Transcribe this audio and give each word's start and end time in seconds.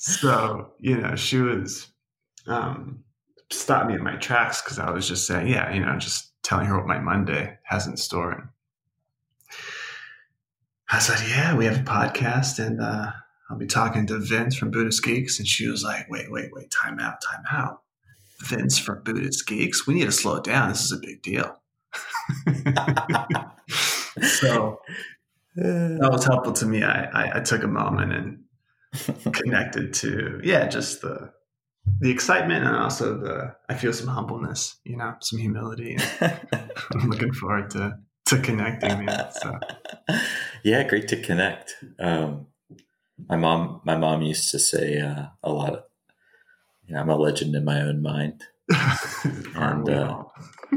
so 0.00 0.72
you 0.78 0.96
know, 0.96 1.14
she 1.14 1.36
was 1.38 1.86
um, 2.46 3.04
stopped 3.52 3.88
me 3.88 3.94
in 3.94 4.02
my 4.02 4.16
tracks 4.16 4.62
because 4.62 4.78
I 4.78 4.90
was 4.90 5.06
just 5.06 5.26
saying, 5.26 5.48
yeah, 5.48 5.72
you 5.72 5.84
know, 5.84 5.96
just 5.98 6.32
telling 6.42 6.66
her 6.66 6.78
what 6.78 6.86
my 6.86 6.98
Monday 6.98 7.58
has 7.64 7.86
in 7.86 7.98
store. 7.98 8.32
And 8.32 8.48
I 10.90 11.00
said, 11.00 11.28
yeah, 11.28 11.54
we 11.54 11.66
have 11.66 11.80
a 11.80 11.84
podcast, 11.84 12.58
and 12.64 12.80
uh, 12.80 13.10
I'll 13.50 13.58
be 13.58 13.66
talking 13.66 14.06
to 14.06 14.18
Vince 14.18 14.56
from 14.56 14.70
Buddhist 14.70 15.04
Geeks. 15.04 15.38
And 15.38 15.46
she 15.46 15.68
was 15.68 15.84
like, 15.84 16.08
wait, 16.08 16.32
wait, 16.32 16.50
wait, 16.52 16.70
time 16.70 16.98
out, 16.98 17.20
time 17.20 17.44
out. 17.50 17.82
Vince 18.40 18.78
from 18.78 19.02
Buddhist 19.02 19.46
Geeks, 19.46 19.86
we 19.86 19.92
need 19.94 20.06
to 20.06 20.12
slow 20.12 20.36
it 20.36 20.44
down. 20.44 20.70
This 20.70 20.82
is 20.82 20.92
a 20.92 20.98
big 20.98 21.20
deal. 21.22 21.56
so 24.22 24.80
that 25.56 26.08
was 26.10 26.24
helpful 26.24 26.54
to 26.54 26.64
me. 26.64 26.82
I, 26.82 27.04
I, 27.04 27.36
I 27.36 27.40
took 27.40 27.62
a 27.62 27.68
moment 27.68 28.14
and 28.14 28.44
connected 29.32 29.94
to, 29.94 30.40
yeah, 30.42 30.66
just 30.68 31.02
the 31.02 31.32
the 32.00 32.10
excitement 32.10 32.66
and 32.66 32.76
also 32.76 33.16
the 33.18 33.54
I 33.68 33.74
feel 33.74 33.92
some 33.92 34.08
humbleness, 34.08 34.76
you 34.84 34.96
know, 34.96 35.14
some 35.20 35.38
humility. 35.38 35.96
I'm 36.20 37.08
looking 37.08 37.32
forward 37.32 37.70
to 37.70 37.98
to 38.26 38.38
connecting. 38.38 39.04
Man, 39.04 39.30
so. 39.32 39.58
Yeah, 40.62 40.82
great 40.82 41.08
to 41.08 41.22
connect. 41.22 41.74
Um, 41.98 42.46
my 43.28 43.36
mom, 43.36 43.80
my 43.84 43.96
mom 43.96 44.20
used 44.20 44.50
to 44.50 44.58
say 44.58 45.00
uh, 45.00 45.26
a 45.42 45.50
lot. 45.50 45.72
Of, 45.72 45.82
you 46.86 46.94
know, 46.94 47.00
I'm 47.00 47.08
a 47.08 47.16
legend 47.16 47.54
in 47.54 47.64
my 47.64 47.80
own 47.80 48.02
mind, 48.02 48.44
and 49.54 49.88
uh, 49.88 50.24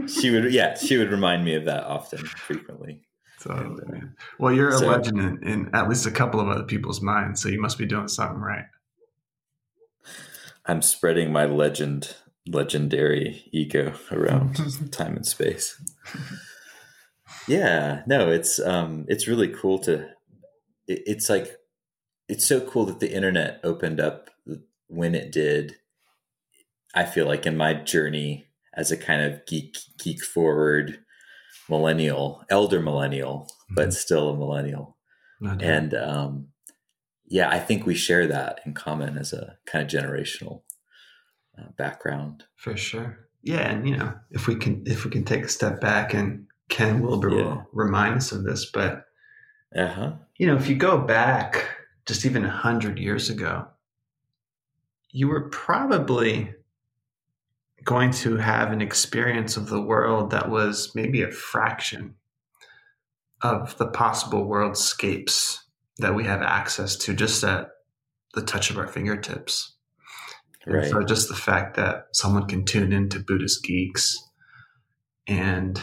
she 0.08 0.32
would, 0.32 0.54
yeah, 0.54 0.76
she 0.78 0.98
would 0.98 1.12
remind 1.12 1.44
me 1.44 1.56
of 1.56 1.66
that 1.66 1.84
often, 1.84 2.20
frequently. 2.20 3.02
And, 3.46 3.80
uh, 3.80 4.08
well, 4.40 4.54
you're 4.54 4.70
a 4.70 4.80
legend 4.80 5.20
in, 5.20 5.48
in 5.48 5.70
at 5.74 5.90
least 5.90 6.06
a 6.06 6.12
couple 6.12 6.40
of 6.40 6.48
other 6.48 6.64
people's 6.64 7.02
minds, 7.02 7.42
so 7.42 7.50
you 7.50 7.62
must 7.62 7.78
be 7.78 7.86
doing 7.86 8.08
something 8.08 8.40
right. 8.40 8.66
I'm 10.66 10.82
spreading 10.82 11.32
my 11.32 11.46
legend, 11.46 12.16
legendary 12.48 13.50
ego 13.52 13.94
around 14.12 14.56
time 14.92 15.16
and 15.16 15.26
space. 15.26 15.80
Yeah, 17.48 18.04
no, 18.08 18.32
it's 18.32 18.60
um, 18.60 19.06
it's 19.08 19.28
really 19.28 19.50
cool 19.50 19.80
to. 19.80 20.08
It, 20.88 21.04
it's 21.06 21.30
like, 21.30 21.58
it's 22.30 22.46
so 22.46 22.62
cool 22.62 22.86
that 22.86 23.00
the 23.00 23.14
internet 23.14 23.60
opened 23.64 24.00
up 24.00 24.30
when 24.88 25.16
it 25.16 25.32
did. 25.32 25.76
I 26.96 27.06
feel 27.06 27.26
like 27.26 27.46
in 27.46 27.58
my 27.58 27.74
journey 27.74 28.46
as 28.76 28.92
a 28.92 28.98
kind 28.98 29.22
of 29.22 29.46
geek, 29.46 29.78
geek 29.98 30.24
forward 30.24 31.00
millennial, 31.70 32.44
elder 32.50 32.82
millennial, 32.82 33.48
mm-hmm. 33.50 33.76
but 33.76 33.94
still 33.94 34.30
a 34.30 34.38
millennial, 34.38 34.98
and 35.42 35.94
um, 35.94 36.48
yeah, 37.26 37.50
I 37.50 37.60
think 37.60 37.86
we 37.86 37.96
share 37.96 38.28
that 38.28 38.62
in 38.66 38.74
common 38.74 39.18
as 39.18 39.34
a 39.34 39.58
kind 39.66 39.84
of 39.84 39.90
generational 39.90 40.62
uh, 41.58 41.70
background. 41.78 42.44
For 42.56 42.78
sure. 42.78 43.28
Yeah, 43.42 43.70
and 43.70 43.88
you 43.88 43.98
know, 43.98 44.14
if 44.32 44.48
we 44.48 44.56
can 44.56 44.84
if 44.86 45.04
we 45.04 45.12
can 45.12 45.26
take 45.26 45.44
a 45.44 45.50
step 45.50 45.82
back 45.82 46.14
and 46.14 46.48
Ken 46.70 47.02
Wilber 47.02 47.30
yeah. 47.30 47.36
will 47.36 47.70
remind 47.74 48.16
us 48.16 48.32
of 48.32 48.44
this, 48.44 48.70
but 48.72 49.06
uh-huh. 49.76 50.14
you 50.38 50.48
know, 50.48 50.56
if 50.56 50.68
you 50.70 50.76
go 50.76 50.98
back 50.98 51.66
just 52.06 52.26
even 52.26 52.46
a 52.46 52.50
hundred 52.50 53.00
years 53.00 53.30
ago, 53.30 53.68
you 55.12 55.28
were 55.28 55.50
probably 55.50 56.54
going 57.84 58.12
to 58.12 58.38
have 58.38 58.72
an 58.72 58.82
experience 58.82 59.58
of 59.58 59.70
the 59.70 59.82
world 59.82 60.32
that 60.32 60.50
was 60.50 60.92
maybe 60.96 61.22
a 61.22 61.32
fraction 61.32 62.16
of 63.42 63.78
the 63.78 63.88
possible 63.88 64.46
worldscapes 64.46 65.60
that 65.98 66.16
we 66.16 66.24
have 66.24 66.42
access 66.42 66.96
to 66.96 67.14
just 67.14 67.44
at 67.44 67.70
the 68.34 68.42
touch 68.42 68.70
of 68.70 68.78
our 68.78 68.88
fingertips. 68.88 69.76
Right. 70.66 70.90
so 70.90 71.04
just 71.04 71.28
the 71.28 71.36
fact 71.36 71.76
that 71.76 72.08
someone 72.14 72.48
can 72.48 72.64
tune 72.64 72.94
into 72.94 73.20
Buddhist 73.20 73.64
geeks 73.64 74.18
and, 75.28 75.82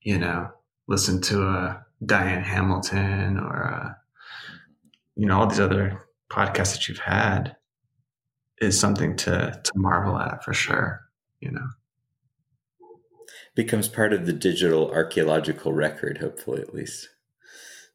you 0.00 0.18
know, 0.18 0.50
listen 0.88 1.20
to 1.22 1.42
a 1.42 1.86
Diane 2.04 2.42
Hamilton 2.42 3.38
or, 3.38 3.54
a, 3.54 3.96
you 5.14 5.26
know, 5.26 5.38
all 5.38 5.46
these 5.46 5.60
other 5.60 6.06
podcasts 6.28 6.72
that 6.72 6.88
you've 6.88 6.98
had 6.98 7.54
is 8.60 8.78
something 8.78 9.16
to, 9.16 9.60
to 9.62 9.72
marvel 9.76 10.18
at 10.18 10.42
for 10.42 10.52
sure, 10.52 11.05
you 11.40 11.50
know. 11.50 11.68
Becomes 13.54 13.88
part 13.88 14.12
of 14.12 14.26
the 14.26 14.32
digital 14.32 14.90
archaeological 14.90 15.72
record, 15.72 16.18
hopefully, 16.18 16.60
at 16.60 16.74
least. 16.74 17.08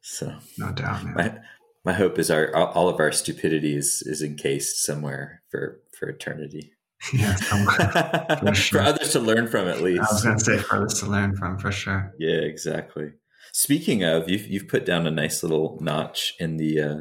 So 0.00 0.34
no 0.58 0.72
doubt, 0.72 1.04
man. 1.04 1.14
My, 1.14 1.38
my 1.84 1.92
hope 1.92 2.18
is 2.18 2.30
our 2.30 2.54
all 2.54 2.88
of 2.88 3.00
our 3.00 3.12
stupidity 3.12 3.76
is 3.76 4.02
is 4.04 4.22
encased 4.22 4.84
somewhere 4.84 5.42
for 5.50 5.80
for 5.96 6.08
eternity. 6.08 6.72
Yeah, 7.12 7.34
for, 7.34 8.54
sure. 8.54 8.80
for, 8.80 8.86
others 8.86 9.10
to 9.10 9.18
learn 9.18 9.48
from 9.48 9.66
at 9.66 9.80
least. 9.80 10.02
I 10.02 10.12
was 10.12 10.22
going 10.22 10.38
to 10.38 10.44
say 10.44 10.58
for 10.58 10.76
others 10.76 11.00
to 11.00 11.06
learn 11.06 11.34
from 11.34 11.58
for 11.58 11.72
sure. 11.72 12.14
Yeah, 12.16 12.36
exactly. 12.36 13.14
Speaking 13.52 14.04
of, 14.04 14.30
you've 14.30 14.46
you've 14.46 14.68
put 14.68 14.86
down 14.86 15.08
a 15.08 15.10
nice 15.10 15.42
little 15.42 15.78
notch 15.80 16.32
in 16.38 16.58
the 16.58 16.80
uh, 16.80 16.96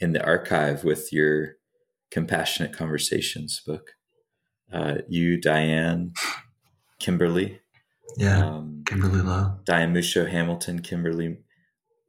in 0.00 0.12
the 0.12 0.24
archive 0.24 0.84
with 0.84 1.12
your 1.12 1.56
compassionate 2.10 2.72
conversations 2.72 3.60
book. 3.66 3.92
Uh, 4.72 4.98
you, 5.08 5.40
Diane, 5.40 6.12
Kimberly, 6.98 7.60
yeah, 8.16 8.46
um, 8.46 8.82
Kimberly 8.86 9.20
Loh, 9.20 9.58
Diane 9.64 9.94
Musho 9.94 10.28
Hamilton, 10.28 10.80
Kimberly 10.80 11.38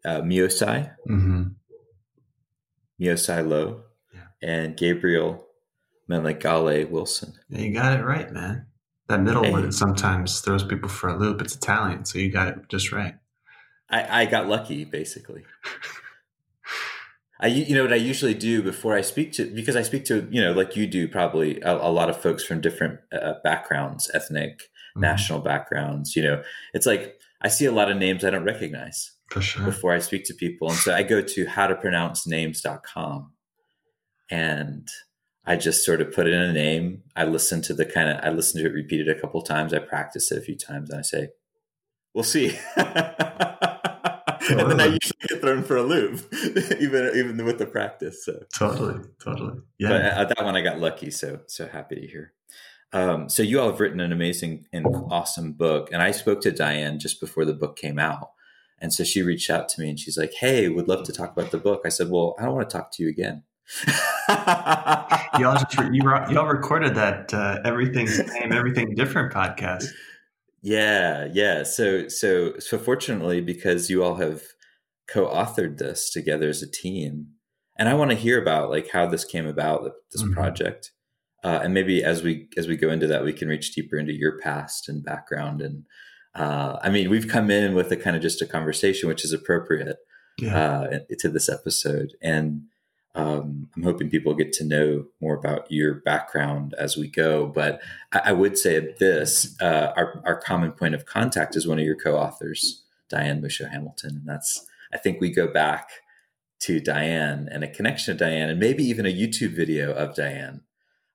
uh, 0.06 0.22
Miosai, 0.22 0.94
mm-hmm. 1.08 1.44
Miosai 3.02 3.48
Loh, 3.48 3.84
yeah. 4.14 4.28
and 4.42 4.78
Gabriel 4.78 5.46
Menegale 6.10 6.90
Wilson. 6.90 7.34
Yeah, 7.50 7.60
you 7.60 7.74
got 7.74 8.00
it 8.00 8.04
right, 8.04 8.32
man. 8.32 8.68
That 9.10 9.22
middle 9.22 9.44
hey. 9.44 9.52
one 9.52 9.72
sometimes 9.72 10.40
throws 10.40 10.64
people 10.64 10.90
for 10.90 11.10
a 11.10 11.18
loop. 11.18 11.42
It's 11.42 11.56
Italian, 11.56 12.06
so 12.06 12.20
you 12.20 12.32
got 12.32 12.48
it 12.50 12.70
just 12.70 12.92
right. 12.92 13.16
I, 13.90 14.22
I 14.22 14.26
got 14.26 14.48
lucky, 14.48 14.86
basically. 14.86 15.44
I, 17.44 17.48
you 17.48 17.76
know 17.76 17.84
what 17.84 17.92
I 17.92 17.98
usually 17.98 18.34
do 18.34 18.64
before 18.64 18.96
I 18.96 19.02
speak 19.02 19.34
to 19.34 19.44
because 19.54 19.76
I 19.76 19.82
speak 19.82 20.06
to 20.06 20.26
you 20.32 20.42
know 20.42 20.54
like 20.54 20.78
you 20.78 20.88
do 20.88 21.10
probably 21.10 21.60
a, 21.60 21.76
a 21.76 21.92
lot 21.92 22.10
of 22.10 22.16
folks 22.16 22.42
from 22.42 22.62
different 22.62 23.02
uh, 23.12 23.34
backgrounds, 23.44 24.10
ethnic, 24.14 24.60
mm-hmm. 24.60 25.02
national 25.02 25.40
backgrounds. 25.40 26.16
You 26.16 26.24
know, 26.24 26.44
it's 26.74 26.86
like 26.86 27.20
I 27.42 27.50
see 27.50 27.66
a 27.66 27.74
lot 27.74 27.92
of 27.92 27.98
names 27.98 28.24
I 28.24 28.30
don't 28.30 28.46
recognize 28.46 29.12
sure. 29.42 29.66
before 29.66 29.92
I 29.92 30.00
speak 30.00 30.24
to 30.26 30.34
people, 30.34 30.70
and 30.70 30.78
so 30.78 30.96
I 30.96 31.04
go 31.04 31.22
to 31.22 31.46
howtopronouncenames.com, 31.46 33.34
and 34.32 34.88
I 35.46 35.58
just 35.58 35.86
sort 35.86 36.00
of 36.00 36.14
put 36.14 36.30
in 36.30 36.42
a 36.42 36.54
name. 36.54 37.04
I 37.14 37.26
listen 37.26 37.62
to 37.64 37.74
the 37.74 37.86
kind 37.86 38.08
of 38.08 38.24
I 38.24 38.30
listen 38.30 38.62
to 38.62 38.70
it 38.70 38.74
repeated 38.74 39.10
a 39.10 39.20
couple 39.20 39.42
times. 39.42 39.74
I 39.74 39.80
practice 39.80 40.32
it 40.32 40.38
a 40.38 40.42
few 40.42 40.56
times, 40.56 40.90
and 40.90 41.00
I 41.00 41.02
say, 41.02 41.32
"We'll 42.14 42.24
see." 42.24 42.58
and 44.50 44.72
then 44.72 44.82
I 44.82 44.86
usually 44.86 45.18
get 45.28 45.42
thrown 45.42 45.64
for 45.64 45.78
a 45.78 45.84
loop, 45.84 46.22
even 46.80 47.12
even 47.16 47.46
with 47.46 47.60
the 47.60 47.66
practice. 47.66 48.26
So 48.26 48.44
totally, 48.54 49.00
totally, 49.24 49.62
yeah. 49.78 49.90
But 49.90 50.02
uh, 50.02 50.26
that 50.26 50.44
one 50.44 50.56
I 50.56 50.62
got 50.62 50.80
lucky, 50.80 51.12
so 51.12 51.42
so 51.48 51.68
happy 51.68 51.96
to 51.96 52.08
hear. 52.08 52.34
Um, 52.92 53.30
so 53.30 53.42
you 53.42 53.60
all 53.60 53.72
have 53.72 53.80
written 53.80 54.00
an 54.00 54.12
amazing 54.12 54.66
and 54.74 54.86
awesome 55.10 55.54
book, 55.54 55.90
and 55.92 56.02
I 56.02 56.12
spoke 56.12 56.42
to 56.42 56.52
Diane 56.52 57.00
just 57.00 57.20
before 57.20 57.46
the 57.46 57.54
book 57.54 57.78
came 57.78 58.00
out, 58.00 58.32
and 58.80 58.94
so 58.94 59.04
she 59.04 59.22
reached 59.22 59.50
out 59.50 59.70
to 59.70 59.82
me 59.82 59.90
and 59.90 60.00
she's 60.00 60.18
like, 60.18 60.34
"Hey, 60.34 60.70
would 60.70 60.88
love 60.88 61.04
to 61.06 61.14
talk 61.14 61.32
about 61.32 61.52
the 61.52 61.58
book." 61.58 61.84
I 61.86 61.90
said, 61.90 62.10
"Well, 62.10 62.36
I 62.38 62.44
don't 62.44 62.56
want 62.56 62.70
to 62.70 62.78
talk 62.78 62.92
to 62.94 63.04
you 63.04 63.10
again." 63.10 63.44
y'all 65.40 65.58
just 65.58 65.94
you 65.94 66.04
y'all 66.30 66.48
recorded 66.48 66.96
that 66.96 67.34
uh, 67.34 67.60
everything 67.64 68.08
same 68.08 68.52
everything 68.52 68.94
different 68.94 69.34
podcast. 69.34 69.86
Yeah, 70.64 71.28
yeah. 71.34 71.64
So 71.64 72.08
so 72.08 72.58
so 72.58 72.80
fortunately, 72.80 73.42
because 73.42 73.90
you 73.90 74.02
all 74.02 74.16
have 74.16 74.44
co-authored 75.10 75.78
this 75.78 76.10
together 76.10 76.48
as 76.48 76.64
a 76.64 76.72
team, 76.72 77.28
and 77.78 77.90
I 77.90 77.94
want 77.96 78.12
to 78.12 78.18
hear 78.18 78.42
about 78.42 78.70
like 78.70 78.90
how 78.90 79.06
this 79.06 79.26
came 79.26 79.46
about, 79.46 79.92
this 80.14 80.24
mm-hmm. 80.24 80.34
project, 80.34 80.92
uh, 81.44 81.60
and 81.62 81.74
maybe 81.74 82.02
as 82.02 82.24
we 82.24 82.48
as 82.56 82.70
we 82.70 82.78
go 82.78 82.90
into 82.90 83.08
that, 83.08 83.26
we 83.26 83.34
can 83.34 83.50
reach 83.50 83.76
deeper 83.76 83.98
into 83.98 84.14
your 84.14 84.40
past 84.40 84.88
and 84.88 85.04
background. 85.04 85.62
And 85.62 85.86
uh, 86.34 86.80
I 86.82 86.90
mean, 86.90 87.10
we've 87.10 87.28
come 87.28 87.52
in 87.52 87.76
with 87.76 87.92
a 87.92 87.98
kind 87.98 88.16
of 88.16 88.22
just 88.22 88.42
a 88.42 88.46
conversation, 88.46 89.10
which 89.10 89.26
is 89.26 89.34
appropriate 89.34 89.98
yeah. 90.40 90.58
uh, 90.58 91.00
to 91.20 91.28
this 91.28 91.50
episode, 91.50 92.14
and 92.22 92.62
um, 93.16 93.70
I'm 93.76 93.84
hoping 93.84 94.10
people 94.10 94.34
get 94.34 94.54
to 94.54 94.66
know 94.66 95.06
more 95.22 95.36
about 95.36 95.72
your 95.72 95.96
background 95.96 96.74
as 96.78 96.98
we 96.98 97.08
go. 97.08 97.46
But 97.46 97.82
I, 98.12 98.22
I 98.26 98.32
would 98.32 98.58
say 98.58 98.96
this: 99.00 99.56
uh, 99.62 99.94
our 99.96 100.22
our 100.26 100.40
common 100.40 100.72
point 100.72 100.96
of 100.96 101.06
contact 101.06 101.56
is 101.56 101.68
one 101.68 101.80
of 101.80 101.86
your 101.86 101.96
co-authors, 101.96 102.84
Diane 103.10 103.42
Musho 103.42 103.70
Hamilton, 103.70 104.18
and 104.18 104.28
that's 104.28 104.66
I 104.92 104.98
think 104.98 105.22
we 105.22 105.30
go 105.30 105.48
back 105.48 105.90
to 106.62 106.80
Diane 106.80 107.48
and 107.52 107.64
a 107.64 107.68
connection 107.68 108.18
to 108.18 108.26
Diane, 108.26 108.50
and 108.50 108.60
maybe 108.60 108.84
even 108.84 109.06
a 109.06 109.14
YouTube 109.14 109.56
video 109.56 109.94
of 109.94 110.16
Diane. 110.16 110.62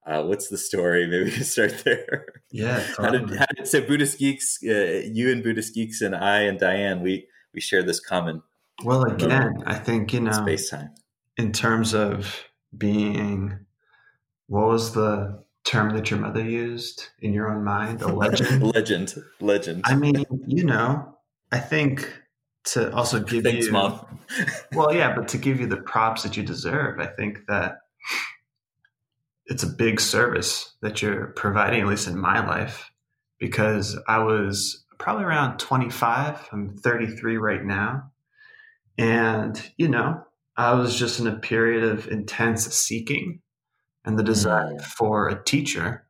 Uh, 0.06 0.22
what's 0.22 0.48
the 0.48 0.56
story? 0.56 1.06
Maybe 1.10 1.24
we 1.24 1.30
can 1.30 1.44
start 1.44 1.84
there. 1.84 2.24
Yeah. 2.50 2.82
How, 2.96 3.10
did, 3.10 3.28
how 3.28 3.44
did, 3.54 3.68
so 3.68 3.82
Buddhist 3.82 4.18
geeks, 4.18 4.58
uh, 4.64 5.02
you 5.04 5.30
and 5.30 5.42
Buddhist 5.42 5.74
geeks, 5.74 6.00
and 6.00 6.16
I 6.16 6.42
and 6.42 6.58
Diane, 6.58 7.02
we 7.02 7.26
we 7.52 7.60
share 7.60 7.82
this 7.82 8.00
common. 8.00 8.42
Well, 8.84 9.02
again, 9.02 9.62
I 9.66 9.74
think 9.74 10.14
you 10.14 10.20
know 10.20 10.32
space 10.32 10.70
time 10.70 10.94
in 11.38 11.52
terms 11.52 11.94
of 11.94 12.44
being 12.76 13.58
what 14.48 14.66
was 14.66 14.92
the 14.92 15.42
term 15.64 15.94
that 15.94 16.10
your 16.10 16.18
mother 16.18 16.42
used 16.42 17.08
in 17.20 17.32
your 17.32 17.50
own 17.50 17.64
mind? 17.64 18.02
A 18.02 18.08
legend. 18.08 18.62
legend. 18.74 19.14
Legend. 19.40 19.82
I 19.84 19.94
mean, 19.94 20.24
you 20.46 20.64
know, 20.64 21.16
I 21.52 21.58
think 21.58 22.12
to 22.64 22.92
also 22.94 23.20
give 23.24 23.44
Thanks, 23.44 23.66
you 23.66 23.72
mom. 23.72 24.20
well, 24.72 24.92
yeah, 24.92 25.14
but 25.14 25.28
to 25.28 25.38
give 25.38 25.60
you 25.60 25.66
the 25.66 25.76
props 25.76 26.22
that 26.24 26.36
you 26.36 26.42
deserve, 26.42 26.98
I 26.98 27.06
think 27.06 27.46
that 27.46 27.78
it's 29.46 29.62
a 29.62 29.68
big 29.68 30.00
service 30.00 30.74
that 30.82 31.00
you're 31.00 31.28
providing, 31.28 31.80
at 31.80 31.86
least 31.86 32.08
in 32.08 32.18
my 32.18 32.46
life, 32.46 32.90
because 33.38 33.98
I 34.06 34.18
was 34.18 34.84
probably 34.98 35.24
around 35.24 35.58
25. 35.58 36.48
I'm 36.52 36.76
33 36.76 37.38
right 37.38 37.64
now. 37.64 38.10
And, 38.98 39.62
you 39.76 39.88
know, 39.88 40.24
I 40.58 40.74
was 40.74 40.98
just 40.98 41.20
in 41.20 41.28
a 41.28 41.38
period 41.38 41.84
of 41.84 42.08
intense 42.08 42.66
seeking, 42.74 43.40
and 44.04 44.18
the 44.18 44.24
desire 44.24 44.74
mm. 44.74 44.82
for 44.82 45.28
a 45.28 45.42
teacher 45.44 46.04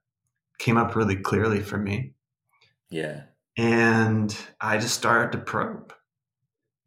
came 0.58 0.78
up 0.78 0.96
really 0.96 1.16
clearly 1.16 1.60
for 1.60 1.76
me. 1.76 2.14
Yeah. 2.88 3.24
And 3.58 4.34
I 4.58 4.78
just 4.78 4.94
started 4.94 5.32
to 5.32 5.44
probe. 5.44 5.92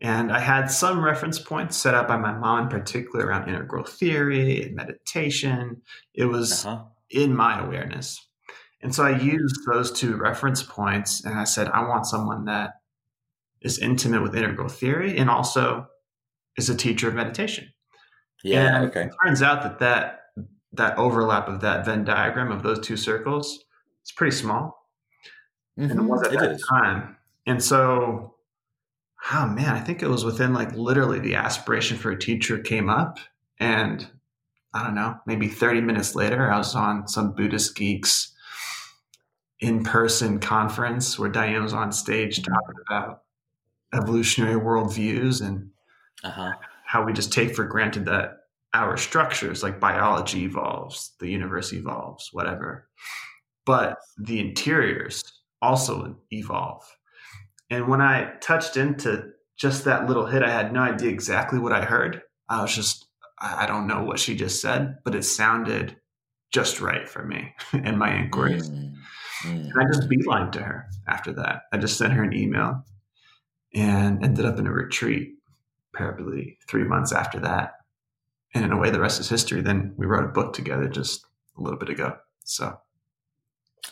And 0.01 0.31
I 0.31 0.39
had 0.39 0.71
some 0.71 1.05
reference 1.05 1.37
points 1.37 1.77
set 1.77 1.93
up 1.93 2.07
by 2.07 2.17
my 2.17 2.33
mom 2.33 2.63
in 2.63 2.69
particular 2.69 3.27
around 3.27 3.47
integral 3.47 3.83
theory 3.83 4.63
and 4.63 4.75
meditation. 4.75 5.83
It 6.15 6.25
was 6.25 6.65
uh-huh. 6.65 6.85
in 7.11 7.35
my 7.35 7.63
awareness. 7.63 8.19
And 8.81 8.95
so 8.95 9.03
I 9.03 9.19
used 9.19 9.57
those 9.71 9.91
two 9.91 10.15
reference 10.17 10.63
points 10.63 11.23
and 11.23 11.37
I 11.37 11.43
said, 11.43 11.67
I 11.67 11.87
want 11.87 12.07
someone 12.07 12.45
that 12.45 12.71
is 13.61 13.77
intimate 13.77 14.23
with 14.23 14.35
integral 14.35 14.69
theory 14.69 15.19
and 15.19 15.29
also 15.29 15.85
is 16.57 16.69
a 16.69 16.75
teacher 16.75 17.07
of 17.07 17.15
meditation. 17.15 17.71
Yeah. 18.43 18.77
And 18.77 18.85
okay. 18.89 19.03
It 19.03 19.13
turns 19.23 19.41
out 19.41 19.63
that, 19.63 19.79
that 19.79 20.21
that 20.73 20.97
overlap 20.97 21.47
of 21.47 21.61
that 21.61 21.85
Venn 21.85 22.03
diagram 22.03 22.51
of 22.51 22.63
those 22.63 22.79
two 22.79 22.97
circles 22.97 23.65
is 24.05 24.11
pretty 24.11 24.35
small. 24.35 24.87
Mm-hmm. 25.77 25.91
And 25.91 25.99
it 25.99 26.03
was 26.03 26.23
at 26.23 26.33
it 26.33 26.39
that 26.39 26.51
is. 26.51 26.65
time. 26.69 27.17
And 27.45 27.63
so, 27.63 28.35
oh 29.31 29.47
man, 29.47 29.75
I 29.75 29.79
think 29.79 30.01
it 30.01 30.07
was 30.07 30.23
within 30.23 30.53
like 30.53 30.73
literally 30.73 31.19
the 31.19 31.35
aspiration 31.35 31.97
for 31.97 32.11
a 32.11 32.19
teacher 32.19 32.57
came 32.59 32.89
up. 32.89 33.19
And 33.59 34.07
I 34.73 34.83
don't 34.83 34.95
know, 34.95 35.17
maybe 35.25 35.47
30 35.47 35.81
minutes 35.81 36.15
later, 36.15 36.49
I 36.49 36.57
was 36.57 36.75
on 36.75 37.07
some 37.07 37.33
Buddhist 37.33 37.75
geeks 37.75 38.33
in 39.59 39.83
person 39.83 40.39
conference 40.39 41.19
where 41.19 41.29
Diane 41.29 41.61
was 41.61 41.73
on 41.73 41.91
stage 41.91 42.41
talking 42.41 42.75
about 42.87 43.23
evolutionary 43.93 44.59
worldviews 44.59 45.45
and 45.45 45.69
uh-huh. 46.23 46.53
how 46.85 47.03
we 47.03 47.13
just 47.13 47.33
take 47.33 47.55
for 47.55 47.65
granted 47.65 48.05
that 48.05 48.37
our 48.73 48.97
structures, 48.97 49.63
like 49.63 49.79
biology 49.79 50.43
evolves, 50.43 51.13
the 51.19 51.29
universe 51.29 51.73
evolves, 51.73 52.29
whatever. 52.31 52.87
But 53.65 53.97
the 54.17 54.39
interiors 54.39 55.23
also 55.61 56.17
evolve. 56.31 56.83
And 57.69 57.87
when 57.87 58.01
I 58.01 58.33
touched 58.41 58.77
into 58.77 59.29
just 59.57 59.85
that 59.85 60.07
little 60.07 60.25
hit, 60.25 60.43
I 60.43 60.49
had 60.49 60.73
no 60.73 60.81
idea 60.81 61.09
exactly 61.09 61.59
what 61.59 61.73
I 61.73 61.83
heard. 61.83 62.21
I 62.49 62.61
was 62.61 62.73
just, 62.73 63.05
I 63.39 63.65
don't 63.65 63.87
know 63.87 64.03
what 64.03 64.19
she 64.19 64.35
just 64.35 64.61
said, 64.61 64.97
but 65.03 65.15
it 65.15 65.23
sounded 65.23 65.97
just 66.51 66.81
right 66.81 67.07
for 67.07 67.25
me 67.25 67.53
and 67.73 67.97
my 67.97 68.13
inquiries. 68.15 68.69
Mm, 68.69 68.93
mm. 69.43 69.69
And 69.69 69.73
I 69.79 69.85
just 69.91 70.09
beeline 70.09 70.51
to 70.51 70.61
her 70.61 70.87
after 71.07 71.33
that. 71.33 71.63
I 71.71 71.77
just 71.77 71.97
sent 71.97 72.13
her 72.13 72.23
an 72.23 72.33
email 72.33 72.83
and 73.73 74.23
ended 74.23 74.45
up 74.45 74.59
in 74.59 74.67
a 74.67 74.71
retreat 74.71 75.35
probably 75.93 76.57
three 76.67 76.83
months 76.83 77.11
after 77.11 77.39
that. 77.39 77.73
And 78.53 78.65
in 78.65 78.71
a 78.71 78.77
way, 78.77 78.89
the 78.89 78.99
rest 78.99 79.19
is 79.19 79.29
history. 79.29 79.61
Then 79.61 79.93
we 79.97 80.05
wrote 80.05 80.25
a 80.25 80.27
book 80.27 80.53
together 80.53 80.87
just 80.87 81.25
a 81.57 81.61
little 81.61 81.79
bit 81.79 81.89
ago. 81.89 82.17
So, 82.43 82.79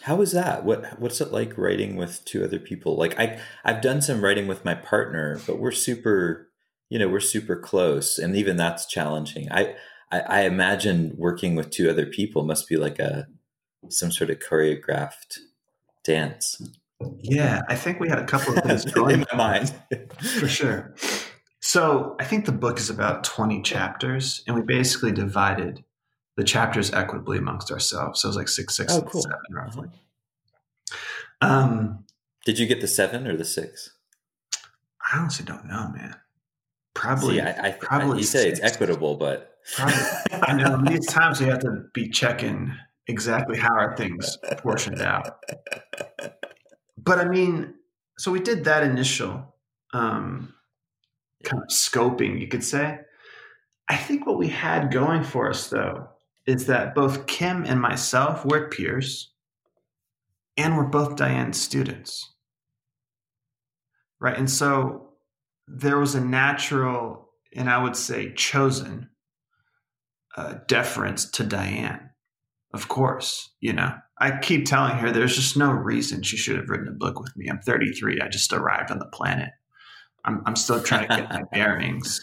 how 0.02 0.16
was 0.16 0.32
that? 0.34 0.66
What 0.66 1.00
What's 1.00 1.22
it 1.22 1.32
like 1.32 1.58
writing 1.58 1.96
with 1.96 2.24
two 2.26 2.44
other 2.44 2.60
people? 2.60 2.98
Like 2.98 3.18
I, 3.20 3.40
I've 3.64 3.82
done 3.82 4.02
some 4.02 4.24
writing 4.24 4.48
with 4.48 4.66
my 4.66 4.76
partner, 4.76 5.40
but 5.48 5.60
we're 5.60 5.72
super, 5.72 6.50
you 6.90 7.00
know, 7.00 7.08
we're 7.08 7.20
super 7.20 7.56
close, 7.56 8.18
and 8.18 8.36
even 8.36 8.58
that's 8.58 8.86
challenging. 8.86 9.50
I, 9.52 9.76
I, 10.12 10.20
I 10.20 10.42
imagine 10.42 11.14
working 11.18 11.56
with 11.56 11.70
two 11.70 11.90
other 11.90 12.06
people 12.06 12.44
must 12.44 12.68
be 12.68 12.76
like 12.76 13.00
a 13.00 13.28
some 13.88 14.12
sort 14.12 14.30
of 14.30 14.40
choreographed 14.40 15.40
dance. 16.04 16.62
Yeah, 17.22 17.62
I 17.70 17.76
think 17.76 18.00
we 18.00 18.10
had 18.10 18.20
a 18.20 18.26
couple 18.26 18.58
of 18.58 18.64
things 18.66 18.86
in 18.86 19.26
my 19.32 19.36
mind 19.36 19.74
for 20.40 20.48
sure. 20.48 20.94
So 21.62 22.16
I 22.20 22.24
think 22.24 22.46
the 22.46 22.52
book 22.52 22.80
is 22.80 22.90
about 22.90 23.24
20 23.24 23.62
chapters, 23.62 24.44
and 24.48 24.56
we 24.56 24.62
basically 24.62 25.12
divided 25.12 25.84
the 26.38 26.44
chapters 26.44 26.92
equitably 26.94 27.38
amongst 27.38 27.70
ourselves. 27.70 28.22
So 28.22 28.28
it 28.28 28.30
was 28.30 28.38
like 28.38 28.48
six, 28.48 28.76
six, 28.76 28.94
oh, 28.94 29.02
cool. 29.02 29.22
seven, 29.22 29.38
roughly. 29.52 29.90
Um, 31.42 32.06
Did 32.46 32.60
you 32.60 32.66
get 32.66 32.82
the 32.82 32.88
seven 32.88 33.28
or 33.28 33.36
the 33.36 33.46
six? 33.46 33.92
I 35.12 35.20
honestly 35.20 35.46
don't 35.46 35.66
know, 35.66 35.92
man. 35.94 36.16
Probably. 36.94 37.36
See, 37.36 37.42
I, 37.42 37.68
I, 37.68 37.72
probably. 37.72 38.20
you 38.20 38.24
say 38.24 38.48
it's 38.48 38.62
equitable, 38.62 39.16
but 39.16 39.58
probably. 39.76 40.00
I 40.32 40.54
know 40.54 40.82
these 40.88 41.06
times 41.08 41.42
we 41.42 41.48
have 41.48 41.60
to 41.60 41.86
be 41.94 42.10
checking 42.10 42.74
exactly 43.08 43.58
how 43.58 43.74
our 43.74 43.98
things 43.98 44.38
portioned 44.58 45.02
out. 45.02 45.40
But 46.98 47.20
I 47.20 47.26
mean, 47.26 47.74
so 48.18 48.32
we 48.32 48.40
did 48.40 48.66
that 48.66 48.84
initial 48.84 49.56
um, 49.94 50.54
kind 51.44 51.64
of 51.64 51.70
scoping, 51.70 52.40
you 52.40 52.48
could 52.48 52.64
say. 52.64 53.00
I 53.88 53.96
think 53.96 54.26
what 54.26 54.38
we 54.38 54.50
had 54.50 54.92
going 54.92 55.24
for 55.24 55.50
us, 55.50 55.70
though, 55.70 56.10
is 56.46 56.68
that 56.68 56.96
both 56.96 57.28
Kim 57.28 57.64
and 57.66 57.82
myself, 57.82 58.46
we're 58.46 58.70
peers, 58.70 59.32
and 60.58 60.78
we're 60.78 60.84
both 60.84 61.16
Diane's 61.16 61.60
students. 61.60 62.34
Right. 64.20 64.38
And 64.38 64.50
so 64.50 65.10
there 65.68 65.98
was 65.98 66.16
a 66.16 66.22
natural, 66.22 67.30
and 67.56 67.70
I 67.70 67.82
would 67.82 67.96
say 67.96 68.34
chosen, 68.34 69.10
uh, 70.36 70.56
deference 70.68 71.30
to 71.32 71.44
Diane. 71.44 72.10
Of 72.74 72.88
course, 72.88 73.52
you 73.60 73.74
know, 73.74 73.94
I 74.20 74.38
keep 74.38 74.66
telling 74.66 74.98
her 74.98 75.12
there's 75.12 75.36
just 75.36 75.58
no 75.58 75.72
reason 75.72 76.22
she 76.22 76.38
should 76.38 76.58
have 76.58 76.70
written 76.70 76.88
a 76.88 76.92
book 76.92 77.20
with 77.20 77.36
me. 77.36 77.48
I'm 77.50 77.60
33. 77.60 78.20
I 78.22 78.28
just 78.28 78.54
arrived 78.54 78.92
on 78.92 79.00
the 79.00 79.06
planet. 79.06 79.50
I'm, 80.26 80.42
I'm 80.46 80.56
still 80.56 80.82
trying 80.82 81.08
to 81.08 81.16
get 81.16 81.30
my 81.30 81.44
bearings. 81.52 82.22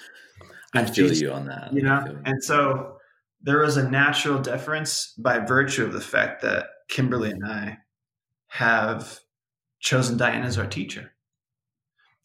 I 0.74 0.84
feel 0.84 1.12
you 1.12 1.32
on 1.32 1.46
that. 1.46 1.72
You 1.72 1.82
know, 1.82 2.18
and 2.24 2.42
so 2.42 2.96
there 3.40 3.58
was 3.58 3.76
a 3.76 3.88
natural 3.88 4.40
deference 4.40 5.14
by 5.18 5.38
virtue 5.38 5.84
of 5.84 5.92
the 5.92 6.00
fact 6.00 6.42
that 6.42 6.66
Kimberly 6.88 7.30
and 7.30 7.46
I 7.46 7.78
have 8.48 9.20
chosen 9.80 10.16
Diane 10.16 10.44
as 10.44 10.58
our 10.58 10.66
teacher. 10.66 11.12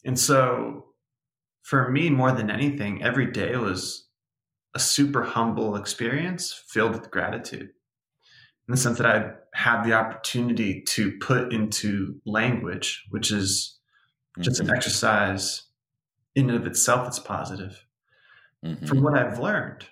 And 0.04 0.18
so 0.18 0.86
for 1.62 1.90
me, 1.90 2.10
more 2.10 2.32
than 2.32 2.50
anything, 2.50 3.02
every 3.02 3.26
day 3.26 3.56
was 3.56 4.08
a 4.74 4.78
super 4.78 5.22
humble 5.22 5.76
experience 5.76 6.62
filled 6.68 6.92
with 6.92 7.10
gratitude 7.10 7.70
in 8.68 8.72
the 8.72 8.76
sense 8.76 8.98
that 8.98 9.06
I 9.06 9.30
had 9.54 9.82
the 9.82 9.92
opportunity 9.92 10.82
to 10.88 11.18
put 11.18 11.52
into 11.52 12.20
language, 12.24 13.04
which 13.10 13.30
is 13.30 13.78
just 14.40 14.60
mm-hmm. 14.60 14.70
an 14.70 14.76
exercise 14.76 15.64
in 16.34 16.48
and 16.48 16.58
of 16.58 16.66
itself 16.66 17.04
that's 17.04 17.18
positive 17.18 17.84
mm-hmm. 18.64 18.86
from 18.86 19.02
what 19.02 19.16
I've 19.16 19.38
learned. 19.38 19.86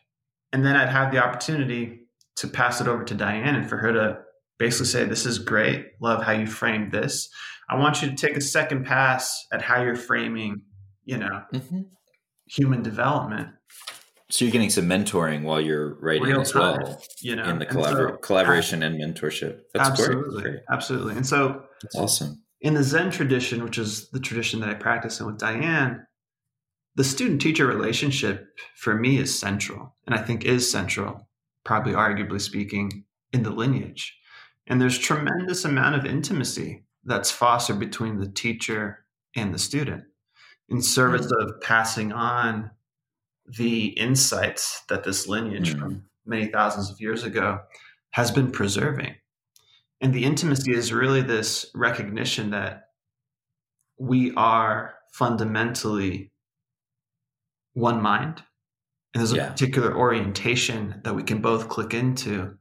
And 0.52 0.64
then 0.64 0.76
I'd 0.76 0.88
have 0.88 1.12
the 1.12 1.22
opportunity 1.22 2.06
to 2.36 2.48
pass 2.48 2.80
it 2.80 2.88
over 2.88 3.04
to 3.04 3.14
Diane 3.14 3.54
and 3.54 3.68
for 3.68 3.76
her 3.76 3.92
to 3.92 4.18
basically 4.58 4.86
say, 4.86 5.04
This 5.04 5.26
is 5.26 5.38
great. 5.38 5.86
Love 6.00 6.22
how 6.22 6.32
you 6.32 6.46
framed 6.46 6.92
this. 6.92 7.28
I 7.68 7.76
want 7.76 8.02
you 8.02 8.08
to 8.10 8.16
take 8.16 8.36
a 8.36 8.40
second 8.40 8.84
pass 8.84 9.46
at 9.52 9.62
how 9.62 9.82
you're 9.82 9.94
framing, 9.94 10.62
you 11.04 11.18
know, 11.18 11.42
mm-hmm. 11.52 11.82
human 12.46 12.82
development. 12.82 13.50
So 14.30 14.44
you're 14.44 14.52
getting 14.52 14.70
some 14.70 14.86
mentoring 14.86 15.42
while 15.42 15.60
you're 15.60 15.94
writing 16.00 16.28
Real 16.28 16.40
as 16.40 16.52
time, 16.52 16.82
well, 16.82 17.02
you 17.20 17.36
know, 17.36 17.44
in 17.44 17.58
the 17.58 17.66
collabor- 17.66 18.12
so, 18.12 18.16
collaboration 18.18 18.82
and 18.82 19.00
mentorship. 19.00 19.60
That's 19.74 19.90
absolutely, 19.90 20.42
great. 20.42 20.60
absolutely. 20.70 21.16
And 21.16 21.26
so 21.26 21.64
that's 21.82 21.96
awesome 21.96 22.42
in 22.60 22.74
the 22.74 22.82
Zen 22.82 23.10
tradition, 23.10 23.64
which 23.64 23.78
is 23.78 24.10
the 24.10 24.20
tradition 24.20 24.60
that 24.60 24.68
I 24.68 24.74
practice 24.74 25.20
in 25.20 25.26
with 25.26 25.38
Diane, 25.38 26.06
the 26.96 27.04
student 27.04 27.40
teacher 27.40 27.66
relationship 27.66 28.48
for 28.76 28.94
me 28.94 29.18
is 29.18 29.38
central, 29.38 29.94
and 30.06 30.14
I 30.14 30.18
think 30.18 30.44
is 30.44 30.70
central, 30.70 31.28
probably 31.64 31.92
arguably 31.92 32.40
speaking, 32.40 33.04
in 33.32 33.42
the 33.42 33.50
lineage. 33.50 34.16
And 34.66 34.80
there's 34.80 34.98
tremendous 34.98 35.64
amount 35.64 35.96
of 35.96 36.04
intimacy 36.04 36.84
that's 37.04 37.30
fostered 37.30 37.78
between 37.78 38.18
the 38.18 38.28
teacher 38.28 39.04
and 39.36 39.54
the 39.54 39.58
student 39.58 40.04
in 40.68 40.82
service 40.82 41.26
mm. 41.26 41.42
of 41.42 41.60
passing 41.60 42.12
on 42.12 42.70
the 43.58 43.86
insights 43.86 44.82
that 44.88 45.04
this 45.04 45.26
lineage 45.26 45.74
mm. 45.74 45.80
from 45.80 46.04
many 46.26 46.46
thousands 46.46 46.90
of 46.90 47.00
years 47.00 47.24
ago 47.24 47.60
has 48.10 48.30
been 48.30 48.50
preserving. 48.50 49.14
And 50.00 50.14
the 50.14 50.24
intimacy 50.24 50.72
is 50.74 50.92
really 50.92 51.22
this 51.22 51.66
recognition 51.74 52.50
that 52.50 52.84
we 53.98 54.32
are 54.34 54.94
fundamentally 55.12 56.32
one 57.74 58.00
mind. 58.00 58.42
And 59.12 59.20
there's 59.20 59.32
a 59.32 59.36
yeah. 59.36 59.50
particular 59.50 59.94
orientation 59.94 61.00
that 61.04 61.14
we 61.14 61.22
can 61.22 61.40
both 61.42 61.68
click 61.68 61.92
into 61.92 62.56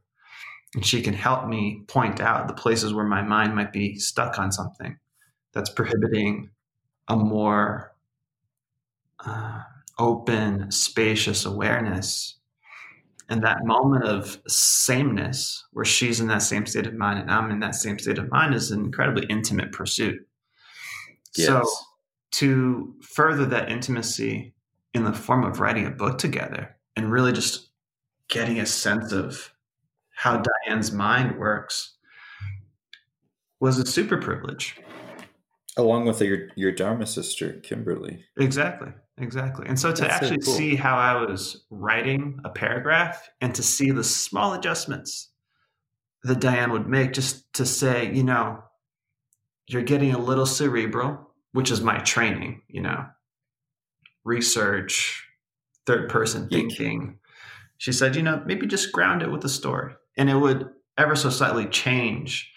and 0.76 0.86
she 0.86 1.02
can 1.02 1.14
help 1.14 1.48
me 1.48 1.84
point 1.88 2.20
out 2.20 2.48
the 2.48 2.54
places 2.54 2.94
where 2.94 3.06
my 3.06 3.22
mind 3.22 3.56
might 3.56 3.74
be 3.74 3.98
stuck 3.98 4.38
on 4.38 4.52
something 4.52 4.98
that's 5.54 5.70
prohibiting 5.70 6.52
a 7.08 7.16
more 7.16 7.96
uh, 9.26 9.62
open, 9.98 10.72
spacious 10.72 11.46
awareness. 11.46 12.39
And 13.30 13.44
that 13.44 13.64
moment 13.64 14.06
of 14.06 14.42
sameness, 14.48 15.64
where 15.72 15.86
she's 15.86 16.20
in 16.20 16.28
that 16.28 16.42
same 16.42 16.66
state 16.66 16.88
of 16.88 16.96
mind 16.96 17.20
and 17.20 17.32
I'm 17.32 17.52
in 17.52 17.60
that 17.60 17.76
same 17.76 18.00
state 18.00 18.18
of 18.18 18.32
mind, 18.32 18.56
is 18.56 18.72
an 18.72 18.84
incredibly 18.84 19.26
intimate 19.28 19.72
pursuit. 19.72 20.28
Yes. 21.36 21.48
So, 21.48 21.64
to 22.32 22.96
further 23.02 23.46
that 23.46 23.72
intimacy 23.72 24.54
in 24.94 25.04
the 25.04 25.14
form 25.14 25.44
of 25.44 25.60
writing 25.60 25.86
a 25.86 25.92
book 25.92 26.18
together 26.18 26.76
and 26.96 27.12
really 27.12 27.34
just 27.34 27.70
getting 28.28 28.60
a 28.60 28.66
sense 28.66 29.12
of 29.12 29.54
how 30.12 30.42
Diane's 30.68 30.92
mind 30.92 31.40
works 31.40 31.96
was 33.60 33.78
a 33.78 33.86
super 33.86 34.18
privilege 34.18 34.80
along 35.78 36.06
with 36.06 36.22
your 36.22 36.50
your 36.56 36.72
dharma 36.72 37.06
sister 37.06 37.54
kimberly 37.64 38.24
exactly 38.38 38.90
exactly. 39.20 39.68
And 39.68 39.80
so 39.80 39.92
to 39.92 40.02
That's 40.02 40.14
actually 40.14 40.42
so 40.42 40.46
cool. 40.46 40.56
see 40.56 40.76
how 40.76 40.98
i 40.98 41.14
was 41.26 41.66
writing 41.70 42.40
a 42.46 42.50
paragraph 42.50 43.30
and 43.42 43.54
to 43.56 43.64
see 43.64 43.92
the 43.92 44.04
small 44.04 44.54
adjustments 44.54 45.30
that 46.24 46.40
diane 46.40 46.72
would 46.72 46.88
make 46.88 47.14
just 47.14 47.52
to 47.54 47.66
say 47.66 48.12
you 48.14 48.24
know 48.24 48.60
you're 49.68 49.84
getting 49.84 50.14
a 50.14 50.18
little 50.18 50.46
cerebral 50.46 51.30
which 51.52 51.72
is 51.72 51.82
my 51.82 51.98
training 52.00 52.62
you 52.68 52.82
know. 52.82 53.06
Research 54.26 55.26
third 55.86 56.10
person 56.10 56.50
thinking. 56.50 57.18
She 57.78 57.92
said 57.92 58.16
you 58.16 58.22
know 58.22 58.44
maybe 58.46 58.68
just 58.68 58.92
ground 58.92 59.22
it 59.22 59.32
with 59.32 59.44
a 59.46 59.50
story. 59.50 59.94
And 60.18 60.30
it 60.30 60.36
would 60.36 60.70
ever 60.98 61.16
so 61.16 61.30
slightly 61.30 61.66
change 61.66 62.52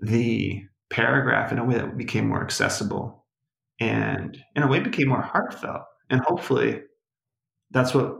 the 0.00 0.62
paragraph 0.90 1.52
in 1.52 1.58
a 1.58 1.64
way 1.64 1.74
that 1.74 1.96
became 1.96 2.28
more 2.28 2.42
accessible 2.42 3.26
and 3.80 4.38
in 4.54 4.62
a 4.62 4.68
way 4.68 4.78
became 4.80 5.08
more 5.08 5.20
heartfelt. 5.22 5.82
And 6.12 6.20
hopefully 6.20 6.82
that's 7.70 7.94
what 7.94 8.18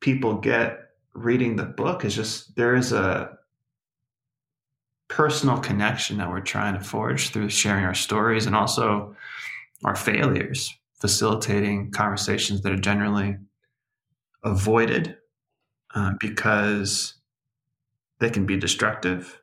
people 0.00 0.34
get 0.34 0.78
reading 1.14 1.56
the 1.56 1.64
book 1.64 2.04
is 2.04 2.14
just 2.14 2.54
there 2.54 2.76
is 2.76 2.92
a 2.92 3.36
personal 5.08 5.58
connection 5.58 6.18
that 6.18 6.30
we're 6.30 6.40
trying 6.40 6.74
to 6.74 6.80
forge 6.80 7.30
through 7.30 7.50
sharing 7.50 7.84
our 7.84 7.94
stories 7.94 8.46
and 8.46 8.54
also 8.54 9.16
our 9.84 9.96
failures, 9.96 10.72
facilitating 10.94 11.90
conversations 11.90 12.62
that 12.62 12.72
are 12.72 12.76
generally 12.76 13.36
avoided 14.44 15.16
uh, 15.96 16.12
because 16.20 17.14
they 18.20 18.30
can 18.30 18.46
be 18.46 18.56
destructive 18.56 19.40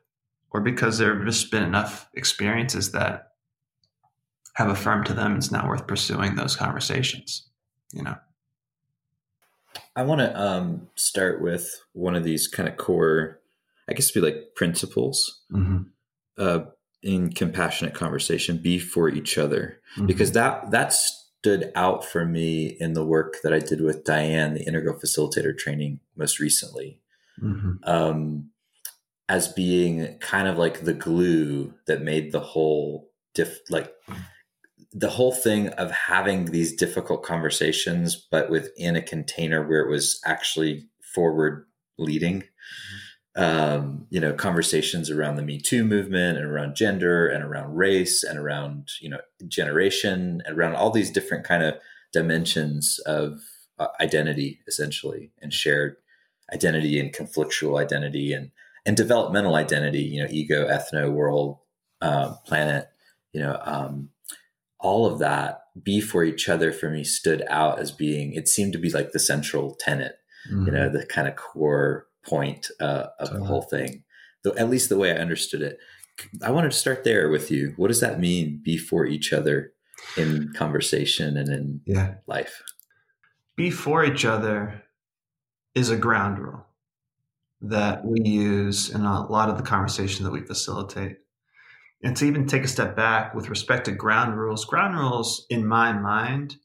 or 0.50 0.62
because 0.62 0.96
there 0.96 1.14
have 1.14 1.26
just 1.26 1.50
been 1.50 1.62
enough 1.62 2.08
experiences 2.14 2.92
that 2.92 3.32
have 4.54 4.70
affirmed 4.70 5.04
to 5.04 5.12
them 5.12 5.36
it's 5.36 5.50
not 5.50 5.68
worth 5.68 5.86
pursuing 5.86 6.34
those 6.36 6.56
conversations 6.56 7.45
you 7.92 8.02
know 8.02 8.16
i 9.94 10.02
want 10.02 10.20
to 10.20 10.40
um, 10.40 10.88
start 10.94 11.40
with 11.40 11.82
one 11.92 12.14
of 12.14 12.24
these 12.24 12.48
kind 12.48 12.68
of 12.68 12.76
core 12.76 13.40
i 13.88 13.92
guess 13.92 14.10
be 14.10 14.20
like 14.20 14.54
principles 14.54 15.42
mm-hmm. 15.52 15.82
uh, 16.38 16.60
in 17.02 17.32
compassionate 17.32 17.94
conversation 17.94 18.58
be 18.58 18.78
for 18.78 19.08
each 19.08 19.38
other 19.38 19.80
mm-hmm. 19.96 20.06
because 20.06 20.32
that 20.32 20.70
that 20.70 20.92
stood 20.92 21.70
out 21.74 22.04
for 22.04 22.24
me 22.24 22.76
in 22.80 22.94
the 22.94 23.04
work 23.04 23.36
that 23.42 23.52
i 23.52 23.58
did 23.58 23.80
with 23.80 24.04
diane 24.04 24.54
the 24.54 24.66
integral 24.66 24.98
facilitator 24.98 25.56
training 25.56 26.00
most 26.16 26.40
recently 26.40 26.98
mm-hmm. 27.40 27.72
um, 27.84 28.50
as 29.28 29.48
being 29.48 30.18
kind 30.18 30.48
of 30.48 30.56
like 30.56 30.84
the 30.84 30.92
glue 30.92 31.74
that 31.86 32.02
made 32.02 32.32
the 32.32 32.40
whole 32.40 33.10
diff 33.34 33.58
like 33.70 33.92
the 34.92 35.10
whole 35.10 35.32
thing 35.32 35.68
of 35.70 35.90
having 35.90 36.46
these 36.46 36.74
difficult 36.74 37.22
conversations 37.22 38.26
but 38.30 38.50
within 38.50 38.96
a 38.96 39.02
container 39.02 39.66
where 39.66 39.80
it 39.80 39.90
was 39.90 40.20
actually 40.24 40.86
forward 41.02 41.66
leading. 41.98 42.44
Um, 43.38 44.06
you 44.08 44.18
know 44.18 44.32
conversations 44.32 45.10
around 45.10 45.36
the 45.36 45.42
me 45.42 45.60
too 45.60 45.84
movement 45.84 46.38
and 46.38 46.46
around 46.46 46.74
gender 46.74 47.28
and 47.28 47.44
around 47.44 47.76
race 47.76 48.24
and 48.24 48.38
around 48.38 48.92
you 48.98 49.10
know 49.10 49.18
generation 49.46 50.40
and 50.46 50.56
around 50.56 50.74
all 50.74 50.90
these 50.90 51.10
different 51.10 51.44
kind 51.44 51.62
of 51.62 51.74
dimensions 52.14 52.98
of 53.04 53.40
uh, 53.78 53.88
identity 54.00 54.60
essentially 54.66 55.32
and 55.42 55.52
shared 55.52 55.96
identity 56.52 56.98
and 56.98 57.12
conflictual 57.12 57.78
identity 57.78 58.32
and 58.32 58.50
and 58.86 58.96
developmental 58.96 59.56
identity, 59.56 60.02
you 60.02 60.22
know, 60.22 60.28
ego, 60.30 60.68
ethno, 60.68 61.12
world, 61.12 61.58
uh, 62.00 62.34
planet, 62.46 62.88
you 63.32 63.40
know, 63.40 63.60
um, 63.64 64.08
all 64.86 65.04
of 65.04 65.18
that 65.18 65.62
be 65.82 66.00
for 66.00 66.22
each 66.22 66.48
other 66.48 66.70
for 66.72 66.88
me 66.88 67.02
stood 67.02 67.42
out 67.48 67.80
as 67.80 67.90
being, 67.90 68.32
it 68.34 68.46
seemed 68.46 68.72
to 68.72 68.78
be 68.78 68.88
like 68.90 69.10
the 69.10 69.18
central 69.18 69.74
tenet, 69.80 70.14
mm-hmm. 70.48 70.66
you 70.66 70.70
know, 70.70 70.86
mm-hmm. 70.86 70.96
the 70.96 71.06
kind 71.06 71.26
of 71.26 71.34
core 71.34 72.06
point 72.24 72.68
uh, 72.80 73.06
of 73.18 73.28
totally. 73.28 73.40
the 73.40 73.46
whole 73.46 73.62
thing, 73.62 74.04
though, 74.44 74.54
at 74.56 74.70
least 74.70 74.88
the 74.88 74.96
way 74.96 75.10
I 75.10 75.16
understood 75.16 75.60
it. 75.60 75.78
I 76.40 76.52
wanted 76.52 76.70
to 76.70 76.78
start 76.78 77.02
there 77.02 77.28
with 77.28 77.50
you. 77.50 77.74
What 77.76 77.88
does 77.88 78.00
that 78.00 78.20
mean? 78.20 78.60
Be 78.64 78.78
for 78.78 79.04
each 79.04 79.32
other 79.32 79.72
in 80.16 80.52
conversation 80.54 81.36
and 81.36 81.48
in 81.48 81.80
yeah. 81.84 82.14
life. 82.28 82.62
Be 83.56 83.72
for 83.72 84.04
each 84.04 84.24
other 84.24 84.84
is 85.74 85.90
a 85.90 85.96
ground 85.96 86.38
rule 86.38 86.64
that 87.60 88.04
we 88.04 88.20
use 88.22 88.88
in 88.90 89.00
a 89.02 89.26
lot 89.26 89.50
of 89.50 89.56
the 89.56 89.64
conversation 89.64 90.24
that 90.24 90.32
we 90.32 90.42
facilitate. 90.42 91.18
And 92.02 92.16
to 92.16 92.26
even 92.26 92.46
take 92.46 92.64
a 92.64 92.68
step 92.68 92.94
back 92.94 93.34
with 93.34 93.48
respect 93.48 93.86
to 93.86 93.92
ground 93.92 94.38
rules, 94.38 94.64
ground 94.64 94.96
rules, 94.96 95.46
in 95.48 95.66
my 95.66 95.92
mind, 95.92 96.56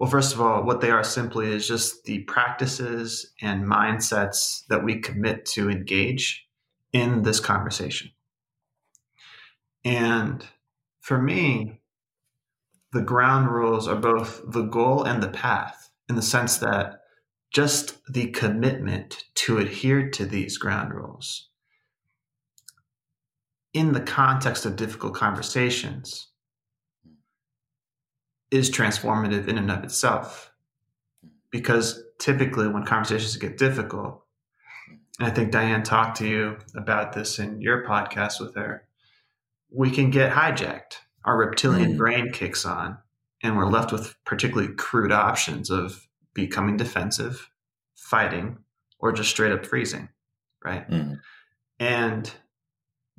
well, 0.00 0.08
first 0.08 0.34
of 0.34 0.40
all, 0.40 0.64
what 0.64 0.80
they 0.80 0.90
are 0.90 1.04
simply 1.04 1.52
is 1.52 1.68
just 1.68 2.04
the 2.04 2.20
practices 2.20 3.32
and 3.42 3.66
mindsets 3.66 4.66
that 4.68 4.82
we 4.82 4.98
commit 4.98 5.44
to 5.46 5.68
engage 5.68 6.46
in 6.94 7.22
this 7.22 7.38
conversation. 7.38 8.10
And 9.84 10.42
for 11.00 11.20
me, 11.20 11.82
the 12.94 13.02
ground 13.02 13.50
rules 13.50 13.86
are 13.86 13.96
both 13.96 14.40
the 14.50 14.62
goal 14.62 15.04
and 15.04 15.22
the 15.22 15.28
path 15.28 15.90
in 16.08 16.16
the 16.16 16.22
sense 16.22 16.56
that 16.56 17.02
just 17.52 17.98
the 18.10 18.30
commitment 18.30 19.24
to 19.34 19.58
adhere 19.58 20.08
to 20.10 20.24
these 20.24 20.56
ground 20.56 20.94
rules 20.94 21.49
in 23.72 23.92
the 23.92 24.00
context 24.00 24.66
of 24.66 24.76
difficult 24.76 25.14
conversations 25.14 26.28
is 28.50 28.70
transformative 28.70 29.46
in 29.48 29.58
and 29.58 29.70
of 29.70 29.84
itself. 29.84 30.52
Because 31.50 32.02
typically, 32.18 32.68
when 32.68 32.84
conversations 32.84 33.36
get 33.36 33.58
difficult, 33.58 34.22
and 35.18 35.28
I 35.28 35.30
think 35.30 35.50
Diane 35.50 35.82
talked 35.82 36.16
to 36.18 36.26
you 36.26 36.58
about 36.74 37.12
this 37.12 37.38
in 37.38 37.60
your 37.60 37.84
podcast 37.84 38.40
with 38.40 38.54
her, 38.54 38.86
we 39.70 39.90
can 39.90 40.10
get 40.10 40.32
hijacked. 40.32 40.98
Our 41.24 41.36
reptilian 41.36 41.94
mm. 41.94 41.98
brain 41.98 42.32
kicks 42.32 42.64
on, 42.64 42.98
and 43.42 43.56
we're 43.56 43.66
left 43.68 43.92
with 43.92 44.14
particularly 44.24 44.72
crude 44.74 45.12
options 45.12 45.70
of 45.70 46.08
becoming 46.32 46.76
defensive, 46.76 47.50
fighting, 47.94 48.58
or 48.98 49.12
just 49.12 49.30
straight 49.30 49.52
up 49.52 49.66
freezing, 49.66 50.08
right? 50.64 50.88
Mm-hmm. 50.88 51.14
And 51.78 52.32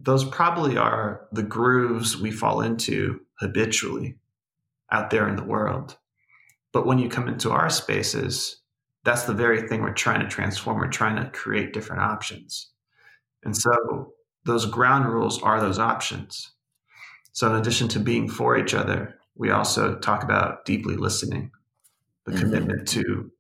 those 0.04 0.26
probably 0.26 0.78
are 0.78 1.28
the 1.32 1.44
grooves 1.44 2.18
we 2.18 2.32
fall 2.32 2.62
into 2.62 3.22
habitually 3.40 4.18
out 4.92 5.10
there 5.10 5.28
in 5.28 5.36
the 5.36 5.44
world. 5.44 5.98
But 6.74 6.86
when 6.86 7.00
you 7.00 7.10
come 7.10 7.28
into 7.28 7.52
our 7.52 7.70
spaces, 7.70 8.58
that's 9.04 9.24
the 9.24 9.34
very 9.34 9.68
thing 9.68 9.82
we're 9.82 9.94
trying 9.94 10.22
to 10.22 10.28
transform. 10.28 10.78
We're 10.78 10.88
trying 10.88 11.18
to 11.18 11.30
create 11.32 11.74
different 11.74 12.02
options. 12.02 12.70
And 13.44 13.56
so 13.56 14.14
those 14.46 14.66
ground 14.66 15.06
rules 15.06 15.42
are 15.42 15.60
those 15.60 15.80
options. 15.80 16.52
So, 17.34 17.48
in 17.50 17.60
addition 17.60 17.88
to 17.90 18.00
being 18.00 18.30
for 18.30 18.58
each 18.58 18.74
other, 18.74 19.16
we 19.36 19.52
also 19.52 19.96
talk 19.96 20.24
about 20.24 20.66
deeply 20.66 20.96
listening, 20.96 21.52
the 22.26 22.34
mm-hmm. 22.34 22.42
commitment 22.42 22.88
to 22.90 23.32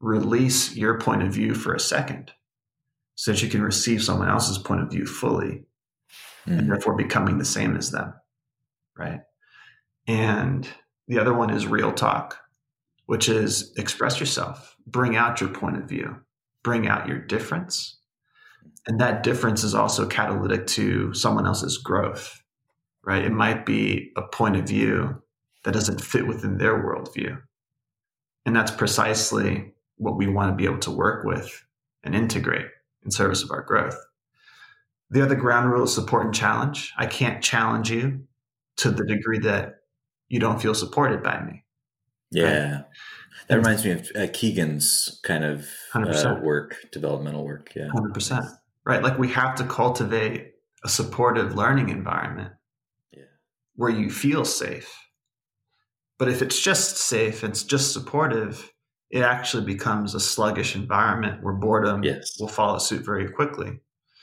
release 0.00 0.74
your 0.74 0.98
point 0.98 1.22
of 1.22 1.32
view 1.32 1.54
for 1.54 1.74
a 1.74 1.80
second 1.80 2.32
so 3.14 3.30
that 3.30 3.42
you 3.42 3.48
can 3.48 3.62
receive 3.62 4.02
someone 4.02 4.28
else's 4.28 4.58
point 4.58 4.80
of 4.80 4.90
view 4.90 5.06
fully 5.06 5.64
mm. 6.46 6.58
and 6.58 6.70
therefore 6.70 6.94
becoming 6.94 7.38
the 7.38 7.44
same 7.44 7.76
as 7.76 7.90
them. 7.90 8.14
Right. 8.96 9.20
And 10.06 10.68
the 11.08 11.18
other 11.18 11.34
one 11.34 11.50
is 11.50 11.66
real 11.66 11.92
talk, 11.92 12.38
which 13.06 13.28
is 13.28 13.72
express 13.76 14.20
yourself, 14.20 14.76
bring 14.86 15.16
out 15.16 15.40
your 15.40 15.50
point 15.50 15.76
of 15.76 15.88
view, 15.88 16.16
bring 16.62 16.86
out 16.86 17.08
your 17.08 17.18
difference. 17.18 17.98
And 18.86 19.00
that 19.00 19.22
difference 19.22 19.62
is 19.64 19.74
also 19.74 20.06
catalytic 20.06 20.66
to 20.68 21.12
someone 21.14 21.46
else's 21.46 21.78
growth, 21.78 22.42
right? 23.04 23.24
It 23.24 23.32
might 23.32 23.66
be 23.66 24.12
a 24.16 24.22
point 24.22 24.56
of 24.56 24.66
view 24.68 25.22
that 25.64 25.74
doesn't 25.74 26.00
fit 26.00 26.26
within 26.26 26.58
their 26.58 26.82
worldview. 26.82 27.40
And 28.46 28.56
that's 28.56 28.70
precisely 28.70 29.72
what 29.96 30.16
we 30.16 30.26
want 30.26 30.50
to 30.50 30.56
be 30.56 30.64
able 30.64 30.78
to 30.78 30.90
work 30.90 31.24
with 31.24 31.64
and 32.02 32.14
integrate 32.14 32.66
in 33.04 33.10
service 33.10 33.42
of 33.42 33.50
our 33.50 33.62
growth. 33.62 33.96
The 35.10 35.22
other 35.22 35.34
ground 35.34 35.70
rule 35.70 35.84
is 35.84 35.94
support 35.94 36.24
and 36.24 36.34
challenge. 36.34 36.92
I 36.96 37.06
can't 37.06 37.42
challenge 37.42 37.90
you 37.90 38.22
to 38.78 38.90
the 38.90 39.04
degree 39.04 39.40
that 39.40 39.80
you 40.28 40.38
don't 40.38 40.60
feel 40.60 40.74
supported 40.74 41.22
by 41.22 41.42
me. 41.42 41.64
Yeah. 42.30 42.72
Right? 42.72 42.84
That 43.48 43.56
reminds 43.56 43.84
me 43.84 43.90
of 43.92 44.10
uh, 44.14 44.26
Kegan's 44.32 45.20
kind 45.24 45.44
of 45.44 45.66
uh, 45.94 46.36
work, 46.40 46.76
developmental 46.92 47.44
work. 47.44 47.72
Yeah. 47.74 47.88
100%. 47.92 48.48
Right. 48.84 49.02
Like 49.02 49.18
we 49.18 49.28
have 49.28 49.56
to 49.56 49.64
cultivate 49.64 50.52
a 50.84 50.88
supportive 50.88 51.56
learning 51.56 51.88
environment 51.88 52.52
yeah. 53.12 53.24
where 53.74 53.90
you 53.90 54.10
feel 54.10 54.44
safe. 54.44 54.96
But 56.18 56.28
if 56.28 56.42
it's 56.42 56.60
just 56.60 56.98
safe, 56.98 57.42
and 57.42 57.50
it's 57.50 57.64
just 57.64 57.92
supportive, 57.92 58.70
it 59.10 59.22
actually 59.22 59.64
becomes 59.64 60.14
a 60.14 60.20
sluggish 60.20 60.76
environment 60.76 61.42
where 61.42 61.54
boredom 61.54 62.04
yes. 62.04 62.36
will 62.38 62.48
follow 62.48 62.78
suit 62.78 63.04
very 63.04 63.28
quickly. 63.30 63.80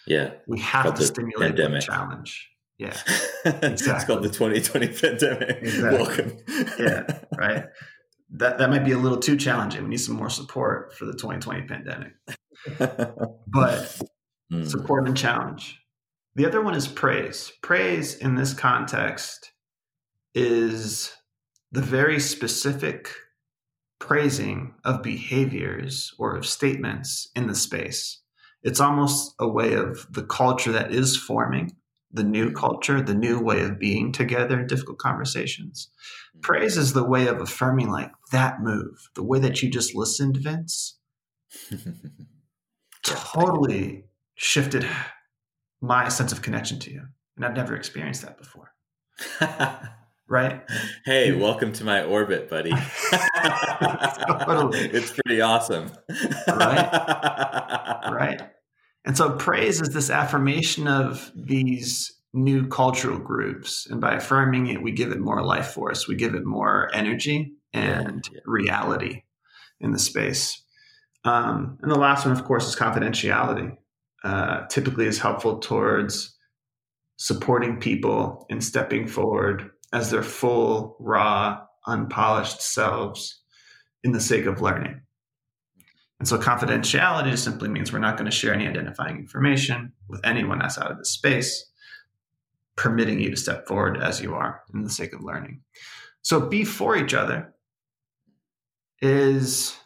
Yeah. 0.07 0.31
We 0.47 0.59
have 0.59 0.95
to 0.95 1.03
stimulate 1.03 1.55
the 1.55 1.79
challenge. 1.79 2.49
Yeah. 2.77 2.97
Exactly. 3.45 3.69
it's 3.71 4.03
called 4.05 4.23
the 4.23 4.29
2020 4.29 4.87
pandemic. 4.87 5.57
Exactly. 5.61 5.97
Welcome. 5.97 6.37
yeah. 6.79 7.19
Right. 7.37 7.65
That 8.31 8.57
that 8.57 8.69
might 8.69 8.83
be 8.83 8.91
a 8.91 8.97
little 8.97 9.19
too 9.19 9.37
challenging. 9.37 9.83
We 9.83 9.89
need 9.89 9.97
some 9.97 10.15
more 10.15 10.29
support 10.29 10.93
for 10.93 11.05
the 11.05 11.13
2020 11.13 11.61
pandemic. 11.67 12.13
but 13.47 14.01
mm. 14.51 14.67
support 14.67 15.07
and 15.07 15.15
challenge. 15.15 15.79
The 16.35 16.45
other 16.45 16.61
one 16.61 16.75
is 16.75 16.87
praise. 16.87 17.51
Praise 17.61 18.15
in 18.15 18.35
this 18.35 18.53
context 18.53 19.51
is 20.35 21.13
the 21.71 21.81
very 21.81 22.19
specific 22.19 23.09
praising 23.99 24.73
of 24.83 25.01
behaviors 25.01 26.13
or 26.19 26.35
of 26.35 26.45
statements 26.45 27.29
in 27.35 27.47
the 27.47 27.55
space. 27.55 28.21
It's 28.63 28.79
almost 28.79 29.33
a 29.39 29.47
way 29.47 29.73
of 29.73 30.07
the 30.11 30.23
culture 30.23 30.71
that 30.71 30.91
is 30.91 31.15
forming, 31.15 31.75
the 32.11 32.23
new 32.23 32.51
culture, 32.51 33.01
the 33.01 33.15
new 33.15 33.39
way 33.39 33.61
of 33.61 33.79
being 33.79 34.11
together 34.11 34.59
in 34.59 34.67
difficult 34.67 34.97
conversations. 34.97 35.89
Mm-hmm. 35.89 36.41
Praise 36.41 36.77
is 36.77 36.93
the 36.93 37.03
way 37.03 37.27
of 37.27 37.39
affirming, 37.39 37.89
like 37.89 38.11
that 38.31 38.61
move, 38.61 39.09
the 39.15 39.23
way 39.23 39.39
that 39.39 39.61
you 39.61 39.69
just 39.69 39.95
listened, 39.95 40.37
Vince, 40.37 40.97
totally 43.03 44.05
shifted 44.35 44.87
my 45.81 46.09
sense 46.09 46.31
of 46.31 46.41
connection 46.41 46.79
to 46.79 46.91
you. 46.91 47.03
And 47.35 47.45
I've 47.45 47.55
never 47.55 47.75
experienced 47.75 48.23
that 48.23 48.37
before. 48.37 48.73
right? 50.27 50.61
Hey, 51.05 51.31
welcome 51.31 51.71
to 51.73 51.83
my 51.83 52.03
orbit, 52.03 52.49
buddy. 52.49 52.71
totally. 54.45 54.79
It's 54.79 55.11
pretty 55.11 55.41
awesome. 55.41 55.91
right? 56.47 58.03
Right. 58.11 58.41
And 59.05 59.15
so 59.15 59.31
praise 59.31 59.81
is 59.81 59.89
this 59.89 60.09
affirmation 60.09 60.87
of 60.87 61.31
these 61.35 62.17
new 62.33 62.67
cultural 62.67 63.19
groups. 63.19 63.85
And 63.89 64.01
by 64.01 64.15
affirming 64.15 64.67
it, 64.67 64.81
we 64.81 64.91
give 64.91 65.11
it 65.11 65.19
more 65.19 65.43
life 65.43 65.67
force, 65.67 66.07
we 66.07 66.15
give 66.15 66.35
it 66.35 66.45
more 66.45 66.89
energy 66.93 67.53
and 67.73 68.27
yeah, 68.31 68.39
reality 68.45 69.23
in 69.79 69.91
the 69.91 69.99
space. 69.99 70.63
Um, 71.25 71.77
and 71.81 71.91
the 71.91 71.99
last 71.99 72.25
one, 72.25 72.35
of 72.35 72.43
course, 72.45 72.67
is 72.67 72.75
confidentiality. 72.75 73.75
Uh, 74.23 74.65
typically 74.67 75.05
is 75.05 75.19
helpful 75.19 75.59
towards 75.59 76.35
supporting 77.17 77.79
people 77.79 78.45
in 78.49 78.61
stepping 78.61 79.07
forward 79.07 79.71
as 79.93 80.11
their 80.11 80.23
full, 80.23 80.95
raw, 80.99 81.61
unpolished 81.85 82.61
selves 82.61 83.41
in 84.03 84.11
the 84.11 84.19
sake 84.19 84.45
of 84.45 84.61
learning. 84.61 85.01
And 86.19 86.27
so 86.27 86.37
confidentiality 86.37 87.31
just 87.31 87.43
simply 87.43 87.69
means 87.69 87.93
we're 87.93 87.99
not 87.99 88.17
going 88.17 88.29
to 88.29 88.35
share 88.35 88.53
any 88.53 88.67
identifying 88.67 89.17
information 89.17 89.93
with 90.07 90.19
anyone 90.23 90.61
outside 90.61 90.89
of 90.89 90.97
this 90.97 91.11
space, 91.11 91.69
permitting 92.75 93.19
you 93.19 93.29
to 93.29 93.37
step 93.37 93.67
forward 93.67 94.01
as 94.01 94.21
you 94.21 94.33
are 94.33 94.61
in 94.73 94.83
the 94.83 94.89
sake 94.89 95.13
of 95.13 95.23
learning. 95.23 95.61
So 96.23 96.41
be 96.41 96.65
for 96.65 96.97
each 96.97 97.13
other 97.13 97.53
is, 99.01 99.77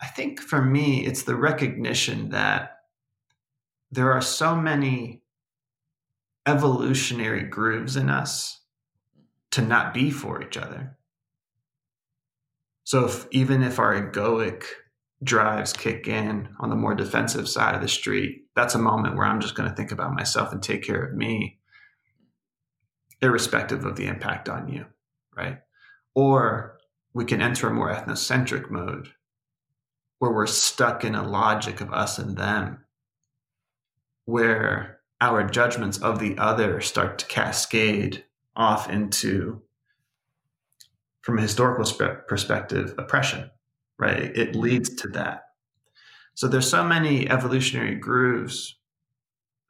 I 0.00 0.06
think 0.06 0.40
for 0.40 0.60
me, 0.60 1.06
it's 1.06 1.22
the 1.22 1.36
recognition 1.36 2.30
that 2.30 2.72
there 3.92 4.12
are 4.12 4.20
so 4.20 4.56
many 4.56 5.22
evolutionary 6.46 7.44
grooves 7.44 7.96
in 7.96 8.10
us 8.10 8.60
to 9.52 9.62
not 9.62 9.94
be 9.94 10.10
for 10.10 10.42
each 10.42 10.56
other. 10.56 10.96
So 12.84 13.06
if, 13.06 13.26
even 13.30 13.62
if 13.62 13.78
our 13.78 13.94
egoic 13.94 14.64
drives 15.22 15.72
kick 15.72 16.06
in 16.06 16.48
on 16.60 16.70
the 16.70 16.76
more 16.76 16.94
defensive 16.94 17.48
side 17.48 17.74
of 17.74 17.80
the 17.80 17.88
street, 17.88 18.44
that's 18.54 18.74
a 18.74 18.78
moment 18.78 19.16
where 19.16 19.26
I'm 19.26 19.40
just 19.40 19.54
going 19.54 19.68
to 19.68 19.74
think 19.74 19.90
about 19.90 20.14
myself 20.14 20.52
and 20.52 20.62
take 20.62 20.84
care 20.84 21.02
of 21.02 21.16
me, 21.16 21.58
irrespective 23.22 23.84
of 23.84 23.96
the 23.96 24.06
impact 24.06 24.48
on 24.48 24.68
you, 24.68 24.86
right? 25.34 25.58
Or 26.14 26.78
we 27.12 27.24
can 27.24 27.40
enter 27.40 27.68
a 27.68 27.72
more 27.72 27.92
ethnocentric 27.92 28.70
mode 28.70 29.08
where 30.18 30.32
we're 30.32 30.46
stuck 30.46 31.04
in 31.04 31.14
a 31.14 31.26
logic 31.26 31.80
of 31.80 31.92
us 31.92 32.18
and 32.18 32.36
them, 32.36 32.84
where 34.26 35.00
our 35.20 35.48
judgments 35.48 35.98
of 35.98 36.18
the 36.18 36.36
other 36.38 36.80
start 36.80 37.18
to 37.18 37.26
cascade 37.26 38.24
off 38.56 38.90
into, 38.90 39.62
from 41.20 41.38
a 41.38 41.42
historical 41.42 41.84
spe- 41.84 42.26
perspective, 42.26 42.94
oppression, 42.98 43.50
right? 43.98 44.36
It 44.36 44.56
leads 44.56 44.94
to 44.96 45.08
that. 45.08 45.42
So 46.34 46.48
there's 46.48 46.68
so 46.68 46.84
many 46.84 47.28
evolutionary 47.30 47.94
grooves 47.94 48.76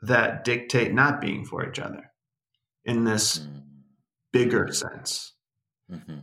that 0.03 0.44
dictate 0.44 0.92
not 0.92 1.20
being 1.20 1.44
for 1.44 1.68
each 1.68 1.79
other 1.79 2.12
in 2.85 3.05
this 3.05 3.38
mm-hmm. 3.38 3.59
bigger 4.33 4.72
sense. 4.72 5.33
Mm-hmm. 5.90 6.18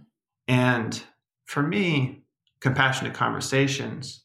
And 0.47 1.03
for 1.45 1.63
me, 1.63 2.23
compassionate 2.59 3.13
conversations, 3.13 4.23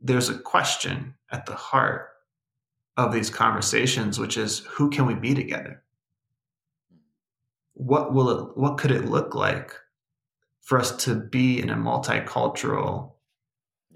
there's 0.00 0.28
a 0.28 0.38
question 0.38 1.14
at 1.30 1.46
the 1.46 1.54
heart 1.54 2.08
of 2.96 3.12
these 3.12 3.30
conversations, 3.30 4.18
which 4.18 4.36
is 4.36 4.60
who 4.70 4.90
can 4.90 5.06
we 5.06 5.14
be 5.14 5.34
together? 5.34 5.82
What 7.76 8.14
will 8.14 8.30
it 8.30 8.56
what 8.56 8.78
could 8.78 8.90
it 8.90 9.04
look 9.04 9.34
like 9.34 9.72
for 10.62 10.78
us 10.78 11.04
to 11.04 11.14
be 11.14 11.60
in 11.60 11.68
a 11.68 11.76
multicultural 11.76 13.12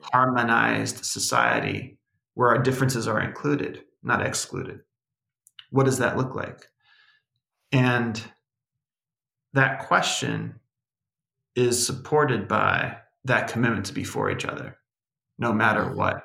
harmonized 0.00 1.04
society 1.04 1.98
where 2.34 2.48
our 2.48 2.62
differences 2.62 3.08
are 3.08 3.20
included 3.20 3.82
not 4.02 4.24
excluded? 4.24 4.80
What 5.70 5.86
does 5.86 5.98
that 5.98 6.16
look 6.16 6.34
like? 6.34 6.66
And 7.72 8.22
that 9.52 9.86
question 9.86 10.60
is 11.54 11.84
supported 11.84 12.48
by 12.48 12.96
that 13.24 13.48
commitment 13.48 13.86
to 13.86 13.92
be 13.92 14.04
for 14.04 14.30
each 14.30 14.44
other 14.44 14.76
no 15.38 15.52
matter 15.52 15.84
mm-hmm. 15.84 15.96
what. 15.96 16.24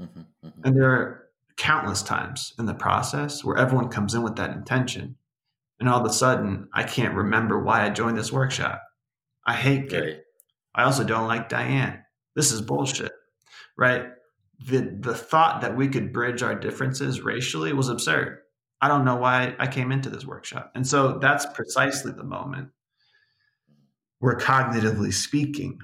Mm-hmm, 0.00 0.20
mm-hmm. 0.20 0.60
and 0.64 0.76
there 0.76 0.90
are 0.90 1.28
countless 1.56 2.02
times 2.02 2.52
in 2.58 2.66
the 2.66 2.74
process 2.74 3.44
where 3.44 3.56
everyone 3.56 3.88
comes 3.88 4.14
in 4.14 4.22
with 4.22 4.36
that 4.36 4.50
intention 4.50 5.16
and 5.80 5.88
all 5.88 6.00
of 6.00 6.06
a 6.06 6.12
sudden 6.12 6.68
I 6.72 6.82
can't 6.84 7.14
remember 7.14 7.62
why 7.62 7.84
I 7.84 7.90
joined 7.90 8.16
this 8.18 8.32
workshop. 8.32 8.82
I 9.46 9.54
hate 9.54 9.88
Gary. 9.88 10.12
Right. 10.12 10.20
I 10.74 10.84
also 10.84 11.04
don't 11.04 11.28
like 11.28 11.48
Diane. 11.48 12.02
This 12.34 12.52
is 12.52 12.60
bullshit, 12.60 13.12
right? 13.78 14.06
The 14.66 14.96
the 15.00 15.14
thought 15.14 15.60
that 15.62 15.76
we 15.76 15.88
could 15.88 16.12
bridge 16.12 16.42
our 16.42 16.54
differences 16.54 17.22
racially 17.22 17.72
was 17.72 17.88
absurd. 17.88 18.38
I 18.80 18.88
don't 18.88 19.04
know 19.04 19.16
why 19.16 19.56
I 19.58 19.66
came 19.66 19.90
into 19.90 20.10
this 20.10 20.26
workshop. 20.26 20.72
And 20.74 20.86
so 20.86 21.18
that's 21.18 21.46
precisely 21.54 22.12
the 22.12 22.24
moment 22.24 22.68
where 24.18 24.36
cognitively 24.36 25.12
speaking, 25.12 25.78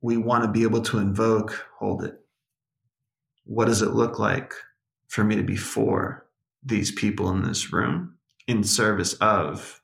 we 0.00 0.16
want 0.16 0.44
to 0.44 0.50
be 0.50 0.62
able 0.62 0.82
to 0.82 0.98
invoke, 0.98 1.66
hold 1.78 2.04
it. 2.04 2.14
What 3.44 3.66
does 3.66 3.82
it 3.82 3.92
look 3.92 4.18
like 4.18 4.52
for 5.08 5.24
me 5.24 5.36
to 5.36 5.42
be 5.42 5.56
for 5.56 6.26
these 6.64 6.90
people 6.92 7.30
in 7.30 7.42
this 7.42 7.72
room? 7.72 8.16
In 8.46 8.64
service 8.64 9.14
of 9.14 9.80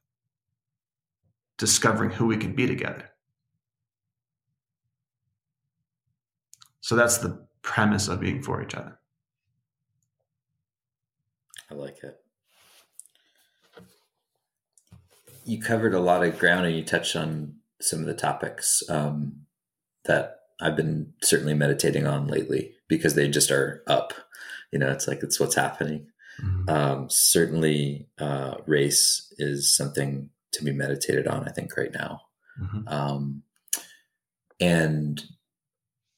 discovering 1.57 2.11
who 2.11 2.27
we 2.27 2.37
can 2.37 2.55
be 2.55 2.67
together. 2.67 3.11
So 6.81 6.97
that's 6.97 7.19
the 7.19 7.47
premise 7.63 8.09
of 8.09 8.21
being 8.21 8.43
for 8.43 8.63
each 8.63 8.75
other. 8.75 8.99
I 11.71 11.75
like 11.75 12.03
it. 12.03 12.19
You 15.45 15.61
covered 15.61 15.95
a 15.95 16.01
lot 16.01 16.25
of 16.25 16.39
ground 16.39 16.67
and 16.67 16.75
you 16.75 16.83
touched 16.83 17.15
on 17.15 17.57
some 17.81 18.01
of 18.01 18.07
the 18.07 18.15
topics 18.15 18.83
um, 18.89 19.47
that 20.05 20.41
I've 20.61 20.77
been 20.77 21.13
certainly 21.23 21.55
meditating 21.55 22.07
on 22.07 22.27
lately 22.27 22.73
because 22.89 23.15
they 23.15 23.29
just 23.29 23.51
are 23.51 23.83
up. 23.87 24.13
You 24.73 24.79
know, 24.79 24.91
it's 24.91 25.07
like 25.07 25.23
it's 25.23 25.39
what's 25.39 25.55
happening. 25.55 26.07
Mm-hmm. 26.43 26.69
Um, 26.69 27.07
certainly, 27.11 28.09
uh, 28.19 28.57
race 28.67 29.33
is 29.39 29.75
something 29.75 30.31
to 30.53 30.65
be 30.65 30.73
meditated 30.73 31.27
on. 31.27 31.49
I 31.49 31.53
think 31.53 31.77
right 31.77 31.93
now, 31.93 32.23
mm-hmm. 32.61 32.89
um, 32.89 33.43
and 34.61 35.23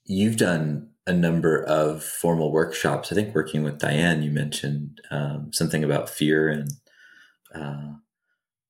you've 0.05 0.37
done 0.37 0.91
a 1.07 1.13
number 1.13 1.63
of 1.65 2.03
formal 2.03 2.53
workshops. 2.53 3.11
I 3.11 3.15
think 3.15 3.35
working 3.35 3.63
with 3.63 3.79
Diane, 3.79 4.23
you 4.23 4.31
mentioned 4.31 5.01
um, 5.11 5.51
something 5.53 5.83
about 5.83 6.09
fear 6.09 6.49
and 6.49 6.71
uh, 7.55 7.95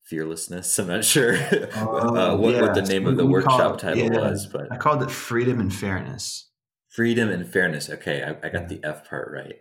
fearlessness. 0.05 0.79
I'm 0.79 0.89
not 0.89 1.05
sure 1.05 1.35
uh, 1.75 2.37
what, 2.37 2.55
yeah. 2.55 2.63
what, 2.63 2.75
the 2.75 2.83
name 2.83 3.07
of 3.07 3.17
the 3.17 3.27
workshop 3.27 3.75
it, 3.75 3.79
title 3.81 4.05
yeah, 4.05 4.31
was, 4.31 4.47
but 4.47 4.73
I 4.73 4.77
called 4.77 5.03
it 5.03 5.11
freedom 5.11 5.61
and 5.61 5.73
fairness. 5.73 6.49
Freedom 6.89 7.31
and 7.31 7.47
fairness. 7.47 7.89
Okay, 7.89 8.23
I, 8.23 8.31
I 8.31 8.51
got 8.51 8.63
yeah. 8.63 8.67
the 8.67 8.81
F 8.85 9.09
part 9.09 9.31
right. 9.33 9.57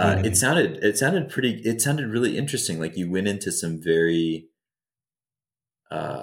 Uh, 0.00 0.22
it 0.24 0.36
sounded 0.36 0.82
it 0.82 0.96
sounded 0.96 1.28
pretty. 1.28 1.60
It 1.64 1.80
sounded 1.82 2.08
really 2.08 2.38
interesting. 2.38 2.80
Like 2.80 2.96
you 2.96 3.10
went 3.10 3.28
into 3.28 3.52
some 3.52 3.80
very, 3.80 4.48
uh, 5.90 6.22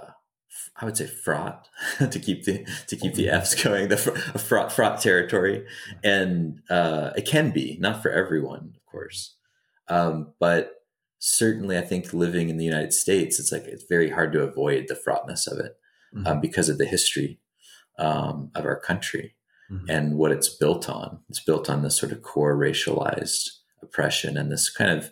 I 0.76 0.86
would 0.86 0.98
say 0.98 1.06
fraught 1.06 1.68
to 1.98 2.20
keep 2.20 2.46
the 2.46 2.66
to 2.88 2.96
keep 2.96 3.14
the 3.14 3.30
Fs 3.30 3.62
going. 3.62 3.90
The 3.90 3.98
fr- 3.98 4.18
fraught 4.38 4.72
fraught 4.72 5.02
territory, 5.02 5.66
and 6.04 6.62
uh, 6.70 7.12
it 7.16 7.28
can 7.28 7.52
be 7.52 7.78
not 7.80 8.02
for 8.02 8.10
everyone, 8.10 8.74
of 8.76 8.92
course, 8.92 9.36
um, 9.90 10.34
but 10.40 10.74
certainly 11.20 11.78
I 11.78 11.82
think 11.82 12.14
living 12.14 12.50
in 12.50 12.58
the 12.58 12.66
United 12.66 12.94
States, 12.94 13.40
it's 13.40 13.52
like 13.52 13.66
it's 13.66 13.86
very 13.88 14.10
hard 14.10 14.34
to 14.34 14.44
avoid 14.44 14.86
the 14.88 14.96
fraughtness 14.96 15.46
of 15.46 15.60
it 15.60 15.78
mm-hmm. 16.16 16.26
um, 16.26 16.42
because 16.42 16.70
of 16.70 16.78
the 16.78 16.86
history 16.86 17.40
um, 18.00 18.52
of 18.56 18.66
our 18.66 18.80
country 18.80 19.36
mm-hmm. 19.72 19.90
and 19.90 20.18
what 20.18 20.32
it's 20.32 20.50
built 20.50 20.90
on. 20.90 21.20
It's 21.30 21.44
built 21.44 21.70
on 21.70 21.84
this 21.84 21.98
sort 21.98 22.12
of 22.12 22.22
core 22.24 22.58
racialized 22.58 23.50
oppression 23.82 24.38
and 24.38 24.52
this 24.52 24.70
kind 24.70 24.92
of 24.92 25.12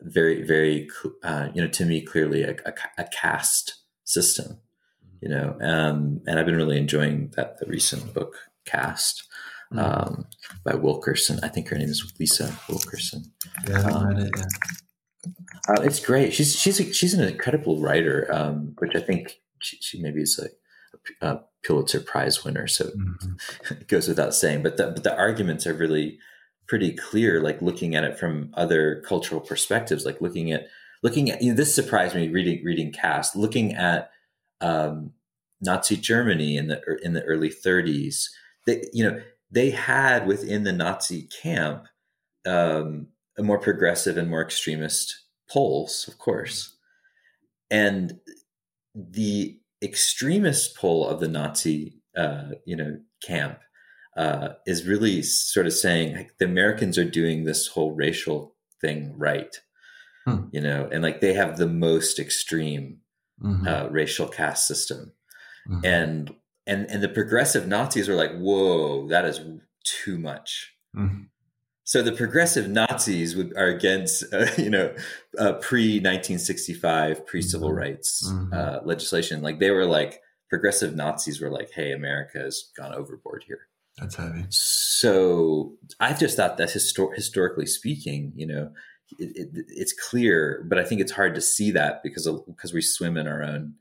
very, 0.00 0.42
very, 0.42 0.88
uh, 1.22 1.48
you 1.54 1.62
know, 1.62 1.68
to 1.68 1.84
me, 1.84 2.00
clearly 2.00 2.42
a, 2.42 2.56
a, 2.66 2.72
a 2.98 3.04
caste 3.04 3.76
system, 4.04 4.58
mm-hmm. 5.04 5.16
you 5.22 5.28
know, 5.28 5.56
um, 5.60 6.20
and 6.26 6.38
I've 6.38 6.46
been 6.46 6.56
really 6.56 6.78
enjoying 6.78 7.32
that 7.36 7.58
the 7.58 7.66
recent 7.66 8.12
book 8.12 8.36
Caste 8.64 9.24
mm-hmm. 9.72 9.78
um, 9.78 10.26
by 10.64 10.74
Wilkerson. 10.74 11.40
I 11.42 11.48
think 11.48 11.68
her 11.68 11.76
name 11.76 11.88
is 11.88 12.12
Lisa 12.18 12.56
Wilkerson. 12.68 13.32
Yeah, 13.68 13.82
I 13.86 13.90
um, 13.90 14.06
read 14.08 14.18
it. 14.26 14.30
Yeah. 14.36 15.32
Uh, 15.68 15.82
it's 15.82 16.00
great. 16.00 16.34
She's 16.34 16.58
she's 16.58 16.80
a, 16.80 16.92
she's 16.92 17.14
an 17.14 17.26
incredible 17.26 17.80
writer, 17.80 18.28
um, 18.32 18.74
which 18.78 18.96
I 18.96 19.00
think 19.00 19.40
she, 19.60 19.76
she 19.80 20.02
maybe 20.02 20.22
is 20.22 20.38
like 20.40 20.52
a, 21.20 21.26
a 21.26 21.44
Pulitzer 21.64 22.00
Prize 22.00 22.44
winner. 22.44 22.66
So 22.66 22.86
mm-hmm. 22.86 23.34
it 23.74 23.88
goes 23.88 24.08
without 24.08 24.34
saying. 24.34 24.62
But 24.62 24.76
the, 24.76 24.88
but 24.88 25.04
the 25.04 25.16
arguments 25.16 25.66
are 25.66 25.74
really 25.74 26.18
pretty 26.66 26.92
clear. 26.92 27.40
Like 27.40 27.62
looking 27.62 27.94
at 27.94 28.04
it 28.04 28.18
from 28.18 28.52
other 28.54 29.02
cultural 29.06 29.40
perspectives, 29.40 30.04
like 30.04 30.20
looking 30.20 30.52
at 30.52 30.68
looking 31.02 31.30
at 31.30 31.42
you 31.42 31.50
know, 31.50 31.56
this 31.56 31.74
surprised 31.74 32.14
me 32.14 32.28
reading 32.28 32.64
reading 32.64 32.92
Caste 32.92 33.36
looking 33.36 33.74
at 33.74 34.10
um, 34.60 35.12
Nazi 35.60 35.96
Germany 35.96 36.56
in 36.56 36.68
the 36.68 36.80
in 37.02 37.12
the 37.12 37.24
early 37.24 37.50
30s. 37.50 38.26
They 38.66 38.84
you 38.92 39.08
know 39.08 39.20
they 39.50 39.70
had 39.70 40.26
within 40.26 40.64
the 40.64 40.72
Nazi 40.72 41.28
camp 41.42 41.86
um, 42.46 43.08
a 43.38 43.42
more 43.42 43.58
progressive 43.58 44.16
and 44.16 44.28
more 44.28 44.42
extremist 44.42 45.14
poles, 45.48 46.06
of 46.08 46.18
course. 46.18 46.76
And 47.70 48.18
the 48.94 49.58
extremist 49.82 50.76
pole 50.76 51.06
of 51.06 51.20
the 51.20 51.28
Nazi, 51.28 52.00
uh, 52.16 52.50
you 52.64 52.76
know, 52.76 52.98
camp 53.22 53.58
uh, 54.16 54.50
is 54.66 54.86
really 54.86 55.22
sort 55.22 55.66
of 55.66 55.72
saying 55.72 56.16
like, 56.16 56.38
the 56.38 56.44
Americans 56.44 56.98
are 56.98 57.04
doing 57.04 57.44
this 57.44 57.68
whole 57.68 57.92
racial 57.92 58.54
thing 58.80 59.14
right, 59.16 59.60
hmm. 60.26 60.44
you 60.50 60.60
know, 60.60 60.88
and 60.92 61.02
like 61.02 61.20
they 61.20 61.34
have 61.34 61.56
the 61.56 61.68
most 61.68 62.18
extreme 62.18 62.98
mm-hmm. 63.42 63.66
uh, 63.66 63.88
racial 63.88 64.28
caste 64.28 64.66
system, 64.66 65.12
mm-hmm. 65.68 65.84
and 65.84 66.34
and 66.66 66.90
and 66.90 67.02
the 67.02 67.08
progressive 67.08 67.66
Nazis 67.66 68.08
are 68.08 68.14
like, 68.14 68.32
whoa, 68.36 69.08
that 69.08 69.24
is 69.24 69.40
too 69.84 70.18
much. 70.18 70.74
Mm-hmm. 70.94 71.22
So 71.84 72.00
the 72.00 72.12
progressive 72.12 72.68
Nazis 72.68 73.34
would, 73.34 73.56
are 73.56 73.66
against, 73.66 74.24
uh, 74.32 74.46
you 74.56 74.70
know, 74.70 74.94
uh, 75.38 75.54
pre 75.54 75.96
1965, 75.96 77.26
pre 77.26 77.42
civil 77.42 77.68
mm-hmm. 77.68 77.78
rights 77.78 78.30
mm-hmm. 78.30 78.52
uh, 78.52 78.78
legislation. 78.84 79.42
Like 79.42 79.58
they 79.58 79.70
were 79.70 79.86
like 79.86 80.20
progressive 80.50 80.94
Nazis 80.94 81.40
were 81.40 81.50
like, 81.50 81.70
"Hey, 81.70 81.92
America 81.92 82.38
has 82.38 82.70
gone 82.76 82.94
overboard 82.94 83.44
here." 83.46 83.68
That's 84.02 84.16
heavy. 84.16 84.44
So 84.50 85.74
I 86.00 86.12
just 86.12 86.36
thought 86.36 86.56
that 86.58 86.68
histor- 86.68 87.14
historically 87.14 87.66
speaking, 87.66 88.32
you 88.36 88.46
know, 88.46 88.70
it, 89.18 89.32
it, 89.36 89.64
it's 89.68 89.92
clear, 89.92 90.64
but 90.68 90.78
I 90.78 90.84
think 90.84 91.00
it's 91.00 91.12
hard 91.12 91.34
to 91.34 91.40
see 91.40 91.70
that 91.72 92.02
because 92.02 92.26
of, 92.26 92.44
because 92.46 92.72
we 92.72 92.82
swim 92.82 93.16
in 93.16 93.26
our 93.26 93.42
own 93.42 93.74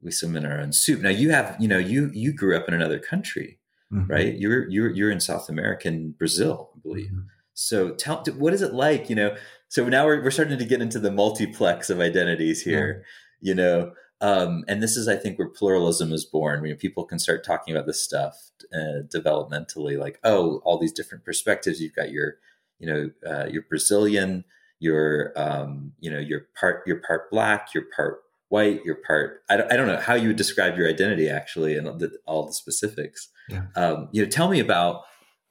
we 0.00 0.12
swim 0.12 0.36
in 0.36 0.46
our 0.46 0.60
own 0.60 0.72
soup. 0.72 1.00
Now 1.00 1.08
you 1.08 1.30
have, 1.30 1.56
you 1.58 1.66
know, 1.66 1.78
you 1.78 2.10
you 2.14 2.32
grew 2.32 2.56
up 2.56 2.68
in 2.68 2.74
another 2.74 3.00
country 3.00 3.58
mm-hmm. 3.92 4.10
right? 4.10 4.34
You're 4.36 4.68
you're 4.68 4.90
you're 4.90 5.10
in 5.10 5.20
South 5.20 5.48
America, 5.48 5.88
American 5.88 6.14
Brazil, 6.18 6.70
I 6.76 6.78
believe. 6.80 7.10
Mm-hmm. 7.10 7.20
So 7.54 7.90
tell 7.90 8.22
what 8.36 8.54
is 8.54 8.62
it 8.62 8.72
like? 8.72 9.10
You 9.10 9.16
know, 9.16 9.36
so 9.68 9.88
now 9.88 10.06
we're 10.06 10.22
we're 10.22 10.30
starting 10.30 10.58
to 10.58 10.64
get 10.64 10.82
into 10.82 10.98
the 10.98 11.10
multiplex 11.10 11.90
of 11.90 12.00
identities 12.00 12.62
here. 12.62 13.04
Yeah. 13.40 13.48
You 13.50 13.54
know, 13.54 13.92
um, 14.20 14.64
and 14.68 14.82
this 14.82 14.96
is 14.96 15.08
I 15.08 15.16
think 15.16 15.38
where 15.38 15.48
pluralism 15.48 16.12
is 16.12 16.24
born. 16.24 16.62
When 16.62 16.76
people 16.76 17.04
can 17.04 17.18
start 17.18 17.44
talking 17.44 17.74
about 17.74 17.86
this 17.86 18.02
stuff 18.02 18.50
uh, 18.74 19.02
developmentally, 19.14 19.98
like 19.98 20.18
oh, 20.24 20.60
all 20.64 20.78
these 20.78 20.92
different 20.92 21.24
perspectives. 21.24 21.80
You've 21.80 21.94
got 21.94 22.10
your, 22.10 22.36
you 22.78 22.86
know, 22.86 23.10
uh, 23.28 23.46
you're 23.50 23.62
Brazilian. 23.68 24.44
You're, 24.80 25.32
um, 25.36 25.92
you 25.98 26.10
know, 26.10 26.18
you're 26.18 26.46
part 26.58 26.82
you're 26.86 27.00
part 27.00 27.30
black. 27.30 27.74
You're 27.74 27.86
part 27.94 28.20
white, 28.48 28.80
you're 28.84 28.96
part. 29.06 29.42
I 29.48 29.56
don't, 29.56 29.72
I 29.72 29.76
don't 29.76 29.86
know 29.86 29.98
how 29.98 30.14
you 30.14 30.28
would 30.28 30.36
describe 30.36 30.76
your 30.76 30.88
identity 30.88 31.28
actually, 31.28 31.76
and 31.76 31.86
the, 32.00 32.18
all 32.26 32.46
the 32.46 32.52
specifics. 32.52 33.28
Yeah. 33.48 33.64
Um, 33.76 34.08
you 34.12 34.22
know, 34.22 34.28
tell 34.28 34.48
me 34.48 34.60
about 34.60 35.02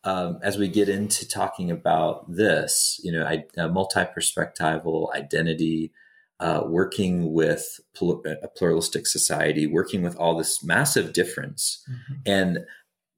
um, 0.04 0.40
as 0.42 0.58
we 0.58 0.68
get 0.68 0.90
into 0.90 1.28
talking 1.28 1.72
about 1.72 2.32
this. 2.32 3.00
You 3.04 3.12
know, 3.12 3.26
I, 3.26 3.46
uh, 3.58 3.68
multi-perspectival 3.68 5.14
identity, 5.16 5.92
uh, 6.40 6.64
working 6.66 7.34
with 7.34 7.80
pl- 7.96 8.24
a 8.44 8.48
pluralistic 8.48 9.08
society, 9.08 9.66
working 9.66 10.02
with 10.02 10.16
all 10.18 10.38
this 10.38 10.64
massive 10.64 11.14
difference 11.14 11.84
mm-hmm. 11.90 12.14
and 12.26 12.60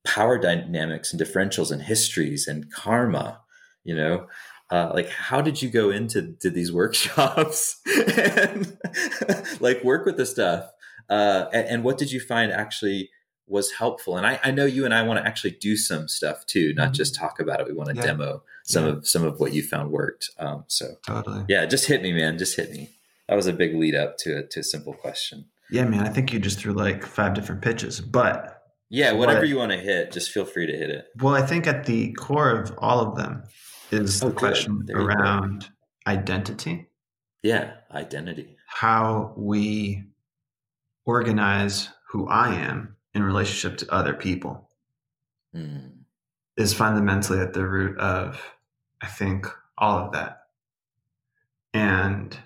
power 0.06 0.38
dynamics 0.38 1.12
and 1.12 1.22
differentials 1.22 1.72
and 1.72 1.82
histories 1.82 2.48
and 2.48 2.72
karma. 2.72 3.42
You 3.84 3.96
know, 3.96 4.28
uh, 4.72 4.92
like 4.94 5.10
how 5.10 5.42
did 5.42 5.62
you 5.62 5.70
go 5.70 5.90
into 5.90 6.34
to 6.40 6.50
these 6.50 6.72
workshops 6.74 7.80
and 8.18 8.78
like 9.60 9.84
work 9.84 10.06
with 10.06 10.18
the 10.18 10.26
stuff 10.26 10.72
uh, 11.10 11.46
and, 11.52 11.68
and, 11.68 11.84
what 11.84 11.98
did 11.98 12.12
you 12.12 12.20
find 12.20 12.52
actually 12.52 13.10
was 13.48 13.72
helpful 13.72 14.16
and 14.16 14.28
I, 14.28 14.40
I 14.44 14.52
know 14.52 14.66
you 14.66 14.86
and 14.86 14.94
i 14.94 15.02
want 15.02 15.20
to 15.20 15.28
actually 15.28 15.52
do 15.60 15.76
some 15.76 16.08
stuff 16.08 16.46
too 16.46 16.72
not 16.76 16.90
mm-hmm. 16.90 16.94
just 16.94 17.16
talk 17.16 17.40
about 17.40 17.60
it 17.60 17.66
we 17.66 17.74
want 17.74 17.90
to 17.90 17.96
yeah. 17.96 18.04
demo 18.04 18.44
some 18.64 18.86
yeah. 18.86 18.92
of 18.92 19.08
some 19.08 19.24
of 19.24 19.40
what 19.40 19.54
you 19.54 19.64
found 19.64 19.90
worked 19.92 20.30
um, 20.38 20.66
so 20.68 20.86
totally 21.04 21.46
yeah 21.50 21.66
just 21.66 21.88
hit 21.88 22.04
me 22.04 22.14
man 22.14 22.38
just 22.38 22.56
hit 22.56 22.72
me 22.72 22.92
that 23.30 23.36
was 23.36 23.48
a 23.48 23.54
big 23.54 23.76
lead 23.76 23.96
up 23.96 24.18
to 24.18 24.40
a, 24.40 24.44
to 24.48 24.60
a 24.60 24.64
simple 24.64 24.94
question 24.94 25.46
yeah 25.72 25.86
man 25.86 26.06
i 26.06 26.10
think 26.10 26.34
you 26.34 26.40
just 26.40 26.60
threw 26.60 26.74
like 26.74 27.06
five 27.06 27.34
different 27.34 27.62
pitches 27.62 28.02
but 28.02 28.64
yeah 28.90 29.12
whatever 29.12 29.40
what, 29.40 29.48
you 29.48 29.58
want 29.58 29.72
to 29.72 29.78
hit 29.78 30.12
just 30.12 30.32
feel 30.32 30.46
free 30.46 30.66
to 30.66 30.76
hit 30.76 30.90
it 30.90 31.06
well 31.22 31.36
i 31.36 31.42
think 31.42 31.68
at 31.68 31.86
the 31.86 32.12
core 32.14 32.50
of 32.50 32.74
all 32.80 33.00
of 33.00 33.16
them 33.16 33.44
is 33.92 34.22
oh, 34.24 34.30
the 34.30 34.36
question 34.36 34.88
around 34.94 35.70
identity. 36.08 36.88
Yeah, 37.44 37.72
identity. 37.92 38.58
How 38.68 39.34
we 39.38 40.04
organize 41.06 41.90
who 42.10 42.28
I 42.28 42.56
am 42.56 42.96
in 43.14 43.24
relationship 43.24 43.78
to 43.80 43.94
other 43.94 44.14
people 44.14 44.70
mm. 45.56 45.92
is 46.58 46.74
fundamentally 46.74 47.40
at 47.40 47.54
the 47.54 47.66
root 47.66 47.98
of, 47.98 48.42
I 49.02 49.08
think, 49.08 49.48
all 49.78 50.00
of 50.00 50.12
that. 50.14 50.44
And 51.74 52.38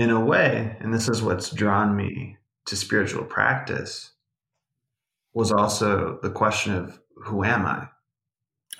in 0.00 0.08
a 0.08 0.18
way, 0.18 0.76
and 0.80 0.94
this 0.94 1.10
is 1.10 1.22
what's 1.22 1.50
drawn 1.50 1.94
me 1.94 2.38
to 2.64 2.74
spiritual 2.74 3.22
practice, 3.22 4.12
was 5.34 5.52
also 5.52 6.18
the 6.22 6.30
question 6.30 6.74
of 6.74 6.98
who 7.16 7.44
am 7.44 7.66
I? 7.66 7.86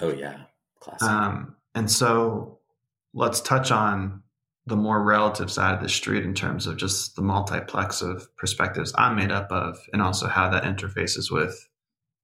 Oh, 0.01 0.11
yeah. 0.11 0.45
Classic. 0.81 1.07
Um, 1.07 1.57
and 1.75 1.91
so 1.91 2.61
let's 3.13 3.43
touch 3.43 3.71
on 3.71 4.23
the 4.65 4.77
more 4.77 5.03
relative 5.03 5.51
side 5.51 5.75
of 5.75 5.83
the 5.83 5.91
street 5.91 6.25
in 6.25 6.33
terms 6.33 6.67
of 6.67 6.79
just 6.79 7.17
the 7.17 7.23
multiplex 7.23 8.01
of 8.01 8.35
perspectives 8.37 8.95
I'm 8.97 9.17
made 9.17 9.31
up 9.31 9.53
of, 9.53 9.79
and 9.93 10.01
also 10.01 10.27
how 10.27 10.49
that 10.49 10.65
interfaces 10.65 11.31
with 11.31 11.69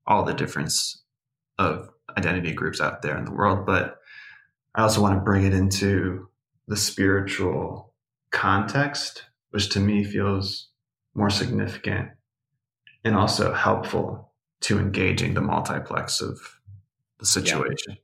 all 0.07 0.23
the 0.23 0.33
difference 0.33 1.03
of 1.59 1.91
identity 2.17 2.55
groups 2.55 2.81
out 2.81 3.03
there 3.03 3.19
in 3.19 3.27
the 3.27 3.33
world. 3.33 3.67
But 3.67 3.99
I 4.75 4.83
also 4.83 5.03
want 5.03 5.17
to 5.17 5.25
bring 5.25 5.45
it 5.45 5.53
into 5.53 6.31
the 6.67 6.77
spiritual 6.79 7.93
context, 8.31 9.25
which 9.51 9.69
to 9.71 9.81
me 9.81 10.05
feels 10.05 10.69
more 11.15 11.31
significant 11.31 12.11
and 13.05 13.17
also 13.17 13.53
helpful 13.53 14.33
to 14.61 14.79
engaging 14.79 15.35
the 15.35 15.41
multiplex 15.41 16.21
of 16.21 16.39
the 17.19 17.27
situation. 17.27 17.97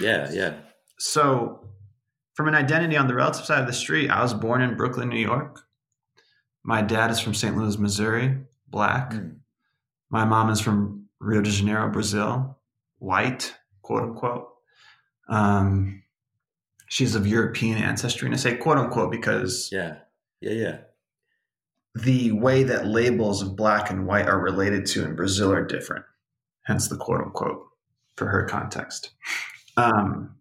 Yeah, 0.00 0.30
yeah. 0.32 0.54
So, 0.98 1.68
from 2.34 2.48
an 2.48 2.54
identity 2.54 2.96
on 2.96 3.08
the 3.08 3.14
relative 3.14 3.44
side 3.44 3.60
of 3.60 3.66
the 3.66 3.72
street, 3.72 4.10
I 4.10 4.22
was 4.22 4.34
born 4.34 4.62
in 4.62 4.76
Brooklyn, 4.76 5.08
New 5.08 5.18
York. 5.18 5.60
My 6.62 6.82
dad 6.82 7.10
is 7.10 7.20
from 7.20 7.34
St. 7.34 7.56
Louis, 7.56 7.78
Missouri, 7.78 8.38
black. 8.68 9.12
Mm. 9.12 9.36
My 10.10 10.24
mom 10.24 10.50
is 10.50 10.60
from 10.60 11.06
Rio 11.18 11.40
de 11.40 11.50
Janeiro, 11.50 11.90
Brazil, 11.90 12.58
white, 12.98 13.54
quote 13.82 14.02
unquote. 14.02 14.48
Um, 15.28 16.02
she's 16.86 17.14
of 17.14 17.26
European 17.26 17.78
ancestry, 17.78 18.26
and 18.26 18.34
I 18.34 18.38
say 18.38 18.56
quote 18.56 18.78
unquote 18.78 19.10
because 19.10 19.68
yeah, 19.72 19.98
yeah, 20.40 20.52
yeah. 20.52 20.78
The 21.94 22.32
way 22.32 22.62
that 22.64 22.86
labels 22.86 23.42
of 23.42 23.56
black 23.56 23.90
and 23.90 24.06
white 24.06 24.26
are 24.26 24.38
related 24.38 24.86
to 24.86 25.04
in 25.04 25.16
Brazil 25.16 25.52
are 25.52 25.64
different, 25.64 26.04
hence 26.64 26.88
the 26.88 26.96
quote 26.96 27.20
unquote 27.20 27.66
for 28.16 28.26
her 28.28 28.44
context. 28.44 29.10
Um, 29.76 30.36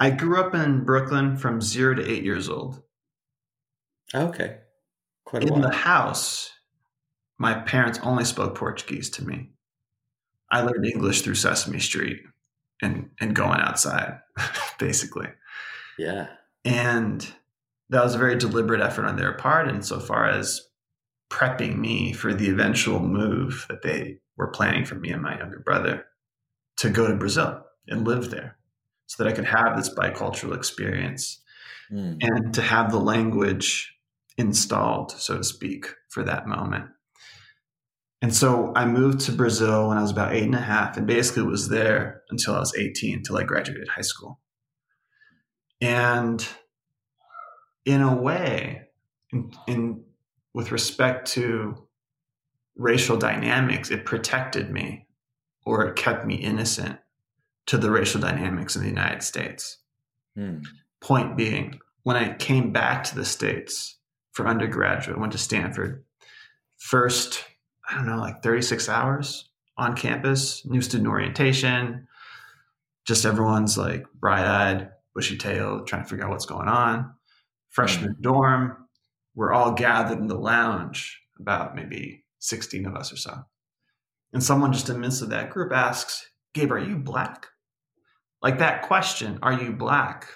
I 0.00 0.10
grew 0.10 0.40
up 0.40 0.54
in 0.54 0.84
Brooklyn 0.84 1.36
from 1.36 1.60
zero 1.60 1.94
to 1.94 2.10
eight 2.10 2.24
years 2.24 2.48
old. 2.48 2.82
Okay, 4.14 4.58
quite 5.24 5.44
in 5.44 5.50
while. 5.50 5.62
the 5.62 5.74
house. 5.74 6.50
My 7.36 7.54
parents 7.54 7.98
only 8.02 8.24
spoke 8.24 8.54
Portuguese 8.54 9.10
to 9.10 9.24
me. 9.24 9.50
I 10.50 10.60
learned 10.60 10.86
English 10.86 11.22
through 11.22 11.34
Sesame 11.34 11.80
Street 11.80 12.22
and 12.82 13.10
and 13.20 13.34
going 13.34 13.60
outside, 13.60 14.20
basically. 14.78 15.28
Yeah. 15.98 16.28
And 16.64 17.26
that 17.90 18.02
was 18.02 18.14
a 18.14 18.18
very 18.18 18.36
deliberate 18.36 18.80
effort 18.80 19.04
on 19.04 19.16
their 19.16 19.34
part 19.34 19.68
insofar 19.68 20.28
as 20.28 20.62
prepping 21.30 21.78
me 21.78 22.12
for 22.12 22.32
the 22.32 22.48
eventual 22.48 23.00
move 23.00 23.66
that 23.68 23.82
they 23.82 24.18
were 24.36 24.48
planning 24.48 24.84
for 24.84 24.94
me 24.94 25.10
and 25.10 25.22
my 25.22 25.38
younger 25.38 25.60
brother 25.60 26.06
to 26.78 26.90
go 26.90 27.06
to 27.06 27.14
Brazil 27.14 27.64
and 27.88 28.06
live 28.06 28.30
there 28.30 28.56
so 29.06 29.22
that 29.22 29.30
I 29.30 29.34
could 29.34 29.44
have 29.44 29.76
this 29.76 29.94
bicultural 29.94 30.56
experience 30.56 31.40
mm. 31.90 32.16
and 32.20 32.54
to 32.54 32.62
have 32.62 32.90
the 32.90 33.00
language 33.00 33.94
installed, 34.36 35.12
so 35.12 35.36
to 35.36 35.44
speak, 35.44 35.86
for 36.08 36.22
that 36.24 36.46
moment. 36.46 36.86
And 38.24 38.34
so 38.34 38.72
I 38.74 38.86
moved 38.86 39.20
to 39.26 39.32
Brazil 39.32 39.88
when 39.88 39.98
I 39.98 40.00
was 40.00 40.10
about 40.10 40.32
eight 40.32 40.44
and 40.44 40.54
a 40.54 40.58
half 40.58 40.96
and 40.96 41.06
basically 41.06 41.42
was 41.42 41.68
there 41.68 42.22
until 42.30 42.54
I 42.54 42.58
was 42.58 42.74
18, 42.74 43.18
until 43.18 43.36
I 43.36 43.42
graduated 43.42 43.86
high 43.86 44.00
school. 44.00 44.40
And 45.82 46.42
in 47.84 48.00
a 48.00 48.16
way, 48.16 48.88
in, 49.30 49.52
in 49.68 50.04
with 50.54 50.72
respect 50.72 51.32
to 51.32 51.86
racial 52.76 53.18
dynamics, 53.18 53.90
it 53.90 54.06
protected 54.06 54.70
me 54.70 55.06
or 55.66 55.84
it 55.84 55.94
kept 55.94 56.24
me 56.24 56.36
innocent 56.36 57.00
to 57.66 57.76
the 57.76 57.90
racial 57.90 58.22
dynamics 58.22 58.74
in 58.74 58.80
the 58.80 58.88
United 58.88 59.22
States. 59.22 59.82
Hmm. 60.34 60.60
Point 61.02 61.36
being, 61.36 61.78
when 62.04 62.16
I 62.16 62.32
came 62.32 62.72
back 62.72 63.04
to 63.04 63.16
the 63.16 63.26
States 63.26 63.98
for 64.32 64.48
undergraduate, 64.48 65.20
went 65.20 65.32
to 65.32 65.38
Stanford, 65.38 66.06
first 66.78 67.44
I 67.88 67.94
don't 67.94 68.06
know, 68.06 68.18
like 68.18 68.42
36 68.42 68.88
hours 68.88 69.48
on 69.76 69.96
campus, 69.96 70.64
new 70.64 70.80
student 70.80 71.08
orientation. 71.08 72.06
Just 73.06 73.26
everyone's 73.26 73.76
like 73.76 74.04
bright 74.14 74.46
eyed, 74.46 74.90
bushy 75.14 75.36
tailed, 75.36 75.86
trying 75.86 76.02
to 76.02 76.08
figure 76.08 76.24
out 76.24 76.30
what's 76.30 76.46
going 76.46 76.68
on. 76.68 77.12
Freshman 77.70 78.12
mm-hmm. 78.12 78.22
dorm, 78.22 78.88
we're 79.34 79.52
all 79.52 79.72
gathered 79.72 80.18
in 80.18 80.28
the 80.28 80.38
lounge, 80.38 81.20
about 81.40 81.74
maybe 81.74 82.24
16 82.38 82.86
of 82.86 82.94
us 82.94 83.12
or 83.12 83.16
so. 83.16 83.42
And 84.32 84.42
someone 84.42 84.72
just 84.72 84.88
in 84.88 84.94
the 84.94 85.00
midst 85.00 85.22
of 85.22 85.30
that 85.30 85.50
group 85.50 85.72
asks, 85.72 86.28
Gabe, 86.54 86.72
are 86.72 86.78
you 86.78 86.96
black? 86.96 87.48
Like 88.42 88.58
that 88.58 88.82
question, 88.82 89.38
are 89.42 89.52
you 89.52 89.72
black? 89.72 90.28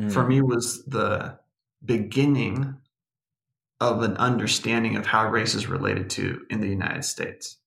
Mm-hmm. 0.00 0.10
For 0.10 0.26
me 0.26 0.42
was 0.42 0.84
the 0.84 1.38
beginning 1.84 2.76
of 3.80 4.02
an 4.02 4.16
understanding 4.16 4.96
of 4.96 5.06
how 5.06 5.28
race 5.28 5.54
is 5.54 5.66
related 5.66 6.08
to 6.10 6.44
in 6.50 6.60
the 6.60 6.68
United 6.68 7.04
States, 7.04 7.58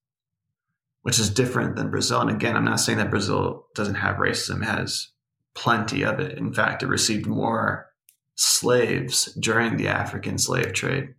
which 1.03 1.19
is 1.19 1.29
different 1.29 1.75
than 1.75 1.91
Brazil. 1.91 2.21
And 2.21 2.31
again, 2.31 2.55
I'm 2.55 2.65
not 2.65 2.79
saying 2.79 2.97
that 2.97 3.11
Brazil 3.11 3.67
doesn't 3.75 3.95
have 3.95 4.17
racism, 4.17 4.61
it 4.61 4.65
has 4.65 5.09
plenty 5.53 6.03
of 6.03 6.19
it. 6.19 6.37
In 6.37 6.53
fact, 6.53 6.83
it 6.83 6.87
received 6.87 7.27
more 7.27 7.87
slaves 8.35 9.25
during 9.39 9.77
the 9.77 9.87
African 9.87 10.37
slave 10.37 10.73
trade, 10.73 11.13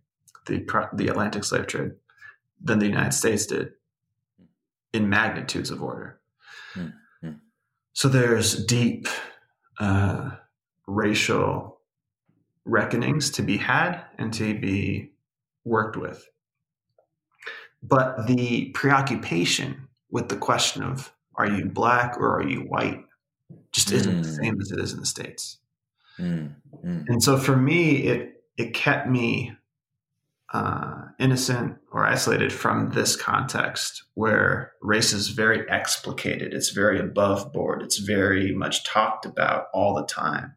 the, 0.47 0.65
the 0.93 1.07
Atlantic 1.07 1.43
slave 1.43 1.67
trade, 1.67 1.91
than 2.61 2.79
the 2.79 2.87
United 2.87 3.13
States 3.13 3.45
did 3.45 3.73
in 4.93 5.09
magnitudes 5.09 5.69
of 5.69 5.81
order. 5.81 6.19
Mm-hmm. 6.75 7.31
So 7.93 8.07
there's 8.07 8.65
deep 8.65 9.07
uh, 9.79 10.31
racial 10.87 11.70
reckonings 12.65 13.29
to 13.31 13.41
be 13.41 13.57
had 13.57 14.03
and 14.17 14.33
to 14.33 14.57
be 14.59 15.11
worked 15.63 15.97
with. 15.97 16.27
But 17.83 18.27
the 18.27 18.69
preoccupation 18.69 19.87
with 20.09 20.29
the 20.29 20.35
question 20.35 20.83
of 20.83 21.13
are 21.35 21.47
you 21.47 21.65
black 21.65 22.17
or 22.17 22.35
are 22.35 22.47
you 22.47 22.59
white 22.61 23.03
just 23.71 23.89
mm. 23.89 23.93
isn't 23.93 24.21
the 24.21 24.27
mm. 24.27 24.37
same 24.37 24.61
as 24.61 24.71
it 24.71 24.79
is 24.79 24.93
in 24.93 24.99
the 24.99 25.05
States. 25.05 25.57
Mm. 26.19 26.53
Mm. 26.85 27.05
And 27.07 27.23
so 27.23 27.37
for 27.37 27.55
me, 27.55 28.03
it 28.03 28.43
it 28.57 28.73
kept 28.73 29.07
me 29.07 29.53
uh, 30.53 31.03
innocent 31.17 31.77
or 31.91 32.05
isolated 32.05 32.51
from 32.51 32.91
this 32.91 33.15
context 33.15 34.03
where 34.15 34.73
race 34.81 35.13
is 35.13 35.29
very 35.29 35.69
explicated, 35.69 36.53
it's 36.53 36.71
very 36.71 36.99
above 36.99 37.53
board, 37.53 37.81
it's 37.81 37.97
very 37.97 38.53
much 38.53 38.83
talked 38.83 39.25
about 39.25 39.67
all 39.73 39.95
the 39.95 40.05
time 40.05 40.53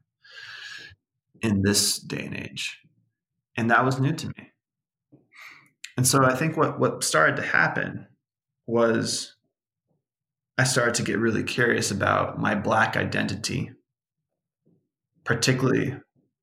in 1.45 1.61
this 1.63 1.99
day 1.99 2.25
and 2.25 2.37
age. 2.37 2.81
And 3.57 3.71
that 3.71 3.85
was 3.85 4.01
new 4.01 4.15
to 4.15 4.29
me. 4.29 4.51
And 5.97 6.07
so 6.07 6.25
I 6.25 6.35
think 6.35 6.57
what, 6.57 6.81
what 6.81 7.05
started 7.05 7.37
to 7.37 7.43
happen 7.43 8.07
was 8.67 9.37
I 10.57 10.65
started 10.65 10.95
to 10.95 11.03
get 11.03 11.19
really 11.19 11.45
curious 11.45 11.91
about 11.91 12.39
my 12.41 12.55
Black 12.55 12.97
identity, 12.97 13.71
particularly 15.25 15.95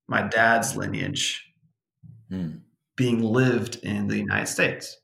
my 0.07 0.21
dad's 0.21 0.77
lineage 0.77 1.43
hmm. 2.29 2.57
being 2.95 3.23
lived 3.23 3.77
in 3.77 4.07
the 4.07 4.17
United 4.17 4.47
States. 4.47 4.97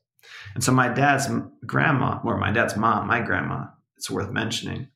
And 0.54 0.62
so 0.62 0.70
my 0.70 0.88
dad's 0.88 1.28
grandma, 1.66 2.20
or 2.24 2.38
my 2.38 2.52
dad's 2.52 2.76
mom, 2.76 3.08
my 3.08 3.20
grandma, 3.20 3.64
it's 3.96 4.10
worth 4.10 4.30
mentioning, 4.30 4.88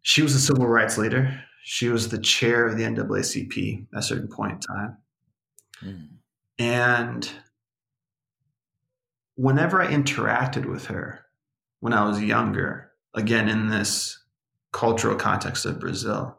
she 0.00 0.22
was 0.22 0.34
a 0.34 0.40
civil 0.40 0.66
rights 0.66 0.96
leader. 0.96 1.44
She 1.64 1.88
was 1.88 2.08
the 2.08 2.18
chair 2.18 2.66
of 2.66 2.76
the 2.76 2.84
NAACP 2.84 3.86
at 3.92 3.98
a 3.98 4.02
certain 4.02 4.28
point 4.28 4.52
in 4.52 4.60
time. 4.60 4.96
Mm. 5.82 6.08
And 6.58 7.30
whenever 9.36 9.80
I 9.80 9.86
interacted 9.86 10.66
with 10.66 10.86
her 10.86 11.24
when 11.80 11.92
I 11.92 12.06
was 12.06 12.20
younger, 12.22 12.90
again 13.14 13.48
in 13.48 13.68
this 13.68 14.18
cultural 14.72 15.16
context 15.16 15.64
of 15.64 15.80
Brazil, 15.80 16.38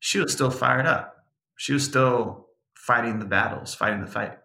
she 0.00 0.18
was 0.18 0.32
still 0.32 0.50
fired 0.50 0.86
up. 0.86 1.16
She 1.56 1.72
was 1.72 1.84
still 1.84 2.48
fighting 2.74 3.18
the 3.18 3.26
battles, 3.26 3.74
fighting 3.74 4.00
the 4.00 4.10
fight. 4.10 4.38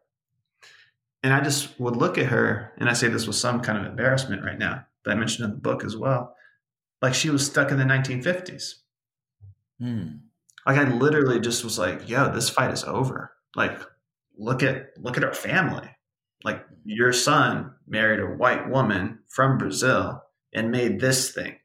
And 1.23 1.33
I 1.33 1.41
just 1.41 1.79
would 1.79 1.95
look 1.95 2.17
at 2.17 2.27
her, 2.27 2.73
and 2.77 2.89
I 2.89 2.93
say 2.93 3.07
this 3.07 3.25
with 3.25 3.37
some 3.37 3.61
kind 3.61 3.77
of 3.79 3.85
embarrassment 3.85 4.43
right 4.43 4.59
now, 4.59 4.85
that 5.03 5.11
I 5.11 5.15
mentioned 5.15 5.45
in 5.45 5.51
the 5.51 5.61
book 5.61 5.83
as 5.83 5.97
well, 5.97 6.35
like 7.01 7.13
she 7.13 7.29
was 7.29 7.45
stuck 7.45 7.71
in 7.71 7.77
the 7.77 7.83
1950s. 7.83 8.73
Hmm. 9.79 10.07
Like 10.65 10.77
I 10.77 10.83
literally 10.89 11.39
just 11.39 11.63
was 11.63 11.77
like, 11.77 12.09
yo, 12.09 12.31
this 12.31 12.49
fight 12.49 12.71
is 12.71 12.83
over. 12.83 13.33
Like, 13.55 13.79
look 14.37 14.63
at 14.63 14.87
look 14.97 15.17
at 15.17 15.23
our 15.23 15.33
family. 15.33 15.89
Like 16.43 16.65
your 16.83 17.13
son 17.13 17.73
married 17.87 18.19
a 18.19 18.25
white 18.25 18.69
woman 18.69 19.19
from 19.27 19.57
Brazil 19.57 20.21
and 20.53 20.71
made 20.71 20.99
this 20.99 21.31
thing. 21.31 21.55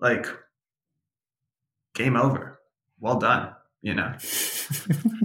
Like, 0.00 0.26
game 1.94 2.16
over. 2.16 2.60
Well 2.98 3.18
done. 3.18 3.54
You 3.82 3.94
know, 3.94 4.12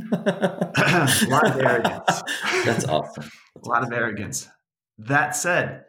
a 0.13 1.27
lot 1.27 1.45
of 1.45 1.62
arrogance. 1.62 2.23
That's 2.63 2.86
awesome. 2.86 3.29
That's 3.55 3.67
a 3.67 3.69
lot 3.69 3.81
awesome. 3.81 3.91
of 3.91 3.99
arrogance. 3.99 4.47
That 4.97 5.36
said, 5.36 5.84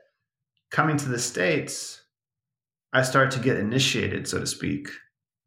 coming 0.72 0.96
to 0.96 1.08
the 1.08 1.18
states, 1.18 2.02
I 2.92 3.02
start 3.02 3.30
to 3.32 3.38
get 3.38 3.56
initiated, 3.56 4.26
so 4.26 4.40
to 4.40 4.46
speak, 4.46 4.88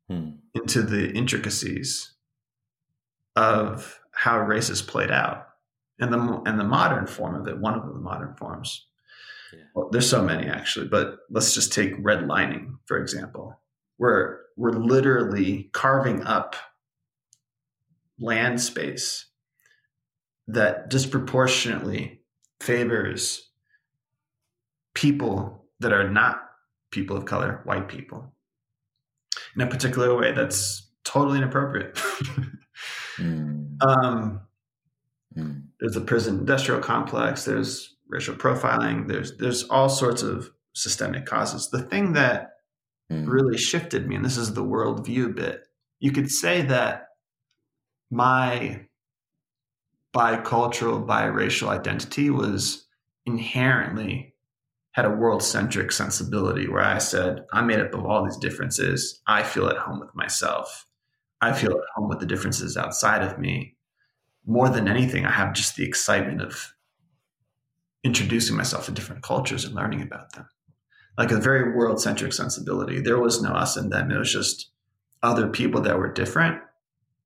hmm. 0.07 0.29
Into 0.59 0.81
the 0.81 1.11
intricacies 1.11 2.13
of 3.35 3.99
how 4.11 4.39
race 4.39 4.69
is 4.69 4.81
played 4.81 5.11
out 5.11 5.47
and 5.99 6.11
the 6.11 6.41
and 6.45 6.59
the 6.59 6.63
modern 6.63 7.07
form 7.07 7.35
of 7.35 7.47
it. 7.47 7.59
One 7.59 7.73
of 7.73 7.85
the 7.85 7.99
modern 7.99 8.35
forms. 8.35 8.85
Yeah. 9.53 9.59
Well, 9.73 9.89
there's 9.91 10.09
so 10.09 10.23
many 10.23 10.47
actually, 10.47 10.87
but 10.87 11.19
let's 11.29 11.53
just 11.53 11.73
take 11.73 11.97
redlining 12.03 12.77
for 12.85 12.97
example. 12.97 13.59
We're 13.97 14.39
we're 14.57 14.71
literally 14.71 15.69
carving 15.73 16.23
up 16.23 16.55
land 18.19 18.61
space 18.61 19.27
that 20.47 20.89
disproportionately 20.89 22.21
favors 22.59 23.49
people 24.93 25.65
that 25.79 25.93
are 25.93 26.09
not 26.09 26.41
people 26.91 27.15
of 27.15 27.25
color, 27.25 27.61
white 27.63 27.87
people 27.87 28.33
in 29.55 29.61
a 29.61 29.67
particular 29.67 30.15
way 30.15 30.31
that's 30.31 30.87
totally 31.03 31.37
inappropriate. 31.37 31.95
mm. 33.17 33.83
Um, 33.83 34.41
mm. 35.35 35.63
There's 35.79 35.95
a 35.95 36.01
prison 36.01 36.39
industrial 36.39 36.81
complex. 36.81 37.45
There's 37.45 37.95
racial 38.07 38.35
profiling. 38.35 39.07
There's 39.07 39.37
there's 39.37 39.63
all 39.65 39.89
sorts 39.89 40.21
of 40.21 40.51
systemic 40.73 41.25
causes. 41.25 41.69
The 41.69 41.81
thing 41.81 42.13
that 42.13 42.51
mm. 43.11 43.27
really 43.27 43.57
shifted 43.57 44.07
me, 44.07 44.15
and 44.15 44.25
this 44.25 44.37
is 44.37 44.53
the 44.53 44.63
worldview 44.63 45.35
bit, 45.35 45.63
you 45.99 46.11
could 46.11 46.29
say 46.29 46.61
that 46.63 47.07
my 48.11 48.85
bicultural, 50.13 51.05
biracial 51.05 51.69
identity 51.69 52.29
was 52.29 52.87
inherently 53.25 54.33
had 54.91 55.05
a 55.05 55.09
world 55.09 55.43
centric 55.43 55.91
sensibility 55.91 56.67
where 56.67 56.83
I 56.83 56.97
said, 56.97 57.45
I'm 57.53 57.67
made 57.67 57.79
up 57.79 57.93
of 57.93 58.05
all 58.05 58.25
these 58.25 58.37
differences. 58.37 59.21
I 59.27 59.43
feel 59.43 59.67
at 59.67 59.77
home 59.77 59.99
with 59.99 60.13
myself. 60.15 60.85
I 61.41 61.53
feel 61.53 61.71
at 61.71 61.93
home 61.95 62.09
with 62.09 62.19
the 62.19 62.25
differences 62.25 62.75
outside 62.75 63.21
of 63.21 63.39
me. 63.39 63.75
More 64.45 64.67
than 64.67 64.87
anything, 64.87 65.25
I 65.25 65.31
have 65.31 65.53
just 65.53 65.75
the 65.75 65.85
excitement 65.85 66.41
of 66.41 66.73
introducing 68.03 68.55
myself 68.55 68.85
to 68.85 68.91
different 68.91 69.23
cultures 69.23 69.63
and 69.63 69.75
learning 69.75 70.01
about 70.01 70.33
them. 70.33 70.47
Like 71.17 71.31
a 71.31 71.37
very 71.37 71.75
world 71.75 72.01
centric 72.01 72.33
sensibility. 72.33 72.99
There 72.99 73.19
was 73.19 73.41
no 73.41 73.51
us 73.51 73.77
and 73.77 73.91
them. 73.91 74.11
It 74.11 74.17
was 74.17 74.31
just 74.31 74.71
other 75.21 75.47
people 75.47 75.81
that 75.81 75.97
were 75.97 76.11
different. 76.11 76.61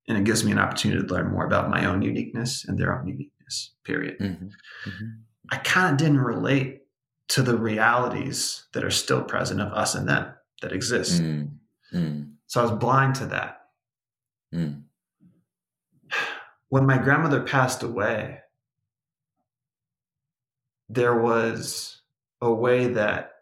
And 0.06 0.18
it 0.18 0.24
gives 0.24 0.44
me 0.44 0.52
an 0.52 0.58
opportunity 0.58 1.06
to 1.06 1.14
learn 1.14 1.32
more 1.32 1.46
about 1.46 1.70
my 1.70 1.86
own 1.86 2.02
uniqueness 2.02 2.64
and 2.66 2.78
their 2.78 2.98
own 2.98 3.06
uniqueness, 3.08 3.70
period. 3.84 4.18
Mm-hmm. 4.18 4.44
Mm-hmm. 4.44 5.06
I 5.50 5.56
kind 5.58 5.92
of 5.92 5.96
didn't 5.96 6.20
relate 6.20 6.82
to 7.34 7.42
the 7.42 7.58
realities 7.58 8.66
that 8.74 8.84
are 8.84 8.92
still 8.92 9.20
present 9.20 9.60
of 9.60 9.72
us 9.72 9.96
and 9.96 10.08
them 10.08 10.32
that 10.62 10.70
exist. 10.70 11.20
Mm-hmm. 11.20 12.20
So 12.46 12.60
I 12.60 12.62
was 12.62 12.78
blind 12.78 13.16
to 13.16 13.26
that. 13.26 13.62
Mm. 14.54 14.82
When 16.68 16.86
my 16.86 16.96
grandmother 16.96 17.40
passed 17.40 17.82
away, 17.82 18.38
there 20.88 21.18
was 21.18 22.02
a 22.40 22.54
way 22.54 22.86
that 22.86 23.32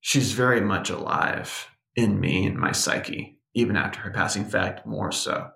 she's 0.00 0.32
very 0.32 0.60
much 0.60 0.90
alive 0.90 1.70
in 1.96 2.20
me 2.20 2.44
and 2.44 2.58
my 2.58 2.72
psyche, 2.72 3.40
even 3.54 3.76
after 3.76 4.00
her 4.00 4.10
passing. 4.10 4.44
In 4.44 4.50
fact, 4.50 4.84
more 4.86 5.10
so 5.10 5.48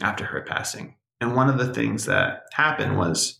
after 0.00 0.26
her 0.26 0.42
passing. 0.42 0.94
And 1.20 1.34
one 1.34 1.48
of 1.48 1.58
the 1.58 1.74
things 1.74 2.04
that 2.04 2.44
happened 2.52 2.96
was 2.96 3.39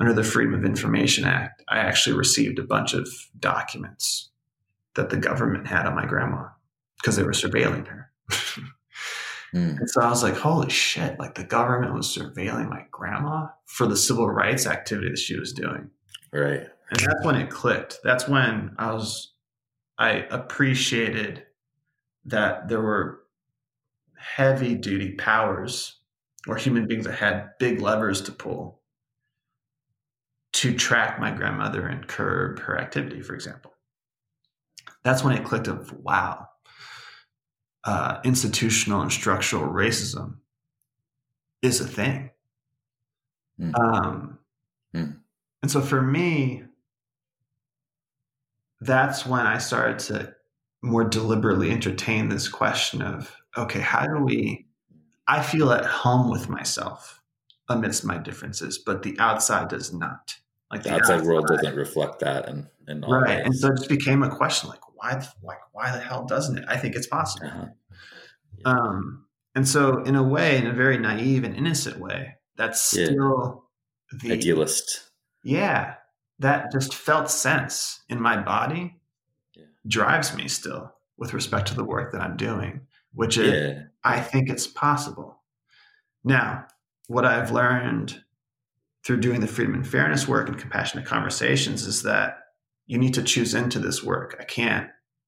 under 0.00 0.14
the 0.14 0.24
Freedom 0.24 0.54
of 0.54 0.64
Information 0.64 1.24
Act, 1.26 1.62
I 1.68 1.78
actually 1.78 2.16
received 2.16 2.58
a 2.58 2.64
bunch 2.64 2.94
of 2.94 3.06
documents 3.38 4.30
that 4.94 5.10
the 5.10 5.18
government 5.18 5.66
had 5.66 5.86
on 5.86 5.94
my 5.94 6.06
grandma 6.06 6.48
because 6.96 7.16
they 7.16 7.22
were 7.22 7.32
surveilling 7.32 7.86
her. 7.86 8.10
mm. 8.30 9.78
And 9.78 9.90
so 9.90 10.00
I 10.00 10.08
was 10.08 10.22
like, 10.22 10.36
holy 10.36 10.70
shit, 10.70 11.18
like 11.18 11.34
the 11.34 11.44
government 11.44 11.92
was 11.92 12.16
surveilling 12.16 12.70
my 12.70 12.86
grandma 12.90 13.48
for 13.66 13.86
the 13.86 13.96
civil 13.96 14.26
rights 14.26 14.66
activity 14.66 15.10
that 15.10 15.18
she 15.18 15.38
was 15.38 15.52
doing. 15.52 15.90
Right. 16.32 16.66
And 16.90 16.98
that's 16.98 17.24
when 17.24 17.36
it 17.36 17.50
clicked. 17.50 17.98
That's 18.02 18.26
when 18.26 18.74
I 18.78 18.92
was, 18.92 19.34
I 19.98 20.26
appreciated 20.30 21.44
that 22.24 22.68
there 22.68 22.80
were 22.80 23.20
heavy 24.16 24.74
duty 24.74 25.12
powers 25.12 25.98
or 26.48 26.56
human 26.56 26.86
beings 26.86 27.04
that 27.04 27.18
had 27.18 27.50
big 27.58 27.80
levers 27.82 28.22
to 28.22 28.32
pull 28.32 28.79
to 30.52 30.74
track 30.74 31.20
my 31.20 31.30
grandmother 31.30 31.86
and 31.86 32.06
curb 32.06 32.58
her 32.60 32.78
activity, 32.78 33.22
for 33.22 33.34
example. 33.34 33.72
That's 35.02 35.24
when 35.24 35.36
it 35.36 35.44
clicked 35.44 35.68
of 35.68 35.92
wow, 35.92 36.48
uh, 37.84 38.18
institutional 38.24 39.00
and 39.00 39.12
structural 39.12 39.70
racism 39.72 40.36
is 41.62 41.80
a 41.80 41.86
thing. 41.86 42.30
Mm. 43.60 43.78
Um, 43.78 44.38
mm. 44.94 45.16
And 45.62 45.70
so 45.70 45.80
for 45.80 46.02
me, 46.02 46.64
that's 48.80 49.26
when 49.26 49.46
I 49.46 49.58
started 49.58 49.98
to 50.00 50.34
more 50.82 51.04
deliberately 51.04 51.70
entertain 51.70 52.28
this 52.28 52.48
question 52.48 53.02
of 53.02 53.34
okay, 53.56 53.80
how 53.80 54.06
do 54.06 54.22
we? 54.22 54.66
I 55.26 55.42
feel 55.42 55.72
at 55.72 55.84
home 55.84 56.30
with 56.30 56.48
myself 56.48 57.19
amidst 57.70 58.04
my 58.04 58.18
differences, 58.18 58.78
but 58.78 59.02
the 59.02 59.16
outside 59.18 59.68
does 59.68 59.92
not. 59.92 60.34
Like 60.70 60.82
the, 60.82 60.90
the 60.90 60.96
outside, 60.96 61.14
outside, 61.14 61.26
world 61.26 61.46
doesn't 61.46 61.74
reflect 61.74 62.20
that, 62.20 62.48
and 62.48 62.66
and 62.86 63.04
right. 63.08 63.38
Ways. 63.38 63.46
And 63.46 63.56
so 63.56 63.68
it 63.68 63.76
just 63.76 63.88
became 63.88 64.22
a 64.22 64.28
question 64.28 64.68
like 64.68 64.80
why 64.94 65.24
like 65.42 65.58
why 65.72 65.90
the 65.90 66.00
hell 66.00 66.24
doesn't 66.24 66.58
it? 66.58 66.64
I 66.68 66.76
think 66.76 66.94
it's 66.94 67.06
possible. 67.06 67.46
Uh-huh. 67.46 67.66
Yeah. 68.58 68.68
Um, 68.68 69.24
and 69.54 69.66
so 69.66 70.02
in 70.02 70.14
a 70.14 70.22
way, 70.22 70.58
in 70.58 70.66
a 70.66 70.72
very 70.72 70.98
naive 70.98 71.44
and 71.44 71.56
innocent 71.56 71.98
way, 71.98 72.36
that's 72.56 72.80
still 72.80 73.64
yeah. 74.12 74.18
the 74.22 74.32
idealist. 74.32 75.10
Yeah, 75.42 75.94
that 76.38 76.70
just 76.70 76.94
felt 76.94 77.30
sense 77.30 78.02
in 78.08 78.20
my 78.20 78.36
body 78.36 79.00
drives 79.88 80.36
me 80.36 80.46
still 80.46 80.92
with 81.16 81.34
respect 81.34 81.68
to 81.68 81.74
the 81.74 81.84
work 81.84 82.12
that 82.12 82.20
I'm 82.20 82.36
doing, 82.36 82.82
which 83.14 83.38
is 83.38 83.52
yeah. 83.52 83.82
I 84.04 84.20
think 84.20 84.50
it's 84.50 84.66
possible. 84.66 85.40
Now, 86.22 86.66
what 87.10 87.24
I've 87.24 87.50
learned 87.50 88.22
through 89.04 89.18
doing 89.18 89.40
the 89.40 89.48
freedom 89.48 89.74
and 89.74 89.84
fairness 89.86 90.28
work 90.28 90.48
and 90.48 90.56
compassionate 90.56 91.06
conversations 91.06 91.84
is 91.84 92.04
that 92.04 92.38
you 92.86 92.98
need 92.98 93.14
to 93.14 93.22
choose 93.24 93.52
into 93.52 93.80
this 93.80 94.00
work. 94.00 94.36
I 94.38 94.44
can't, 94.44 94.86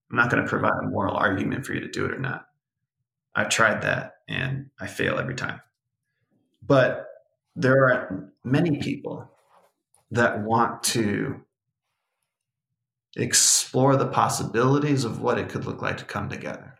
I'm 0.09 0.17
not 0.17 0.31
going 0.31 0.45
to 0.45 0.49
provide 0.49 0.79
a 0.81 0.89
moral 0.89 1.17
argument 1.17 1.67
for 1.67 1.75
you 1.75 1.81
to 1.81 1.89
do 1.89 2.05
it 2.05 2.13
or 2.13 2.21
not. 2.21 2.47
I've 3.35 3.49
tried 3.49 3.83
that 3.83 4.19
and 4.29 4.67
I 4.79 4.87
fail 4.87 5.19
every 5.19 5.35
time. 5.35 5.61
But 6.65 7.09
there 7.57 7.87
are 7.87 8.31
many 8.45 8.79
people 8.79 9.29
that 10.13 10.41
want 10.41 10.85
to 10.85 11.41
explore 13.17 13.97
the 13.97 14.07
possibilities 14.07 15.03
of 15.03 15.21
what 15.21 15.37
it 15.37 15.49
could 15.49 15.65
look 15.65 15.83
like 15.83 15.97
to 15.97 16.05
come 16.05 16.29
together. 16.29 16.77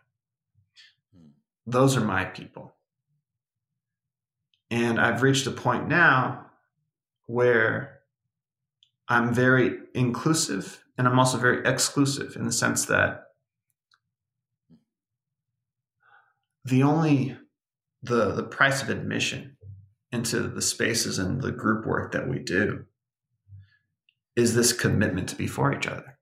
Hmm. 1.13 1.31
Those 1.67 1.97
are 1.97 2.05
my 2.05 2.23
people. 2.23 2.72
And 4.73 4.99
I've 4.99 5.21
reached 5.21 5.45
a 5.45 5.51
point 5.51 5.87
now 5.87 6.47
where 7.27 7.99
I'm 9.07 9.31
very 9.31 9.77
inclusive 9.93 10.83
and 10.97 11.07
I'm 11.07 11.19
also 11.19 11.37
very 11.37 11.63
exclusive 11.63 12.35
in 12.35 12.45
the 12.45 12.51
sense 12.51 12.85
that 12.85 13.25
the 16.65 16.81
only 16.81 17.37
the 18.01 18.31
the 18.31 18.41
price 18.41 18.81
of 18.81 18.89
admission 18.89 19.57
into 20.11 20.39
the 20.39 20.61
spaces 20.61 21.19
and 21.19 21.39
the 21.39 21.51
group 21.51 21.85
work 21.85 22.11
that 22.13 22.27
we 22.27 22.39
do 22.39 22.83
is 24.35 24.55
this 24.55 24.73
commitment 24.73 25.29
to 25.29 25.35
be 25.35 25.45
for 25.45 25.71
each 25.71 25.85
other. 25.85 26.17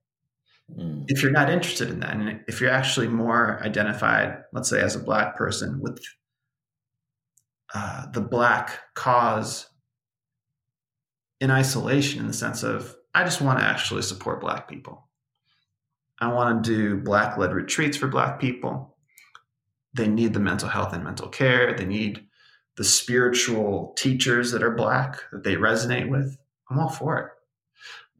Mm. 0.78 1.06
If 1.08 1.22
you're 1.22 1.32
not 1.32 1.48
interested 1.48 1.88
in 1.88 2.00
that, 2.00 2.16
and 2.16 2.44
if 2.46 2.60
you're 2.60 2.70
actually 2.70 3.08
more 3.08 3.62
identified, 3.62 4.44
let's 4.52 4.68
say 4.68 4.82
as 4.82 4.94
a 4.94 4.98
black 4.98 5.36
person, 5.36 5.80
with 5.80 5.98
uh, 7.74 8.06
the 8.10 8.20
black 8.20 8.78
cause 8.94 9.68
in 11.40 11.50
isolation, 11.50 12.20
in 12.20 12.26
the 12.26 12.32
sense 12.32 12.62
of, 12.62 12.94
I 13.14 13.24
just 13.24 13.40
want 13.40 13.58
to 13.58 13.64
actually 13.64 14.02
support 14.02 14.40
black 14.40 14.68
people. 14.68 15.08
I 16.20 16.32
want 16.32 16.64
to 16.64 16.70
do 16.70 16.96
black 17.02 17.36
led 17.36 17.52
retreats 17.52 17.96
for 17.96 18.06
black 18.06 18.38
people. 18.38 18.96
They 19.94 20.08
need 20.08 20.34
the 20.34 20.40
mental 20.40 20.68
health 20.68 20.92
and 20.92 21.04
mental 21.04 21.28
care. 21.28 21.74
They 21.76 21.84
need 21.84 22.26
the 22.76 22.84
spiritual 22.84 23.92
teachers 23.98 24.52
that 24.52 24.62
are 24.62 24.70
black 24.70 25.22
that 25.32 25.42
they 25.42 25.56
resonate 25.56 26.08
with. 26.08 26.36
I'm 26.70 26.78
all 26.78 26.88
for 26.88 27.18
it. 27.18 27.26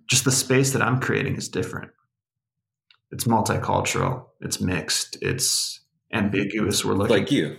Just 0.08 0.24
the 0.24 0.32
space 0.32 0.72
that 0.72 0.82
I'm 0.82 1.00
creating 1.00 1.36
is 1.36 1.48
different 1.48 1.92
it's 3.12 3.24
multicultural, 3.24 4.24
it's 4.40 4.60
mixed, 4.60 5.18
it's 5.20 5.80
ambiguous. 6.12 6.84
We're 6.84 6.94
looking 6.94 7.16
like 7.16 7.30
you, 7.30 7.58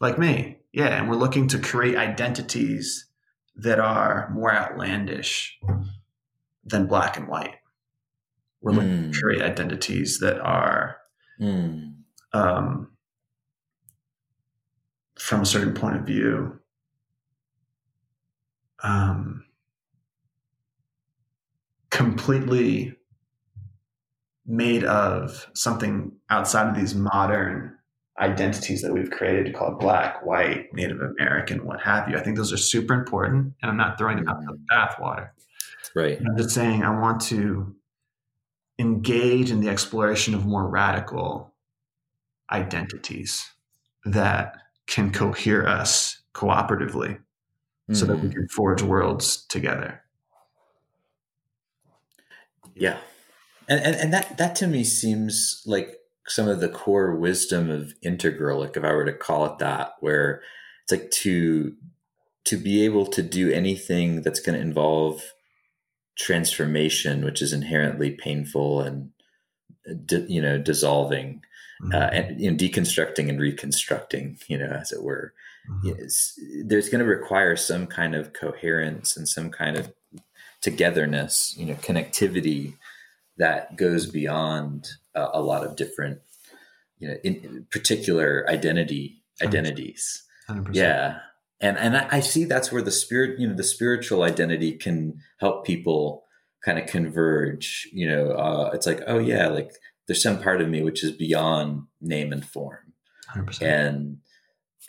like 0.00 0.18
me, 0.18 0.58
yeah, 0.74 0.88
and 0.88 1.08
we're 1.08 1.14
looking 1.14 1.46
to 1.48 1.58
create 1.60 1.94
identities 1.94 3.06
that 3.54 3.78
are 3.78 4.28
more 4.34 4.52
outlandish 4.52 5.56
than 6.64 6.88
black 6.88 7.16
and 7.16 7.28
white. 7.28 7.54
We're 8.60 8.72
mm. 8.72 8.76
looking 8.76 9.02
to 9.02 9.06
hmm. 9.06 9.12
create 9.12 9.42
identities 9.42 10.18
that 10.18 10.40
are, 10.40 10.96
mm. 11.40 11.94
um, 12.32 12.90
from 15.16 15.42
a 15.42 15.46
certain 15.46 15.74
point 15.74 15.96
of 15.96 16.02
view, 16.02 16.58
um, 18.82 19.44
completely 21.90 22.96
made 24.44 24.82
of 24.82 25.48
something 25.54 26.16
outside 26.28 26.68
of 26.68 26.74
these 26.74 26.96
modern 26.96 27.78
identities 28.20 28.82
that 28.82 28.92
we've 28.92 29.10
created 29.10 29.54
called 29.54 29.80
black, 29.80 30.24
white, 30.24 30.72
Native 30.72 31.00
American, 31.00 31.64
what 31.64 31.80
have 31.82 32.08
you. 32.08 32.16
I 32.16 32.22
think 32.22 32.36
those 32.36 32.52
are 32.52 32.56
super 32.56 32.94
important, 32.94 33.54
and 33.60 33.70
I'm 33.70 33.76
not 33.76 33.98
throwing 33.98 34.16
them 34.16 34.28
out 34.28 34.38
in 34.38 34.46
the 34.46 34.58
bathwater. 34.72 35.30
Right. 35.96 36.18
I'm 36.18 36.36
just 36.36 36.50
saying 36.50 36.82
I 36.82 36.98
want 37.00 37.20
to 37.22 37.74
engage 38.78 39.50
in 39.50 39.60
the 39.60 39.68
exploration 39.68 40.34
of 40.34 40.46
more 40.46 40.68
radical 40.68 41.52
identities 42.50 43.48
that 44.04 44.56
can 44.86 45.12
cohere 45.12 45.66
us 45.66 46.22
cooperatively 46.34 47.18
mm. 47.90 47.96
so 47.96 48.04
that 48.06 48.16
we 48.16 48.28
hmm. 48.28 48.32
can 48.32 48.48
forge 48.48 48.82
worlds 48.82 49.44
together. 49.46 50.02
Yeah. 52.74 52.98
and, 53.68 53.80
and 53.80 53.96
and 53.96 54.12
that 54.12 54.36
that 54.36 54.56
to 54.56 54.66
me 54.66 54.84
seems 54.84 55.62
like 55.64 55.96
some 56.26 56.48
of 56.48 56.60
the 56.60 56.68
core 56.68 57.14
wisdom 57.14 57.70
of 57.70 57.92
integral 58.02 58.60
like 58.60 58.76
if 58.76 58.84
i 58.84 58.92
were 58.92 59.04
to 59.04 59.12
call 59.12 59.44
it 59.46 59.58
that 59.58 59.92
where 60.00 60.42
it's 60.82 60.92
like 60.92 61.10
to 61.10 61.74
to 62.44 62.56
be 62.56 62.84
able 62.84 63.06
to 63.06 63.22
do 63.22 63.50
anything 63.50 64.22
that's 64.22 64.40
going 64.40 64.54
to 64.54 64.64
involve 64.64 65.22
transformation 66.18 67.24
which 67.24 67.42
is 67.42 67.52
inherently 67.52 68.10
painful 68.10 68.80
and 68.80 69.10
you 70.28 70.40
know 70.40 70.58
dissolving 70.58 71.42
mm-hmm. 71.82 71.94
uh, 71.94 72.08
and 72.08 72.40
you 72.40 72.50
know, 72.50 72.56
deconstructing 72.56 73.28
and 73.28 73.40
reconstructing 73.40 74.38
you 74.48 74.56
know 74.56 74.66
as 74.66 74.92
it 74.92 75.02
were 75.02 75.34
mm-hmm. 75.70 76.66
there's 76.66 76.88
going 76.88 77.00
to 77.00 77.10
require 77.10 77.56
some 77.56 77.86
kind 77.86 78.14
of 78.14 78.32
coherence 78.32 79.16
and 79.16 79.28
some 79.28 79.50
kind 79.50 79.76
of 79.76 79.92
togetherness 80.62 81.54
you 81.58 81.66
know 81.66 81.74
connectivity 81.74 82.74
that 83.36 83.76
goes 83.76 84.06
beyond 84.06 84.88
uh, 85.14 85.30
a 85.32 85.42
lot 85.42 85.64
of 85.64 85.76
different 85.76 86.20
you 86.98 87.08
know 87.08 87.14
in 87.24 87.66
particular 87.70 88.44
identity 88.48 89.22
identities. 89.42 90.24
100%. 90.48 90.74
yeah. 90.74 91.18
And 91.60 91.78
and 91.78 91.96
I, 91.96 92.08
I 92.12 92.20
see 92.20 92.44
that's 92.44 92.70
where 92.70 92.82
the 92.82 92.90
spirit 92.90 93.38
you 93.38 93.48
know 93.48 93.54
the 93.54 93.64
spiritual 93.64 94.22
identity 94.22 94.72
can 94.72 95.20
help 95.38 95.64
people 95.64 96.24
kind 96.64 96.78
of 96.78 96.86
converge 96.86 97.88
you 97.92 98.08
know 98.08 98.30
uh, 98.32 98.70
it's 98.72 98.86
like 98.86 99.02
oh 99.06 99.18
yeah 99.18 99.48
like 99.48 99.72
there's 100.06 100.22
some 100.22 100.40
part 100.40 100.60
of 100.60 100.68
me 100.68 100.82
which 100.82 101.02
is 101.04 101.12
beyond 101.12 101.84
name 102.00 102.32
and 102.32 102.44
form. 102.44 102.78
100%. 103.34 103.62
and 103.62 104.18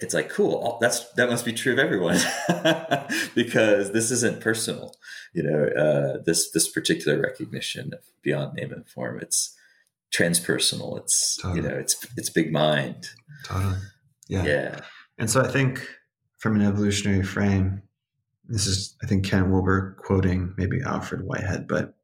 it's 0.02 0.14
like 0.14 0.30
cool 0.30 0.78
that's 0.82 1.10
that 1.14 1.30
must 1.30 1.46
be 1.46 1.54
true 1.54 1.74
of 1.74 1.80
everyone 1.80 2.20
because 3.36 3.92
this 3.94 4.12
isn't 4.12 4.42
personal 4.42 4.94
you 5.34 5.44
know 5.44 5.66
uh, 5.66 6.22
this 6.26 6.52
this 6.52 6.68
particular 6.70 7.20
recognition 7.20 7.94
of 7.94 8.00
beyond 8.22 8.56
name 8.56 8.74
and 8.74 8.88
form. 8.88 9.20
It's 9.22 9.55
transpersonal 10.16 11.00
it's 11.00 11.38
totally. 11.38 11.62
you 11.62 11.68
know 11.68 11.76
it's 11.76 12.06
it's 12.18 12.30
big 12.30 12.52
mind 12.52 13.08
totally 13.44 13.76
yeah 14.28 14.44
yeah 14.46 14.80
and 15.18 15.30
so 15.30 15.42
i 15.42 15.48
think 15.48 15.88
from 16.38 16.56
an 16.56 16.62
evolutionary 16.62 17.24
frame 17.24 17.82
this 18.48 18.68
is 18.68 18.96
i 19.04 19.08
think 19.08 19.26
ken 19.26 19.52
wilber 19.52 19.98
quoting 20.00 20.54
maybe 20.58 20.82
alfred 20.86 21.24
whitehead 21.24 21.68
but 21.68 21.96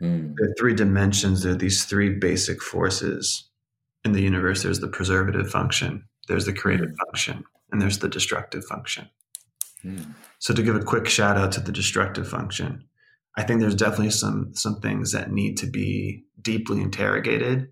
mm. 0.00 0.34
there 0.36 0.48
are 0.48 0.54
three 0.58 0.74
dimensions 0.74 1.42
there 1.42 1.52
are 1.52 1.56
these 1.56 1.84
three 1.84 2.10
basic 2.10 2.62
forces 2.62 3.48
in 4.04 4.12
the 4.12 4.22
universe 4.22 4.62
there's 4.62 4.80
the 4.80 4.88
preservative 4.88 5.50
function 5.50 6.04
there's 6.28 6.44
the 6.44 6.52
creative 6.52 6.90
mm. 6.90 6.96
function 7.06 7.44
and 7.70 7.80
there's 7.80 7.98
the 7.98 8.08
destructive 8.08 8.64
function. 8.64 9.08
Mm. 9.84 10.14
So 10.38 10.54
to 10.54 10.62
give 10.62 10.76
a 10.76 10.82
quick 10.82 11.08
shout 11.08 11.36
out 11.36 11.52
to 11.52 11.60
the 11.60 11.72
destructive 11.72 12.28
function, 12.28 12.84
I 13.38 13.44
think 13.44 13.60
there's 13.60 13.76
definitely 13.76 14.10
some 14.10 14.50
some 14.54 14.80
things 14.80 15.12
that 15.12 15.30
need 15.30 15.58
to 15.58 15.68
be 15.68 16.24
deeply 16.42 16.82
interrogated 16.82 17.68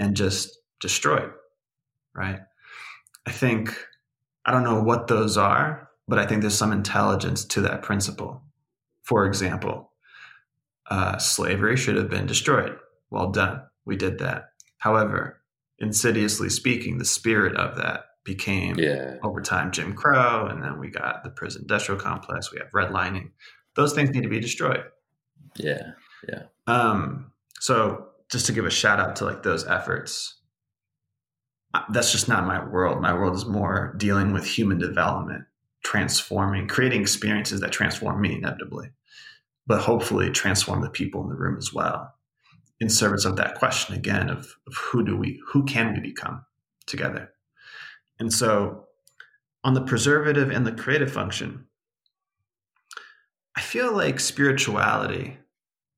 and 0.00 0.16
just 0.16 0.58
destroyed, 0.80 1.30
right? 2.12 2.40
I 3.24 3.30
think 3.30 3.78
I 4.44 4.50
don't 4.50 4.64
know 4.64 4.82
what 4.82 5.06
those 5.06 5.36
are, 5.36 5.88
but 6.08 6.18
I 6.18 6.26
think 6.26 6.40
there's 6.40 6.58
some 6.58 6.72
intelligence 6.72 7.44
to 7.46 7.60
that 7.60 7.82
principle. 7.82 8.42
For 9.04 9.26
example, 9.26 9.92
uh, 10.90 11.18
slavery 11.18 11.76
should 11.76 11.94
have 11.94 12.10
been 12.10 12.26
destroyed. 12.26 12.76
Well 13.10 13.30
done. 13.30 13.62
We 13.84 13.94
did 13.94 14.18
that. 14.18 14.46
However, 14.78 15.40
insidiously 15.78 16.50
speaking, 16.50 16.98
the 16.98 17.04
spirit 17.04 17.54
of 17.54 17.76
that 17.76 18.06
became 18.24 18.76
yeah. 18.76 19.18
over 19.22 19.40
time 19.40 19.70
Jim 19.70 19.94
Crow, 19.94 20.48
and 20.50 20.60
then 20.64 20.80
we 20.80 20.90
got 20.90 21.22
the 21.22 21.30
prison 21.30 21.62
industrial 21.62 22.00
complex. 22.00 22.52
We 22.52 22.58
have 22.58 22.72
redlining. 22.72 23.30
Those 23.78 23.94
things 23.94 24.10
need 24.10 24.24
to 24.24 24.28
be 24.28 24.40
destroyed. 24.40 24.82
Yeah, 25.56 25.92
yeah. 26.28 26.42
Um, 26.66 27.32
so 27.60 28.08
just 28.30 28.44
to 28.46 28.52
give 28.52 28.66
a 28.66 28.70
shout 28.70 28.98
out 28.98 29.16
to 29.16 29.24
like 29.24 29.44
those 29.44 29.66
efforts, 29.66 30.34
uh, 31.72 31.82
that's 31.92 32.12
just 32.12 32.28
not 32.28 32.44
my 32.44 32.62
world. 32.62 33.00
My 33.00 33.14
world 33.14 33.36
is 33.36 33.46
more 33.46 33.94
dealing 33.96 34.32
with 34.32 34.44
human 34.44 34.78
development, 34.78 35.44
transforming, 35.84 36.66
creating 36.66 37.00
experiences 37.00 37.60
that 37.60 37.70
transform 37.70 38.20
me 38.20 38.34
inevitably, 38.34 38.90
but 39.66 39.80
hopefully 39.80 40.30
transform 40.30 40.82
the 40.82 40.90
people 40.90 41.22
in 41.22 41.28
the 41.28 41.36
room 41.36 41.56
as 41.56 41.72
well 41.72 42.14
in 42.80 42.88
service 42.88 43.24
of 43.24 43.36
that 43.36 43.54
question 43.54 43.94
again 43.94 44.28
of, 44.28 44.56
of 44.66 44.74
who 44.74 45.04
do 45.04 45.16
we 45.16 45.40
who 45.46 45.64
can 45.64 45.94
we 45.94 46.00
become 46.00 46.44
together 46.86 47.32
and 48.18 48.32
so 48.32 48.86
on 49.64 49.74
the 49.74 49.82
preservative 49.82 50.50
and 50.50 50.66
the 50.66 50.72
creative 50.72 51.12
function 51.12 51.64
i 53.58 53.60
feel 53.60 53.92
like 53.92 54.20
spirituality 54.20 55.36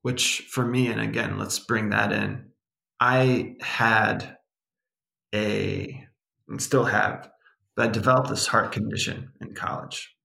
which 0.00 0.48
for 0.50 0.64
me 0.64 0.88
and 0.88 1.00
again 1.00 1.38
let's 1.38 1.58
bring 1.58 1.90
that 1.90 2.10
in 2.10 2.46
i 3.00 3.54
had 3.60 4.38
a 5.34 6.02
and 6.48 6.62
still 6.62 6.84
have 6.84 7.30
but 7.76 7.88
i 7.88 7.92
developed 7.92 8.30
this 8.30 8.46
heart 8.46 8.72
condition 8.72 9.30
in 9.42 9.54
college 9.54 10.16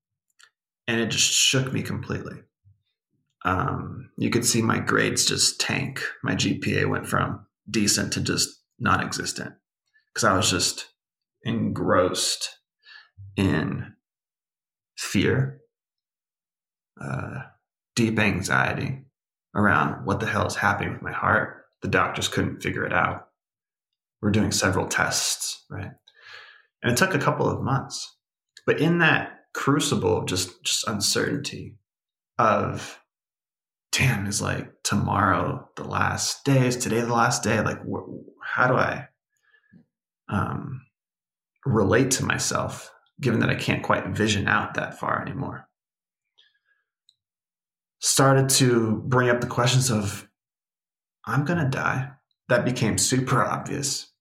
and 0.87 1.01
it 1.01 1.11
just 1.11 1.31
shook 1.31 1.73
me 1.73 1.81
completely 1.81 2.37
um, 3.45 4.09
you 4.17 4.31
could 4.31 4.43
see 4.43 4.61
my 4.61 4.79
grades 4.79 5.23
just 5.23 5.61
tank. 5.61 6.01
My 6.23 6.33
GPA 6.33 6.89
went 6.89 7.07
from 7.07 7.45
decent 7.69 8.11
to 8.13 8.21
just 8.21 8.49
non 8.79 9.01
existent 9.01 9.53
because 10.11 10.23
I 10.23 10.35
was 10.35 10.49
just 10.49 10.87
engrossed 11.43 12.57
in 13.37 13.93
fear, 14.97 15.59
uh, 16.99 17.43
deep 17.95 18.19
anxiety 18.19 19.01
around 19.55 20.05
what 20.05 20.19
the 20.19 20.25
hell 20.25 20.47
is 20.47 20.55
happening 20.55 20.93
with 20.93 21.01
my 21.01 21.11
heart. 21.11 21.65
The 21.81 21.87
doctors 21.87 22.27
couldn't 22.27 22.61
figure 22.61 22.85
it 22.85 22.93
out. 22.93 23.27
We're 24.21 24.31
doing 24.31 24.51
several 24.51 24.87
tests, 24.87 25.63
right? 25.69 25.91
And 26.81 26.91
it 26.91 26.97
took 26.97 27.13
a 27.13 27.19
couple 27.19 27.49
of 27.49 27.63
months. 27.63 28.15
But 28.65 28.79
in 28.79 28.99
that 28.99 29.45
crucible 29.53 30.17
of 30.17 30.25
just, 30.25 30.63
just 30.63 30.87
uncertainty 30.87 31.77
of 32.37 32.99
damn, 33.91 34.25
is 34.25 34.41
like 34.41 34.71
tomorrow 34.83 35.69
the 35.77 35.83
last 35.83 36.43
day? 36.43 36.67
Is 36.67 36.75
today 36.75 37.01
the 37.01 37.13
last 37.13 37.43
day? 37.43 37.61
Like, 37.61 37.79
wh- 37.79 38.09
how 38.43 38.67
do 38.67 38.75
I 38.75 39.07
um, 40.27 40.81
relate 41.65 42.11
to 42.11 42.25
myself, 42.25 42.91
given 43.21 43.39
that 43.39 43.49
I 43.49 43.55
can't 43.55 43.83
quite 43.83 44.07
vision 44.07 44.47
out 44.47 44.73
that 44.73 44.99
far 44.99 45.21
anymore? 45.21 45.69
Started 48.05 48.49
to 48.49 49.01
bring 49.07 49.29
up 49.29 49.41
the 49.41 49.47
questions 49.47 49.89
of, 49.89 50.27
I'm 51.25 51.43
going 51.43 51.59
to 51.59 51.69
die. 51.69 52.11
That 52.49 52.65
became 52.65 52.99
super 52.99 53.43
obvious. 53.43 54.11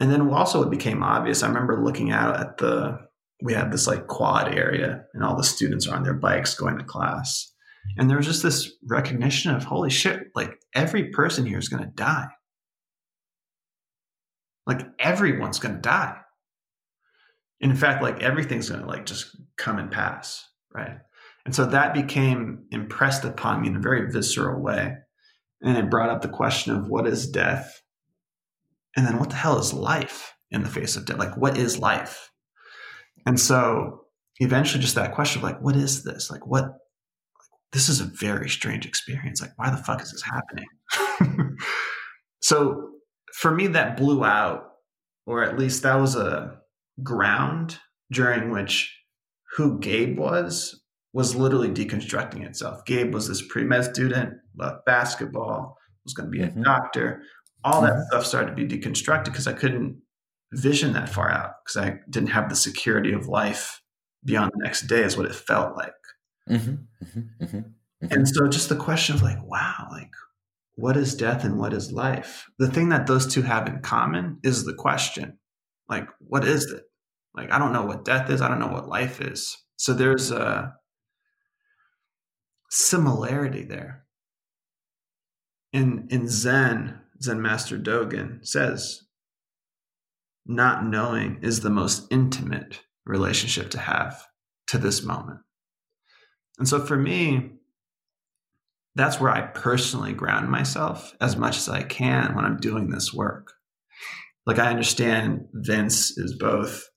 And 0.00 0.10
then 0.10 0.30
also, 0.30 0.62
it 0.62 0.70
became 0.70 1.02
obvious. 1.02 1.42
I 1.42 1.48
remember 1.48 1.84
looking 1.84 2.10
out 2.10 2.40
at 2.40 2.56
the, 2.56 2.98
we 3.42 3.52
had 3.52 3.70
this 3.70 3.86
like 3.86 4.06
quad 4.06 4.54
area, 4.54 5.04
and 5.12 5.22
all 5.22 5.36
the 5.36 5.44
students 5.44 5.86
are 5.86 5.94
on 5.94 6.04
their 6.04 6.14
bikes 6.14 6.54
going 6.54 6.78
to 6.78 6.84
class 6.84 7.50
and 7.96 8.08
there 8.08 8.16
was 8.16 8.26
just 8.26 8.42
this 8.42 8.72
recognition 8.86 9.54
of 9.54 9.64
holy 9.64 9.90
shit, 9.90 10.28
like 10.34 10.58
every 10.74 11.10
person 11.10 11.46
here 11.46 11.58
is 11.58 11.68
going 11.68 11.82
to 11.82 11.90
die. 11.90 12.28
Like 14.66 14.82
everyone's 14.98 15.58
going 15.58 15.74
to 15.74 15.80
die. 15.80 16.16
In 17.60 17.74
fact, 17.74 18.02
like 18.02 18.22
everything's 18.22 18.70
going 18.70 18.82
to 18.82 18.86
like 18.86 19.06
just 19.06 19.36
come 19.56 19.78
and 19.78 19.90
pass, 19.90 20.46
right? 20.74 20.98
And 21.44 21.54
so 21.54 21.64
that 21.66 21.94
became 21.94 22.66
impressed 22.70 23.24
upon 23.24 23.62
me 23.62 23.68
in 23.68 23.76
a 23.76 23.80
very 23.80 24.10
visceral 24.10 24.60
way. 24.60 24.94
And 25.62 25.76
it 25.76 25.90
brought 25.90 26.10
up 26.10 26.22
the 26.22 26.28
question 26.28 26.74
of 26.74 26.88
what 26.88 27.06
is 27.06 27.28
death? 27.28 27.82
And 28.96 29.06
then 29.06 29.18
what 29.18 29.30
the 29.30 29.36
hell 29.36 29.58
is 29.58 29.72
life 29.72 30.34
in 30.50 30.62
the 30.62 30.68
face 30.68 30.96
of 30.96 31.06
death? 31.06 31.18
Like, 31.18 31.36
what 31.36 31.56
is 31.56 31.78
life? 31.78 32.30
And 33.26 33.38
so 33.38 34.04
eventually, 34.38 34.82
just 34.82 34.94
that 34.94 35.14
question 35.14 35.40
of 35.40 35.44
like, 35.44 35.60
what 35.60 35.76
is 35.76 36.02
this? 36.02 36.30
Like, 36.30 36.46
what 36.46 36.76
this 37.72 37.88
is 37.88 38.00
a 38.00 38.04
very 38.04 38.48
strange 38.48 38.84
experience. 38.84 39.40
Like, 39.40 39.52
why 39.56 39.70
the 39.70 39.76
fuck 39.76 40.02
is 40.02 40.10
this 40.10 40.22
happening? 40.22 41.56
so 42.42 42.90
for 43.34 43.54
me, 43.54 43.68
that 43.68 43.96
blew 43.96 44.24
out, 44.24 44.64
or 45.26 45.44
at 45.44 45.58
least 45.58 45.82
that 45.82 45.94
was 45.94 46.16
a 46.16 46.58
ground 47.02 47.78
during 48.10 48.50
which 48.50 48.96
who 49.56 49.78
Gabe 49.78 50.18
was 50.18 50.79
was 51.12 51.34
literally 51.34 51.68
deconstructing 51.68 52.44
itself. 52.44 52.84
Gabe 52.84 53.12
was 53.12 53.28
this 53.28 53.42
pre 53.42 53.64
med 53.64 53.84
student, 53.84 54.34
loved 54.56 54.84
basketball, 54.84 55.76
was 56.04 56.14
going 56.14 56.30
to 56.30 56.30
be 56.30 56.44
mm-hmm. 56.44 56.60
a 56.60 56.64
doctor. 56.64 57.22
All 57.64 57.82
that 57.82 57.92
mm-hmm. 57.92 58.02
stuff 58.10 58.26
started 58.26 58.56
to 58.56 58.66
be 58.66 58.66
deconstructed 58.66 59.24
because 59.26 59.46
I 59.46 59.52
couldn't 59.52 60.00
vision 60.52 60.92
that 60.94 61.08
far 61.08 61.30
out 61.30 61.52
because 61.64 61.84
I 61.84 61.98
didn't 62.08 62.30
have 62.30 62.48
the 62.48 62.56
security 62.56 63.12
of 63.12 63.26
life 63.26 63.80
beyond 64.24 64.52
the 64.54 64.64
next 64.64 64.82
day, 64.82 65.02
is 65.02 65.16
what 65.16 65.26
it 65.26 65.34
felt 65.34 65.76
like. 65.76 65.92
Mm-hmm, 66.48 66.70
mm-hmm, 67.04 67.44
mm-hmm, 67.44 67.60
and 68.10 68.28
so 68.28 68.48
just 68.48 68.68
the 68.68 68.76
question 68.76 69.14
of 69.14 69.22
like, 69.22 69.38
wow, 69.44 69.88
like 69.90 70.10
what 70.74 70.96
is 70.96 71.14
death 71.14 71.44
and 71.44 71.58
what 71.58 71.72
is 71.72 71.92
life? 71.92 72.46
The 72.58 72.68
thing 72.68 72.88
that 72.88 73.06
those 73.06 73.26
two 73.26 73.42
have 73.42 73.66
in 73.66 73.80
common 73.80 74.38
is 74.42 74.64
the 74.64 74.74
question. 74.74 75.38
Like, 75.88 76.08
what 76.18 76.44
is 76.44 76.64
it? 76.66 76.84
Like, 77.34 77.52
I 77.52 77.58
don't 77.58 77.72
know 77.72 77.84
what 77.84 78.04
death 78.04 78.30
is. 78.30 78.40
I 78.40 78.48
don't 78.48 78.58
know 78.58 78.68
what 78.68 78.88
life 78.88 79.20
is. 79.20 79.56
So 79.76 79.92
there's 79.92 80.30
a 80.30 80.74
similarity 82.70 83.64
there. 83.64 84.04
in 85.72 86.06
in 86.10 86.28
Zen, 86.28 87.00
Zen 87.22 87.40
Master 87.42 87.78
Dogen 87.78 88.46
says, 88.46 89.02
not 90.46 90.84
knowing 90.84 91.38
is 91.42 91.60
the 91.60 91.70
most 91.70 92.06
intimate 92.10 92.80
relationship 93.04 93.70
to 93.70 93.78
have 93.78 94.26
to 94.68 94.78
this 94.78 95.02
moment. 95.02 95.40
And 96.58 96.68
so 96.68 96.84
for 96.84 96.96
me, 96.96 97.52
that's 98.94 99.20
where 99.20 99.30
I 99.30 99.42
personally 99.42 100.12
ground 100.12 100.50
myself 100.50 101.14
as 101.20 101.36
much 101.36 101.56
as 101.56 101.68
I 101.68 101.82
can 101.82 102.34
when 102.34 102.44
I'm 102.44 102.58
doing 102.58 102.90
this 102.90 103.14
work. 103.14 103.52
Like 104.46 104.58
I 104.58 104.70
understand 104.70 105.46
Vince 105.52 106.16
is 106.18 106.36
both 106.36 106.89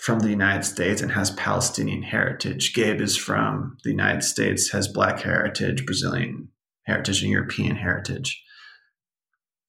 from 0.00 0.20
the 0.20 0.30
United 0.30 0.64
States 0.64 1.02
and 1.02 1.12
has 1.12 1.30
Palestinian 1.32 2.02
heritage. 2.02 2.74
Gabe 2.74 3.00
is 3.00 3.16
from 3.16 3.76
the 3.84 3.90
United 3.90 4.22
States, 4.22 4.70
has 4.70 4.88
Black 4.88 5.20
heritage, 5.20 5.84
Brazilian 5.86 6.48
heritage, 6.84 7.22
and 7.22 7.30
European 7.30 7.76
heritage. 7.76 8.42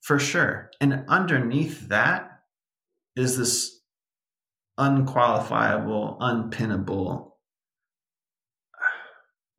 For 0.01 0.19
sure. 0.19 0.71
And 0.81 1.05
underneath 1.07 1.87
that 1.89 2.29
is 3.15 3.37
this 3.37 3.81
unqualifiable, 4.77 6.17
unpinnable 6.19 7.31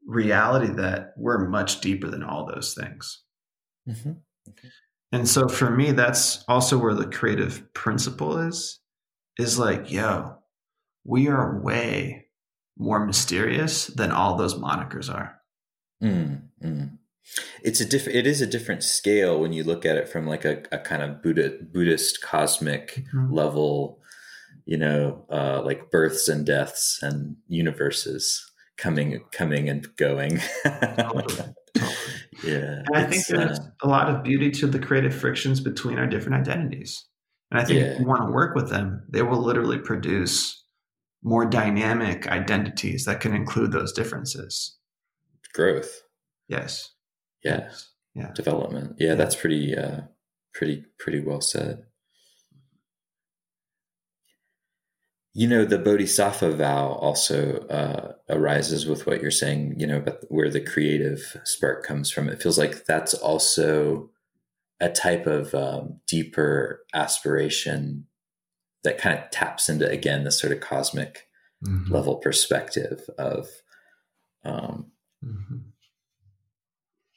reality 0.07 0.73
that 0.75 1.15
we're 1.17 1.49
much 1.49 1.81
deeper 1.81 2.09
than 2.09 2.23
all 2.23 2.47
those 2.47 2.75
things. 2.75 3.23
Mm-hmm. 3.89 4.12
Okay. 4.51 4.69
And 5.12 5.29
so 5.29 5.49
for 5.49 5.71
me, 5.71 5.93
that's 5.93 6.45
also 6.49 6.77
where 6.77 6.95
the 6.95 7.07
creative 7.07 7.73
principle 7.73 8.37
is, 8.39 8.81
is 9.39 9.59
like, 9.59 9.91
yo, 9.91 10.39
we 11.05 11.29
are 11.29 11.61
way 11.61 12.27
more 12.77 13.05
mysterious 13.05 13.87
than 13.87 14.11
all 14.11 14.37
those 14.37 14.55
monikers 14.55 15.13
are. 15.13 15.41
Mm, 16.03 16.43
mm. 16.63 16.99
It's 17.63 17.81
a 17.81 17.85
different. 17.85 18.19
It 18.19 18.27
is 18.27 18.41
a 18.41 18.47
different 18.47 18.83
scale 18.83 19.41
when 19.41 19.53
you 19.53 19.65
look 19.65 19.87
at 19.87 19.97
it 19.97 20.09
from 20.09 20.27
like 20.27 20.45
a, 20.45 20.63
a 20.73 20.79
kind 20.79 21.03
of 21.03 21.23
Buddha, 21.23 21.59
Buddhist 21.73 22.23
cosmic 22.23 23.05
mm-hmm. 23.15 23.33
level. 23.33 24.01
You 24.67 24.79
know, 24.79 25.27
uh, 25.31 25.63
like 25.63 25.91
births 25.91 26.27
and 26.29 26.47
deaths 26.47 26.99
and 27.03 27.37
universes 27.49 28.51
coming, 28.79 29.21
coming 29.31 29.69
and 29.69 29.87
going. 29.97 30.41
totally. 30.65 31.55
Yeah, 32.43 32.83
and 32.87 32.97
I 32.97 33.05
think 33.05 33.27
there's 33.27 33.59
uh, 33.59 33.71
a 33.83 33.89
lot 33.89 34.09
of 34.09 34.23
beauty 34.23 34.51
to 34.51 34.67
the 34.67 34.79
creative 34.79 35.15
frictions 35.15 35.61
between 35.61 35.99
our 35.99 36.07
different 36.07 36.47
identities. 36.47 37.07
And 37.51 37.61
I 37.61 37.65
think 37.65 37.81
yeah. 37.81 37.87
if 37.87 38.01
you 38.01 38.07
want 38.07 38.27
to 38.27 38.33
work 38.33 38.55
with 38.55 38.71
them, 38.71 39.05
they 39.09 39.23
will 39.23 39.41
literally 39.41 39.79
produce 39.79 40.64
more 41.25 41.47
dynamic 41.47 42.29
identities 42.29 43.07
that 43.07 43.20
can 43.20 43.35
include 43.35 43.72
those 43.72 43.93
differences. 43.93 44.77
Growth. 45.55 46.03
Yes. 46.49 46.91
Yeah. 47.43 47.70
Yeah. 48.14 48.31
Development. 48.35 48.95
Yeah, 48.99 49.09
yeah. 49.09 49.14
that's 49.14 49.35
pretty 49.35 49.77
uh 49.77 50.03
pretty 50.53 50.85
pretty 50.99 51.20
well 51.20 51.41
said. 51.41 51.85
You 55.37 55.49
know, 55.49 55.64
the 55.64 55.79
Bodhisattva 55.79 56.53
vow 56.53 56.93
also 56.93 57.66
uh, 57.66 58.12
arises 58.29 58.87
with 58.87 59.05
what 59.05 59.20
you're 59.20 59.33
saying, 59.33 59.75
you 59.81 59.85
know, 59.85 59.97
about 59.97 60.18
where 60.29 60.49
the 60.49 60.61
creative 60.61 61.37
spark 61.43 61.85
comes 61.85 62.09
from. 62.09 62.29
It 62.29 62.41
feels 62.41 62.57
like 62.57 62.85
that's 62.85 63.14
also 63.14 64.11
a 64.79 64.89
type 64.89 65.27
of 65.27 65.53
um, 65.53 65.99
deeper 66.07 66.85
aspiration 66.95 68.07
that 68.85 68.99
kind 68.99 69.18
of 69.18 69.30
taps 69.30 69.68
into 69.68 69.89
again 69.89 70.24
this 70.24 70.39
sort 70.39 70.53
of 70.53 70.61
cosmic 70.61 71.26
mm-hmm. 71.64 71.93
level 71.93 72.16
perspective 72.16 73.09
of 73.18 73.49
um, 74.45 74.87
mm-hmm. 75.24 75.57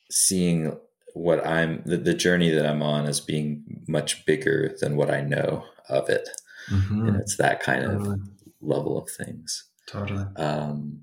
seeing 0.09 0.77
what 1.13 1.45
I'm 1.45 1.83
the, 1.85 1.97
the, 1.97 2.13
journey 2.13 2.49
that 2.51 2.65
I'm 2.65 2.81
on 2.81 3.05
as 3.05 3.19
being 3.19 3.83
much 3.87 4.25
bigger 4.25 4.75
than 4.79 4.95
what 4.95 5.09
I 5.09 5.21
know 5.21 5.65
of 5.89 6.09
it. 6.09 6.29
Mm-hmm. 6.69 7.07
And 7.07 7.17
it's 7.17 7.37
that 7.37 7.61
kind 7.61 7.83
totally. 7.83 8.13
of 8.13 8.19
level 8.61 8.97
of 8.97 9.09
things. 9.09 9.65
Totally. 9.87 10.25
Um, 10.35 11.01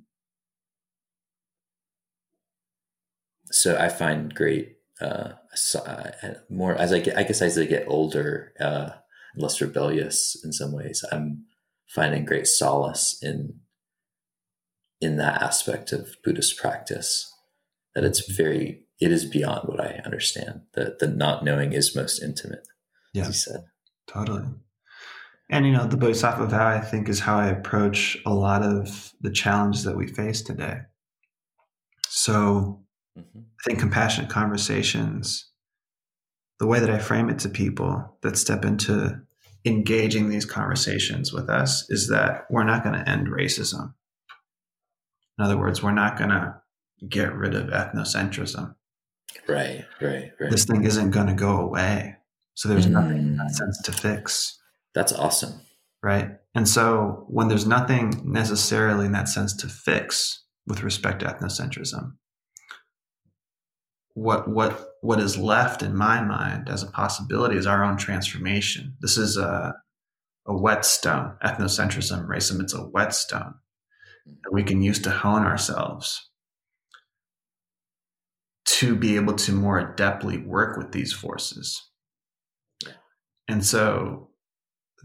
so 3.51 3.77
I 3.77 3.89
find 3.89 4.35
great 4.35 4.77
uh, 5.01 5.33
more 6.49 6.75
as 6.75 6.93
I 6.93 7.01
get, 7.01 7.17
I 7.17 7.25
guess 7.25 7.43
as 7.43 7.59
I 7.59 7.65
get 7.65 7.87
older, 7.89 8.53
uh, 8.61 8.91
less 9.37 9.61
rebellious 9.61 10.37
in 10.45 10.53
some 10.53 10.73
ways. 10.73 11.05
I'm 11.11 11.45
finding 11.89 12.25
great 12.25 12.47
solace 12.47 13.19
in 13.23 13.61
in 15.01 15.17
that 15.17 15.43
aspect 15.43 15.93
of 15.93 16.17
Buddhist 16.25 16.57
practice. 16.57 17.31
That 17.95 18.05
it's 18.05 18.31
very 18.31 18.87
it 19.01 19.13
is 19.13 19.25
beyond 19.25 19.69
what 19.69 19.81
I 19.81 20.01
understand. 20.05 20.63
That 20.75 20.99
the 20.99 21.09
not 21.09 21.45
knowing 21.45 21.73
is 21.73 21.97
most 21.97 22.23
intimate. 22.23 22.67
Yeah. 23.13 23.23
As 23.23 23.29
you 23.29 23.35
said. 23.35 23.65
Totally. 24.09 24.45
And 25.51 25.67
you 25.67 25.73
know, 25.73 25.87
the 25.87 25.97
Bodhisattva 25.97 26.47
vow 26.47 26.67
I 26.67 26.81
think 26.81 27.09
is 27.09 27.21
how 27.21 27.39
I 27.39 27.49
approach 27.49 28.19
a 28.27 28.33
lot 28.33 28.63
of 28.63 29.13
the 29.21 29.31
challenges 29.31 29.85
that 29.85 29.97
we 29.97 30.07
face 30.07 30.43
today. 30.43 30.81
So 32.09 32.83
mm-hmm. 33.19 33.39
I 33.39 33.63
think 33.65 33.79
compassionate 33.79 34.31
conversations 34.31 35.51
the 36.59 36.67
way 36.67 36.81
that 36.81 36.91
I 36.91 36.99
frame 36.99 37.29
it 37.31 37.39
to 37.41 37.49
people 37.49 38.17
that 38.23 38.37
step 38.37 38.65
into 38.65 39.21
engaging 39.65 40.29
these 40.29 40.45
conversations 40.45 41.33
with 41.33 41.49
us 41.49 41.89
is 41.91 42.09
that 42.09 42.47
we're 42.51 42.65
not 42.65 42.85
going 42.85 42.95
to 42.95 43.09
end 43.09 43.29
racism. 43.29 43.95
In 45.39 45.45
other 45.45 45.59
words, 45.59 45.83
we're 45.83 45.93
not 45.93 46.17
going 46.17 46.31
to 46.31 46.61
get 47.09 47.35
rid 47.35 47.55
of 47.55 47.69
ethnocentrism. 47.69 48.75
Right, 49.49 49.85
right, 50.01 50.33
right. 50.39 50.51
This 50.51 50.65
thing 50.65 50.85
isn't 50.85 51.11
going 51.11 51.27
to 51.27 51.35
go 51.35 51.59
away. 51.59 52.17
So 52.55 52.69
there's 52.69 52.87
mm. 52.87 52.93
nothing 52.93 53.19
in 53.19 53.37
that 53.37 53.51
sense 53.51 53.81
to 53.83 53.93
fix. 53.93 54.59
That's 54.95 55.13
awesome. 55.13 55.61
Right. 56.03 56.37
And 56.55 56.69
so 56.69 57.25
when 57.29 57.49
there's 57.49 57.67
nothing 57.67 58.21
necessarily 58.25 59.07
in 59.07 59.13
that 59.13 59.29
sense 59.29 59.57
to 59.57 59.69
fix 59.69 60.45
with 60.67 60.83
respect 60.83 61.21
to 61.21 61.27
ethnocentrism, 61.27 62.13
what 64.15 64.49
what 64.49 64.91
what 65.01 65.21
is 65.21 65.37
left 65.37 65.83
in 65.83 65.95
my 65.95 66.23
mind 66.23 66.69
as 66.69 66.83
a 66.83 66.91
possibility 66.91 67.57
is 67.57 67.67
our 67.67 67.85
own 67.85 67.97
transformation. 67.97 68.97
This 69.01 69.19
is 69.19 69.37
a 69.37 69.75
a 70.47 70.57
whetstone. 70.57 71.37
Ethnocentrism, 71.45 72.27
racism, 72.27 72.61
it's 72.61 72.75
a 72.75 72.79
whetstone 72.79 73.55
that 74.27 74.53
we 74.53 74.63
can 74.63 74.83
use 74.83 75.01
to 75.01 75.11
hone 75.11 75.43
ourselves 75.43 76.31
to 78.67 78.95
be 78.97 79.17
able 79.17 79.35
to 79.35 79.53
more 79.53 79.95
adeptly 79.95 80.45
work 80.47 80.77
with 80.77 80.93
these 80.93 81.13
forces. 81.13 81.83
And 83.49 83.65
so 83.65 84.31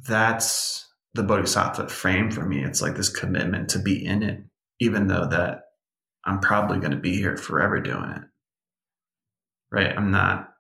that's 0.07 0.88
the 1.14 1.24
bodhisattva 1.24 1.89
frame 1.89 2.32
for 2.32 2.45
me. 2.45 2.64
It's 2.64 2.82
like 2.82 2.95
this 2.95 3.10
commitment 3.10 3.70
to 3.70 3.80
be 3.80 4.05
in 4.05 4.24
it, 4.24 4.43
even 4.80 5.07
though 5.07 5.28
that 5.28 5.64
I'm 6.26 6.39
probably 6.39 6.80
going 6.80 6.91
to 6.91 6.97
be 6.97 7.16
here 7.18 7.36
forever 7.36 7.82
doing 7.82 8.12
it 8.12 8.29
right? 9.72 9.95
I'm 9.95 10.11
not 10.11 10.53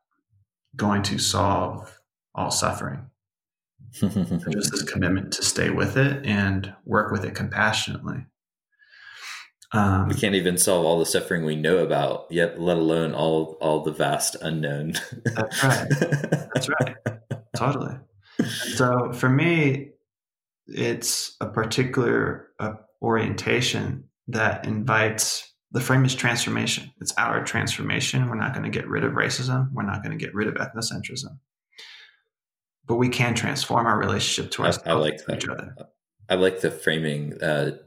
going 0.75 1.03
to 1.03 1.17
solve 1.17 1.99
all 2.35 2.51
suffering. 2.51 3.05
just 3.93 4.71
this 4.71 4.83
commitment 4.83 5.33
to 5.33 5.43
stay 5.43 5.69
with 5.69 5.97
it 5.97 6.25
and 6.25 6.73
work 6.85 7.11
with 7.11 7.25
it 7.25 7.33
compassionately. 7.33 8.25
Um, 9.71 10.07
we 10.07 10.15
can't 10.15 10.35
even 10.35 10.57
solve 10.57 10.85
all 10.85 10.99
the 10.99 11.05
suffering 11.05 11.45
we 11.45 11.55
know 11.55 11.79
about 11.79 12.25
yet, 12.31 12.59
let 12.59 12.77
alone 12.77 13.13
all 13.13 13.57
all 13.61 13.83
the 13.83 13.91
vast 13.91 14.35
unknown. 14.41 14.93
that's 15.25 15.63
right. 15.63 15.87
That's 16.53 16.69
right. 16.69 16.95
Totally. 17.55 17.95
so 18.75 19.11
for 19.13 19.29
me, 19.29 19.91
it's 20.67 21.35
a 21.41 21.47
particular 21.47 22.47
uh, 22.59 22.73
orientation 23.01 24.05
that 24.27 24.65
invites 24.65 25.48
the 25.71 25.81
frame 25.81 26.03
is 26.05 26.15
transformation. 26.15 26.91
It's 26.99 27.13
our 27.17 27.43
transformation. 27.43 28.27
We're 28.27 28.35
not 28.35 28.53
going 28.53 28.69
to 28.69 28.75
get 28.75 28.87
rid 28.87 29.03
of 29.03 29.13
racism. 29.13 29.71
We're 29.71 29.83
not 29.83 30.03
going 30.03 30.17
to 30.17 30.23
get 30.23 30.33
rid 30.33 30.47
of 30.47 30.55
ethnocentrism. 30.55 31.37
But 32.87 32.95
we 32.95 33.09
can 33.09 33.35
transform 33.35 33.85
our 33.85 33.99
relationship 33.99 34.51
to 34.53 34.63
ourselves, 34.63 34.87
I, 34.87 34.91
I 34.91 34.93
like 34.95 35.25
that. 35.25 35.35
each 35.35 35.47
other. 35.47 35.75
I 36.27 36.35
like 36.35 36.61
the 36.61 36.71
framing 36.71 37.41
uh, 37.41 37.77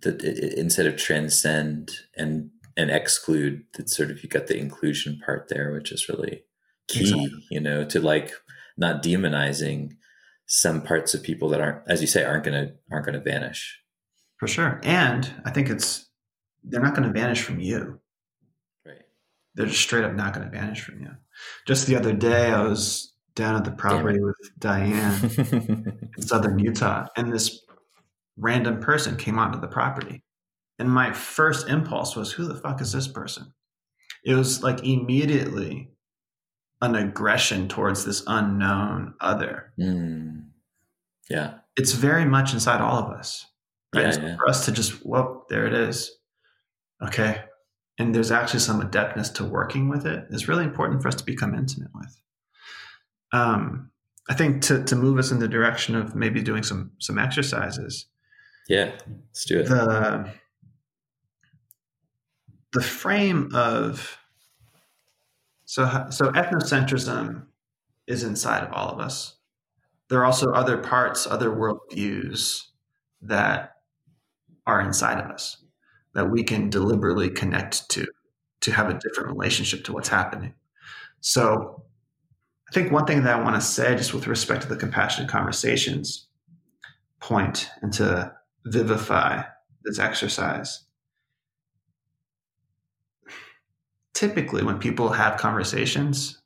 that 0.00 0.22
instead 0.22 0.86
of 0.86 0.96
transcend 0.96 1.90
and 2.16 2.50
and 2.76 2.90
exclude, 2.90 3.64
that 3.74 3.88
sort 3.88 4.10
of 4.10 4.22
you 4.22 4.28
got 4.28 4.46
the 4.46 4.58
inclusion 4.58 5.20
part 5.24 5.48
there, 5.48 5.72
which 5.72 5.92
is 5.92 6.08
really 6.08 6.44
key. 6.88 7.00
Exactly. 7.00 7.46
You 7.50 7.60
know, 7.60 7.84
to 7.84 8.00
like 8.00 8.32
not 8.76 9.02
demonizing 9.02 9.96
some 10.46 10.82
parts 10.82 11.14
of 11.14 11.22
people 11.22 11.48
that 11.50 11.60
aren't, 11.60 11.88
as 11.88 12.00
you 12.00 12.06
say, 12.06 12.24
aren't 12.24 12.44
gonna 12.44 12.72
aren't 12.90 13.06
gonna 13.06 13.20
vanish. 13.20 13.80
For 14.38 14.48
sure, 14.48 14.80
and 14.82 15.30
I 15.44 15.50
think 15.50 15.70
it's 15.70 16.06
they're 16.64 16.82
not 16.82 16.94
going 16.94 17.06
to 17.06 17.18
vanish 17.18 17.42
from 17.42 17.60
you. 17.60 18.00
Right. 18.86 19.02
They're 19.54 19.66
just 19.66 19.82
straight 19.82 20.04
up 20.04 20.14
not 20.14 20.34
going 20.34 20.50
to 20.50 20.56
vanish 20.56 20.82
from 20.82 21.00
you. 21.00 21.10
Just 21.66 21.86
the 21.86 21.96
other 21.96 22.12
day, 22.12 22.50
I 22.50 22.62
was 22.62 23.14
down 23.34 23.56
at 23.56 23.64
the 23.64 23.72
property 23.72 24.20
with 24.20 24.36
Diane 24.58 25.18
in 26.16 26.22
southern 26.22 26.58
Utah, 26.58 27.06
and 27.16 27.32
this 27.32 27.64
random 28.36 28.80
person 28.80 29.16
came 29.16 29.38
onto 29.38 29.60
the 29.60 29.68
property. 29.68 30.22
And 30.78 30.90
my 30.90 31.12
first 31.12 31.68
impulse 31.68 32.16
was, 32.16 32.32
who 32.32 32.46
the 32.46 32.54
fuck 32.54 32.80
is 32.80 32.92
this 32.92 33.06
person? 33.06 33.52
It 34.24 34.34
was 34.34 34.62
like 34.62 34.84
immediately 34.84 35.90
an 36.82 36.96
aggression 36.96 37.68
towards 37.68 38.04
this 38.04 38.24
unknown 38.26 39.14
other. 39.20 39.72
Mm. 39.78 40.46
Yeah. 41.30 41.54
It's 41.76 41.92
very 41.92 42.24
much 42.24 42.52
inside 42.52 42.80
all 42.80 42.98
of 42.98 43.10
us. 43.10 43.46
Right? 43.94 44.14
Yeah, 44.14 44.20
yeah. 44.20 44.36
For 44.36 44.48
us 44.48 44.64
to 44.64 44.72
just, 44.72 45.04
whoop, 45.04 45.48
there 45.48 45.66
it 45.66 45.74
is. 45.74 46.10
Okay. 47.04 47.42
And 47.98 48.14
there's 48.14 48.32
actually 48.32 48.60
some 48.60 48.80
adeptness 48.80 49.30
to 49.34 49.44
working 49.44 49.88
with 49.88 50.06
it. 50.06 50.26
It's 50.30 50.48
really 50.48 50.64
important 50.64 51.02
for 51.02 51.08
us 51.08 51.14
to 51.16 51.24
become 51.24 51.54
intimate 51.54 51.90
with. 51.94 52.20
Um, 53.32 53.90
I 54.28 54.34
think 54.34 54.62
to, 54.62 54.82
to 54.84 54.96
move 54.96 55.18
us 55.18 55.30
in 55.30 55.38
the 55.38 55.48
direction 55.48 55.94
of 55.94 56.14
maybe 56.14 56.40
doing 56.40 56.62
some 56.62 56.92
some 56.98 57.18
exercises. 57.18 58.06
Yeah, 58.68 58.92
let's 59.06 59.44
do 59.44 59.60
it. 59.60 59.68
The 59.68 60.32
the 62.72 62.82
frame 62.82 63.50
of 63.54 64.18
so 65.66 66.06
so 66.10 66.30
ethnocentrism 66.32 67.46
is 68.06 68.22
inside 68.22 68.64
of 68.64 68.72
all 68.72 68.88
of 68.88 68.98
us. 68.98 69.36
There 70.08 70.20
are 70.20 70.24
also 70.24 70.52
other 70.52 70.78
parts, 70.78 71.26
other 71.26 71.50
worldviews 71.50 72.62
that 73.22 73.76
are 74.66 74.80
inside 74.80 75.18
of 75.18 75.30
us 75.30 75.63
that 76.14 76.30
we 76.30 76.42
can 76.42 76.70
deliberately 76.70 77.28
connect 77.28 77.88
to 77.90 78.06
to 78.60 78.72
have 78.72 78.88
a 78.88 78.98
different 78.98 79.28
relationship 79.28 79.84
to 79.84 79.92
what's 79.92 80.08
happening. 80.08 80.54
So 81.20 81.82
I 82.68 82.72
think 82.72 82.90
one 82.90 83.04
thing 83.04 83.22
that 83.24 83.36
I 83.36 83.42
want 83.42 83.56
to 83.56 83.60
say, 83.60 83.94
just 83.94 84.14
with 84.14 84.26
respect 84.26 84.62
to 84.62 84.68
the 84.68 84.76
compassionate 84.76 85.30
conversations 85.30 86.28
point 87.20 87.70
and 87.82 87.92
to 87.94 88.32
vivify 88.64 89.42
this 89.84 89.98
exercise. 89.98 90.84
Typically, 94.14 94.62
when 94.62 94.78
people 94.78 95.10
have 95.10 95.38
conversations, 95.38 96.40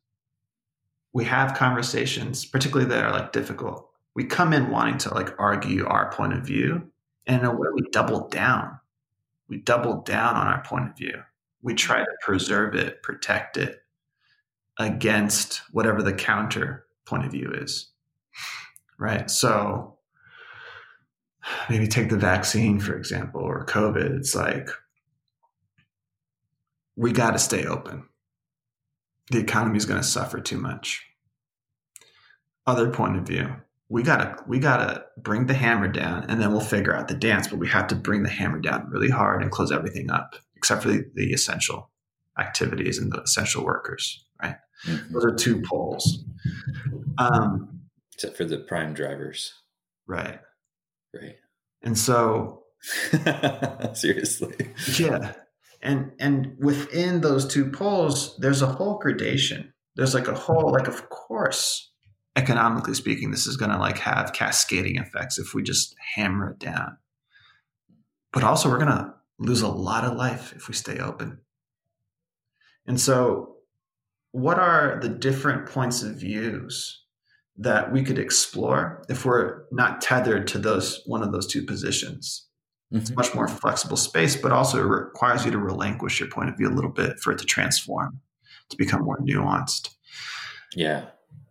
we 1.13 1.25
have 1.25 1.55
conversations, 1.55 2.45
particularly 2.45 2.89
that 2.89 3.05
are 3.05 3.13
like 3.13 3.33
difficult. 3.33 3.91
We 4.15 4.25
come 4.25 4.53
in 4.53 4.71
wanting 4.71 4.99
to 4.99 5.15
like 5.15 5.35
argue 5.39 5.87
our 5.87 6.11
point 6.11 6.33
of 6.33 6.45
view, 6.45 6.91
and 7.27 7.41
in 7.41 7.45
a 7.45 7.55
way, 7.55 7.69
we 7.75 7.83
double 7.93 8.29
down. 8.29 8.79
We 9.49 9.59
double 9.59 10.03
down 10.03 10.37
on 10.37 10.47
our 10.47 10.63
point 10.63 10.91
of 10.91 10.97
view. 10.97 11.23
We 11.63 11.75
try 11.75 11.99
to 12.01 12.17
preserve 12.23 12.75
it, 12.75 13.03
protect 13.03 13.57
it, 13.57 13.83
against 14.79 15.63
whatever 15.73 16.03
the 16.03 16.13
counter 16.13 16.87
point 17.05 17.25
of 17.25 17.33
view 17.33 17.51
is. 17.53 17.91
Right. 18.99 19.31
So 19.31 19.97
maybe 21.71 21.87
take 21.87 22.11
the 22.11 22.17
vaccine, 22.17 22.79
for 22.79 22.97
example, 22.97 23.41
or 23.41 23.65
COVID. 23.67 24.17
It's 24.19 24.35
like, 24.35 24.69
we 26.97 27.13
got 27.13 27.31
to 27.31 27.39
stay 27.39 27.65
open. 27.65 28.05
The 29.31 29.39
economy 29.39 29.77
is 29.77 29.87
going 29.87 30.01
to 30.01 30.07
suffer 30.07 30.41
too 30.41 30.59
much. 30.59 31.05
Other 32.67 32.91
point 32.91 33.17
of 33.17 33.27
view, 33.27 33.55
we 33.89 34.03
gotta 34.03 34.37
we 34.47 34.59
gotta 34.59 35.05
bring 35.17 35.47
the 35.47 35.55
hammer 35.55 35.89
down, 35.89 36.25
and 36.29 36.41
then 36.41 36.53
we'll 36.53 36.61
figure 36.61 36.95
out 36.95 37.09
the 37.09 37.15
dance. 37.15 37.49
But 37.49 37.59
we 37.59 37.69
have 37.69 37.87
to 37.89 37.95
bring 37.95 38.23
the 38.23 38.29
hammer 38.29 38.59
down 38.59 38.89
really 38.91 39.11
hard 39.11 39.43
and 39.43 39.51
close 39.51 39.73
everything 39.73 40.11
up, 40.11 40.37
except 40.57 40.83
for 40.83 40.89
the, 40.89 41.11
the 41.15 41.33
essential 41.33 41.91
activities 42.39 42.99
and 42.99 43.11
the 43.11 43.23
essential 43.23 43.65
workers. 43.65 44.25
Right? 44.43 44.57
Mm-hmm. 44.87 45.13
Those 45.13 45.25
are 45.25 45.35
two 45.35 45.63
poles. 45.63 46.25
Um, 47.19 47.81
Except 48.15 48.37
for 48.37 48.45
the 48.45 48.59
prime 48.59 48.95
drivers. 48.95 49.55
Right. 50.07 50.41
Right. 51.15 51.37
And 51.83 51.97
so 51.97 52.65
seriously. 53.95 54.55
Yeah. 54.99 55.33
And 55.81 56.13
and 56.19 56.57
within 56.59 57.21
those 57.21 57.47
two 57.47 57.71
poles, 57.71 58.37
there's 58.39 58.63
a 58.63 58.67
whole 58.67 58.99
gradation. 58.99 59.73
There's 59.97 60.15
like 60.15 60.29
a 60.29 60.35
whole, 60.35 60.73
like, 60.73 60.87
of 60.87 61.09
course, 61.11 61.91
economically 62.39 62.95
speaking, 62.95 63.31
this 63.31 63.47
is 63.47 63.57
gonna 63.57 63.79
like 63.79 63.99
have 63.99 64.33
cascading 64.33 64.97
effects 64.97 65.39
if 65.39 65.55
we 65.55 65.63
just 65.63 65.95
hammer 66.15 66.51
it 66.53 66.59
down. 66.59 66.97
But 68.33 68.45
also 68.45 68.69
we're 68.69 68.79
gonna 68.79 69.15
lose 69.39 69.63
a 69.63 69.69
lot 69.69 70.05
of 70.05 70.17
life 70.17 70.53
if 70.55 70.69
we 70.69 70.75
stay 70.75 70.99
open. 70.99 71.41
And 72.87 73.01
so 73.01 73.57
what 74.33 74.59
are 74.59 74.99
the 75.01 75.09
different 75.09 75.67
points 75.67 76.03
of 76.03 76.17
views 76.17 77.05
that 77.57 77.93
we 77.93 78.03
could 78.03 78.19
explore 78.19 79.05
if 79.09 79.25
we're 79.25 79.65
not 79.73 80.01
tethered 80.01 80.47
to 80.47 80.59
those 80.59 81.03
one 81.07 81.23
of 81.23 81.33
those 81.33 81.47
two 81.47 81.65
positions 81.65 82.47
mm-hmm. 82.93 83.01
it's 83.01 83.15
much 83.17 83.35
more 83.35 83.49
flexible 83.49 83.97
space 83.97 84.37
but 84.37 84.53
also 84.53 84.79
it 84.79 84.87
requires 84.87 85.45
you 85.45 85.51
to 85.51 85.59
relinquish 85.59 86.21
your 86.21 86.29
point 86.29 86.49
of 86.49 86.57
view 86.57 86.69
a 86.69 86.75
little 86.75 86.91
bit 86.91 87.19
for 87.19 87.33
it 87.33 87.39
to 87.39 87.45
transform 87.45 88.21
to 88.69 88.77
become 88.77 89.03
more 89.03 89.19
nuanced 89.19 89.91
yeah 90.75 91.07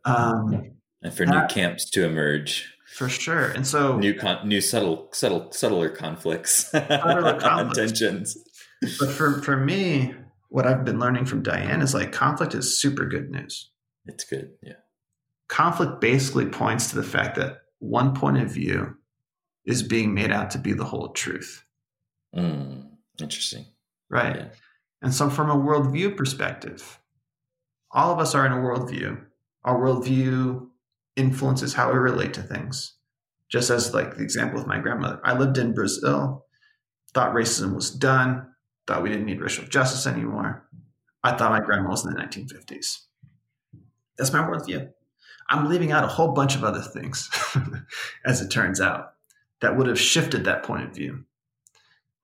um, 0.06 0.77
and 1.02 1.14
for 1.14 1.26
that, 1.26 1.32
new 1.32 1.48
camps 1.48 1.90
to 1.92 2.06
emerge 2.06 2.74
for 2.96 3.10
sure 3.10 3.50
and 3.50 3.68
so 3.68 3.98
new 3.98 4.14
con- 4.14 4.48
new 4.48 4.62
subtle 4.62 5.08
subtle 5.12 5.52
subtler 5.52 5.90
conflicts 5.90 6.72
subtler 6.72 7.34
conflicts. 7.40 8.00
tensions 8.00 8.38
but 9.00 9.10
for 9.10 9.42
for 9.42 9.58
me 9.58 10.14
what 10.50 10.66
I've 10.66 10.86
been 10.86 11.00
learning 11.00 11.26
from 11.26 11.44
Diane 11.44 11.82
is 11.82 11.94
like 11.94 12.12
conflict 12.12 12.56
is 12.56 12.80
super 12.80 13.06
good 13.06 13.30
news. 13.30 13.70
It's 14.06 14.24
good. 14.24 14.52
Yeah. 14.64 14.74
Conflict 15.50 16.00
basically 16.02 16.46
points 16.46 16.90
to 16.90 16.96
the 16.96 17.04
fact 17.04 17.36
that 17.36 17.60
one 17.80 18.16
point 18.16 18.38
of 18.38 18.50
view 18.50 18.96
is 19.66 19.84
being 19.84 20.14
made 20.14 20.32
out 20.32 20.52
to 20.52 20.58
be 20.58 20.74
the 20.74 20.86
whole 20.86 21.10
truth. 21.10 21.64
Mm, 22.36 22.88
interesting. 23.22 23.66
Right. 24.10 24.36
Yeah. 24.38 24.48
And 25.02 25.14
so, 25.14 25.30
from 25.30 25.50
a 25.50 25.56
worldview 25.56 26.16
perspective, 26.16 27.00
all 27.92 28.12
of 28.12 28.20
us 28.20 28.34
are 28.34 28.46
in 28.46 28.54
a 28.54 28.56
worldview. 28.56 29.22
Our 29.64 29.78
worldview 29.80 30.68
influences 31.18 31.74
how 31.74 31.92
we 31.92 31.98
relate 31.98 32.34
to 32.36 32.42
things. 32.42 32.94
Just 33.50 33.70
as, 33.70 33.94
like, 33.94 34.16
the 34.16 34.24
example 34.24 34.58
with 34.58 34.68
my 34.68 34.80
grandmother, 34.80 35.20
I 35.24 35.38
lived 35.38 35.58
in 35.58 35.74
Brazil, 35.74 36.46
thought 37.14 37.34
racism 37.34 37.76
was 37.76 37.92
done, 37.92 38.48
thought 38.86 39.04
we 39.04 39.10
didn't 39.10 39.26
need 39.26 39.42
racial 39.42 39.66
justice 39.66 40.08
anymore. 40.08 40.68
I 41.24 41.36
thought 41.36 41.52
my 41.52 41.60
grandma 41.60 41.90
was 41.90 42.06
in 42.06 42.14
the 42.14 42.20
1950s. 42.20 43.00
That's 44.18 44.34
my 44.34 44.40
worldview. 44.40 44.90
I'm 45.50 45.70
leaving 45.70 45.92
out 45.92 46.04
a 46.04 46.08
whole 46.08 46.34
bunch 46.34 46.56
of 46.56 46.64
other 46.64 46.82
things, 46.82 47.30
as 48.26 48.42
it 48.42 48.52
turns 48.52 48.82
out, 48.82 49.14
that 49.62 49.78
would 49.78 49.88
have 49.88 50.00
shifted 50.00 50.44
that 50.44 50.64
point 50.64 50.84
of 50.84 50.96
view 50.96 51.26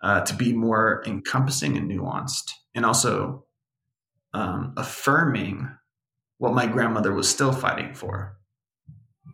uh, 0.02 0.22
to 0.22 0.36
be 0.36 0.54
more 0.54 1.02
encompassing 1.08 1.78
and 1.78 1.90
nuanced, 1.90 2.52
and 2.76 2.86
also 2.86 3.46
um, 4.34 4.74
affirming 4.76 5.70
what 6.38 6.54
my 6.54 6.66
grandmother 6.66 7.14
was 7.14 7.30
still 7.30 7.54
fighting 7.54 7.94
for. 7.94 8.38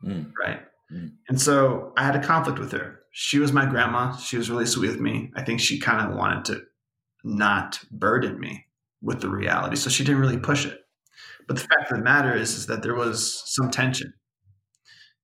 Mm. 0.03 0.31
Right. 0.39 0.61
Mm. 0.91 1.11
And 1.27 1.41
so 1.41 1.93
I 1.97 2.03
had 2.03 2.15
a 2.15 2.23
conflict 2.23 2.59
with 2.59 2.71
her. 2.71 2.99
She 3.11 3.39
was 3.39 3.51
my 3.51 3.65
grandma. 3.65 4.15
She 4.17 4.37
was 4.37 4.49
really 4.49 4.65
sweet 4.65 4.89
with 4.89 4.99
me. 4.99 5.31
I 5.35 5.43
think 5.43 5.59
she 5.59 5.79
kind 5.79 6.09
of 6.09 6.17
wanted 6.17 6.45
to 6.45 6.61
not 7.23 7.79
burden 7.91 8.39
me 8.39 8.65
with 9.01 9.21
the 9.21 9.29
reality. 9.29 9.75
So 9.75 9.89
she 9.89 10.03
didn't 10.03 10.21
really 10.21 10.37
push 10.37 10.65
it. 10.65 10.79
But 11.47 11.55
the 11.55 11.63
fact 11.63 11.91
of 11.91 11.97
the 11.97 12.03
matter 12.03 12.35
is, 12.35 12.55
is 12.55 12.67
that 12.67 12.83
there 12.83 12.95
was 12.95 13.43
some 13.45 13.71
tension. 13.71 14.13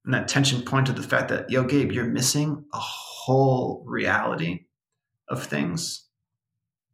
And 0.03 0.13
that 0.13 0.27
tension 0.27 0.61
pointed 0.61 0.95
to 0.95 1.01
the 1.01 1.07
fact 1.07 1.29
that, 1.29 1.49
yo, 1.49 1.63
Gabe, 1.63 1.91
you're 1.91 2.05
missing 2.05 2.65
a 2.73 2.79
whole 2.79 3.83
reality 3.87 4.65
of 5.27 5.43
things 5.43 6.07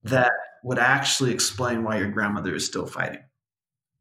that 0.03 0.32
would 0.63 0.80
actually 0.80 1.32
explain 1.32 1.84
why 1.84 1.97
your 1.97 2.09
grandmother 2.09 2.55
is 2.55 2.65
still 2.65 2.86
fighting. 2.86 3.24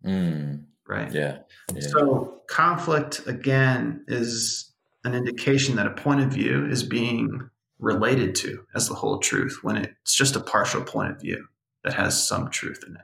Mm. 0.05 0.65
Right? 0.91 1.13
Yeah. 1.13 1.39
yeah. 1.73 1.81
So 1.81 2.43
conflict, 2.49 3.23
again, 3.27 4.05
is 4.09 4.73
an 5.05 5.15
indication 5.15 5.77
that 5.77 5.87
a 5.87 5.91
point 5.91 6.21
of 6.21 6.33
view 6.33 6.67
is 6.67 6.83
being 6.83 7.49
related 7.79 8.35
to 8.35 8.65
as 8.75 8.89
the 8.89 8.95
whole 8.95 9.19
truth 9.19 9.61
when 9.63 9.77
it's 9.77 10.15
just 10.15 10.37
a 10.37 10.41
partial 10.41 10.83
point 10.83 11.13
of 11.13 11.21
view 11.21 11.47
that 11.83 11.95
has 11.95 12.27
some 12.27 12.51
truth 12.51 12.85
in 12.87 12.95
it 12.95 13.03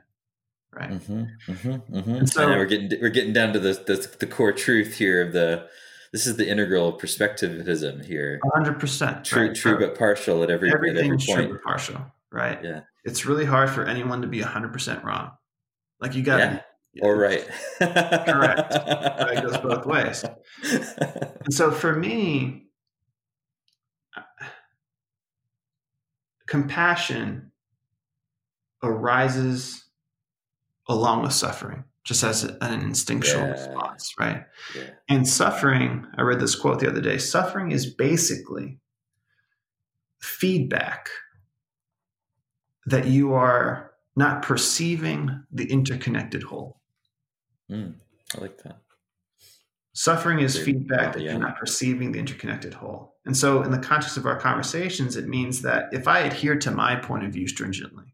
right 0.71 0.91
mm-hmm, 0.91 1.23
mm-hmm, 1.51 1.97
mm-hmm. 1.97 2.25
so 2.25 2.47
we're 2.47 2.65
getting 2.65 2.91
we're 3.01 3.09
getting 3.09 3.33
down 3.33 3.53
to 3.53 3.59
the, 3.59 3.73
the, 3.73 4.15
the 4.19 4.27
core 4.27 4.51
truth 4.51 4.95
here 4.95 5.25
of 5.25 5.33
the 5.33 5.67
this 6.13 6.27
is 6.27 6.37
the 6.37 6.47
integral 6.47 6.93
perspectivism 6.93 8.05
here 8.05 8.39
100% 8.55 9.23
true 9.23 9.47
right? 9.47 9.55
true 9.55 9.79
but 9.79 9.97
partial 9.97 10.43
at 10.43 10.51
every 10.51 10.69
at 10.69 10.75
every 10.75 10.93
point. 10.93 11.21
true 11.21 11.49
but 11.53 11.63
partial 11.63 11.99
right 12.31 12.63
yeah 12.63 12.81
it's 13.03 13.25
really 13.25 13.45
hard 13.45 13.69
for 13.69 13.83
anyone 13.85 14.21
to 14.21 14.27
be 14.27 14.41
100% 14.41 15.03
wrong 15.03 15.31
like 15.99 16.13
you 16.13 16.21
got 16.21 16.39
yeah. 16.39 16.61
Or 17.01 17.15
right. 17.15 17.47
correct. 17.79 18.73
It 18.73 19.43
goes 19.43 19.57
both 19.63 19.85
ways. 19.85 20.25
And 20.63 21.53
so 21.53 21.71
for 21.71 21.95
me, 21.95 22.67
uh, 24.15 24.21
compassion 26.47 27.51
arises 28.81 29.83
along 30.87 31.23
with 31.23 31.33
suffering, 31.33 31.83
just 32.03 32.23
as 32.23 32.43
an 32.43 32.81
instinctual 32.81 33.41
yeah. 33.41 33.51
response, 33.51 34.13
right? 34.19 34.45
Yeah. 34.75 34.89
And 35.09 35.27
suffering, 35.27 36.07
I 36.17 36.21
read 36.21 36.39
this 36.39 36.55
quote 36.55 36.79
the 36.79 36.89
other 36.89 37.01
day 37.01 37.17
suffering 37.17 37.71
is 37.71 37.85
basically 37.85 38.79
feedback 40.19 41.09
that 42.85 43.05
you 43.05 43.33
are 43.33 43.91
not 44.15 44.41
perceiving 44.41 45.43
the 45.51 45.69
interconnected 45.71 46.43
whole. 46.43 46.76
Mm, 47.71 47.93
I 48.35 48.41
like 48.41 48.61
that. 48.63 48.77
Suffering 49.93 50.39
is 50.39 50.57
feedback 50.59 51.13
that 51.13 51.23
you're 51.23 51.39
not 51.39 51.57
perceiving 51.57 52.11
the 52.11 52.19
interconnected 52.19 52.73
whole. 52.73 53.15
And 53.25 53.35
so, 53.35 53.63
in 53.63 53.71
the 53.71 53.79
context 53.79 54.15
of 54.15 54.27
our 54.27 54.39
conversations, 54.39 55.15
it 55.15 55.27
means 55.27 55.63
that 55.63 55.85
if 55.91 56.07
I 56.07 56.19
adhere 56.19 56.55
to 56.57 56.71
my 56.71 56.95
point 56.95 57.25
of 57.25 57.33
view 57.33 57.47
stringently, 57.47 58.05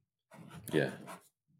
yeah, 0.71 0.91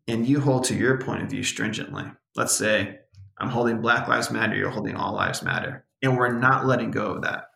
and 0.08 0.26
you 0.26 0.40
hold 0.40 0.64
to 0.66 0.76
your 0.76 0.98
point 0.98 1.24
of 1.24 1.30
view 1.30 1.44
stringently, 1.44 2.06
let's 2.36 2.56
say 2.56 3.00
I'm 3.38 3.50
holding 3.50 3.82
Black 3.82 4.08
Lives 4.08 4.32
Matter, 4.32 4.56
you're 4.56 4.70
holding 4.70 4.96
All 4.96 5.14
Lives 5.14 5.44
Matter, 5.44 5.86
and 6.02 6.18
we're 6.18 6.32
not 6.32 6.66
letting 6.66 6.92
go 6.92 7.16
of 7.16 7.24
that. 7.24 7.48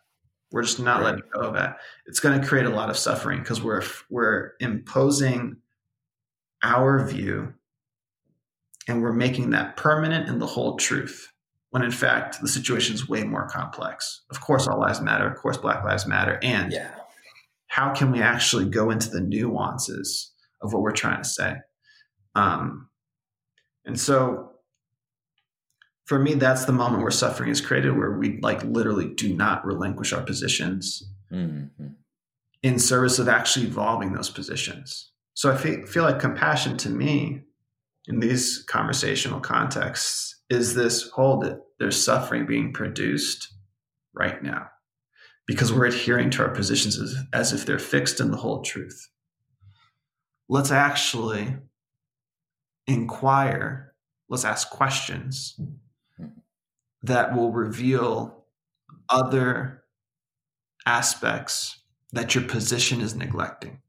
We're 0.50 0.62
just 0.62 0.78
not 0.78 1.00
right. 1.00 1.06
letting 1.06 1.24
go 1.32 1.40
of 1.40 1.54
that. 1.54 1.78
It's 2.06 2.20
going 2.20 2.40
to 2.40 2.46
create 2.46 2.66
a 2.66 2.70
lot 2.70 2.90
of 2.90 2.96
suffering 2.96 3.38
because 3.38 3.62
we're 3.62 3.82
we're 4.10 4.52
imposing 4.60 5.56
our 6.62 7.06
view, 7.06 7.54
and 8.88 9.02
we're 9.02 9.12
making 9.12 9.50
that 9.50 9.76
permanent 9.76 10.28
and 10.28 10.40
the 10.40 10.46
whole 10.46 10.76
truth 10.76 11.30
when 11.70 11.82
in 11.82 11.90
fact 11.90 12.40
the 12.40 12.48
situation 12.48 12.94
is 12.94 13.08
way 13.08 13.22
more 13.22 13.46
complex. 13.46 14.22
Of 14.30 14.40
course, 14.40 14.66
all 14.66 14.80
lives 14.80 15.00
matter. 15.00 15.28
Of 15.30 15.36
course, 15.36 15.58
Black 15.58 15.84
Lives 15.84 16.06
Matter. 16.06 16.38
And 16.42 16.72
yeah. 16.72 16.94
how 17.66 17.92
can 17.92 18.10
we 18.10 18.20
actually 18.20 18.64
go 18.64 18.90
into 18.90 19.10
the 19.10 19.20
nuances 19.20 20.32
of 20.62 20.72
what 20.72 20.82
we're 20.82 20.92
trying 20.92 21.22
to 21.22 21.28
say? 21.28 21.56
Um, 22.34 22.88
and 23.84 24.00
so, 24.00 24.52
for 26.06 26.18
me, 26.18 26.34
that's 26.34 26.64
the 26.64 26.72
moment 26.72 27.02
where 27.02 27.10
suffering 27.10 27.50
is 27.50 27.60
created, 27.60 27.96
where 27.96 28.12
we 28.12 28.38
like 28.40 28.64
literally 28.64 29.12
do 29.14 29.34
not 29.34 29.64
relinquish 29.66 30.14
our 30.14 30.22
positions 30.22 31.06
mm-hmm. 31.30 31.86
in 32.62 32.78
service 32.78 33.18
of 33.18 33.28
actually 33.28 33.66
evolving 33.66 34.14
those 34.14 34.30
positions. 34.30 35.10
So 35.34 35.52
I 35.52 35.56
feel, 35.56 35.84
feel 35.86 36.04
like 36.04 36.18
compassion 36.18 36.78
to 36.78 36.88
me 36.88 37.42
in 38.08 38.20
these 38.20 38.64
conversational 38.66 39.38
contexts 39.38 40.40
is 40.48 40.74
this 40.74 41.10
hold 41.10 41.44
it 41.44 41.60
there's 41.78 42.02
suffering 42.02 42.46
being 42.46 42.72
produced 42.72 43.52
right 44.14 44.42
now. 44.42 44.68
Because 45.46 45.72
we're 45.72 45.86
adhering 45.86 46.30
to 46.30 46.42
our 46.42 46.50
positions 46.50 46.98
as, 46.98 47.16
as 47.32 47.52
if 47.52 47.64
they're 47.64 47.78
fixed 47.78 48.20
in 48.20 48.30
the 48.30 48.36
whole 48.36 48.62
truth. 48.62 49.08
Let's 50.48 50.70
actually 50.70 51.56
inquire 52.86 53.94
let's 54.30 54.44
ask 54.44 54.68
questions 54.70 55.58
that 57.02 57.34
will 57.34 57.52
reveal 57.52 58.44
other 59.08 59.84
aspects 60.84 61.80
that 62.12 62.34
your 62.34 62.44
position 62.44 63.00
is 63.00 63.14
neglecting. 63.14 63.80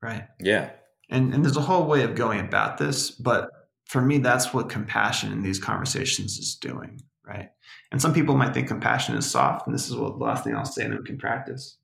Right? 0.00 0.28
Yeah 0.40 0.70
and 1.10 1.34
and 1.34 1.44
there's 1.44 1.56
a 1.56 1.62
whole 1.62 1.86
way 1.86 2.02
of 2.02 2.14
going 2.14 2.40
about 2.40 2.78
this 2.78 3.10
but 3.10 3.50
for 3.88 4.02
me, 4.02 4.18
that's 4.18 4.52
what 4.52 4.68
compassion 4.68 5.32
in 5.32 5.42
these 5.42 5.58
conversations 5.58 6.38
is 6.38 6.54
doing, 6.54 7.00
right? 7.26 7.48
And 7.90 8.00
some 8.00 8.12
people 8.12 8.36
might 8.36 8.52
think 8.52 8.68
compassion 8.68 9.16
is 9.16 9.28
soft, 9.28 9.66
and 9.66 9.74
this 9.74 9.88
is 9.88 9.96
what 9.96 10.18
the 10.18 10.24
last 10.24 10.44
thing 10.44 10.54
I'll 10.54 10.66
say, 10.66 10.84
and 10.84 10.92
then 10.92 11.00
we 11.00 11.06
can 11.06 11.18
practice. 11.18 11.78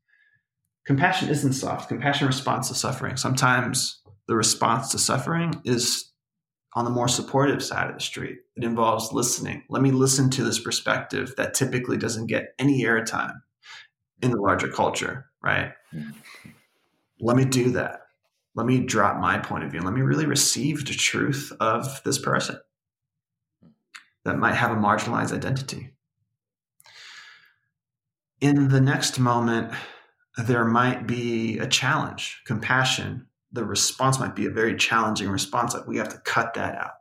Compassion 0.87 1.31
isn't 1.31 1.55
soft. 1.55 1.89
Compassion 1.89 2.27
responds 2.27 2.68
to 2.68 2.75
suffering. 2.75 3.16
Sometimes 3.16 4.03
the 4.29 4.37
response 4.37 4.91
to 4.91 4.99
suffering 4.99 5.62
is 5.64 6.12
on 6.75 6.85
the 6.85 6.91
more 6.91 7.09
supportive 7.09 7.62
side 7.62 7.89
of 7.89 7.95
the 7.95 8.03
street. 8.03 8.37
It 8.55 8.64
involves 8.64 9.12
listening. 9.12 9.62
Let 9.70 9.81
me 9.81 9.91
listen 9.91 10.29
to 10.31 10.45
this 10.45 10.61
perspective 10.61 11.33
that 11.39 11.55
typically 11.55 11.97
doesn't 11.97 12.27
get 12.27 12.55
any 12.59 12.83
airtime 12.83 13.41
in 14.20 14.31
the 14.31 14.41
larger 14.41 14.68
culture, 14.68 15.31
right? 15.43 15.72
Mm-hmm. 15.95 16.51
Let 17.20 17.37
me 17.37 17.47
do 17.47 17.70
that 17.70 18.03
let 18.55 18.66
me 18.66 18.80
drop 18.80 19.20
my 19.20 19.38
point 19.38 19.64
of 19.64 19.72
view. 19.72 19.80
Let 19.80 19.94
me 19.94 20.02
really 20.02 20.26
receive 20.26 20.84
the 20.84 20.94
truth 20.94 21.52
of 21.61 22.02
this 22.05 22.18
person 22.18 22.59
that 24.24 24.38
might 24.38 24.55
have 24.55 24.70
a 24.70 24.76
marginalized 24.76 25.32
identity. 25.32 25.90
In 28.40 28.68
the 28.68 28.80
next 28.80 29.18
moment, 29.18 29.72
there 30.38 30.64
might 30.64 31.07
be 31.07 31.59
a 31.59 31.66
challenge, 31.66 32.42
compassion. 32.46 33.26
The 33.52 33.64
response 33.64 34.18
might 34.18 34.34
be 34.34 34.46
a 34.46 34.50
very 34.50 34.76
challenging 34.76 35.28
response. 35.28 35.74
Like 35.74 35.86
we 35.86 35.98
have 35.98 36.09
to 36.11 36.18
cut 36.18 36.55
that 36.55 36.76
out. 36.76 36.92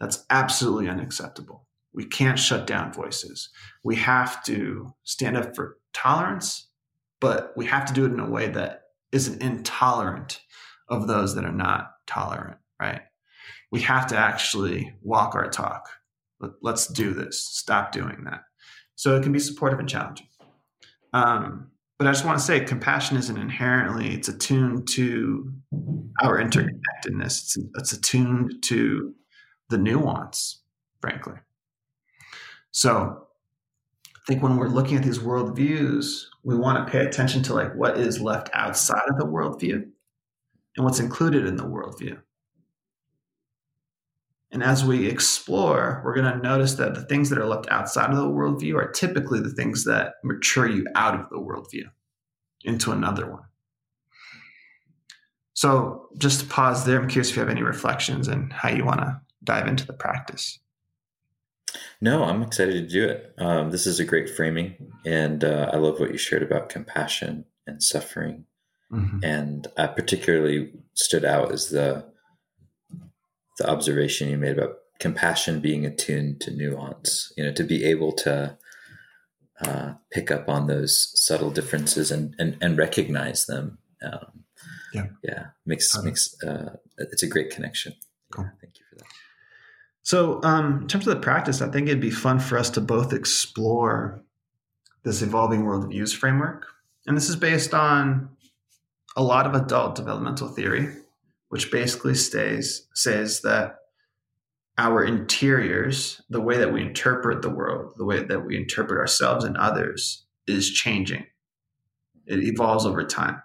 That's 0.00 0.24
absolutely 0.30 0.88
unacceptable. 0.88 1.66
We 1.92 2.04
can't 2.04 2.38
shut 2.38 2.66
down 2.66 2.92
voices. 2.92 3.48
We 3.82 3.96
have 3.96 4.42
to 4.44 4.94
stand 5.02 5.36
up 5.36 5.56
for 5.56 5.78
tolerance, 5.92 6.68
but 7.20 7.52
we 7.56 7.66
have 7.66 7.84
to 7.86 7.92
do 7.92 8.04
it 8.04 8.12
in 8.12 8.20
a 8.20 8.30
way 8.30 8.48
that 8.48 8.82
isn't 9.10 9.42
intolerant 9.42 10.40
of 10.88 11.06
those 11.06 11.34
that 11.34 11.44
are 11.44 11.52
not 11.52 11.92
tolerant, 12.06 12.58
right? 12.80 13.02
We 13.70 13.80
have 13.82 14.06
to 14.08 14.16
actually 14.16 14.94
walk 15.02 15.34
our 15.34 15.48
talk. 15.48 15.88
Let's 16.62 16.86
do 16.86 17.12
this. 17.12 17.40
Stop 17.40 17.92
doing 17.92 18.24
that. 18.24 18.44
So 18.94 19.16
it 19.16 19.22
can 19.22 19.32
be 19.32 19.38
supportive 19.38 19.78
and 19.78 19.88
challenging. 19.88 20.28
Um, 21.12 21.70
but 21.98 22.06
I 22.06 22.12
just 22.12 22.24
want 22.24 22.38
to 22.38 22.44
say 22.44 22.60
compassion 22.60 23.16
isn't 23.16 23.36
inherently, 23.36 24.14
it's 24.14 24.28
attuned 24.28 24.86
to 24.88 25.52
our 26.22 26.40
interconnectedness. 26.40 27.24
It's, 27.24 27.58
it's 27.74 27.92
attuned 27.92 28.62
to 28.64 29.14
the 29.68 29.78
nuance, 29.78 30.62
frankly. 31.00 31.34
So 32.70 33.26
I 34.06 34.20
think 34.28 34.42
when 34.42 34.56
we're 34.56 34.68
looking 34.68 34.96
at 34.96 35.02
these 35.02 35.18
worldviews, 35.18 36.24
we 36.44 36.56
want 36.56 36.86
to 36.86 36.90
pay 36.90 37.04
attention 37.04 37.42
to 37.44 37.54
like 37.54 37.74
what 37.74 37.98
is 37.98 38.20
left 38.20 38.50
outside 38.52 39.08
of 39.08 39.18
the 39.18 39.26
worldview 39.26 39.88
and 40.76 40.84
what's 40.84 41.00
included 41.00 41.46
in 41.46 41.56
the 41.56 41.64
worldview. 41.64 42.20
And 44.50 44.62
as 44.62 44.84
we 44.84 45.06
explore, 45.06 46.00
we're 46.04 46.14
going 46.14 46.32
to 46.32 46.42
notice 46.42 46.74
that 46.74 46.94
the 46.94 47.02
things 47.02 47.28
that 47.28 47.38
are 47.38 47.46
left 47.46 47.68
outside 47.70 48.10
of 48.10 48.16
the 48.16 48.24
worldview 48.24 48.76
are 48.76 48.90
typically 48.90 49.40
the 49.40 49.52
things 49.52 49.84
that 49.84 50.14
mature 50.24 50.66
you 50.66 50.86
out 50.94 51.14
of 51.14 51.28
the 51.28 51.36
worldview 51.36 51.90
into 52.64 52.92
another 52.92 53.30
one. 53.30 53.42
So, 55.52 56.08
just 56.16 56.40
to 56.40 56.46
pause 56.46 56.84
there, 56.84 57.00
I'm 57.00 57.08
curious 57.08 57.30
if 57.30 57.36
you 57.36 57.40
have 57.40 57.50
any 57.50 57.62
reflections 57.62 58.28
and 58.28 58.52
how 58.52 58.68
you 58.68 58.84
want 58.84 59.00
to 59.00 59.20
dive 59.42 59.66
into 59.66 59.84
the 59.86 59.92
practice. 59.92 60.60
No, 62.00 62.22
I'm 62.24 62.42
excited 62.42 62.74
to 62.74 62.88
do 62.88 63.08
it. 63.08 63.34
Um, 63.38 63.70
this 63.70 63.86
is 63.86 63.98
a 63.98 64.04
great 64.04 64.30
framing, 64.30 64.92
and 65.04 65.42
uh, 65.42 65.70
I 65.72 65.76
love 65.76 65.98
what 65.98 66.12
you 66.12 66.18
shared 66.18 66.44
about 66.44 66.68
compassion 66.68 67.44
and 67.66 67.82
suffering 67.82 68.44
Mm-hmm. 68.92 69.22
And 69.22 69.66
I 69.76 69.86
particularly 69.86 70.72
stood 70.94 71.24
out 71.24 71.52
is 71.52 71.70
the 71.70 72.04
the 73.58 73.68
observation 73.68 74.28
you 74.28 74.38
made 74.38 74.56
about 74.56 74.76
compassion 75.00 75.60
being 75.60 75.84
attuned 75.84 76.40
to 76.42 76.50
nuance. 76.50 77.32
You 77.36 77.44
know, 77.44 77.52
to 77.52 77.64
be 77.64 77.84
able 77.84 78.12
to 78.12 78.56
uh, 79.60 79.94
pick 80.10 80.30
up 80.30 80.48
on 80.48 80.66
those 80.66 81.10
subtle 81.14 81.50
differences 81.50 82.10
and 82.10 82.34
and, 82.38 82.56
and 82.60 82.78
recognize 82.78 83.46
them. 83.46 83.78
Um, 84.02 84.44
yeah, 84.92 85.06
yeah, 85.22 85.46
makes 85.66 86.00
makes 86.02 86.34
uh, 86.42 86.76
it's 86.96 87.22
a 87.22 87.28
great 87.28 87.50
connection. 87.50 87.94
Cool. 88.32 88.44
Yeah, 88.44 88.50
thank 88.60 88.78
you 88.78 88.84
for 88.88 88.96
that. 88.96 89.06
So, 90.02 90.40
um, 90.42 90.82
in 90.82 90.88
terms 90.88 91.06
of 91.06 91.14
the 91.14 91.20
practice, 91.20 91.60
I 91.60 91.68
think 91.68 91.88
it'd 91.88 92.00
be 92.00 92.10
fun 92.10 92.38
for 92.38 92.56
us 92.56 92.70
to 92.70 92.80
both 92.80 93.12
explore 93.12 94.22
this 95.04 95.20
evolving 95.22 95.64
worldviews 95.64 96.16
framework, 96.16 96.66
and 97.06 97.16
this 97.16 97.28
is 97.28 97.36
based 97.36 97.74
on 97.74 98.30
a 99.16 99.22
lot 99.22 99.46
of 99.46 99.54
adult 99.54 99.94
developmental 99.94 100.48
theory, 100.48 100.94
which 101.48 101.70
basically 101.70 102.14
stays, 102.14 102.86
says 102.94 103.40
that 103.42 103.76
our 104.76 105.04
interiors, 105.04 106.22
the 106.30 106.40
way 106.40 106.56
that 106.58 106.72
we 106.72 106.80
interpret 106.80 107.42
the 107.42 107.50
world, 107.50 107.94
the 107.96 108.04
way 108.04 108.22
that 108.22 108.46
we 108.46 108.56
interpret 108.56 109.00
ourselves 109.00 109.44
and 109.44 109.56
others, 109.56 110.24
is 110.46 110.70
changing. 110.70 111.26
It 112.26 112.40
evolves 112.44 112.86
over 112.86 113.02
time. 113.04 113.42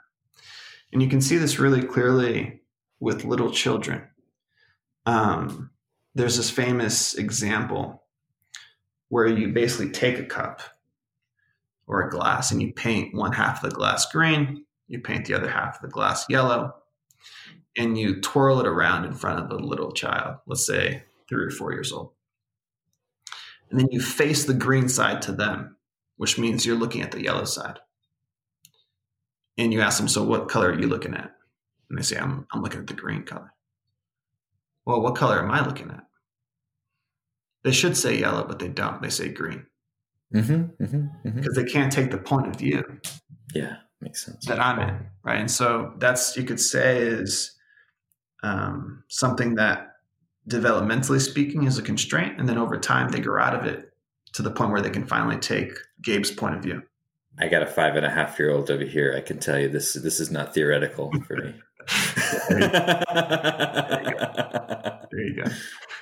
And 0.92 1.02
you 1.02 1.10
can 1.10 1.22
see 1.22 1.38
this 1.38 1.58
really 1.58 1.82
clearly 1.82 2.62
with 3.00 3.26
little 3.26 3.52
children. 3.52 4.04
Um, 5.08 5.72
there's 6.14 6.38
this 6.38 6.52
famous 6.52 7.16
example 7.16 8.04
where 9.10 9.28
you 9.28 9.50
basically 9.50 9.92
take 9.92 10.20
a 10.20 10.26
cup 10.26 10.62
or 11.88 12.04
a 12.04 12.12
glass 12.12 12.52
and 12.52 12.62
you 12.62 12.74
paint 12.74 13.16
one 13.16 13.32
half 13.32 13.64
of 13.64 13.70
the 13.70 13.76
glass 13.76 14.10
green 14.12 14.66
you 14.94 15.00
paint 15.00 15.26
the 15.26 15.34
other 15.34 15.50
half 15.50 15.78
of 15.78 15.82
the 15.82 15.88
glass 15.88 16.26
yellow, 16.30 16.76
and 17.76 17.98
you 17.98 18.22
twirl 18.22 18.60
it 18.60 18.68
around 18.68 19.06
in 19.06 19.14
front 19.14 19.40
of 19.40 19.50
a 19.50 19.56
little 19.56 19.92
child, 19.92 20.38
let's 20.46 20.66
say 20.66 21.04
three 21.28 21.44
or 21.44 21.50
four 21.50 21.74
years 21.74 21.92
old. 21.92 22.12
And 23.72 23.80
then 23.80 23.88
you 23.90 24.00
face 24.00 24.46
the 24.46 24.54
green 24.54 24.88
side 24.88 25.24
to 25.24 25.32
them, 25.32 25.78
which 26.18 26.38
means 26.38 26.64
you're 26.64 26.76
looking 26.76 27.02
at 27.02 27.12
the 27.12 27.24
yellow 27.24 27.46
side. 27.46 27.80
And 29.58 29.74
you 29.74 29.82
ask 29.82 29.98
them, 29.98 30.08
So 30.08 30.24
what 30.24 30.48
color 30.48 30.70
are 30.70 30.80
you 30.80 30.88
looking 30.88 31.16
at? 31.16 31.32
And 31.90 31.98
they 31.98 32.04
say, 32.04 32.18
I'm, 32.18 32.46
I'm 32.54 32.62
looking 32.62 32.82
at 32.82 32.88
the 32.88 32.94
green 32.94 33.24
color. 33.24 33.52
Well, 34.86 35.02
what 35.02 35.16
color 35.16 35.42
am 35.42 35.50
I 35.50 35.66
looking 35.66 35.90
at? 35.90 36.04
They 37.64 37.72
should 37.72 37.98
say 37.98 38.20
yellow, 38.20 38.44
but 38.44 38.60
they 38.60 38.68
don't. 38.68 39.02
They 39.02 39.10
say 39.10 39.30
green. 39.30 39.66
Because 40.32 40.50
mm-hmm, 40.50 40.84
mm-hmm, 40.84 41.28
mm-hmm. 41.28 41.54
they 41.56 41.64
can't 41.64 41.92
take 41.92 42.12
the 42.12 42.18
point 42.20 42.48
of 42.48 42.58
view. 42.58 42.84
Yeah 43.56 43.78
Makes 44.04 44.26
sense. 44.26 44.46
That 44.46 44.60
I'm 44.60 44.80
in, 44.80 45.06
right? 45.24 45.40
And 45.40 45.50
so 45.50 45.94
that's 45.98 46.36
you 46.36 46.44
could 46.44 46.60
say 46.60 46.98
is 46.98 47.56
um, 48.44 49.04
something 49.08 49.56
that 49.56 49.96
developmentally 50.50 51.22
speaking 51.22 51.64
is 51.64 51.78
a 51.78 51.82
constraint, 51.82 52.38
and 52.38 52.50
then 52.50 52.58
over 52.58 52.78
time 52.78 53.10
they 53.10 53.22
grow 53.22 53.42
out 53.42 53.56
of 53.56 53.66
it 53.66 53.94
to 54.34 54.42
the 54.42 54.52
point 54.52 54.72
where 54.72 54.82
they 54.82 54.90
can 54.90 55.06
finally 55.06 55.38
take 55.38 55.72
Gabe's 56.02 56.32
point 56.32 56.56
of 56.56 56.62
view. 56.62 56.84
I 57.40 57.48
got 57.48 57.64
a 57.64 57.66
five 57.66 57.96
and 57.96 58.06
a 58.06 58.10
half 58.10 58.38
year 58.38 58.52
old 58.52 58.70
over 58.70 58.84
here. 58.84 59.16
I 59.18 59.22
can 59.22 59.40
tell 59.40 59.58
you 59.58 59.70
this 59.70 59.94
this 59.94 60.20
is 60.20 60.30
not 60.30 60.54
theoretical 60.54 61.12
for 61.26 61.38
me. 61.38 61.56
there, 62.50 62.60
you 62.60 62.68
there 65.12 65.22
you 65.22 65.44
go. 65.44 65.52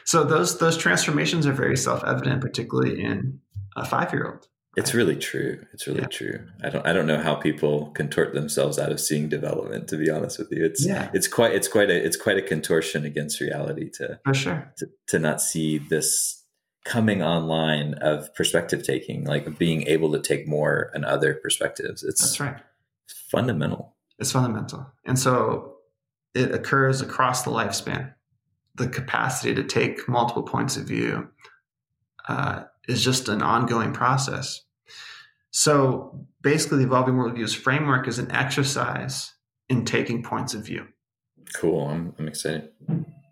So 0.05 0.23
those 0.23 0.57
those 0.57 0.77
transformations 0.77 1.45
are 1.45 1.53
very 1.53 1.77
self 1.77 2.03
evident, 2.03 2.41
particularly 2.41 3.01
in 3.01 3.39
a 3.75 3.85
five 3.85 4.11
year 4.11 4.27
old. 4.27 4.47
It's 4.77 4.93
really 4.93 5.17
true. 5.17 5.65
It's 5.73 5.85
really 5.85 6.01
yeah. 6.01 6.07
true. 6.07 6.47
I 6.63 6.69
don't 6.69 6.85
I 6.85 6.93
don't 6.93 7.07
know 7.07 7.21
how 7.21 7.35
people 7.35 7.87
contort 7.87 8.33
themselves 8.33 8.79
out 8.79 8.91
of 8.91 9.01
seeing 9.01 9.27
development. 9.27 9.89
To 9.89 9.97
be 9.97 10.09
honest 10.09 10.39
with 10.39 10.49
you, 10.51 10.63
it's 10.63 10.85
yeah. 10.85 11.09
it's 11.13 11.27
quite 11.27 11.53
it's 11.53 11.67
quite 11.67 11.89
a 11.89 12.05
it's 12.05 12.15
quite 12.15 12.37
a 12.37 12.41
contortion 12.41 13.05
against 13.05 13.41
reality 13.41 13.89
to 13.95 14.19
for 14.23 14.33
sure 14.33 14.73
to, 14.77 14.87
to 15.07 15.19
not 15.19 15.41
see 15.41 15.77
this 15.77 16.41
coming 16.85 17.21
online 17.21 17.95
of 17.95 18.33
perspective 18.33 18.83
taking, 18.83 19.25
like 19.25 19.57
being 19.57 19.83
able 19.83 20.11
to 20.13 20.19
take 20.19 20.47
more 20.47 20.89
and 20.93 21.03
other 21.03 21.33
perspectives. 21.33 22.03
It's 22.03 22.21
that's 22.21 22.39
right. 22.39 22.61
fundamental. 23.29 23.95
It's 24.19 24.31
fundamental, 24.31 24.89
and 25.05 25.19
so 25.19 25.75
it 26.33 26.53
occurs 26.53 27.01
across 27.01 27.43
the 27.43 27.51
lifespan. 27.51 28.13
The 28.75 28.87
capacity 28.87 29.53
to 29.53 29.63
take 29.65 30.07
multiple 30.07 30.43
points 30.43 30.77
of 30.77 30.85
view 30.85 31.27
uh, 32.29 32.63
is 32.87 33.03
just 33.03 33.29
an 33.29 33.41
ongoing 33.41 33.93
process. 33.93 34.61
So 35.51 36.25
basically, 36.41 36.79
the 36.79 36.85
evolving 36.85 37.15
worldviews 37.15 37.55
framework 37.55 38.07
is 38.07 38.19
an 38.19 38.31
exercise 38.31 39.33
in 39.69 39.85
taking 39.85 40.23
points 40.23 40.53
of 40.53 40.65
view. 40.65 40.87
Cool. 41.53 41.87
I'm, 41.87 42.13
I'm 42.17 42.27
excited. 42.27 42.69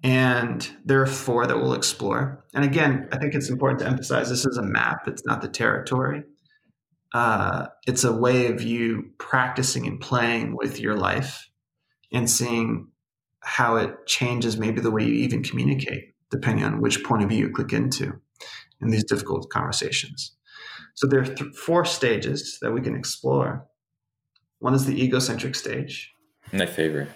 And 0.04 0.70
there 0.86 1.02
are 1.02 1.08
four 1.08 1.46
that 1.46 1.58
we'll 1.58 1.74
explore. 1.74 2.46
And 2.54 2.64
again, 2.64 3.08
I 3.12 3.18
think 3.18 3.36
it's 3.36 3.50
important 3.50 3.80
to 3.80 3.88
emphasize 3.88 4.30
this 4.30 4.46
is 4.46 4.58
a 4.58 4.64
map, 4.64 5.08
it's 5.08 5.26
not 5.26 5.42
the 5.42 5.50
territory. 5.50 6.24
Uh, 7.14 7.68
it's 7.88 8.04
a 8.04 8.16
way 8.16 8.48
of 8.48 8.62
you 8.62 9.12
practicing 9.18 9.88
and 9.88 10.00
playing 10.00 10.56
with 10.56 10.80
your 10.80 10.96
life 10.96 11.50
and 12.14 12.30
seeing 12.30 12.88
how 13.42 13.78
it 13.78 14.06
changes 14.06 14.58
maybe 14.58 14.80
the 14.80 14.92
way 14.92 15.04
you 15.04 15.14
even 15.14 15.42
communicate, 15.42 16.14
depending 16.30 16.64
on 16.64 16.82
which 16.82 17.04
point 17.04 17.24
of 17.24 17.30
view 17.30 17.48
you 17.48 17.50
click 17.50 17.74
into 17.74 18.20
in 18.82 18.90
these 18.90 19.04
difficult 19.04 19.50
conversations. 19.50 20.36
So 20.96 21.08
there 21.08 21.22
are 21.22 21.26
th- 21.26 21.56
four 21.56 21.86
stages 21.86 22.58
that 22.62 22.72
we 22.72 22.82
can 22.82 22.96
explore. 22.96 23.66
One 24.60 24.74
is 24.74 24.86
the 24.86 25.02
egocentric 25.02 25.56
stage. 25.56 26.12
My 26.52 26.66
favorite 26.66 27.10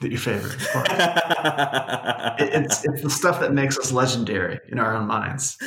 that 0.00 0.10
your 0.10 0.20
favorite. 0.20 0.52
it, 2.40 2.64
it's 2.64 2.84
it's 2.84 3.02
the 3.02 3.10
stuff 3.10 3.40
that 3.40 3.52
makes 3.52 3.76
us 3.78 3.92
legendary 3.92 4.60
in 4.68 4.78
our 4.78 4.94
own 4.94 5.06
minds, 5.06 5.56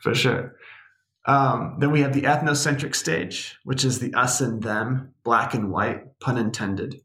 for 0.00 0.14
sure. 0.14 0.56
Um, 1.26 1.76
then 1.78 1.90
we 1.90 2.00
have 2.00 2.14
the 2.14 2.22
ethnocentric 2.22 2.94
stage, 2.94 3.58
which 3.64 3.84
is 3.84 3.98
the 3.98 4.14
us 4.14 4.40
and 4.40 4.62
them, 4.62 5.12
black 5.22 5.52
and 5.54 5.70
white, 5.70 6.18
pun 6.18 6.38
intended. 6.38 7.02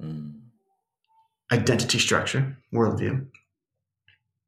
Mm. 0.00 0.34
Identity 1.52 1.98
structure, 1.98 2.56
worldview. 2.72 3.26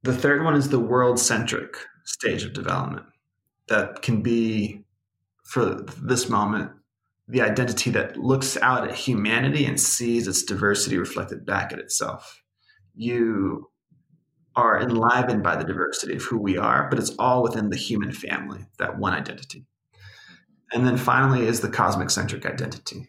The 0.03 0.16
third 0.16 0.44
one 0.44 0.57
is 0.57 0.68
the 0.68 0.80
world 0.80 1.18
centric 1.18 1.76
stage 2.05 2.44
of 2.44 2.53
development 2.53 3.07
that 3.68 4.03
can 4.03 4.22
be, 4.22 4.84
for 5.44 5.86
this 6.03 6.28
moment, 6.28 6.72
the 7.28 7.40
identity 7.40 7.90
that 7.90 8.16
looks 8.16 8.57
out 8.59 8.88
at 8.88 8.94
humanity 8.94 9.64
and 9.64 9.80
sees 9.80 10.26
its 10.26 10.42
diversity 10.42 10.98
reflected 10.98 11.46
back 11.46 11.72
at 11.72 11.78
itself. 11.78 12.42
You 12.94 13.70
are 14.57 14.80
enlivened 14.80 15.42
by 15.42 15.57
the 15.57 15.64
diversity 15.64 16.16
of 16.16 16.22
who 16.22 16.38
we 16.38 16.59
are, 16.59 16.88
but 16.90 16.98
it's 16.98 17.14
all 17.18 17.42
within 17.42 17.70
the 17.70 17.76
human 17.76 18.12
family, 18.12 18.66
that 18.78 18.98
one 18.98 19.14
identity. 19.14 19.64
And 20.72 20.86
then 20.86 20.96
finally 20.96 21.46
is 21.46 21.61
the 21.61 21.70
cosmic 21.70 22.11
centric 22.11 22.44
identity, 22.44 23.09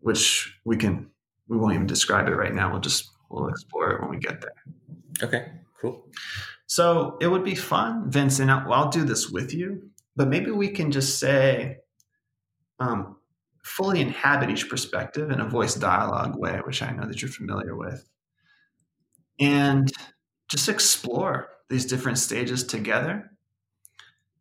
which 0.00 0.58
we 0.64 0.76
can 0.76 1.10
we 1.48 1.56
won't 1.56 1.74
even 1.74 1.86
describe 1.86 2.28
it 2.28 2.36
right 2.36 2.54
now. 2.54 2.70
We'll 2.70 2.80
just 2.80 3.10
we'll 3.30 3.48
explore 3.48 3.90
it 3.92 4.00
when 4.00 4.10
we 4.10 4.18
get 4.18 4.40
there. 4.40 4.52
Okay, 5.22 5.46
cool. 5.80 6.08
So 6.66 7.16
it 7.20 7.28
would 7.28 7.44
be 7.44 7.54
fun, 7.54 8.10
Vincent. 8.10 8.50
I'll, 8.50 8.72
I'll 8.72 8.90
do 8.90 9.04
this 9.04 9.30
with 9.30 9.54
you, 9.54 9.90
but 10.16 10.28
maybe 10.28 10.50
we 10.50 10.68
can 10.68 10.90
just 10.90 11.18
say 11.18 11.78
um, 12.78 13.16
fully 13.64 14.00
inhabit 14.00 14.50
each 14.50 14.68
perspective 14.68 15.30
in 15.30 15.40
a 15.40 15.48
voice 15.48 15.74
dialogue 15.74 16.38
way, 16.38 16.60
which 16.64 16.82
I 16.82 16.90
know 16.90 17.06
that 17.06 17.22
you're 17.22 17.30
familiar 17.30 17.76
with, 17.76 18.08
and 19.38 19.90
just 20.48 20.68
explore 20.68 21.48
these 21.68 21.86
different 21.86 22.18
stages 22.18 22.64
together. 22.64 23.30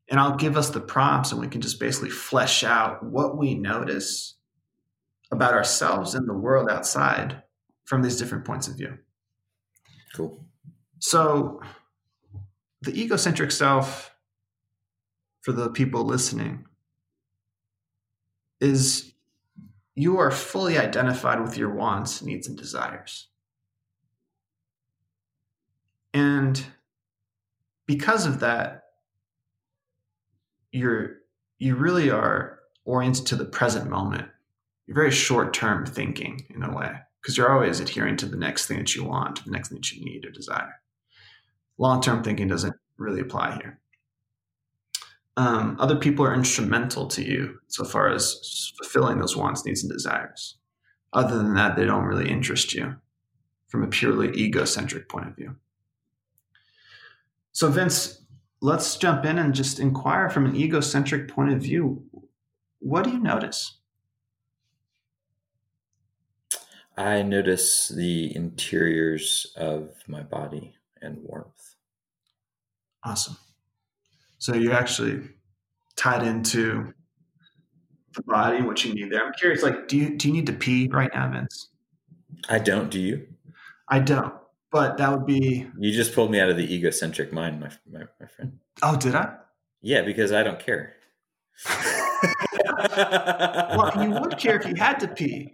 And 0.10 0.20
I'll 0.20 0.38
give 0.38 0.56
us 0.56 0.70
the 0.70 0.80
prompts, 0.80 1.32
and 1.32 1.42
we 1.42 1.48
can 1.48 1.60
just 1.60 1.80
basically 1.80 2.10
flesh 2.10 2.64
out 2.64 3.04
what 3.04 3.38
we 3.38 3.56
notice 3.56 4.36
about 5.32 5.54
ourselves 5.54 6.16
and 6.16 6.28
the 6.28 6.34
world 6.34 6.70
outside 6.70 7.44
from 7.84 8.02
these 8.02 8.18
different 8.18 8.46
points 8.46 8.70
of 8.70 8.78
view. 8.78 8.98
Cool. 10.16 10.47
So, 11.00 11.62
the 12.82 13.00
egocentric 13.00 13.52
self, 13.52 14.16
for 15.42 15.52
the 15.52 15.70
people 15.70 16.04
listening, 16.04 16.66
is 18.60 19.14
you 19.96 20.18
are 20.20 20.32
fully 20.32 20.78
identified 20.78 21.42
with 21.42 21.58
your 21.58 21.74
wants, 21.74 22.22
needs, 22.22 22.48
and 22.48 22.58
desires. 22.58 23.28
And 26.14 26.64
because 27.86 28.26
of 28.26 28.40
that, 28.40 28.84
you're 30.72 31.18
you 31.60 31.76
really 31.76 32.10
are 32.12 32.60
oriented 32.86 33.26
to 33.28 33.36
the 33.36 33.46
present 33.46 33.90
moment. 33.90 34.28
You're 34.86 34.96
very 34.96 35.12
short-term 35.12 35.86
thinking 35.86 36.46
in 36.54 36.64
a 36.64 36.76
way, 36.76 36.94
because 37.22 37.38
you're 37.38 37.52
always 37.52 37.80
adhering 37.80 38.18
to 38.18 38.26
the 38.26 38.38
next 38.38 38.68
thing 38.68 38.78
that 38.78 38.96
you 38.96 39.04
want, 39.04 39.44
the 39.44 39.52
next 39.52 39.70
thing 39.70 39.78
that 39.78 39.92
you 39.92 40.06
need 40.06 40.26
or 40.26 40.32
desire. 40.32 40.76
Long-term 41.78 42.24
thinking 42.24 42.48
doesn't 42.48 42.76
really 42.98 43.22
apply 43.22 43.56
here 43.56 43.80
um, 45.38 45.78
other 45.80 45.96
people 45.96 46.26
are 46.26 46.34
instrumental 46.34 47.08
to 47.08 47.24
you 47.24 47.60
so 47.68 47.86
far 47.86 48.10
as 48.10 48.74
fulfilling 48.76 49.20
those 49.20 49.38
wants, 49.38 49.64
needs, 49.64 49.84
and 49.84 49.92
desires. 49.92 50.58
Other 51.14 51.38
than 51.38 51.54
that, 51.54 51.76
they 51.76 51.86
don't 51.86 52.06
really 52.06 52.30
interest 52.30 52.74
you 52.74 52.96
from 53.68 53.84
a 53.84 53.88
purely 53.88 54.30
egocentric 54.30 55.08
point 55.08 55.28
of 55.28 55.36
view. 55.36 55.56
So, 57.52 57.70
Vince, 57.70 58.24
let's 58.62 58.98
jump 58.98 59.26
in 59.26 59.38
and 59.38 59.54
just 59.54 59.80
inquire 59.80 60.30
from 60.30 60.48
an 60.48 60.56
egocentric 60.56 61.28
point 61.30 61.54
of 61.54 61.62
view. 61.62 62.04
What 62.80 63.04
do 63.04 63.12
you 63.12 63.20
notice? 63.20 63.78
I 66.98 67.22
notice 67.22 67.90
the 67.90 68.36
interiors 68.36 69.54
of 69.56 69.92
my 70.08 70.24
body 70.24 70.74
and 71.00 71.20
warmth. 71.22 71.67
Awesome. 73.08 73.38
So 74.38 74.54
you're 74.54 74.74
actually 74.74 75.22
tied 75.96 76.24
into 76.24 76.94
the 78.14 78.22
body 78.24 78.58
and 78.58 78.68
what 78.68 78.84
you 78.84 78.94
need 78.94 79.12
there. 79.12 79.26
I'm 79.26 79.32
curious, 79.34 79.64
like, 79.64 79.88
do 79.88 79.96
you 79.96 80.18
do 80.18 80.28
you 80.28 80.34
need 80.34 80.48
to 80.48 80.54
pee 80.54 80.90
right 80.92 81.10
now, 81.14 81.32
Vince? 81.32 81.70
I 82.50 82.60
don't. 82.60 82.90
Do 82.92 83.00
you? 83.00 83.26
I 83.88 84.00
don't. 84.00 84.34
But 84.72 84.98
that 84.98 85.10
would 85.12 85.26
be. 85.26 85.68
You 85.80 85.92
just 85.94 86.14
pulled 86.14 86.32
me 86.32 86.42
out 86.42 86.50
of 86.50 86.58
the 86.58 86.74
egocentric 86.74 87.32
mind, 87.32 87.62
my 87.62 87.72
my, 87.90 88.06
my 88.20 88.28
friend. 88.28 88.60
Oh, 88.84 88.98
did 88.98 89.16
I? 89.16 89.36
Yeah, 89.82 90.02
because 90.02 90.34
I 90.34 90.44
don't 90.44 90.60
care. 90.60 90.96
well, 92.98 94.04
you 94.04 94.12
would 94.12 94.38
care 94.38 94.60
if 94.60 94.68
you 94.68 94.76
had 94.76 95.00
to 95.00 95.08
pee. 95.08 95.54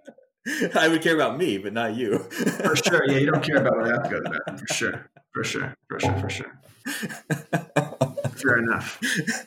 I 0.75 0.87
would 0.87 1.03
care 1.03 1.13
about 1.13 1.37
me, 1.37 1.59
but 1.59 1.71
not 1.71 1.95
you. 1.95 2.17
for 2.19 2.75
sure. 2.75 3.05
Yeah, 3.07 3.19
you 3.19 3.31
don't 3.31 3.43
care 3.43 3.57
about 3.57 3.77
what 3.77 3.85
I 3.85 3.89
have 3.89 4.03
to 4.03 4.09
go 4.09 4.21
to 4.21 4.29
bathroom. 4.29 4.57
For 4.67 4.73
sure. 4.73 5.09
For 5.33 5.43
sure. 5.43 5.75
For 5.87 5.99
sure. 5.99 6.17
For 6.19 6.29
sure. 6.29 6.59
Fair 6.85 8.57
enough. 8.57 8.99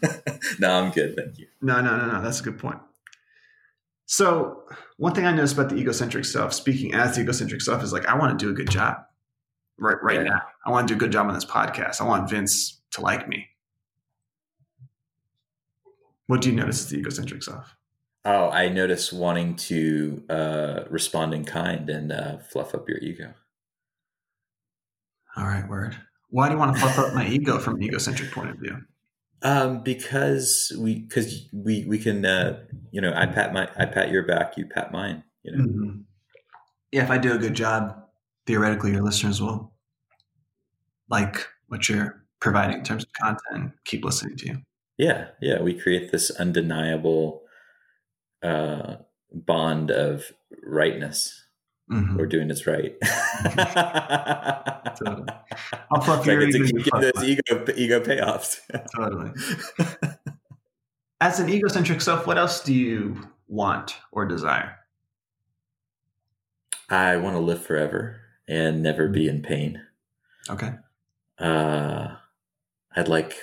no, 0.58 0.70
I'm 0.70 0.90
good. 0.90 1.16
Thank 1.16 1.38
you. 1.38 1.46
No, 1.60 1.80
no, 1.80 1.96
no, 1.96 2.12
no. 2.12 2.22
That's 2.22 2.40
a 2.40 2.42
good 2.42 2.58
point. 2.58 2.78
So, 4.06 4.62
one 4.98 5.14
thing 5.14 5.26
I 5.26 5.32
noticed 5.32 5.54
about 5.54 5.68
the 5.68 5.76
egocentric 5.76 6.24
self, 6.24 6.52
speaking 6.52 6.94
as 6.94 7.16
the 7.16 7.22
egocentric 7.22 7.60
self, 7.60 7.82
is 7.82 7.92
like 7.92 8.06
I 8.06 8.16
want 8.16 8.38
to 8.38 8.44
do 8.44 8.50
a 8.50 8.54
good 8.54 8.70
job 8.70 8.98
right 9.78 9.96
right 10.02 10.18
yeah. 10.18 10.30
now. 10.30 10.42
I 10.64 10.70
want 10.70 10.88
to 10.88 10.94
do 10.94 10.96
a 10.96 11.00
good 11.00 11.12
job 11.12 11.26
on 11.26 11.34
this 11.34 11.44
podcast. 11.44 12.00
I 12.00 12.04
want 12.04 12.30
Vince 12.30 12.80
to 12.92 13.00
like 13.00 13.28
me. 13.28 13.48
What 16.26 16.40
do 16.40 16.50
you 16.50 16.56
notice 16.56 16.80
as 16.80 16.90
the 16.90 16.98
egocentric 16.98 17.42
self? 17.42 17.76
Oh, 18.24 18.50
I 18.50 18.68
notice 18.68 19.12
wanting 19.12 19.54
to 19.56 20.24
uh, 20.28 20.80
respond 20.90 21.32
in 21.32 21.44
kind 21.44 21.88
and 21.88 22.10
uh, 22.10 22.38
fluff 22.38 22.74
up 22.74 22.88
your 22.88 22.98
ego. 22.98 23.34
All 25.36 25.44
right, 25.44 25.68
word. 25.68 25.96
Why 26.36 26.48
do 26.48 26.52
you 26.52 26.58
want 26.58 26.74
to 26.74 26.80
fluff 26.82 26.98
up 26.98 27.14
my 27.14 27.26
ego 27.26 27.58
from 27.58 27.76
an 27.76 27.82
egocentric 27.82 28.30
point 28.30 28.50
of 28.50 28.58
view? 28.58 28.76
Um, 29.40 29.82
because 29.82 30.70
we 30.78 31.00
because 31.00 31.48
we 31.50 31.86
we 31.86 31.98
can 31.98 32.26
uh, 32.26 32.62
you 32.90 33.00
know 33.00 33.10
I 33.16 33.24
pat 33.24 33.54
my 33.54 33.70
I 33.78 33.86
pat 33.86 34.10
your 34.10 34.22
back, 34.22 34.58
you 34.58 34.66
pat 34.66 34.92
mine. 34.92 35.24
You 35.44 35.52
know. 35.56 35.64
Mm-hmm. 35.64 36.00
Yeah, 36.92 37.04
if 37.04 37.10
I 37.10 37.16
do 37.16 37.32
a 37.32 37.38
good 37.38 37.54
job, 37.54 37.96
theoretically, 38.46 38.92
your 38.92 39.02
listeners 39.02 39.40
will 39.40 39.72
like 41.08 41.48
what 41.68 41.88
you're 41.88 42.22
providing 42.38 42.80
in 42.80 42.84
terms 42.84 43.04
of 43.04 43.12
content. 43.14 43.72
Keep 43.86 44.04
listening 44.04 44.36
to 44.36 44.46
you. 44.46 44.58
Yeah, 44.98 45.28
yeah, 45.40 45.62
we 45.62 45.72
create 45.72 46.12
this 46.12 46.30
undeniable 46.32 47.44
uh, 48.42 48.96
bond 49.32 49.90
of 49.90 50.32
rightness. 50.62 51.45
Mm-hmm. 51.90 52.16
We're 52.16 52.26
doing 52.26 52.48
this 52.48 52.66
right. 52.66 52.94
totally. 54.96 55.28
I'll 55.90 56.00
fluff 56.00 56.26
like 56.26 56.38
it's 56.40 56.56
a, 56.56 56.58
give 56.58 57.00
those 57.00 57.24
ego 57.24 57.64
ego 57.76 58.00
payoffs. 58.00 58.58
totally. 58.96 59.30
As 61.20 61.38
an 61.38 61.48
egocentric 61.48 62.00
self, 62.00 62.26
what 62.26 62.38
else 62.38 62.60
do 62.60 62.74
you 62.74 63.28
want 63.46 63.96
or 64.10 64.26
desire? 64.26 64.76
I 66.90 67.16
want 67.18 67.36
to 67.36 67.40
live 67.40 67.64
forever 67.64 68.20
and 68.48 68.82
never 68.82 69.08
be 69.08 69.28
in 69.28 69.42
pain. 69.42 69.82
Okay. 70.50 70.72
Uh, 71.38 72.16
I'd 72.96 73.08
like 73.08 73.34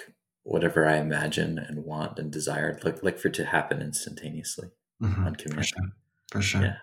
whatever 0.43 0.85
I 0.85 0.97
imagine 0.97 1.57
and 1.57 1.85
want 1.85 2.19
and 2.19 2.29
desire, 2.29 2.77
like 2.83 3.03
like 3.03 3.19
for 3.19 3.29
it 3.29 3.33
to 3.35 3.45
happen 3.45 3.81
instantaneously 3.81 4.71
mm-hmm. 5.01 5.25
on 5.25 5.35
command. 5.37 5.61
For 5.61 5.63
sure. 5.63 5.89
For 6.31 6.41
sure. 6.41 6.61
Yeah. 6.61 6.75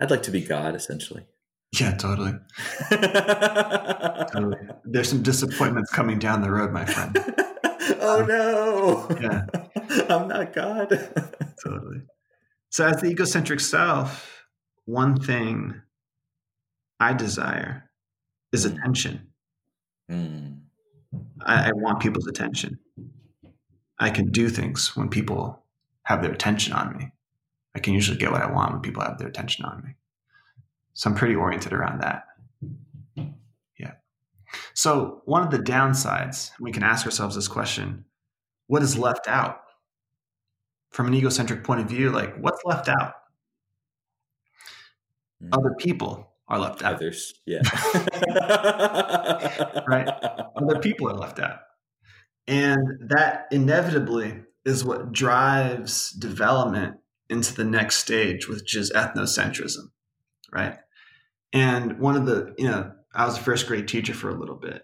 I'd 0.00 0.10
like 0.10 0.22
to 0.24 0.30
be 0.30 0.40
God, 0.40 0.74
essentially. 0.74 1.26
Yeah, 1.78 1.94
totally. 1.96 2.32
totally. 4.32 4.58
There's 4.84 5.08
some 5.08 5.22
disappointments 5.22 5.90
coming 5.90 6.18
down 6.18 6.42
the 6.42 6.50
road, 6.50 6.72
my 6.72 6.84
friend. 6.84 7.16
oh 8.00 8.24
no! 8.26 9.16
Yeah, 9.20 9.46
I'm 10.08 10.26
not 10.28 10.52
God. 10.52 10.88
totally. 11.64 12.02
So, 12.70 12.86
as 12.86 13.00
the 13.00 13.08
egocentric 13.08 13.60
self, 13.60 14.44
one 14.86 15.20
thing 15.20 15.80
I 16.98 17.12
desire 17.12 17.90
is 18.52 18.66
mm. 18.66 18.76
attention. 18.76 19.28
Mm. 20.10 20.60
I, 21.44 21.68
I 21.68 21.72
want 21.72 22.00
people's 22.00 22.26
attention. 22.26 22.78
I 23.98 24.10
can 24.10 24.30
do 24.30 24.48
things 24.48 24.96
when 24.96 25.08
people 25.08 25.62
have 26.04 26.22
their 26.22 26.32
attention 26.32 26.72
on 26.72 26.96
me. 26.96 27.12
I 27.74 27.78
can 27.78 27.94
usually 27.94 28.18
get 28.18 28.32
what 28.32 28.42
I 28.42 28.50
want 28.50 28.72
when 28.72 28.82
people 28.82 29.02
have 29.02 29.18
their 29.18 29.28
attention 29.28 29.64
on 29.64 29.82
me. 29.84 29.94
So 30.94 31.08
I'm 31.08 31.16
pretty 31.16 31.34
oriented 31.34 31.72
around 31.72 32.00
that. 32.00 32.24
Yeah. 33.78 33.92
So 34.74 35.22
one 35.24 35.42
of 35.42 35.50
the 35.50 35.58
downsides, 35.58 36.50
we 36.60 36.72
can 36.72 36.82
ask 36.82 37.06
ourselves 37.06 37.36
this 37.36 37.48
question 37.48 38.04
what 38.66 38.82
is 38.82 38.96
left 38.96 39.26
out? 39.26 39.62
From 40.90 41.08
an 41.08 41.14
egocentric 41.14 41.64
point 41.64 41.80
of 41.80 41.88
view, 41.88 42.10
like 42.10 42.36
what's 42.36 42.62
left 42.64 42.88
out? 42.88 43.14
Mm. 45.42 45.48
Other 45.52 45.74
people 45.78 46.32
are 46.48 46.58
left 46.58 46.82
out. 46.82 46.94
Others, 46.94 47.34
yeah. 47.46 47.62
right? 49.86 50.08
Other 50.56 50.78
people 50.80 51.08
are 51.08 51.14
left 51.14 51.38
out. 51.38 51.60
And 52.46 53.08
that 53.08 53.46
inevitably 53.50 54.42
is 54.64 54.84
what 54.84 55.12
drives 55.12 56.10
development 56.10 56.96
into 57.30 57.54
the 57.54 57.64
next 57.64 57.98
stage, 57.98 58.48
which 58.48 58.76
is 58.76 58.92
ethnocentrism, 58.92 59.90
right? 60.52 60.76
And 61.52 61.98
one 61.98 62.16
of 62.16 62.26
the, 62.26 62.54
you 62.58 62.68
know, 62.68 62.92
I 63.14 63.24
was 63.24 63.38
a 63.38 63.40
first 63.40 63.66
grade 63.66 63.88
teacher 63.88 64.14
for 64.14 64.28
a 64.28 64.38
little 64.38 64.56
bit. 64.56 64.82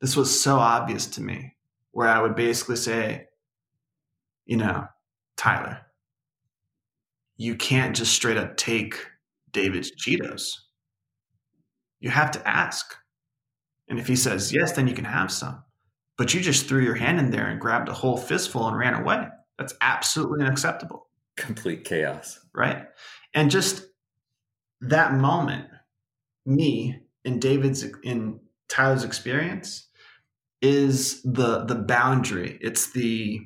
This 0.00 0.14
was 0.14 0.40
so 0.40 0.58
obvious 0.58 1.06
to 1.06 1.22
me, 1.22 1.56
where 1.90 2.08
I 2.08 2.20
would 2.20 2.36
basically 2.36 2.76
say, 2.76 3.26
you 4.44 4.56
know, 4.56 4.86
Tyler, 5.36 5.80
you 7.36 7.54
can't 7.56 7.96
just 7.96 8.12
straight 8.12 8.36
up 8.36 8.56
take 8.56 9.06
David's 9.50 9.90
Cheetos. 9.92 10.52
You 11.98 12.10
have 12.10 12.30
to 12.32 12.48
ask. 12.48 12.94
And 13.88 13.98
if 13.98 14.06
he 14.06 14.16
says 14.16 14.52
yes, 14.52 14.72
then 14.72 14.86
you 14.86 14.94
can 14.94 15.04
have 15.04 15.32
some. 15.32 15.62
But 16.16 16.32
you 16.34 16.40
just 16.40 16.66
threw 16.66 16.82
your 16.82 16.94
hand 16.94 17.18
in 17.18 17.30
there 17.30 17.46
and 17.46 17.60
grabbed 17.60 17.88
a 17.88 17.94
whole 17.94 18.16
fistful 18.16 18.68
and 18.68 18.76
ran 18.76 18.94
away. 18.94 19.26
That's 19.58 19.74
absolutely 19.80 20.44
unacceptable 20.44 21.09
complete 21.40 21.84
chaos. 21.84 22.38
Right. 22.54 22.86
And 23.34 23.50
just 23.50 23.86
that 24.80 25.14
moment, 25.14 25.66
me 26.46 27.00
in 27.24 27.38
David's 27.38 27.84
in 28.02 28.40
Tyler's 28.68 29.04
experience 29.04 29.88
is 30.62 31.22
the 31.22 31.64
the 31.64 31.74
boundary. 31.74 32.58
It's 32.60 32.92
the 32.92 33.40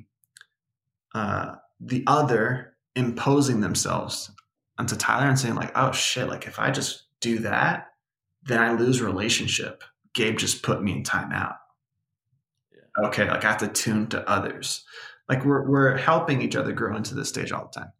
uh 1.14 1.54
the 1.80 2.04
other 2.06 2.76
imposing 2.96 3.60
themselves 3.60 4.30
onto 4.78 4.96
Tyler 4.96 5.28
and 5.28 5.38
saying 5.38 5.54
like, 5.54 5.72
oh 5.74 5.92
shit, 5.92 6.28
like 6.28 6.46
if 6.46 6.58
I 6.58 6.70
just 6.70 7.04
do 7.20 7.40
that, 7.40 7.88
then 8.42 8.60
I 8.60 8.72
lose 8.72 9.00
relationship. 9.00 9.84
Gabe 10.14 10.36
just 10.36 10.62
put 10.62 10.82
me 10.82 10.92
in 10.92 11.02
timeout. 11.02 11.56
Yeah. 12.72 13.06
Okay, 13.08 13.28
like 13.28 13.44
I 13.44 13.48
have 13.48 13.58
to 13.58 13.68
tune 13.68 14.06
to 14.08 14.28
others. 14.28 14.84
Like 15.28 15.44
we're 15.44 15.68
we're 15.68 15.96
helping 15.96 16.42
each 16.42 16.56
other 16.56 16.72
grow 16.72 16.96
into 16.96 17.14
this 17.14 17.28
stage 17.28 17.52
all 17.52 17.70
the 17.72 17.80
time. 17.80 17.92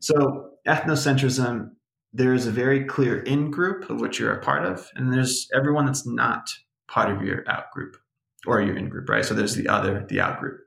So 0.00 0.50
ethnocentrism, 0.66 1.70
there 2.12 2.34
is 2.34 2.46
a 2.46 2.50
very 2.50 2.84
clear 2.84 3.20
in 3.20 3.50
group 3.50 3.88
of 3.88 4.00
which 4.00 4.18
you're 4.18 4.32
a 4.32 4.42
part 4.42 4.64
of, 4.64 4.88
and 4.94 5.12
there's 5.12 5.48
everyone 5.54 5.86
that's 5.86 6.06
not 6.06 6.50
part 6.88 7.10
of 7.10 7.22
your 7.22 7.44
out 7.48 7.70
group 7.72 7.96
or 8.46 8.60
your 8.60 8.76
in 8.76 8.88
group, 8.88 9.08
right? 9.08 9.24
So 9.24 9.34
there's 9.34 9.54
the 9.54 9.68
other, 9.68 10.04
the 10.08 10.20
out 10.20 10.40
group. 10.40 10.60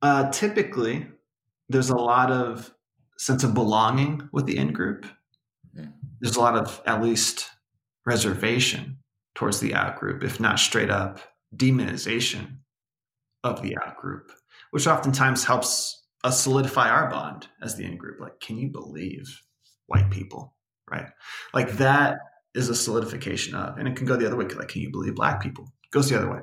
Uh, 0.00 0.30
typically, 0.30 1.06
there's 1.68 1.90
a 1.90 1.96
lot 1.96 2.30
of 2.30 2.72
sense 3.18 3.44
of 3.44 3.54
belonging 3.54 4.28
with 4.32 4.46
the 4.46 4.56
in 4.56 4.72
group. 4.72 5.06
There's 6.20 6.36
a 6.36 6.40
lot 6.40 6.56
of 6.56 6.80
at 6.86 7.02
least 7.02 7.48
reservation 8.04 8.98
towards 9.34 9.60
the 9.60 9.74
out 9.74 9.98
group, 9.98 10.24
if 10.24 10.40
not 10.40 10.58
straight 10.58 10.90
up 10.90 11.20
demonization 11.56 12.58
of 13.48 13.62
the 13.62 13.76
out 13.78 13.96
group, 13.96 14.30
which 14.70 14.86
oftentimes 14.86 15.44
helps 15.44 16.02
us 16.24 16.42
solidify 16.42 16.88
our 16.88 17.10
bond 17.10 17.48
as 17.62 17.76
the 17.76 17.84
in 17.84 17.96
group. 17.96 18.20
Like, 18.20 18.40
can 18.40 18.58
you 18.58 18.68
believe 18.68 19.40
white 19.86 20.10
people? 20.10 20.54
Right? 20.90 21.06
Like 21.52 21.72
that 21.72 22.18
is 22.54 22.68
a 22.68 22.74
solidification 22.74 23.54
of, 23.54 23.78
and 23.78 23.86
it 23.86 23.96
can 23.96 24.06
go 24.06 24.16
the 24.16 24.26
other 24.26 24.36
way. 24.36 24.46
Like, 24.46 24.68
can 24.68 24.82
you 24.82 24.90
believe 24.90 25.14
black 25.14 25.40
people? 25.40 25.72
It 25.84 25.90
goes 25.90 26.08
the 26.08 26.18
other 26.18 26.30
way. 26.30 26.40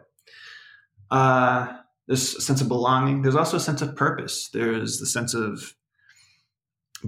Uh, 1.11 1.77
there's 2.07 2.35
a 2.35 2.41
sense 2.41 2.61
of 2.61 2.67
belonging. 2.67 3.21
There's 3.21 3.35
also 3.35 3.57
a 3.57 3.61
sense 3.61 3.81
of 3.81 3.95
purpose. 3.95 4.49
There's 4.53 4.99
the 4.99 5.05
sense 5.05 5.33
of 5.33 5.75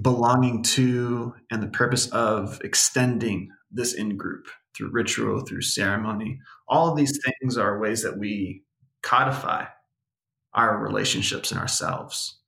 belonging 0.00 0.62
to 0.62 1.34
and 1.50 1.62
the 1.62 1.68
purpose 1.68 2.08
of 2.08 2.60
extending 2.62 3.48
this 3.70 3.94
in 3.94 4.16
group 4.16 4.46
through 4.76 4.90
ritual, 4.92 5.40
through 5.40 5.62
ceremony. 5.62 6.38
All 6.68 6.90
of 6.90 6.96
these 6.96 7.18
things 7.24 7.56
are 7.56 7.78
ways 7.78 8.02
that 8.02 8.18
we 8.18 8.62
codify 9.02 9.66
our 10.54 10.78
relationships 10.78 11.50
and 11.50 11.60
ourselves 11.60 12.38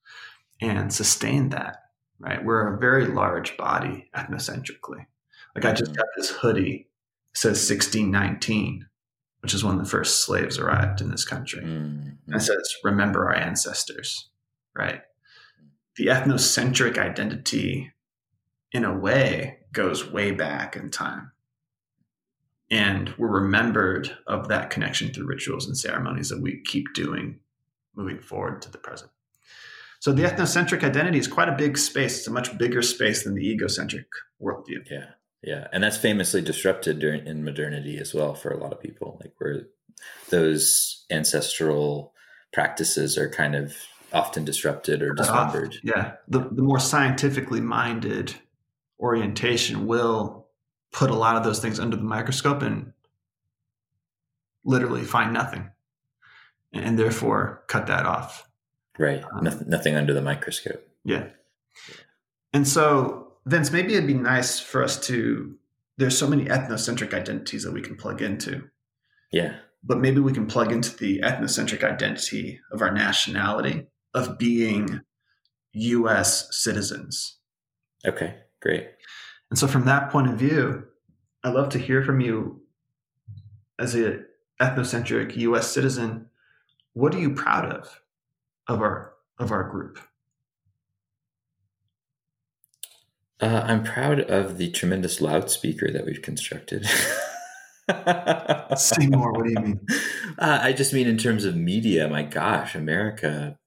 and 0.61 0.93
sustain 0.93 1.51
that, 1.51 1.77
right? 2.19 2.45
We're 2.45 2.75
a 2.75 2.79
very 2.79 3.07
large 3.07 3.57
body 3.57 4.11
ethnocentrically. 4.15 5.07
Like 5.55 5.65
I 5.65 5.73
just 5.73 5.97
got 5.97 6.07
this 6.17 6.31
hoodie, 6.31 6.89
says 7.35 7.69
1619, 7.69 8.87
which 9.41 9.55
is 9.55 9.65
when 9.65 9.79
the 9.79 9.85
first 9.85 10.25
slaves 10.25 10.59
arrived 10.59 11.01
in 11.01 11.11
this 11.11 11.25
country. 11.25 11.63
Mm-hmm. 11.63 12.09
And 12.27 12.37
it 12.37 12.41
says, 12.41 12.75
remember 12.85 13.27
our 13.27 13.35
ancestors, 13.35 14.29
right? 14.77 15.03
The 15.97 16.07
ethnocentric 16.07 16.99
identity, 16.99 17.93
in 18.73 18.85
a 18.85 18.97
way, 18.97 19.59
goes 19.73 20.11
way 20.11 20.31
back 20.31 20.77
in 20.77 20.91
time. 20.91 21.33
And 22.71 23.13
we're 23.19 23.43
remembered 23.43 24.17
of 24.27 24.49
that 24.49 24.71
connection 24.71 25.13
through 25.13 25.27
rituals 25.27 25.67
and 25.67 25.77
ceremonies 25.77 26.29
that 26.29 26.41
we 26.41 26.63
keep 26.65 26.95
doing 26.95 27.41
moving 27.95 28.21
forward 28.21 28.63
to 28.63 28.71
the 28.71 28.79
present. 28.79 29.11
So 30.01 30.13
the 30.13 30.23
ethnocentric 30.23 30.83
identity 30.83 31.19
is 31.19 31.29
quite 31.29 31.49
a 31.49 31.57
big 31.57 31.77
space. 31.77 32.19
It's 32.19 32.27
a 32.27 32.33
much 32.33 32.57
bigger 32.57 32.81
space 32.81 33.25
than 33.25 33.35
the 33.35 33.47
egocentric 33.47 34.07
worldview. 34.41 34.91
Yeah. 34.91 35.07
Yeah. 35.43 35.69
And 35.73 35.83
that's 35.83 35.99
famously 35.99 36.41
disrupted 36.41 36.99
during 36.99 37.27
in 37.27 37.45
modernity 37.45 37.99
as 37.99 38.15
well 38.15 38.35
for 38.35 38.51
a 38.51 38.57
lot 38.57 38.73
of 38.73 38.81
people, 38.81 39.19
like 39.21 39.35
where 39.39 39.69
those 40.31 41.05
ancestral 41.11 42.15
practices 42.53 43.19
are 43.19 43.29
kind 43.29 43.55
of 43.55 43.75
often 44.13 44.45
disrupted 44.45 45.03
or 45.03 45.13
dismembered. 45.13 45.77
yeah. 45.83 46.15
The, 46.29 46.41
the 46.51 46.63
more 46.63 46.81
scientifically 46.81 47.61
minded 47.61 48.35
orientation 48.99 49.87
will 49.87 50.47
put 50.93 51.11
a 51.11 51.15
lot 51.15 51.37
of 51.37 51.45
those 51.45 51.61
things 51.61 51.79
under 51.79 51.97
the 51.97 52.03
microscope 52.03 52.63
and 52.63 52.93
literally 54.65 55.05
find 55.05 55.33
nothing 55.33 55.71
and 56.73 56.99
therefore 56.99 57.65
cut 57.69 57.87
that 57.87 58.07
off. 58.07 58.49
Right. 58.99 59.23
Um, 59.23 59.45
nothing, 59.45 59.69
nothing 59.69 59.95
under 59.97 60.13
the 60.15 60.23
microscope. 60.23 60.87
Yeah. 61.05 61.29
And 62.53 62.67
so, 62.67 63.33
Vince, 63.47 63.71
maybe 63.71 63.95
it'd 63.95 64.07
be 64.07 64.15
nice 64.15 64.61
for 64.61 64.83
us 64.83 64.99
to. 65.07 65.57
There's 65.97 66.17
so 66.17 66.29
many 66.29 66.47
ethnocentric 66.47 67.13
identities 67.13 67.65
that 67.65 67.73
we 67.73 67.83
can 67.83 67.97
plug 67.97 68.23
into. 68.23 68.69
Yeah. 69.33 69.57
but 69.83 69.99
maybe 69.99 70.21
we 70.21 70.33
can 70.33 70.47
plug 70.47 70.73
into 70.73 70.97
the 70.97 71.21
ethnocentric 71.21 71.85
identity 71.85 72.61
of 72.73 72.83
our 72.83 72.91
nationality 72.93 73.87
of 74.15 74.39
being 74.39 75.01
US 75.73 76.49
citizens. 76.57 77.39
Okay, 78.07 78.35
great. 78.61 78.89
And 79.51 79.59
so 79.59 79.67
from 79.67 79.85
that 79.85 80.11
point 80.11 80.29
of 80.29 80.39
view, 80.39 80.85
I'd 81.45 81.55
love 81.55 81.69
to 81.71 81.79
hear 81.79 82.03
from 82.03 82.21
you 82.21 82.63
as 83.79 83.95
a 83.95 84.21
ethnocentric 84.61 85.37
US 85.37 85.71
citizen, 85.71 86.30
what 86.95 87.15
are 87.15 87.21
you 87.21 87.35
proud 87.35 87.73
of 87.73 88.01
of 88.69 88.81
our 88.81 89.15
of 89.39 89.53
our 89.53 89.69
group? 89.69 89.99
Uh, 93.41 93.65
I'm 93.65 93.83
proud 93.83 94.21
of 94.21 94.59
the 94.59 94.71
tremendous 94.71 95.21
loudspeaker 95.21 95.91
that 95.91 96.05
we've 96.05 96.21
constructed. 96.21 96.87
Say 98.77 99.07
more. 99.07 99.33
What 99.33 99.47
do 99.47 99.53
you 99.53 99.61
mean? 99.61 99.81
Uh, 100.39 100.59
I 100.63 100.73
just 100.73 100.95
mean 100.95 101.07
in 101.07 101.19
terms 101.19 101.45
of 101.45 101.55
media. 101.55 102.09
My 102.09 102.23
gosh, 102.23 102.75
America 102.75 103.59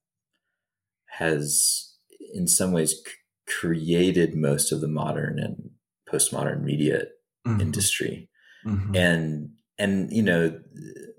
has, 1.06 1.94
in 2.32 2.48
some 2.48 2.72
ways, 2.72 2.94
c- 2.94 3.12
created 3.46 4.34
most 4.34 4.72
of 4.72 4.80
the 4.80 4.88
modern 4.88 5.38
and 5.38 5.70
postmodern 6.10 6.62
media 6.62 7.04
mm-hmm. 7.46 7.60
industry, 7.60 8.28
mm-hmm. 8.66 8.96
and 8.96 9.50
and 9.78 10.12
you 10.12 10.22
know, 10.22 10.58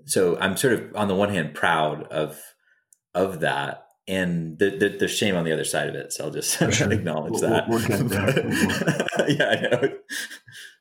so 0.04 0.38
I'm 0.38 0.56
sort 0.56 0.74
of 0.74 0.96
on 0.96 1.08
the 1.08 1.14
one 1.14 1.30
hand 1.30 1.54
proud 1.54 2.04
of 2.04 2.40
of 3.14 3.40
that, 3.40 3.86
and 4.08 4.58
the, 4.58 4.70
the, 4.70 4.88
there's 4.98 5.10
shame 5.10 5.36
on 5.36 5.44
the 5.44 5.52
other 5.52 5.64
side 5.64 5.88
of 5.88 5.94
it. 5.94 6.12
So 6.12 6.24
I'll 6.24 6.30
just 6.30 6.58
sure. 6.58 6.92
acknowledge 6.92 7.32
we'll, 7.32 7.40
that. 7.40 7.68
We'll, 7.68 9.26
we'll 9.26 9.36
yeah, 9.36 9.48
I 9.48 9.60
know. 9.60 9.98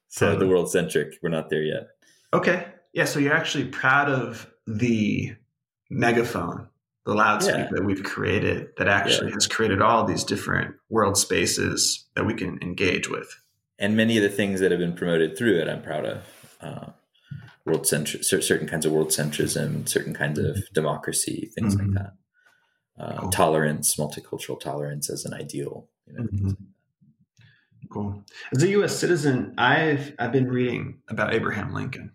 So 0.09 0.28
totally. 0.28 0.45
the 0.45 0.49
world 0.49 0.71
centric, 0.71 1.15
we're 1.21 1.30
not 1.30 1.49
there 1.49 1.63
yet. 1.63 1.88
Okay. 2.34 2.65
Yeah. 2.93 3.05
So 3.05 3.19
you're 3.19 3.34
actually 3.34 3.65
proud 3.65 4.09
of 4.09 4.49
the 4.65 5.36
megaphone, 5.89 6.69
the 7.05 7.13
loudspeaker 7.13 7.59
yeah. 7.59 7.67
that 7.71 7.84
we've 7.84 8.03
created 8.03 8.69
that 8.78 8.88
actually 8.88 9.30
yeah. 9.30 9.36
has 9.36 9.47
created 9.47 9.82
all 9.82 10.05
these 10.05 10.23
different 10.23 10.76
world 10.89 11.17
spaces 11.17 12.05
that 12.15 12.26
we 12.26 12.34
can 12.34 12.59
engage 12.61 13.09
with. 13.09 13.41
And 13.78 13.97
many 13.97 14.15
of 14.17 14.23
the 14.23 14.30
things 14.30 14.61
that 14.61 14.71
have 14.71 14.80
been 14.80 14.95
promoted 14.95 15.38
through 15.38 15.59
it, 15.59 15.67
I'm 15.67 15.82
proud 15.82 16.05
of. 16.05 16.23
Uh, 16.61 16.86
world 17.66 17.84
centri- 17.84 18.24
certain 18.24 18.68
kinds 18.68 18.86
of 18.86 18.91
world 18.91 19.09
centrism, 19.09 19.88
certain 19.88 20.13
kinds 20.13 20.39
of 20.39 20.55
mm-hmm. 20.55 20.74
democracy, 20.74 21.51
things 21.55 21.76
mm-hmm. 21.76 21.93
like 21.93 22.03
that 22.03 22.13
uh, 23.03 23.20
cool. 23.22 23.30
tolerance, 23.30 23.95
multicultural 23.95 24.59
tolerance 24.59 25.09
as 25.09 25.26
an 25.26 25.34
ideal. 25.34 25.88
You 26.07 26.13
know, 26.13 26.24
mm-hmm. 26.24 26.51
Cool. 27.89 28.24
As 28.53 28.63
a 28.63 28.70
U.S. 28.70 28.97
citizen, 28.97 29.53
I've 29.57 30.16
I've 30.18 30.32
been 30.32 30.49
reading 30.49 31.01
about 31.07 31.34
Abraham 31.34 31.74
Lincoln, 31.74 32.11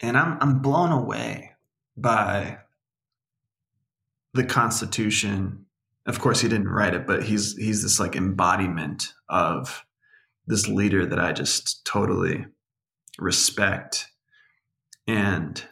and 0.00 0.16
I'm 0.16 0.38
I'm 0.40 0.58
blown 0.60 0.90
away 0.90 1.52
by 1.96 2.58
the 4.34 4.44
Constitution. 4.44 5.66
Of 6.06 6.18
course, 6.18 6.40
he 6.40 6.48
didn't 6.48 6.68
write 6.68 6.94
it, 6.94 7.06
but 7.06 7.22
he's 7.22 7.56
he's 7.56 7.82
this 7.82 8.00
like 8.00 8.16
embodiment 8.16 9.12
of 9.28 9.84
this 10.46 10.66
leader 10.66 11.06
that 11.06 11.20
I 11.20 11.32
just 11.32 11.84
totally 11.84 12.46
respect. 13.18 14.08
And 15.06 15.62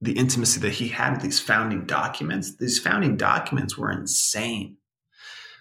the 0.00 0.12
intimacy 0.12 0.60
that 0.60 0.74
he 0.74 0.88
had 0.88 1.12
with 1.12 1.22
these 1.22 1.40
founding 1.40 1.84
documents. 1.84 2.56
These 2.56 2.78
founding 2.78 3.16
documents 3.16 3.76
were 3.76 3.90
insane. 3.90 4.76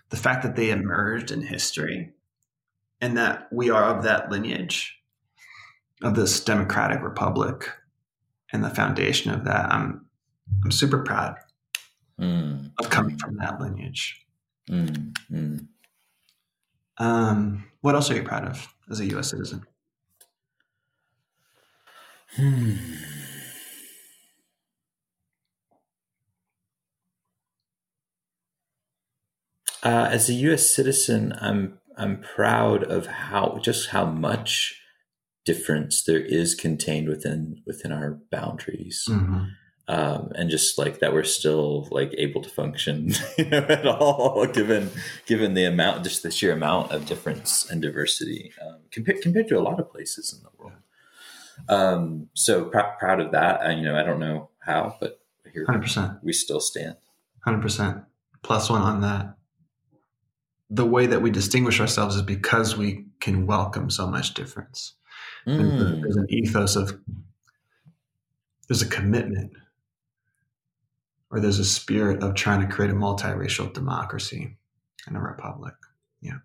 The 0.10 0.18
fact 0.18 0.44
that 0.44 0.56
they 0.56 0.70
emerged 0.70 1.32
in 1.32 1.42
history 1.42 2.12
and 3.02 3.18
that 3.18 3.48
we 3.52 3.70
are 3.70 3.84
of 3.84 4.04
that 4.04 4.30
lineage 4.32 4.96
of 6.04 6.16
this 6.16 6.40
democratic 6.44 7.02
republic 7.02 7.70
and 8.54 8.64
the 8.64 8.70
foundation 8.70 9.32
of 9.32 9.46
that, 9.46 9.72
I'm 9.72 10.06
I'm 10.64 10.72
super 10.72 11.04
proud 11.04 11.36
mm. 12.20 12.72
of 12.80 12.90
coming 12.90 13.18
from 13.18 13.36
that 13.38 13.60
lineage. 13.60 14.26
Mm. 14.70 15.14
Mm. 15.30 15.68
Um, 17.00 17.66
what 17.82 17.96
else 17.96 18.10
are 18.10 18.16
you 18.16 18.24
proud 18.24 18.48
of 18.48 18.74
as 18.90 19.02
a 19.02 19.06
U.S. 19.08 19.32
citizen? 19.32 19.66
Hmm. 22.38 22.76
Uh, 29.84 30.10
as 30.12 30.30
a 30.30 30.34
U.S. 30.34 30.70
citizen, 30.70 31.34
I'm 31.42 31.80
I'm 31.98 32.22
proud 32.22 32.84
of 32.84 33.08
how 33.08 33.60
just 33.62 33.90
how 33.90 34.06
much 34.06 34.80
difference 35.46 36.04
there 36.04 36.20
is 36.20 36.54
contained 36.54 37.08
within 37.08 37.64
within 37.66 37.92
our 37.92 38.20
boundaries, 38.30 39.06
mm-hmm. 39.10 39.46
um, 39.88 40.32
and 40.36 40.52
just 40.52 40.78
like 40.78 41.00
that 41.00 41.14
we're 41.14 41.24
still 41.24 41.88
like 41.90 42.14
able 42.20 42.44
to 42.44 42.50
function, 42.50 43.14
you 43.40 43.46
know, 43.46 43.66
at 43.68 43.88
all 43.88 44.46
given 44.54 44.92
given 45.26 45.56
the 45.56 45.66
amount, 45.66 46.04
just 46.04 46.22
the 46.22 46.30
sheer 46.30 46.54
amount 46.54 46.92
of 46.92 47.08
difference 47.08 47.68
and 47.72 47.82
diversity 47.82 48.52
um, 48.62 48.82
compared 48.92 49.22
compared 49.22 49.48
to 49.48 49.58
a 49.58 49.62
lot 49.62 49.80
of 49.80 49.92
places 49.92 50.34
in 50.34 50.44
the 50.44 50.50
world. 50.58 50.74
Um, 51.70 52.30
so 52.34 52.66
pr- 52.66 52.80
proud 53.00 53.20
of 53.20 53.32
that. 53.32 53.62
I, 53.62 53.72
you 53.72 53.84
know, 53.84 53.96
I 53.96 54.04
don't 54.04 54.20
know 54.20 54.50
how, 54.60 54.96
but 55.00 55.20
here 55.52 55.66
100%. 55.66 56.20
we 56.24 56.34
still 56.34 56.60
stand. 56.60 56.96
Hundred 57.42 57.62
percent. 57.62 58.04
Plus 58.42 58.70
one 58.70 58.82
on 58.82 59.02
that 59.02 59.38
the 60.70 60.86
way 60.86 61.06
that 61.06 61.22
we 61.22 61.32
distinguish 61.32 61.80
ourselves 61.80 62.16
is 62.16 62.22
because 62.22 62.76
we 62.76 63.06
can 63.20 63.46
welcome 63.46 63.90
so 63.90 64.08
much 64.08 64.34
difference. 64.34 64.94
Mm. 65.46 66.02
There's 66.02 66.18
an 66.18 66.28
ethos 66.30 66.76
of 66.76 67.00
there's 68.68 68.82
a 68.82 68.88
commitment 68.88 69.54
or 71.32 71.40
there's 71.40 71.60
a 71.60 71.66
spirit 71.66 72.22
of 72.22 72.36
trying 72.36 72.60
to 72.62 72.68
create 72.68 72.92
a 72.92 72.96
multiracial 72.96 73.72
democracy 73.74 74.58
and 75.06 75.16
a 75.16 75.20
republic. 75.20 75.74
Yeah. 76.22 76.40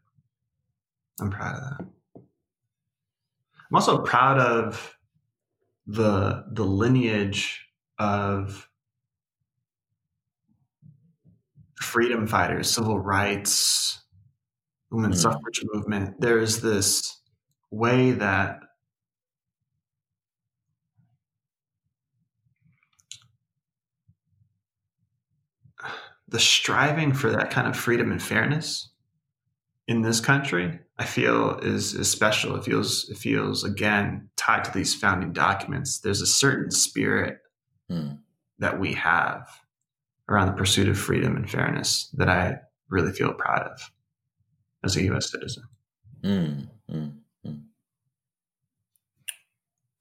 I'm 1.21 1.31
proud 1.31 1.57
of 1.57 1.63
that. 1.63 1.87
I'm 2.15 3.75
also 3.75 3.99
proud 4.03 4.39
of 4.39 4.97
the 5.87 6.45
the 6.53 6.65
lineage 6.65 7.67
of 7.99 8.69
freedom 11.77 12.27
fighters, 12.27 12.71
civil 12.71 12.99
rights, 12.99 14.01
women's 14.91 15.23
mm-hmm. 15.23 15.33
suffrage 15.33 15.65
movement, 15.73 16.21
there 16.21 16.39
is 16.39 16.61
this 16.61 17.21
way 17.71 18.13
that 18.13 18.61
the 26.29 26.39
striving 26.39 27.13
for 27.13 27.31
that 27.31 27.51
kind 27.51 27.67
of 27.67 27.77
freedom 27.77 28.11
and 28.11 28.23
fairness 28.23 28.92
in 29.93 30.01
this 30.01 30.21
country, 30.21 30.79
I 30.99 31.05
feel 31.05 31.59
is, 31.63 31.93
is 31.93 32.11
special. 32.11 32.57
It 32.57 32.65
feels 32.65 33.09
it 33.11 33.19
feels 33.19 33.63
again 33.63 34.31
tied 34.37 34.65
to 34.65 34.73
these 34.73 34.95
founding 34.95 35.33
documents. 35.35 35.99
There's 35.99 36.23
a 36.23 36.27
certain 36.27 36.71
spirit 36.71 37.39
mm. 37.91 38.19
that 38.59 38.81
we 38.81 38.95
have 38.95 39.47
around 40.29 40.47
the 40.47 40.55
pursuit 40.55 40.89
of 40.89 40.99
freedom 40.99 41.37
and 41.37 41.49
fairness 41.49 42.09
that 42.15 42.31
I 42.31 42.57
really 42.89 43.13
feel 43.13 43.35
proud 43.35 43.67
of 43.67 43.91
as 44.83 44.97
a 44.97 45.03
U.S. 45.05 45.31
citizen. 45.31 45.65
Mm, 46.25 46.69
mm, 46.91 47.13
mm. 47.47 47.63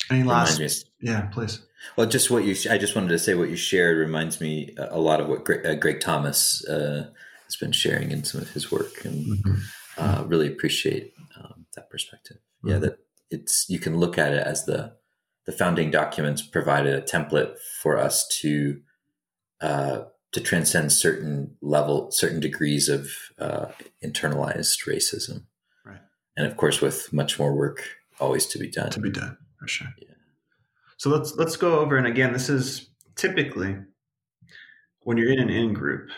Any 0.09 0.23
last? 0.23 0.85
Yeah, 1.01 1.23
please. 1.34 1.59
Well, 1.97 2.07
just 2.07 2.31
what 2.31 2.45
you, 2.45 2.55
I 2.69 2.77
just 2.77 2.95
wanted 2.95 3.09
to 3.09 3.19
say 3.19 3.35
what 3.35 3.49
you 3.49 3.57
shared 3.57 3.97
reminds 3.97 4.39
me 4.39 4.73
a 4.77 4.99
lot 4.99 5.19
of 5.19 5.27
what 5.27 5.43
Greg, 5.43 5.65
uh, 5.65 5.76
Greg 5.76 5.99
Thomas 5.99 6.63
uh, 6.65 7.09
has 7.45 7.55
been 7.57 7.73
sharing 7.73 8.11
in 8.11 8.23
some 8.23 8.39
of 8.39 8.51
his 8.51 8.72
work, 8.72 9.03
and 9.03 9.26
mm-hmm. 9.26 9.55
Uh, 9.97 10.23
really 10.27 10.47
appreciate 10.47 11.13
um, 11.38 11.65
that 11.76 11.89
perspective. 11.89 12.38
Mm-hmm. 12.38 12.69
Yeah, 12.69 12.80
that 12.80 12.99
it's 13.30 13.65
you 13.69 13.80
can 13.80 13.97
look 13.97 14.18
at 14.18 14.34
it 14.34 14.45
as 14.45 14.65
the 14.65 14.93
the 15.45 15.51
founding 15.51 15.91
documents 15.91 16.41
provided 16.41 16.93
a 16.93 17.01
template 17.01 17.57
for 17.81 17.97
us 17.97 18.27
to 18.41 18.81
uh, 19.61 20.03
to 20.31 20.41
transcend 20.41 20.91
certain 20.91 21.55
level, 21.61 22.11
certain 22.11 22.39
degrees 22.39 22.88
of 22.89 23.09
uh, 23.38 23.68
internalized 24.03 24.88
racism. 24.88 25.43
Right. 25.85 25.99
And 26.38 26.47
of 26.47 26.57
course, 26.57 26.81
with 26.81 27.11
much 27.11 27.38
more 27.38 27.53
work 27.53 27.84
always 28.19 28.45
to 28.47 28.59
be 28.59 28.69
done. 28.69 28.91
To 28.91 28.99
be 28.99 29.11
done, 29.11 29.38
for 29.59 29.68
sure. 29.68 29.88
Yeah. 29.99 30.07
So 30.97 31.09
let's 31.09 31.35
let's 31.35 31.57
go 31.57 31.80
over, 31.80 31.97
and 31.97 32.07
again, 32.07 32.34
this 32.34 32.49
is 32.49 32.89
typically 33.15 33.76
when 35.03 35.18
you're 35.18 35.31
in 35.31 35.39
an 35.39 35.49
in 35.49 35.73
group, 35.73 36.09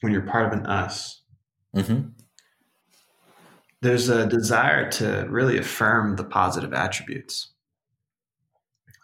when 0.00 0.12
you're 0.12 0.22
part 0.22 0.46
of 0.46 0.52
an 0.52 0.66
us. 0.66 1.22
Mm-hmm. 1.74 2.08
There's 3.82 4.08
a 4.08 4.26
desire 4.26 4.90
to 4.92 5.26
really 5.28 5.58
affirm 5.58 6.16
the 6.16 6.24
positive 6.24 6.72
attributes 6.72 7.52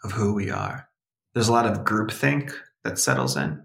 of 0.03 0.11
who 0.11 0.33
we 0.33 0.49
are 0.49 0.89
there's 1.33 1.47
a 1.47 1.53
lot 1.53 1.65
of 1.65 1.83
groupthink 1.83 2.53
that 2.83 2.99
settles 2.99 3.35
in. 3.35 3.63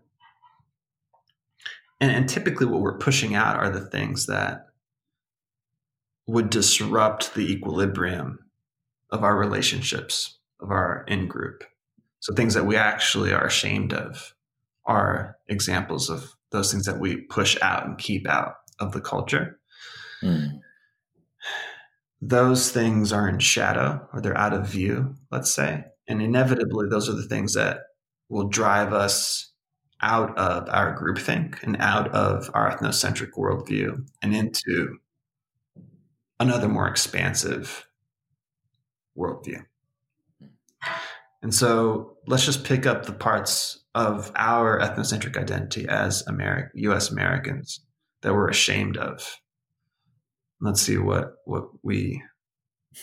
And, 2.01 2.11
and 2.11 2.29
typically, 2.29 2.67
what 2.67 2.81
we're 2.81 2.99
pushing 2.99 3.35
out 3.35 3.57
are 3.57 3.71
the 3.71 3.81
things 3.81 4.27
that 4.27 4.67
would 6.27 6.51
disrupt 6.51 7.35
the 7.35 7.53
equilibrium 7.53 8.39
of 9.11 9.25
our 9.25 9.37
relationships 9.37 10.39
of 10.61 10.71
our 10.71 11.05
in 11.09 11.27
group. 11.27 11.65
So 12.21 12.35
things 12.35 12.55
that 12.55 12.67
we 12.67 12.77
actually 12.77 13.33
are 13.33 13.47
ashamed 13.47 13.93
of 13.93 14.35
are 14.85 15.37
examples 15.47 16.11
of 16.11 16.35
those 16.51 16.70
things 16.73 16.87
that 16.87 16.99
we 16.99 17.16
push 17.16 17.57
out 17.62 17.87
and 17.87 17.99
keep 17.99 18.29
out 18.29 18.55
of 18.79 18.93
the 18.93 19.01
culture. 19.01 19.59
Mm. 20.23 20.61
Those 22.20 22.70
things 22.70 23.12
are 23.12 23.29
in 23.29 23.39
shadow 23.39 24.09
or 24.12 24.20
they're 24.20 24.37
out 24.37 24.55
of 24.55 24.66
view, 24.66 25.15
let's 25.31 25.53
say. 25.53 25.85
And 26.09 26.20
inevitably, 26.23 26.89
those 26.89 27.09
are 27.09 27.15
the 27.15 27.29
things 27.29 27.55
that 27.55 27.81
will 28.29 28.49
drive 28.49 28.93
us 28.93 29.53
out 30.01 30.37
of 30.39 30.69
our 30.69 30.97
groupthink 30.99 31.62
and 31.62 31.77
out 31.81 32.09
of 32.15 32.51
our 32.55 32.75
ethnocentric 32.75 33.33
worldview 33.37 34.07
and 34.23 34.35
into 34.35 34.99
another 36.41 36.69
more 36.69 36.89
expansive 36.89 37.87
worldview. 39.16 39.65
And 41.43 41.55
so 41.55 42.16
let's 42.29 42.45
just 42.45 42.65
pick 42.65 42.87
up 42.87 43.07
the 43.07 43.13
parts 43.13 43.81
of 43.95 44.31
our 44.37 44.79
ethnocentric 44.81 45.37
identity 45.37 45.89
as 45.89 46.23
Ameri- 46.25 46.71
US 46.75 47.11
Americans 47.11 47.81
that 48.23 48.35
we're 48.35 48.49
ashamed 48.49 48.97
of. 48.97 49.41
Let's 50.61 50.83
see 50.83 50.99
what 50.99 51.35
what 51.45 51.71
we 51.83 52.23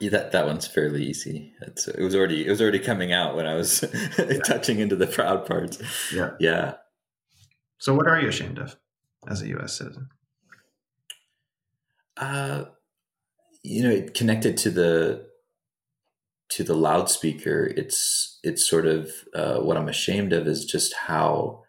Yeah, 0.00 0.10
that 0.10 0.30
that 0.30 0.46
one's 0.46 0.66
fairly 0.66 1.04
easy. 1.04 1.54
It's, 1.60 1.88
it 1.88 2.02
was 2.02 2.14
already 2.14 2.46
it 2.46 2.50
was 2.50 2.62
already 2.62 2.78
coming 2.78 3.12
out 3.12 3.34
when 3.34 3.46
I 3.46 3.54
was 3.54 3.82
yeah. 4.18 4.38
touching 4.44 4.78
into 4.78 4.94
the 4.94 5.08
proud 5.08 5.44
parts. 5.44 5.80
Yeah, 6.12 6.30
yeah. 6.38 6.74
So, 7.78 7.94
what 7.94 8.06
are 8.06 8.20
you 8.20 8.28
ashamed 8.28 8.58
of 8.58 8.76
as 9.26 9.42
a 9.42 9.48
U.S. 9.48 9.76
citizen? 9.76 10.08
Uh, 12.16 12.66
you 13.64 13.82
know, 13.82 13.90
it 13.90 14.14
connected 14.14 14.56
to 14.58 14.70
the 14.70 15.27
to 16.50 16.64
the 16.64 16.74
loudspeaker, 16.74 17.72
it's 17.76 18.38
it's 18.42 18.68
sort 18.68 18.86
of 18.86 19.10
uh, 19.34 19.58
what 19.58 19.76
I'm 19.76 19.88
ashamed 19.88 20.32
of 20.32 20.46
is 20.46 20.64
just 20.64 20.94
how 20.94 21.62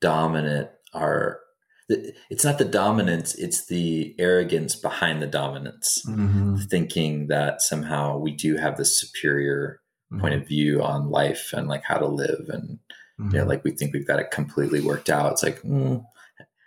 dominant 0.00 0.70
our 0.94 1.40
it's 1.88 2.44
not 2.44 2.58
the 2.58 2.64
dominance 2.64 3.34
it's 3.36 3.66
the 3.66 4.14
arrogance 4.18 4.74
behind 4.74 5.22
the 5.22 5.26
dominance 5.26 6.02
mm-hmm. 6.08 6.56
thinking 6.68 7.28
that 7.28 7.62
somehow 7.62 8.16
we 8.18 8.32
do 8.32 8.56
have 8.56 8.76
this 8.76 8.98
superior 8.98 9.80
mm-hmm. 10.12 10.20
point 10.20 10.34
of 10.34 10.48
view 10.48 10.82
on 10.82 11.10
life 11.10 11.52
and 11.52 11.68
like 11.68 11.84
how 11.84 11.96
to 11.96 12.06
live 12.06 12.48
and 12.48 12.80
mm-hmm. 13.20 13.30
you 13.30 13.38
know 13.38 13.44
like 13.44 13.62
we 13.62 13.70
think 13.70 13.92
we've 13.92 14.06
got 14.06 14.18
it 14.18 14.32
completely 14.32 14.80
worked 14.80 15.08
out 15.08 15.30
it's 15.30 15.44
like 15.44 15.62
mm, 15.62 16.04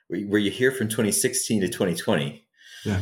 were 0.10 0.38
you 0.38 0.52
here 0.52 0.72
from 0.72 0.88
2016 0.88 1.62
to 1.62 1.68
2020 1.68 2.46
yeah 2.86 3.02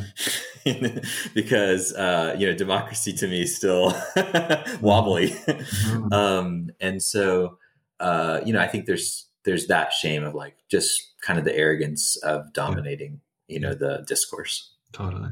because 1.34 1.94
uh, 1.94 2.36
you 2.38 2.46
know 2.46 2.54
democracy 2.54 3.14
to 3.14 3.28
me 3.28 3.42
is 3.42 3.56
still 3.56 3.94
wobbly 4.82 5.30
mm-hmm. 5.30 6.14
um, 6.14 6.70
and 6.80 7.02
so 7.02 7.58
uh, 8.00 8.42
you 8.46 8.54
know 8.54 8.60
i 8.60 8.68
think 8.68 8.86
there's 8.86 9.28
there's 9.48 9.68
that 9.68 9.94
shame 9.94 10.26
of 10.26 10.36
like 10.36 10.58
just 10.70 11.14
kind 11.22 11.40
of 11.40 11.46
the 11.46 11.56
arrogance 11.56 12.18
of 12.18 12.52
dominating, 12.52 13.22
yeah. 13.48 13.54
you 13.54 13.60
know, 13.62 13.74
the 13.74 14.04
discourse. 14.06 14.74
Totally. 14.92 15.30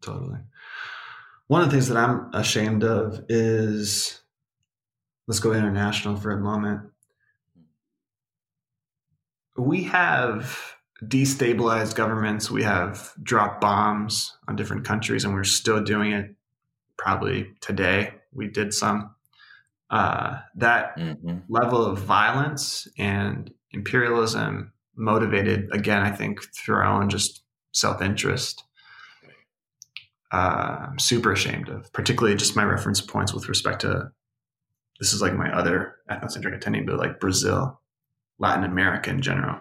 Totally. 0.00 0.38
One 1.48 1.60
of 1.60 1.68
the 1.68 1.72
things 1.72 1.88
that 1.88 1.98
I'm 1.98 2.32
ashamed 2.34 2.82
of 2.82 3.24
is 3.28 4.20
let's 5.26 5.38
go 5.38 5.52
international 5.52 6.16
for 6.16 6.30
a 6.30 6.40
moment. 6.40 6.80
We 9.58 9.84
have 9.84 10.74
destabilized 11.04 11.94
governments. 11.94 12.50
We 12.50 12.62
have 12.62 13.12
dropped 13.22 13.60
bombs 13.60 14.36
on 14.48 14.56
different 14.56 14.84
countries, 14.84 15.24
and 15.24 15.34
we're 15.34 15.44
still 15.44 15.82
doing 15.82 16.12
it 16.12 16.34
probably 16.96 17.52
today. 17.60 18.14
We 18.32 18.48
did 18.48 18.74
some. 18.74 19.14
Uh, 19.90 20.38
that 20.54 20.96
mm-hmm. 20.98 21.38
level 21.48 21.84
of 21.84 21.98
violence 21.98 22.86
and 22.98 23.50
imperialism 23.72 24.72
motivated 24.98 25.68
again 25.72 26.02
i 26.02 26.10
think 26.10 26.40
through 26.54 26.74
our 26.74 26.84
own 26.84 27.08
just 27.08 27.42
self-interest 27.72 28.64
uh, 30.32 30.86
i'm 30.88 30.98
super 30.98 31.32
ashamed 31.32 31.68
of 31.68 31.90
particularly 31.92 32.36
just 32.36 32.56
my 32.56 32.64
reference 32.64 33.00
points 33.00 33.32
with 33.32 33.48
respect 33.48 33.80
to 33.80 34.10
this 34.98 35.12
is 35.12 35.22
like 35.22 35.34
my 35.34 35.50
other 35.56 35.96
ethnocentric 36.10 36.54
attending 36.54 36.84
but 36.84 36.98
like 36.98 37.20
brazil 37.20 37.80
latin 38.38 38.64
america 38.64 39.08
in 39.08 39.22
general 39.22 39.60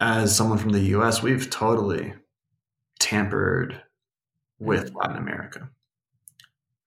as 0.00 0.34
someone 0.34 0.58
from 0.58 0.72
the 0.72 0.80
us 0.80 1.22
we've 1.22 1.50
totally 1.50 2.14
tampered 2.98 3.80
with 4.58 4.94
latin 4.94 5.16
america 5.16 5.70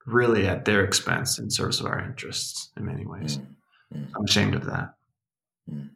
really 0.06 0.48
at 0.48 0.66
their 0.66 0.84
expense 0.84 1.40
in 1.40 1.50
service 1.50 1.80
of 1.80 1.86
our 1.86 2.00
interests 2.00 2.72
in 2.76 2.86
many 2.86 3.06
ways 3.06 3.38
mm. 3.38 3.46
Mm. 3.94 4.08
I'm 4.16 4.24
ashamed 4.24 4.56
of 4.56 4.66
that. 4.66 4.96
Mm. 5.72 5.90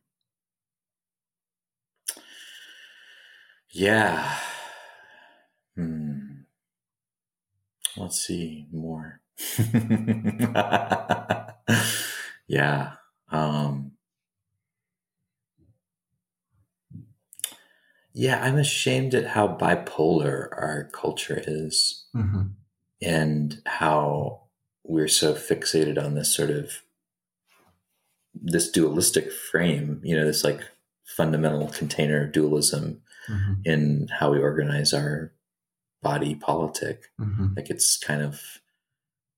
Yeah. 3.71 4.37
Hmm. 5.75 6.19
Let's 7.95 8.21
see 8.21 8.67
more. 8.71 9.21
yeah. 12.47 12.93
Um, 13.29 13.86
yeah, 18.17 18.41
I'm 18.41 18.57
ashamed 18.57 19.13
at 19.13 19.27
how 19.27 19.47
bipolar 19.47 20.49
our 20.51 20.89
culture 20.91 21.39
is 21.45 22.07
mm-hmm. 22.15 22.47
and 22.99 23.61
how 23.67 24.41
we're 24.83 25.07
so 25.07 25.35
fixated 25.35 26.03
on 26.03 26.15
this 26.15 26.35
sort 26.35 26.49
of 26.49 26.81
this 28.33 28.71
dualistic 28.71 29.31
frame, 29.31 30.01
you 30.03 30.15
know, 30.15 30.25
this 30.25 30.43
like 30.43 30.61
fundamental 31.05 31.67
container 31.67 32.23
of 32.23 32.31
dualism 32.31 33.03
mm-hmm. 33.29 33.53
in 33.65 34.07
how 34.19 34.31
we 34.31 34.39
organize 34.39 34.95
our 34.95 35.31
body 36.01 36.33
politic. 36.33 37.11
Mm-hmm. 37.21 37.49
Like 37.55 37.69
it's 37.69 37.97
kind 37.97 38.23
of 38.23 38.41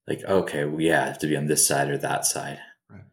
like, 0.08 0.24
okay, 0.24 0.64
well, 0.64 0.80
yeah, 0.80 1.04
I 1.04 1.08
have 1.08 1.20
to 1.20 1.28
be 1.28 1.36
on 1.36 1.48
this 1.48 1.68
side 1.68 1.90
or 1.90 1.98
that 1.98 2.26
side. 2.26 2.60
Right. 2.90 3.04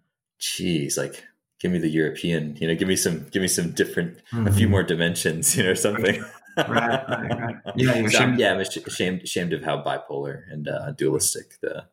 Jeez, 0.40 0.96
like 0.96 1.24
give 1.66 1.72
me 1.72 1.78
the 1.78 1.90
European, 1.90 2.56
you 2.60 2.68
know, 2.68 2.76
give 2.76 2.86
me 2.86 2.94
some, 2.94 3.26
give 3.30 3.42
me 3.42 3.48
some 3.48 3.72
different, 3.72 4.18
mm-hmm. 4.32 4.46
a 4.46 4.52
few 4.52 4.66
mm-hmm. 4.66 4.72
more 4.72 4.82
dimensions, 4.84 5.56
you 5.56 5.64
know, 5.64 5.74
something. 5.74 6.24
right, 6.56 6.68
right, 6.68 7.40
right. 7.40 7.56
Yeah, 7.76 8.06
so 8.08 8.18
I'm, 8.20 8.38
yeah, 8.38 8.52
I'm 8.52 8.60
ashamed, 8.60 9.22
ashamed 9.22 9.52
of 9.52 9.64
how 9.64 9.82
bipolar 9.82 10.42
and 10.48 10.68
uh, 10.68 10.92
dualistic 10.92 11.60
the 11.60 11.84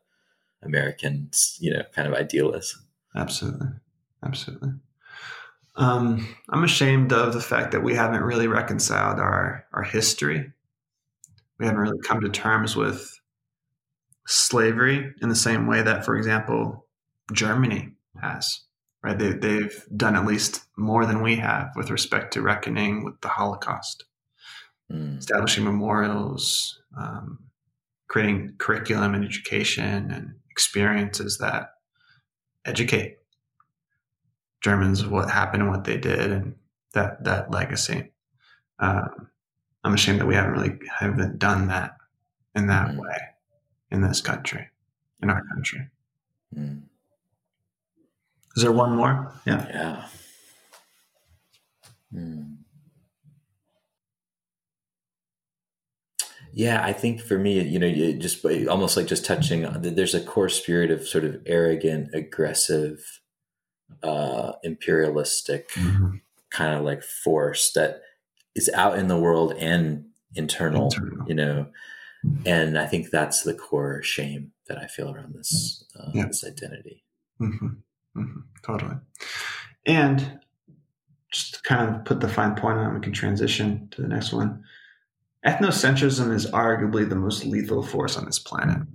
American, 0.62 1.32
you 1.60 1.74
know, 1.74 1.82
kind 1.92 2.08
of 2.08 2.14
ideal 2.14 2.54
is. 2.54 2.78
Absolutely. 3.16 3.68
Absolutely. 4.24 4.70
Um, 5.76 6.28
I'm 6.50 6.64
ashamed 6.64 7.12
of 7.12 7.34
the 7.34 7.42
fact 7.42 7.72
that 7.72 7.82
we 7.82 7.96
haven't 7.96 8.22
really 8.22 8.48
reconciled 8.48 9.20
our, 9.20 9.66
our 9.74 9.84
history. 9.84 10.52
We 11.58 11.66
haven't 11.66 11.82
really 11.82 12.00
come 12.04 12.22
to 12.22 12.30
terms 12.30 12.76
with 12.76 13.20
slavery 14.28 15.14
in 15.24 15.30
the 15.30 15.36
same 15.36 15.66
way 15.66 15.82
that, 15.82 16.06
for 16.06 16.16
example, 16.16 16.86
Germany 17.34 17.90
has. 18.22 18.62
Right? 19.04 19.18
They, 19.18 19.34
they've 19.34 19.86
done 19.96 20.16
at 20.16 20.26
least 20.26 20.64
more 20.78 21.06
than 21.06 21.22
we 21.22 21.36
have 21.36 21.72
with 21.76 21.90
respect 21.90 22.34
to 22.34 22.42
reckoning 22.42 23.04
with 23.04 23.20
the 23.22 23.28
Holocaust, 23.28 24.06
mm. 24.92 25.20
establishing 25.20 25.66
memorials, 25.66 26.80
um, 26.98 27.40
creating 28.08 28.54
curriculum 28.60 29.14
and 29.14 29.26
education 29.26 30.12
and 30.12 30.36
experiences 30.50 31.38
that 31.40 31.72
educate 32.66 33.18
Germans 34.62 35.02
of 35.02 35.12
what 35.12 35.30
happened 35.30 35.64
and 35.64 35.72
what 35.72 35.84
they 35.84 35.98
did 35.98 36.32
and 36.32 36.56
that 36.94 37.24
that 37.26 37.52
legacy. 37.52 38.12
Um, 38.80 39.28
I'm 39.84 39.94
ashamed 39.94 40.22
that 40.22 40.28
we 40.28 40.36
haven't 40.36 40.54
really 40.54 40.80
haven't 40.98 41.40
done 41.40 41.68
that 41.68 41.98
in 42.56 42.68
that 42.68 42.92
mm. 42.92 43.00
way 43.00 43.18
in 43.92 44.02
this 44.02 44.22
country, 44.22 44.70
in 45.22 45.30
our 45.30 45.44
country. 45.54 45.88
Mm. 46.58 46.84
Is 48.56 48.64
there 48.64 48.72
one 48.72 48.96
more? 48.96 49.34
Yeah. 49.46 49.68
Yeah. 49.70 50.06
Mm. 52.14 52.58
Yeah, 56.56 56.84
I 56.84 56.94
think 56.94 57.20
for 57.20 57.40
me, 57.40 57.60
you 57.64 57.80
know, 57.80 57.88
you 57.88 58.14
just 58.14 58.46
almost 58.46 58.96
like 58.96 59.08
just 59.08 59.26
touching 59.26 59.66
on 59.66 59.82
there's 59.82 60.14
a 60.14 60.24
core 60.24 60.50
spirit 60.50 60.92
of 60.92 61.08
sort 61.08 61.24
of 61.24 61.42
arrogant, 61.48 62.14
aggressive, 62.14 63.22
uh, 64.04 64.54
imperialistic 64.64 65.72
mm-hmm. 65.72 66.18
kind 66.52 66.76
of 66.78 66.86
like 66.86 67.02
force 67.02 67.72
that 67.74 68.02
is 68.54 68.70
out 68.76 69.00
in 69.00 69.08
the 69.08 69.18
world 69.18 69.54
and 69.58 70.06
internal, 70.36 70.86
internal, 70.86 71.28
you 71.28 71.34
know. 71.34 71.68
And 72.46 72.78
I 72.78 72.86
think 72.86 73.10
that's 73.10 73.42
the 73.42 73.56
core 73.56 74.04
shame 74.04 74.52
that 74.68 74.78
I 74.78 74.86
feel 74.86 75.12
around 75.12 75.34
this 75.34 75.84
uh, 76.00 76.12
yeah. 76.14 76.28
this 76.28 76.46
identity. 76.46 77.04
Mm-hmm. 77.42 77.68
Mm-hmm. 78.18 78.40
Totally. 78.64 78.96
And 79.86 80.40
just 81.32 81.56
to 81.56 81.62
kind 81.64 81.96
of 81.96 82.06
put 82.06 82.20
the 82.20 82.30
fine 82.30 82.56
point 82.56 82.78
on, 82.78 82.94
we 82.94 83.02
can 83.02 83.14
transition 83.14 83.88
to 83.92 84.02
the 84.02 84.08
next 84.08 84.32
one. 84.32 84.64
ethnocentrism 85.46 86.34
is 86.34 86.50
arguably 86.52 87.08
the 87.08 87.16
most 87.16 87.46
lethal 87.46 87.84
force 87.84 88.18
on 88.18 88.26
this 88.26 88.40
planet, 88.40 88.88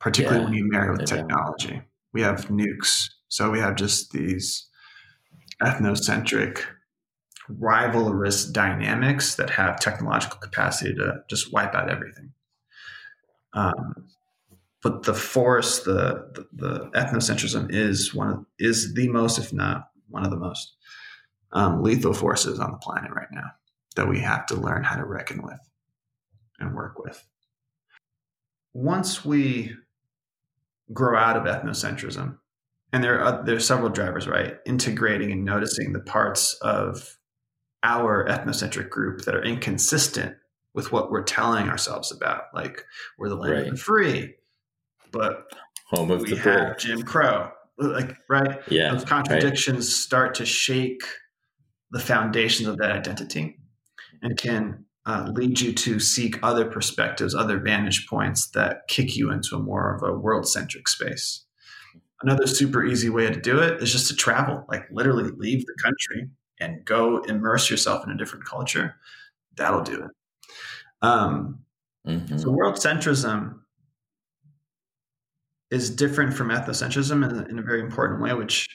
particularly 0.00 0.40
yeah, 0.40 0.44
when 0.44 0.54
you 0.54 0.70
marry 0.70 0.90
with 0.90 1.04
technology. 1.04 1.82
We 2.12 2.22
have 2.22 2.46
nukes, 2.46 3.08
so 3.28 3.50
we 3.50 3.58
have 3.60 3.76
just 3.76 4.12
these 4.12 4.66
ethnocentric 5.62 6.62
rivalrous 7.50 8.50
dynamics 8.50 9.34
that 9.36 9.50
have 9.50 9.78
technological 9.78 10.38
capacity 10.38 10.94
to 10.94 11.22
just 11.28 11.52
wipe 11.52 11.74
out 11.74 11.90
everything. 11.90 12.32
Um, 13.52 14.08
but 14.84 15.04
the 15.04 15.14
force, 15.14 15.80
the, 15.80 16.30
the, 16.34 16.46
the 16.52 16.90
ethnocentrism 16.90 17.72
is 17.72 18.14
one 18.14 18.28
of 18.28 18.46
is 18.58 18.92
the 18.92 19.08
most, 19.08 19.38
if 19.38 19.50
not 19.50 19.88
one 20.10 20.24
of 20.24 20.30
the 20.30 20.36
most 20.36 20.76
um, 21.52 21.82
lethal 21.82 22.12
forces 22.12 22.60
on 22.60 22.70
the 22.70 22.76
planet 22.76 23.10
right 23.10 23.32
now 23.32 23.50
that 23.96 24.06
we 24.06 24.20
have 24.20 24.44
to 24.44 24.54
learn 24.54 24.84
how 24.84 24.96
to 24.96 25.04
reckon 25.04 25.42
with 25.42 25.58
and 26.60 26.74
work 26.74 26.98
with. 26.98 27.26
Once 28.74 29.24
we 29.24 29.72
grow 30.92 31.18
out 31.18 31.38
of 31.38 31.44
ethnocentrism, 31.44 32.36
and 32.92 33.02
there 33.02 33.20
are 33.20 33.42
there 33.42 33.56
are 33.56 33.60
several 33.60 33.88
drivers, 33.88 34.28
right? 34.28 34.58
Integrating 34.66 35.32
and 35.32 35.46
noticing 35.46 35.94
the 35.94 36.00
parts 36.00 36.54
of 36.60 37.16
our 37.82 38.26
ethnocentric 38.28 38.90
group 38.90 39.22
that 39.22 39.34
are 39.34 39.42
inconsistent 39.42 40.36
with 40.74 40.92
what 40.92 41.10
we're 41.10 41.22
telling 41.22 41.70
ourselves 41.70 42.12
about. 42.12 42.44
Like 42.52 42.84
we're 43.16 43.30
the 43.30 43.36
land 43.36 43.54
right. 43.54 43.66
of 43.66 43.70
the 43.70 43.76
free, 43.76 44.34
but 45.14 45.50
home 45.86 46.10
of 46.10 46.22
we 46.22 46.30
the 46.30 46.36
have 46.36 46.76
Jim 46.76 47.02
Crow. 47.02 47.50
Like 47.78 48.16
right, 48.28 48.60
yeah, 48.68 48.92
those 48.92 49.04
contradictions 49.04 49.76
right. 49.76 49.84
start 49.84 50.34
to 50.36 50.46
shake 50.46 51.02
the 51.90 52.00
foundations 52.00 52.68
of 52.68 52.76
that 52.78 52.92
identity, 52.92 53.58
and 54.22 54.36
can 54.36 54.84
uh, 55.06 55.30
lead 55.32 55.60
you 55.60 55.72
to 55.72 55.98
seek 55.98 56.38
other 56.42 56.64
perspectives, 56.64 57.34
other 57.34 57.58
vantage 57.58 58.06
points 58.08 58.50
that 58.50 58.86
kick 58.88 59.16
you 59.16 59.30
into 59.30 59.56
a 59.56 59.58
more 59.58 59.94
of 59.94 60.02
a 60.02 60.16
world 60.18 60.46
centric 60.46 60.88
space. 60.88 61.44
Another 62.22 62.46
super 62.46 62.84
easy 62.84 63.10
way 63.10 63.28
to 63.28 63.40
do 63.40 63.58
it 63.58 63.82
is 63.82 63.92
just 63.92 64.06
to 64.08 64.14
travel, 64.14 64.64
like 64.68 64.86
literally 64.90 65.30
leave 65.36 65.66
the 65.66 65.74
country 65.82 66.30
and 66.60 66.84
go 66.84 67.18
immerse 67.22 67.68
yourself 67.68 68.04
in 68.04 68.10
a 68.10 68.16
different 68.16 68.44
culture. 68.44 68.94
That'll 69.56 69.82
do 69.82 70.04
it. 70.04 70.10
Um, 71.02 71.58
mm-hmm. 72.06 72.38
So 72.38 72.50
world 72.50 72.76
centrism 72.76 73.58
is 75.70 75.90
different 75.90 76.34
from 76.34 76.48
ethnocentrism 76.48 77.28
in 77.28 77.36
a, 77.38 77.44
in 77.48 77.58
a 77.58 77.62
very 77.62 77.80
important 77.80 78.20
way, 78.20 78.32
which 78.32 78.68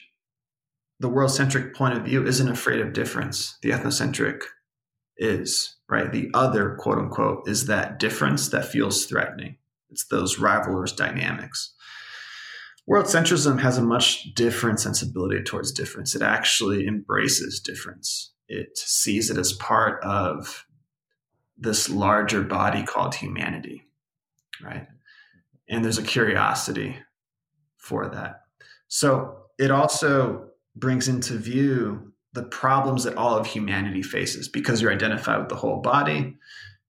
the 0.98 1.08
world 1.08 1.30
centric 1.30 1.74
point 1.74 1.96
of 1.96 2.04
view 2.04 2.26
isn't 2.26 2.48
afraid 2.48 2.80
of 2.80 2.92
difference. 2.92 3.56
The 3.62 3.70
ethnocentric 3.70 4.42
is, 5.16 5.76
right? 5.88 6.12
The 6.12 6.30
other, 6.34 6.76
quote 6.78 6.98
unquote, 6.98 7.48
is 7.48 7.66
that 7.66 7.98
difference 7.98 8.48
that 8.48 8.66
feels 8.66 9.06
threatening. 9.06 9.56
It's 9.90 10.06
those 10.06 10.38
rivalrous 10.38 10.94
dynamics. 10.94 11.74
World 12.86 13.06
centrism 13.06 13.60
has 13.60 13.78
a 13.78 13.82
much 13.82 14.34
different 14.34 14.80
sensibility 14.80 15.42
towards 15.42 15.72
difference. 15.72 16.14
It 16.14 16.22
actually 16.22 16.86
embraces 16.86 17.60
difference. 17.60 18.32
It 18.48 18.76
sees 18.76 19.30
it 19.30 19.38
as 19.38 19.52
part 19.52 20.02
of 20.02 20.66
this 21.56 21.88
larger 21.88 22.42
body 22.42 22.82
called 22.82 23.14
humanity, 23.14 23.84
right? 24.62 24.86
And 25.70 25.84
there's 25.84 25.98
a 25.98 26.02
curiosity 26.02 26.96
for 27.78 28.08
that. 28.08 28.42
So 28.88 29.36
it 29.58 29.70
also 29.70 30.48
brings 30.76 31.08
into 31.08 31.38
view 31.38 32.12
the 32.32 32.42
problems 32.44 33.04
that 33.04 33.16
all 33.16 33.36
of 33.36 33.46
humanity 33.46 34.02
faces 34.02 34.48
because 34.48 34.82
you're 34.82 34.92
identified 34.92 35.38
with 35.38 35.48
the 35.48 35.56
whole 35.56 35.80
body. 35.80 36.36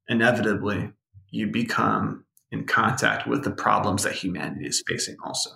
Inevitably, 0.09 0.91
you 1.29 1.47
become 1.47 2.25
in 2.51 2.65
contact 2.65 3.27
with 3.27 3.43
the 3.43 3.51
problems 3.51 4.03
that 4.03 4.13
humanity 4.13 4.67
is 4.67 4.83
facing 4.87 5.15
also. 5.23 5.51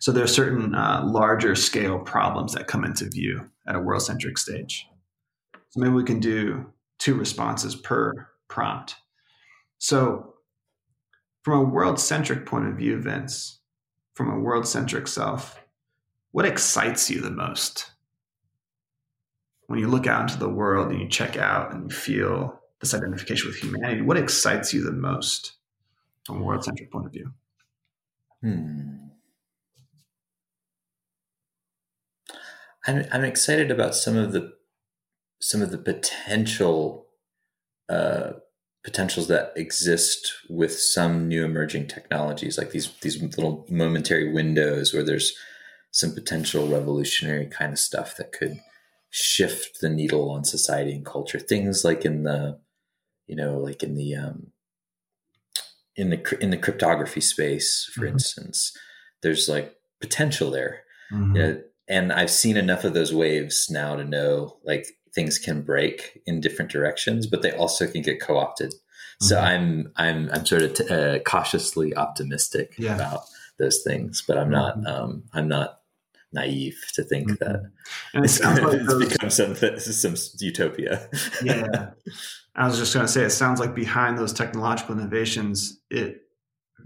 So 0.00 0.10
there 0.10 0.24
are 0.24 0.28
certain 0.28 0.74
uh, 0.74 1.02
larger 1.04 1.54
scale 1.54 1.98
problems 1.98 2.54
that 2.54 2.66
come 2.66 2.84
into 2.84 3.08
view 3.08 3.50
at 3.68 3.76
a 3.76 3.80
world 3.80 4.02
centric 4.02 4.38
stage. 4.38 4.86
So 5.70 5.80
maybe 5.80 5.92
we 5.92 6.04
can 6.04 6.18
do 6.18 6.66
two 6.98 7.14
responses 7.14 7.76
per 7.76 8.28
prompt. 8.48 8.96
So, 9.78 10.31
from 11.42 11.58
a 11.58 11.64
world 11.64 11.98
centric 11.98 12.46
point 12.46 12.68
of 12.68 12.76
view, 12.76 12.98
Vince, 13.00 13.60
from 14.14 14.30
a 14.30 14.38
world 14.38 14.66
centric 14.66 15.08
self, 15.08 15.60
what 16.30 16.46
excites 16.46 17.10
you 17.10 17.20
the 17.20 17.30
most? 17.30 17.90
When 19.66 19.78
you 19.78 19.88
look 19.88 20.06
out 20.06 20.22
into 20.22 20.38
the 20.38 20.48
world 20.48 20.90
and 20.90 21.00
you 21.00 21.08
check 21.08 21.36
out 21.36 21.72
and 21.72 21.90
you 21.90 21.96
feel 21.96 22.60
this 22.80 22.94
identification 22.94 23.48
with 23.48 23.58
humanity, 23.58 24.02
what 24.02 24.16
excites 24.16 24.72
you 24.72 24.82
the 24.82 24.92
most 24.92 25.52
from 26.26 26.40
a 26.40 26.44
world 26.44 26.64
centric 26.64 26.90
point 26.90 27.06
of 27.06 27.12
view? 27.12 27.32
Hmm. 28.42 29.02
I'm 32.86 33.06
I'm 33.12 33.24
excited 33.24 33.70
about 33.70 33.94
some 33.94 34.16
of 34.16 34.32
the 34.32 34.52
some 35.40 35.62
of 35.62 35.70
the 35.70 35.78
potential 35.78 37.06
uh, 37.88 38.32
potentials 38.84 39.28
that 39.28 39.52
exist 39.56 40.32
with 40.48 40.78
some 40.78 41.28
new 41.28 41.44
emerging 41.44 41.86
technologies, 41.86 42.58
like 42.58 42.70
these 42.70 42.92
these 43.00 43.20
little 43.20 43.66
momentary 43.68 44.32
windows 44.32 44.92
where 44.92 45.04
there's 45.04 45.32
some 45.90 46.14
potential 46.14 46.66
revolutionary 46.66 47.46
kind 47.46 47.72
of 47.72 47.78
stuff 47.78 48.16
that 48.16 48.32
could 48.32 48.58
shift 49.10 49.80
the 49.80 49.88
needle 49.88 50.30
on 50.30 50.44
society 50.44 50.92
and 50.92 51.04
culture. 51.04 51.38
Things 51.38 51.84
like 51.84 52.04
in 52.04 52.22
the, 52.22 52.58
you 53.26 53.36
know, 53.36 53.58
like 53.58 53.82
in 53.82 53.94
the 53.94 54.14
um, 54.14 54.48
in 55.96 56.10
the 56.10 56.38
in 56.40 56.50
the 56.50 56.56
cryptography 56.56 57.20
space, 57.20 57.90
for 57.94 58.02
mm-hmm. 58.02 58.14
instance, 58.14 58.76
there's 59.22 59.48
like 59.48 59.76
potential 60.00 60.50
there. 60.50 60.82
Mm-hmm 61.12 61.60
and 61.88 62.12
I've 62.12 62.30
seen 62.30 62.56
enough 62.56 62.84
of 62.84 62.94
those 62.94 63.12
waves 63.12 63.68
now 63.70 63.96
to 63.96 64.04
know 64.04 64.58
like 64.64 64.86
things 65.14 65.38
can 65.38 65.62
break 65.62 66.20
in 66.26 66.40
different 66.40 66.70
directions, 66.70 67.26
but 67.26 67.42
they 67.42 67.52
also 67.52 67.86
can 67.86 68.02
get 68.02 68.20
co-opted. 68.20 68.70
Mm-hmm. 68.72 69.26
So 69.26 69.38
I'm 69.38 69.92
I'm 69.96 70.30
I'm 70.32 70.46
sort 70.46 70.62
of 70.62 70.74
t- 70.74 70.88
uh, 70.88 71.18
cautiously 71.20 71.94
optimistic 71.94 72.74
yeah. 72.78 72.94
about 72.94 73.22
those 73.58 73.82
things, 73.82 74.22
but 74.26 74.38
I'm 74.38 74.50
not 74.50 74.78
mm-hmm. 74.78 74.86
um, 74.86 75.24
I'm 75.32 75.48
not 75.48 75.80
naive 76.32 76.82
to 76.94 77.04
think 77.04 77.28
mm-hmm. 77.28 77.44
that 77.44 77.70
and 78.14 78.24
it's, 78.24 78.40
like 78.40 78.62
those, 78.86 79.08
become 79.08 79.30
some 79.30 79.54
some 79.78 80.14
utopia. 80.38 81.08
yeah, 81.42 81.90
I 82.54 82.66
was 82.66 82.78
just 82.78 82.94
going 82.94 83.06
to 83.06 83.12
say 83.12 83.22
it 83.22 83.30
sounds 83.30 83.60
like 83.60 83.74
behind 83.74 84.18
those 84.18 84.32
technological 84.32 84.98
innovations, 84.98 85.80
it 85.90 86.22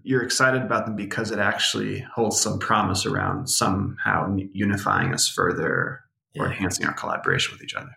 you're 0.03 0.23
excited 0.23 0.63
about 0.63 0.87
them 0.87 0.95
because 0.95 1.31
it 1.31 1.39
actually 1.39 2.01
holds 2.01 2.41
some 2.41 2.59
promise 2.59 3.07
around 3.07 3.49
somehow 3.49 4.37
unifying 4.53 5.13
us 5.13 5.29
further 5.29 6.01
yeah. 6.35 6.43
or 6.43 6.47
enhancing 6.47 6.87
our 6.87 6.93
collaboration 6.93 7.53
with 7.53 7.63
each 7.63 7.75
other. 7.75 7.91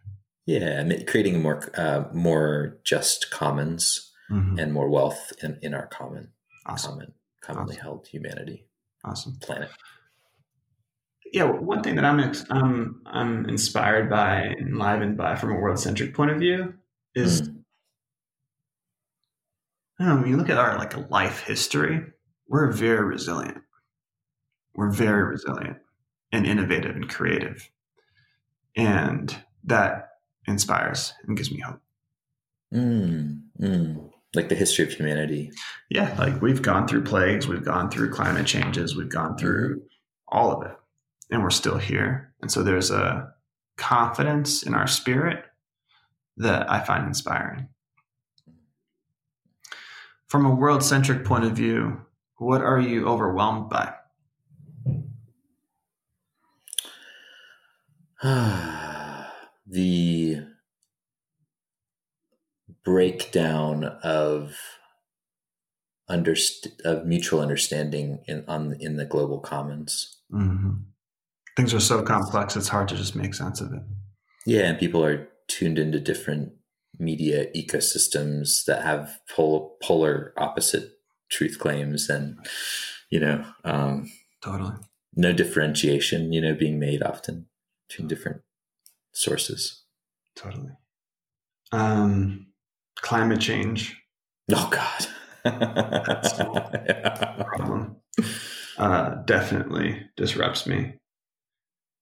Yeah, 0.50 0.84
creating 1.06 1.36
a 1.36 1.38
more 1.38 1.70
uh, 1.78 2.06
more 2.12 2.80
just 2.84 3.30
commons 3.30 4.12
mm-hmm. 4.32 4.58
and 4.58 4.74
more 4.74 4.90
wealth 4.90 5.32
in, 5.44 5.60
in 5.62 5.76
our 5.76 5.86
common, 5.86 6.30
awesome. 6.66 6.94
common, 6.94 7.14
commonly 7.42 7.76
awesome. 7.76 7.84
held 7.84 8.08
humanity, 8.08 8.66
awesome 9.06 9.38
planet. 9.40 9.70
Yeah, 11.32 11.44
one 11.44 11.84
thing 11.84 11.94
that 11.98 12.06
I'm 12.06 12.20
ex- 12.20 12.46
I'm 12.50 13.00
I'm 13.06 13.48
inspired 13.48 14.10
by, 14.10 14.38
and 14.42 14.70
enlivened 14.70 15.18
by, 15.18 15.36
from 15.36 15.52
a 15.52 15.60
world 15.60 15.78
centric 15.78 16.16
point 16.16 16.32
of 16.32 16.40
view, 16.40 16.74
is 17.14 17.44
mm 17.44 17.56
know, 20.00 20.16
when 20.16 20.28
you 20.30 20.38
look 20.38 20.50
at 20.50 20.58
our 20.58 20.78
like 20.78 21.12
life 21.12 21.42
history, 21.42 22.02
we're 22.48 22.72
very 22.72 23.04
resilient. 23.04 23.58
We're 24.74 24.92
very 24.92 25.24
resilient 25.24 25.78
and 26.32 26.48
innovative 26.48 26.96
and 26.96 27.10
creative. 27.10 27.70
And 28.76 29.36
that 29.66 30.09
inspires 30.50 31.14
and 31.26 31.38
gives 31.38 31.52
me 31.52 31.60
hope. 31.60 31.80
Mm, 32.74 33.42
mm. 33.62 34.10
Like 34.36 34.50
the 34.50 34.56
history 34.56 34.86
of 34.86 34.92
humanity. 34.92 35.52
Yeah, 35.90 36.16
like 36.20 36.42
we've 36.42 36.62
gone 36.62 36.88
through 36.88 37.04
plagues, 37.04 37.48
we've 37.48 37.66
gone 37.66 37.90
through 37.90 38.12
climate 38.12 38.46
changes, 38.46 38.96
we've 38.96 39.10
gone 39.10 39.38
through 39.38 39.78
mm-hmm. 39.78 39.86
all 40.28 40.52
of 40.52 40.66
it, 40.66 40.76
and 41.32 41.42
we're 41.42 41.50
still 41.50 41.78
here. 41.78 42.34
And 42.42 42.52
so 42.52 42.62
there's 42.64 42.92
a 42.92 43.34
confidence 43.78 44.64
in 44.64 44.74
our 44.74 44.88
spirit 44.88 45.46
that 46.38 46.70
I 46.70 46.82
find 46.82 47.08
inspiring 47.08 47.70
from 50.30 50.46
a 50.46 50.54
world 50.54 50.84
centric 50.84 51.26
point 51.26 51.44
of 51.44 51.54
view, 51.54 52.00
what 52.38 52.62
are 52.62 52.80
you 52.80 53.08
overwhelmed 53.08 53.70
by? 53.70 53.94
the 59.70 60.38
breakdown 62.84 63.84
of 64.04 64.56
underst- 66.10 66.80
of 66.84 67.06
mutual 67.06 67.40
understanding 67.40 68.24
in 68.28 68.44
on 68.48 68.76
in 68.80 68.98
the 68.98 69.06
global 69.06 69.40
commons. 69.40 70.18
Mm-hmm. 70.34 70.72
Things 71.56 71.74
are 71.74 71.80
so 71.80 72.02
complex; 72.02 72.56
it's 72.56 72.70
hard 72.70 72.88
to 72.90 72.96
just 72.96 73.16
make 73.16 73.34
sense 73.34 73.62
of 73.62 73.72
it. 73.74 73.82
Yeah, 74.46 74.62
and 74.62 74.80
people 74.80 75.04
are 75.04 75.28
tuned 75.48 75.78
into 75.78 76.00
different 76.00 76.54
media 76.98 77.46
ecosystems 77.56 78.66
that 78.66 78.84
have 78.84 79.20
pol- 79.34 79.78
polar 79.82 80.34
opposite 80.38 80.92
truth 81.30 81.60
claims 81.60 82.10
and 82.10 82.38
you 83.10 83.20
know 83.20 83.46
um, 83.64 84.12
totally 84.42 84.74
no 85.16 85.32
differentiation 85.32 86.34
you 86.34 86.42
know 86.42 86.54
being 86.54 86.80
made 86.80 87.02
often 87.02 87.46
between 87.88 88.08
different 88.08 88.42
sources. 89.20 89.84
Totally. 90.36 90.72
Um, 91.72 92.48
climate 92.98 93.42
change. 93.42 94.02
Oh 94.52 94.70
god. 94.72 95.08
That's 95.44 96.40
a 96.40 97.46
problem. 97.58 97.98
Uh, 98.78 99.16
definitely 99.26 100.02
disrupts 100.16 100.66
me. 100.66 100.96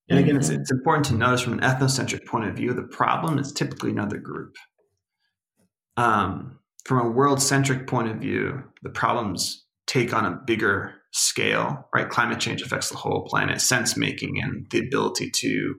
And 0.08 0.18
again, 0.18 0.36
it's, 0.36 0.48
it's 0.48 0.70
important 0.70 1.06
to 1.06 1.14
notice 1.14 1.42
from 1.42 1.54
an 1.54 1.60
ethnocentric 1.60 2.24
point 2.24 2.48
of 2.48 2.56
view, 2.56 2.72
the 2.72 2.84
problem 2.84 3.38
is 3.38 3.52
typically 3.52 3.90
another 3.90 4.16
group. 4.16 4.56
Um, 5.98 6.60
from 6.84 7.06
a 7.06 7.10
world 7.10 7.42
centric 7.42 7.86
point 7.86 8.08
of 8.08 8.16
view, 8.16 8.62
the 8.82 8.90
problems 8.90 9.66
take 9.86 10.14
on 10.14 10.24
a 10.24 10.40
bigger 10.46 10.94
scale, 11.12 11.88
right? 11.94 12.08
Climate 12.08 12.40
change 12.40 12.62
affects 12.62 12.88
the 12.88 12.96
whole 12.96 13.26
planet. 13.26 13.60
Sense 13.60 13.96
making 13.96 14.40
and 14.40 14.66
the 14.70 14.78
ability 14.78 15.30
to 15.30 15.74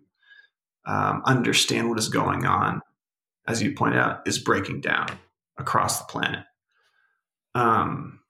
um, 0.89 1.21
understand 1.25 1.87
what 1.87 1.99
is 1.99 2.09
going 2.09 2.47
on, 2.47 2.81
as 3.47 3.61
you 3.61 3.73
point 3.73 3.95
out, 3.95 4.27
is 4.27 4.39
breaking 4.39 4.81
down 4.81 5.07
across 5.59 5.99
the 5.99 6.05
planet. 6.05 6.43
Um, 7.53 8.21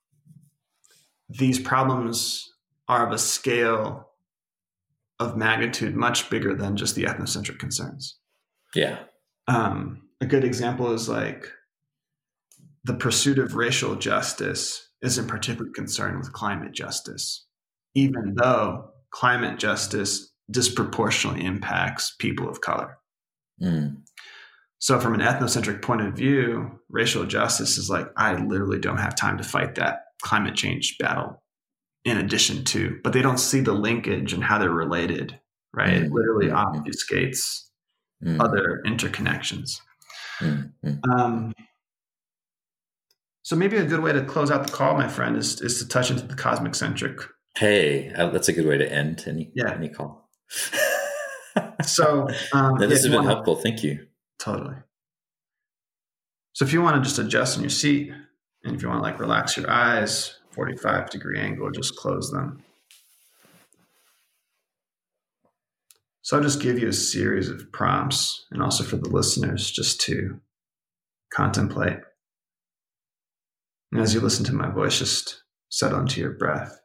these 1.29 1.57
problems 1.57 2.51
are 2.89 3.07
of 3.07 3.13
a 3.13 3.17
scale 3.17 4.09
of 5.19 5.37
magnitude 5.37 5.95
much 5.95 6.29
bigger 6.29 6.53
than 6.53 6.75
just 6.75 6.95
the 6.95 7.05
ethnocentric 7.05 7.59
concerns. 7.59 8.17
Yeah. 8.75 8.99
Um, 9.47 10.09
a 10.19 10.25
good 10.25 10.43
example 10.43 10.91
is 10.91 11.07
like 11.07 11.49
the 12.83 12.93
pursuit 12.93 13.39
of 13.39 13.55
racial 13.55 13.95
justice 13.95 14.89
isn't 15.01 15.27
particularly 15.27 15.71
concerned 15.73 16.17
with 16.17 16.33
climate 16.33 16.73
justice, 16.73 17.45
even 17.95 18.35
though 18.35 18.91
climate 19.11 19.59
justice 19.59 20.28
disproportionately 20.49 21.45
impacts 21.45 22.15
people 22.19 22.49
of 22.49 22.61
color. 22.61 22.97
Mm. 23.61 24.01
So, 24.79 24.99
from 24.99 25.13
an 25.13 25.19
ethnocentric 25.19 25.81
point 25.81 26.01
of 26.01 26.13
view, 26.13 26.79
racial 26.89 27.25
justice 27.25 27.77
is 27.77 27.89
like, 27.89 28.07
I 28.15 28.35
literally 28.35 28.79
don't 28.79 28.97
have 28.97 29.15
time 29.15 29.37
to 29.37 29.43
fight 29.43 29.75
that 29.75 30.03
climate 30.21 30.55
change 30.55 30.97
battle 30.97 31.43
in 32.05 32.17
addition 32.17 32.63
to, 32.65 32.99
but 33.03 33.11
they 33.11 33.21
don't 33.21 33.39
see 33.39 33.59
the 33.59 33.73
linkage 33.73 34.31
and 34.31 34.43
how 34.43 34.57
they're 34.57 34.69
related, 34.69 35.37
right? 35.73 35.89
Mm-hmm. 35.89 36.05
It 36.05 36.11
literally 36.11 36.47
mm-hmm. 36.47 36.79
obfuscates 36.79 37.65
mm-hmm. 38.23 38.39
other 38.39 38.81
interconnections. 38.85 39.81
Mm-hmm. 40.39 41.11
Um, 41.11 41.53
so 43.43 43.55
maybe 43.55 43.77
a 43.77 43.85
good 43.85 44.01
way 44.01 44.13
to 44.13 44.23
close 44.23 44.51
out 44.51 44.65
the 44.65 44.71
call, 44.71 44.95
my 44.95 45.07
friend, 45.07 45.35
is 45.35 45.59
is 45.61 45.79
to 45.79 45.87
touch 45.87 46.11
into 46.11 46.25
the 46.25 46.35
cosmic 46.35 46.75
centric. 46.75 47.19
Hey, 47.57 48.11
uh, 48.13 48.29
that's 48.29 48.47
a 48.47 48.53
good 48.53 48.65
way 48.65 48.77
to 48.77 48.89
end 48.89 49.23
any 49.27 49.51
yeah. 49.55 49.73
any 49.73 49.89
call. 49.89 50.28
So 51.85 52.27
um, 52.53 52.77
this 52.77 52.91
has 52.91 53.03
been 53.03 53.13
wanna, 53.13 53.27
helpful. 53.27 53.55
Thank 53.55 53.83
you. 53.83 54.07
Totally. 54.39 54.75
So 56.53 56.65
if 56.65 56.73
you 56.73 56.81
want 56.81 56.95
to 56.97 57.07
just 57.07 57.19
adjust 57.19 57.57
in 57.57 57.63
your 57.63 57.69
seat, 57.69 58.11
and 58.63 58.75
if 58.75 58.81
you 58.81 58.89
want 58.89 58.99
to 58.99 59.03
like 59.03 59.19
relax 59.19 59.55
your 59.57 59.69
eyes, 59.69 60.39
45 60.51 61.09
degree 61.09 61.39
angle, 61.39 61.71
just 61.71 61.95
close 61.95 62.31
them. 62.31 62.63
So 66.21 66.37
I'll 66.37 66.43
just 66.43 66.61
give 66.61 66.77
you 66.77 66.87
a 66.87 66.93
series 66.93 67.49
of 67.49 67.71
prompts 67.71 68.45
and 68.51 68.61
also 68.61 68.83
for 68.83 68.97
the 68.97 69.09
listeners 69.09 69.71
just 69.71 70.01
to 70.01 70.39
contemplate. 71.33 71.97
And 73.91 74.01
as 74.01 74.13
you 74.13 74.19
listen 74.19 74.45
to 74.45 74.53
my 74.53 74.69
voice, 74.69 74.99
just 74.99 75.41
settle 75.69 75.99
into 75.99 76.21
your 76.21 76.31
breath. 76.31 76.78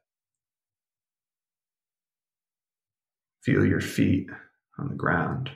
Feel 3.44 3.66
your 3.66 3.80
feet 3.80 4.28
on 4.78 4.88
the 4.88 4.94
ground 4.94 5.50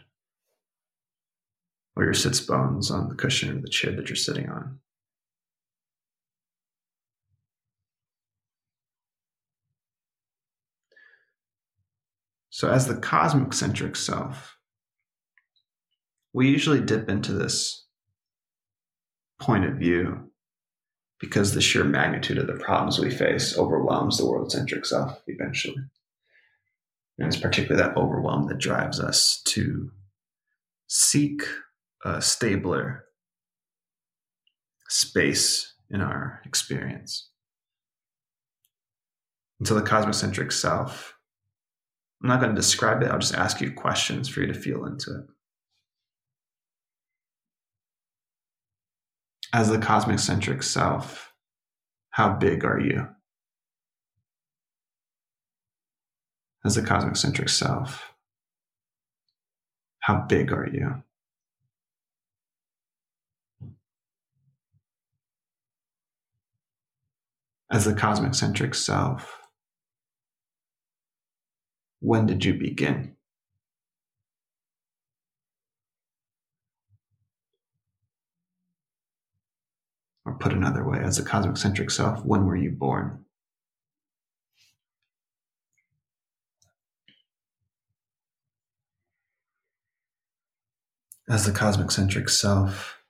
or 1.96 2.04
your 2.04 2.14
sits 2.14 2.40
bones 2.40 2.90
on 2.90 3.08
the 3.08 3.14
cushion 3.14 3.50
of 3.50 3.62
the 3.62 3.68
chair 3.68 3.92
that 3.96 4.08
you're 4.08 4.16
sitting 4.16 4.48
on. 4.48 4.78
So, 12.50 12.68
as 12.70 12.86
the 12.86 12.96
cosmic 12.96 13.52
centric 13.52 13.96
self, 13.96 14.58
we 16.32 16.48
usually 16.48 16.80
dip 16.80 17.08
into 17.08 17.32
this 17.32 17.86
point 19.40 19.64
of 19.64 19.76
view 19.76 20.30
because 21.20 21.54
the 21.54 21.60
sheer 21.60 21.84
magnitude 21.84 22.38
of 22.38 22.46
the 22.46 22.62
problems 22.64 22.98
we 22.98 23.10
face 23.10 23.56
overwhelms 23.56 24.18
the 24.18 24.26
world 24.26 24.52
centric 24.52 24.84
self 24.84 25.20
eventually. 25.26 25.76
And 27.18 27.26
it's 27.26 27.40
particularly 27.40 27.82
that 27.82 27.96
overwhelm 27.96 28.46
that 28.48 28.58
drives 28.58 29.00
us 29.00 29.42
to 29.48 29.90
seek 30.86 31.42
a 32.04 32.22
stabler 32.22 33.04
space 34.88 35.74
in 35.90 36.00
our 36.00 36.40
experience. 36.44 37.30
Until 39.60 39.76
the 39.76 39.82
cosmocentric 39.82 40.52
self 40.52 41.18
I'm 42.22 42.28
not 42.28 42.40
going 42.40 42.54
to 42.54 42.60
describe 42.60 43.02
it. 43.02 43.10
I'll 43.10 43.18
just 43.18 43.34
ask 43.34 43.60
you 43.60 43.72
questions 43.72 44.28
for 44.28 44.40
you 44.40 44.48
to 44.48 44.54
feel 44.54 44.84
into 44.86 45.10
it. 45.10 45.24
As 49.54 49.70
the 49.70 49.78
cosmic 49.78 50.18
centric 50.18 50.62
self, 50.62 51.32
how 52.10 52.34
big 52.34 52.64
are 52.64 52.80
you? 52.80 53.06
As 56.68 56.74
the 56.74 56.82
cosmic 56.82 57.16
centric 57.16 57.48
self, 57.48 58.12
how 60.00 60.26
big 60.28 60.52
are 60.52 60.68
you? 60.70 61.02
As 67.72 67.86
the 67.86 67.94
cosmic 67.94 68.34
centric 68.34 68.74
self, 68.74 69.38
when 72.00 72.26
did 72.26 72.44
you 72.44 72.52
begin? 72.52 73.16
Or 80.26 80.34
put 80.34 80.52
another 80.52 80.86
way, 80.86 80.98
as 80.98 81.18
a 81.18 81.24
cosmic 81.24 81.56
centric 81.56 81.90
self, 81.90 82.22
when 82.26 82.44
were 82.44 82.56
you 82.56 82.72
born? 82.72 83.24
As 91.28 91.44
the 91.44 91.52
cosmic 91.52 91.90
centric 91.90 92.28
self, 92.28 93.02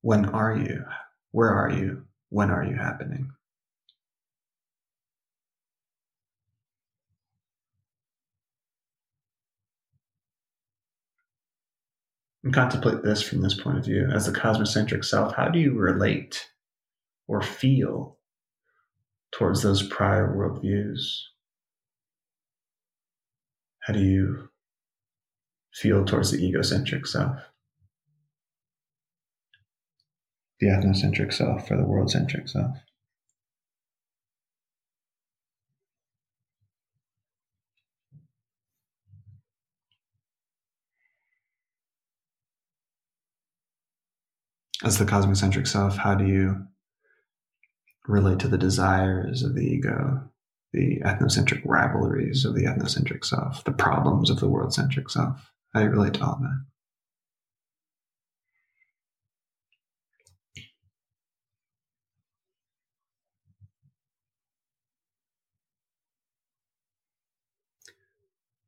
when 0.00 0.26
are 0.26 0.56
you? 0.56 0.84
Where 1.32 1.50
are 1.50 1.70
you? 1.70 2.04
When 2.30 2.50
are 2.50 2.64
you 2.64 2.76
happening? 2.76 3.32
and 12.46 12.54
contemplate 12.54 13.02
this 13.02 13.22
from 13.22 13.42
this 13.42 13.60
point 13.60 13.76
of 13.76 13.84
view 13.84 14.08
as 14.14 14.24
the 14.24 14.32
cosmocentric 14.32 15.04
self 15.04 15.34
how 15.34 15.48
do 15.48 15.58
you 15.58 15.72
relate 15.74 16.48
or 17.26 17.42
feel 17.42 18.18
towards 19.32 19.62
those 19.62 19.82
prior 19.88 20.32
worldviews 20.32 21.22
how 23.86 23.92
do 23.92 24.00
you 24.00 24.48
feel 25.72 26.04
towards 26.04 26.32
the 26.32 26.44
egocentric 26.44 27.06
self? 27.06 27.38
The 30.58 30.66
ethnocentric 30.66 31.32
self 31.32 31.70
or 31.70 31.76
the 31.76 31.84
world 31.84 32.10
centric 32.10 32.48
self? 32.48 32.76
As 44.82 44.98
the 44.98 45.04
cosmic 45.04 45.36
centric 45.36 45.68
self, 45.68 45.96
how 45.96 46.16
do 46.16 46.26
you 46.26 46.66
relate 48.08 48.40
to 48.40 48.48
the 48.48 48.58
desires 48.58 49.44
of 49.44 49.54
the 49.54 49.62
ego, 49.62 50.28
the 50.76 51.00
ethnocentric 51.00 51.62
rivalries 51.64 52.44
of 52.44 52.54
the 52.54 52.64
ethnocentric 52.64 53.24
self, 53.24 53.64
the 53.64 53.72
problems 53.72 54.30
of 54.30 54.38
the 54.38 54.48
world 54.48 54.72
centric 54.72 55.10
self? 55.10 55.50
You 55.74 55.88
relate 55.88 56.14
to 56.14 56.24
all 56.24 56.38
that? 56.40 56.64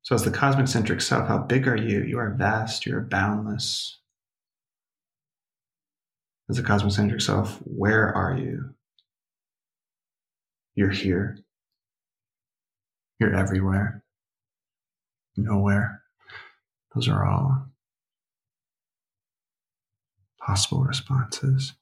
So, 0.03 0.15
as 0.15 0.25
the 0.25 0.31
cosmic 0.31 0.69
centric 0.69 1.03
self, 1.03 1.29
how 1.29 1.37
big 1.37 1.69
are 1.69 1.77
you? 1.77 2.03
You 2.03 2.19
are 2.19 2.31
vast, 2.31 2.87
you 2.87 2.97
are 2.97 3.03
boundless. 3.03 4.01
As 6.49 6.57
the 6.57 6.63
cosmic 6.63 6.95
centric 6.95 7.21
self, 7.21 7.59
where 7.65 8.11
are 8.15 8.35
you? 8.35 8.71
You're 10.75 10.89
here. 10.89 11.39
You're 13.19 13.35
everywhere. 13.35 14.03
Nowhere. 15.37 16.03
Those 16.95 17.09
are 17.09 17.27
all 17.27 17.67
possible 20.41 20.83
responses. 20.83 21.75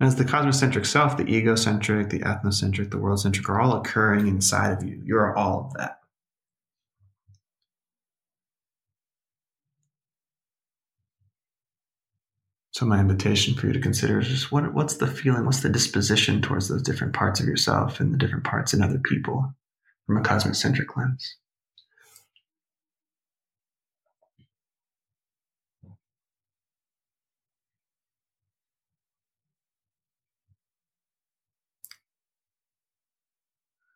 As 0.00 0.16
the 0.16 0.24
cosmocentric 0.24 0.86
self, 0.86 1.16
the 1.16 1.24
egocentric, 1.24 2.10
the 2.10 2.20
ethnocentric, 2.20 2.90
the 2.90 2.98
world 2.98 3.20
centric 3.20 3.48
are 3.48 3.60
all 3.60 3.76
occurring 3.76 4.26
inside 4.26 4.72
of 4.72 4.84
you. 4.84 5.00
You 5.04 5.16
are 5.16 5.36
all 5.36 5.66
of 5.66 5.74
that. 5.74 6.00
So 12.74 12.84
my 12.84 12.98
invitation 12.98 13.54
for 13.54 13.68
you 13.68 13.72
to 13.72 13.80
consider 13.80 14.18
is 14.18 14.26
just 14.26 14.50
what, 14.50 14.74
what's 14.74 14.96
the 14.96 15.06
feeling, 15.06 15.44
what's 15.44 15.60
the 15.60 15.68
disposition 15.68 16.42
towards 16.42 16.66
those 16.66 16.82
different 16.82 17.12
parts 17.12 17.38
of 17.38 17.46
yourself 17.46 18.00
and 18.00 18.12
the 18.12 18.18
different 18.18 18.42
parts 18.42 18.74
in 18.74 18.82
other 18.82 18.98
people 18.98 19.54
from 20.08 20.16
a 20.16 20.22
cosmic 20.22 20.56
centric 20.56 20.96
lens. 20.96 21.36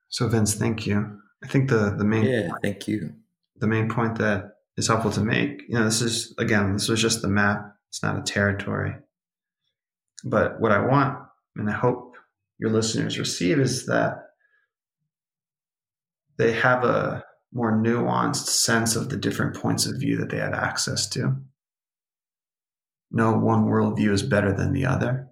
So 0.09 0.29
Vince, 0.29 0.55
thank 0.55 0.87
you. 0.87 1.19
I 1.43 1.49
think 1.49 1.69
the 1.69 1.97
the 1.99 2.05
main 2.05 2.27
yeah, 2.27 2.51
thank 2.63 2.87
you. 2.87 3.13
The 3.57 3.67
main 3.67 3.89
point 3.89 4.19
that 4.19 4.53
is 4.77 4.87
helpful 4.87 5.11
to 5.13 5.21
make, 5.21 5.63
you 5.69 5.75
know, 5.75 5.85
this 5.85 6.01
is 6.01 6.33
again, 6.39 6.75
this 6.75 6.89
was 6.89 7.03
just 7.03 7.23
the 7.23 7.29
map 7.29 7.75
it's 7.89 8.03
not 8.03 8.19
a 8.19 8.23
territory. 8.23 8.95
But 10.25 10.61
what 10.61 10.73
I 10.73 10.81
want, 10.81 11.19
and 11.57 11.69
I 11.69 11.73
hope 11.73 12.17
your 12.59 12.71
listeners 12.71 13.19
receive, 13.19 13.59
is 13.59 13.87
that 13.87 14.15
they 16.39 16.53
have 16.53 16.85
a 16.85 17.25
more 17.53 17.73
nuanced 17.73 18.47
sense 18.47 18.95
of 18.97 19.09
the 19.09 19.17
different 19.17 19.57
points 19.57 19.87
of 19.87 19.99
view 19.99 20.17
that 20.19 20.31
they 20.31 20.39
have 20.39 20.55
access 20.55 21.09
to. 21.09 21.37
No 23.11 23.33
one 23.33 23.65
worldview 23.65 24.13
is 24.13 24.23
better 24.23 24.53
than 24.53 24.73
the 24.73 24.85
other. 24.85 25.29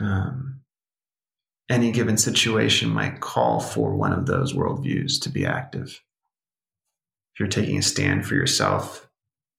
Um, 0.00 0.60
any 1.70 1.92
given 1.92 2.16
situation 2.16 2.88
might 2.88 3.20
call 3.20 3.60
for 3.60 3.94
one 3.94 4.12
of 4.12 4.26
those 4.26 4.52
worldviews 4.52 5.20
to 5.22 5.28
be 5.28 5.44
active. 5.44 6.02
If 7.34 7.40
you're 7.40 7.48
taking 7.48 7.78
a 7.78 7.82
stand 7.82 8.26
for 8.26 8.34
yourself, 8.34 9.07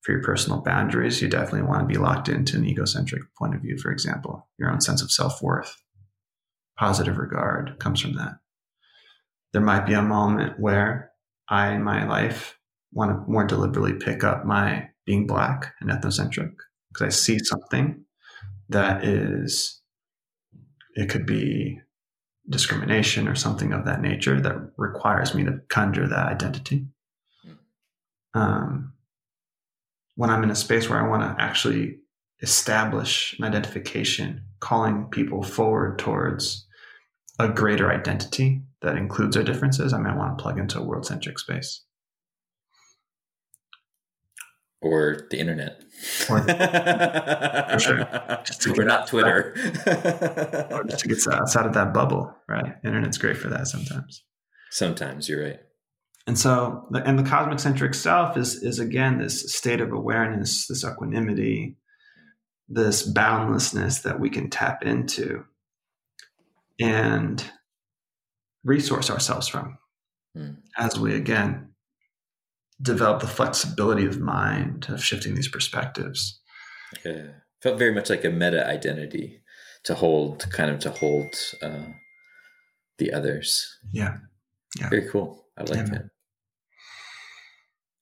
for 0.02 0.14
your 0.14 0.24
personal 0.24 0.62
boundaries, 0.62 1.22
you 1.22 1.28
definitely 1.28 1.68
want 1.68 1.82
to 1.82 1.94
be 1.94 2.00
locked 2.00 2.30
into 2.30 2.58
an 2.58 2.66
egocentric 2.66 3.24
point 3.38 3.56
of 3.56 3.62
view, 3.62 3.78
for 3.78 3.92
example. 3.92 4.48
Your 4.58 4.72
own 4.72 4.82
sense 4.82 5.02
of 5.02 5.12
self 5.12 5.42
worth, 5.42 5.82
positive 6.78 7.18
regard 7.18 7.80
comes 7.80 8.00
from 8.00 8.14
that. 8.14 8.40
There 9.52 9.62
might 9.62 9.86
be 9.86 9.94
a 9.94 10.02
moment 10.02 10.60
where 10.60 11.12
I, 11.50 11.74
in 11.74 11.84
my 11.84 12.08
life, 12.08 12.58
want 12.92 13.12
to 13.12 13.32
more 13.32 13.46
deliberately 13.46 13.94
pick 13.94 14.24
up 14.24 14.46
my 14.46 14.90
being 15.06 15.28
black 15.28 15.74
and 15.82 15.90
ethnocentric 15.90 16.54
because 16.90 17.06
I 17.06 17.10
see 17.10 17.40
something 17.40 18.06
that 18.70 19.04
is, 19.04 19.82
it 20.96 21.10
could 21.10 21.26
be 21.26 21.80
discrimination 22.48 23.28
or 23.28 23.36
something 23.36 23.74
of 23.74 23.86
that 23.86 24.02
nature 24.02 24.40
that 24.42 24.72
requires 24.78 25.36
me 25.36 25.44
to 25.44 25.60
conjure 25.70 26.08
that 26.08 26.28
identity. 26.28 26.88
Um, 28.34 28.94
when 30.20 30.30
I'm 30.30 30.44
in 30.44 30.52
a 30.52 30.56
space 30.56 30.90
where 30.90 31.00
I 31.00 31.08
want 31.08 31.24
to 31.24 31.41
actually 31.41 31.96
establish 32.41 33.38
an 33.40 33.46
identification, 33.46 34.41
calling 34.60 35.06
people 35.06 35.44
forward 35.44 35.98
towards 35.98 36.68
a 37.40 37.48
greater 37.48 37.90
identity 37.90 38.64
that 38.82 38.98
includes 38.98 39.38
our 39.38 39.44
differences, 39.44 39.94
I 39.94 39.98
might 39.98 40.18
want 40.18 40.38
to 40.38 40.41
plug 40.41 40.60
into 40.60 40.78
a 40.78 40.84
world 40.84 41.06
centric 41.06 41.40
space. 41.40 41.86
Or 44.82 45.26
the 45.32 45.40
internet. 45.40 45.84
Or, 46.30 46.40
for 47.72 47.80
sure. 47.80 48.74
We're 48.76 48.84
not 48.84 49.08
Twitter. 49.08 49.56
or 50.70 50.84
just 50.84 51.00
to 51.00 51.08
get 51.08 51.26
outside 51.32 51.66
of 51.66 51.74
that 51.76 51.94
bubble, 51.94 52.36
right? 52.50 52.76
Internet's 52.84 53.18
great 53.18 53.38
for 53.38 53.48
that 53.48 53.70
sometimes. 53.70 54.26
Sometimes, 54.70 55.30
you're 55.30 55.46
right. 55.46 55.60
And 56.28 56.38
so, 56.38 56.88
and 56.94 57.18
the 57.18 57.24
cosmic 57.24 57.60
centric 57.60 57.94
self 57.94 58.38
is 58.38 58.62
is 58.62 58.80
again 58.80 59.18
this 59.18 59.54
state 59.54 59.82
of 59.82 59.91
awareness, 59.91 60.68
this 60.68 60.86
equanimity, 60.86 61.78
this 62.68 63.04
boundlessness 63.04 64.00
that 64.02 64.20
we 64.20 64.30
can 64.30 64.50
tap 64.50 64.84
into 64.84 65.44
and 66.80 67.44
resource 68.64 69.10
ourselves 69.10 69.48
from 69.48 69.78
mm. 70.38 70.56
as 70.78 71.00
we 71.00 71.16
again 71.16 71.70
develop 72.82 73.22
the 73.22 73.28
flexibility 73.28 74.06
of 74.06 74.20
mind 74.20 74.88
of 74.90 75.04
shifting 75.04 75.36
these 75.36 75.50
perspectives. 75.50 76.40
Yeah. 77.06 77.28
Felt 77.62 77.78
very 77.78 77.94
much 77.94 78.10
like 78.10 78.24
a 78.24 78.30
meta 78.30 78.66
identity 78.66 79.41
to 79.84 79.96
hold, 79.96 80.50
kind 80.52 80.72
of 80.72 80.80
to 80.80 80.91
hold 80.91 81.34
uh, 81.62 81.88
the 82.98 83.12
others. 83.12 83.80
Yeah. 83.91 84.18
Yeah. 84.80 84.90
Very 84.90 85.10
cool. 85.10 85.46
I 85.60 85.64
like 85.64 85.77
yeah, 85.77 85.84
that. 85.84 86.10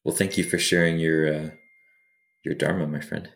Well, 0.03 0.15
thank 0.15 0.38
you 0.38 0.43
for 0.43 0.57
sharing 0.57 0.99
your 0.99 1.34
uh, 1.34 1.49
your 2.45 2.55
dharma, 2.55 2.88
my 2.88 3.01
friend. 3.01 3.29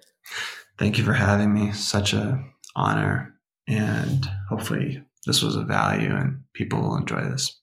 Thank 0.77 0.98
you 0.98 1.03
for 1.03 1.14
having 1.14 1.53
me. 1.53 1.72
Such 1.73 2.14
a 2.14 2.43
honor, 2.76 3.34
and 3.68 4.26
hopefully 4.49 5.03
this 5.26 5.41
was 5.41 5.56
a 5.56 5.64
value, 5.64 6.15
and 6.15 6.43
people 6.53 6.81
will 6.81 6.95
enjoy 6.95 7.22
this. 7.22 7.60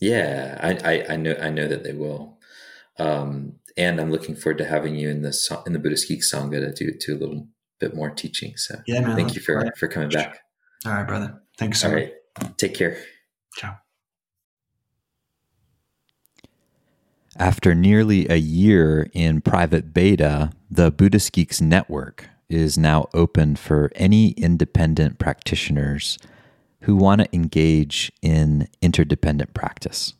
Yeah, 0.00 0.58
I, 0.62 0.92
I, 0.92 1.12
I 1.12 1.16
know 1.16 1.36
I 1.40 1.50
know 1.50 1.68
that 1.68 1.84
they 1.84 1.92
will, 1.92 2.38
um, 2.98 3.54
and 3.76 4.00
I'm 4.00 4.10
looking 4.10 4.34
forward 4.34 4.58
to 4.58 4.66
having 4.66 4.96
you 4.96 5.08
in 5.08 5.22
the 5.22 5.62
in 5.66 5.72
the 5.72 5.78
Buddhist 5.78 6.08
Geek 6.08 6.20
Sangha 6.20 6.60
to 6.60 6.72
do 6.72 6.92
to 6.98 7.12
a 7.12 7.18
little 7.18 7.48
bit 7.78 7.94
more 7.94 8.10
teaching. 8.10 8.56
So 8.56 8.80
yeah, 8.86 9.00
man, 9.00 9.16
thank 9.16 9.34
you 9.34 9.40
for 9.40 9.56
right. 9.56 9.76
for 9.76 9.88
coming 9.88 10.08
back. 10.10 10.40
All 10.84 10.92
right, 10.92 11.06
brother. 11.06 11.40
Thanks 11.58 11.80
so 11.80 11.90
All 11.90 12.50
Take 12.56 12.74
care. 12.74 12.98
Ciao. 13.56 13.76
After 17.40 17.74
nearly 17.74 18.28
a 18.28 18.36
year 18.36 19.08
in 19.14 19.40
private 19.40 19.94
beta, 19.94 20.52
the 20.70 20.90
Buddhist 20.90 21.32
Geeks 21.32 21.58
Network 21.58 22.28
is 22.50 22.76
now 22.76 23.08
open 23.14 23.56
for 23.56 23.90
any 23.94 24.32
independent 24.32 25.18
practitioners 25.18 26.18
who 26.82 26.96
want 26.96 27.22
to 27.22 27.34
engage 27.34 28.12
in 28.20 28.68
interdependent 28.82 29.54
practice. 29.54 30.12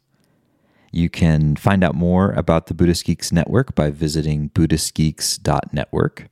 You 0.93 1.11
can 1.11 1.57
find 1.57 1.85
out 1.85 1.95
more 1.95 2.33
about 2.33 2.69
the 2.69 2.75
Buddhist 2.75 3.05
Geeks 3.05 3.31
Network 3.31 3.75
by 3.75 3.91
visiting 3.91 4.49
BuddhistGeeks.network. 4.55 6.27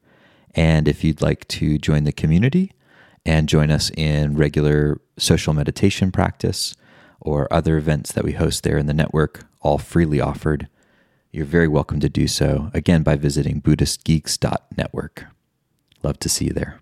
And 0.55 0.89
if 0.89 1.05
you'd 1.05 1.21
like 1.21 1.47
to 1.49 1.77
join 1.77 2.05
the 2.05 2.13
community 2.13 2.73
and 3.27 3.47
join 3.47 3.71
us 3.71 3.91
in 3.95 4.39
regular 4.39 5.03
social 5.19 5.53
meditation 5.53 6.11
practice 6.13 6.75
or 7.21 7.47
other 7.53 7.77
events 7.77 8.11
that 8.13 8.25
we 8.25 8.33
host 8.33 8.63
there 8.63 8.79
in 8.79 8.87
the 8.87 8.95
network, 8.95 9.45
all 9.61 9.77
freely 9.77 10.19
offered, 10.19 10.67
you're 11.31 11.45
very 11.45 11.69
welcome 11.69 12.01
to 12.01 12.09
do 12.09 12.27
so, 12.27 12.71
again, 12.73 13.03
by 13.03 13.17
visiting 13.17 13.61
BuddhistGeeks.network. 13.61 15.27
Love 16.03 16.19
to 16.21 16.29
see 16.29 16.47
you 16.47 16.53
there. 16.53 16.81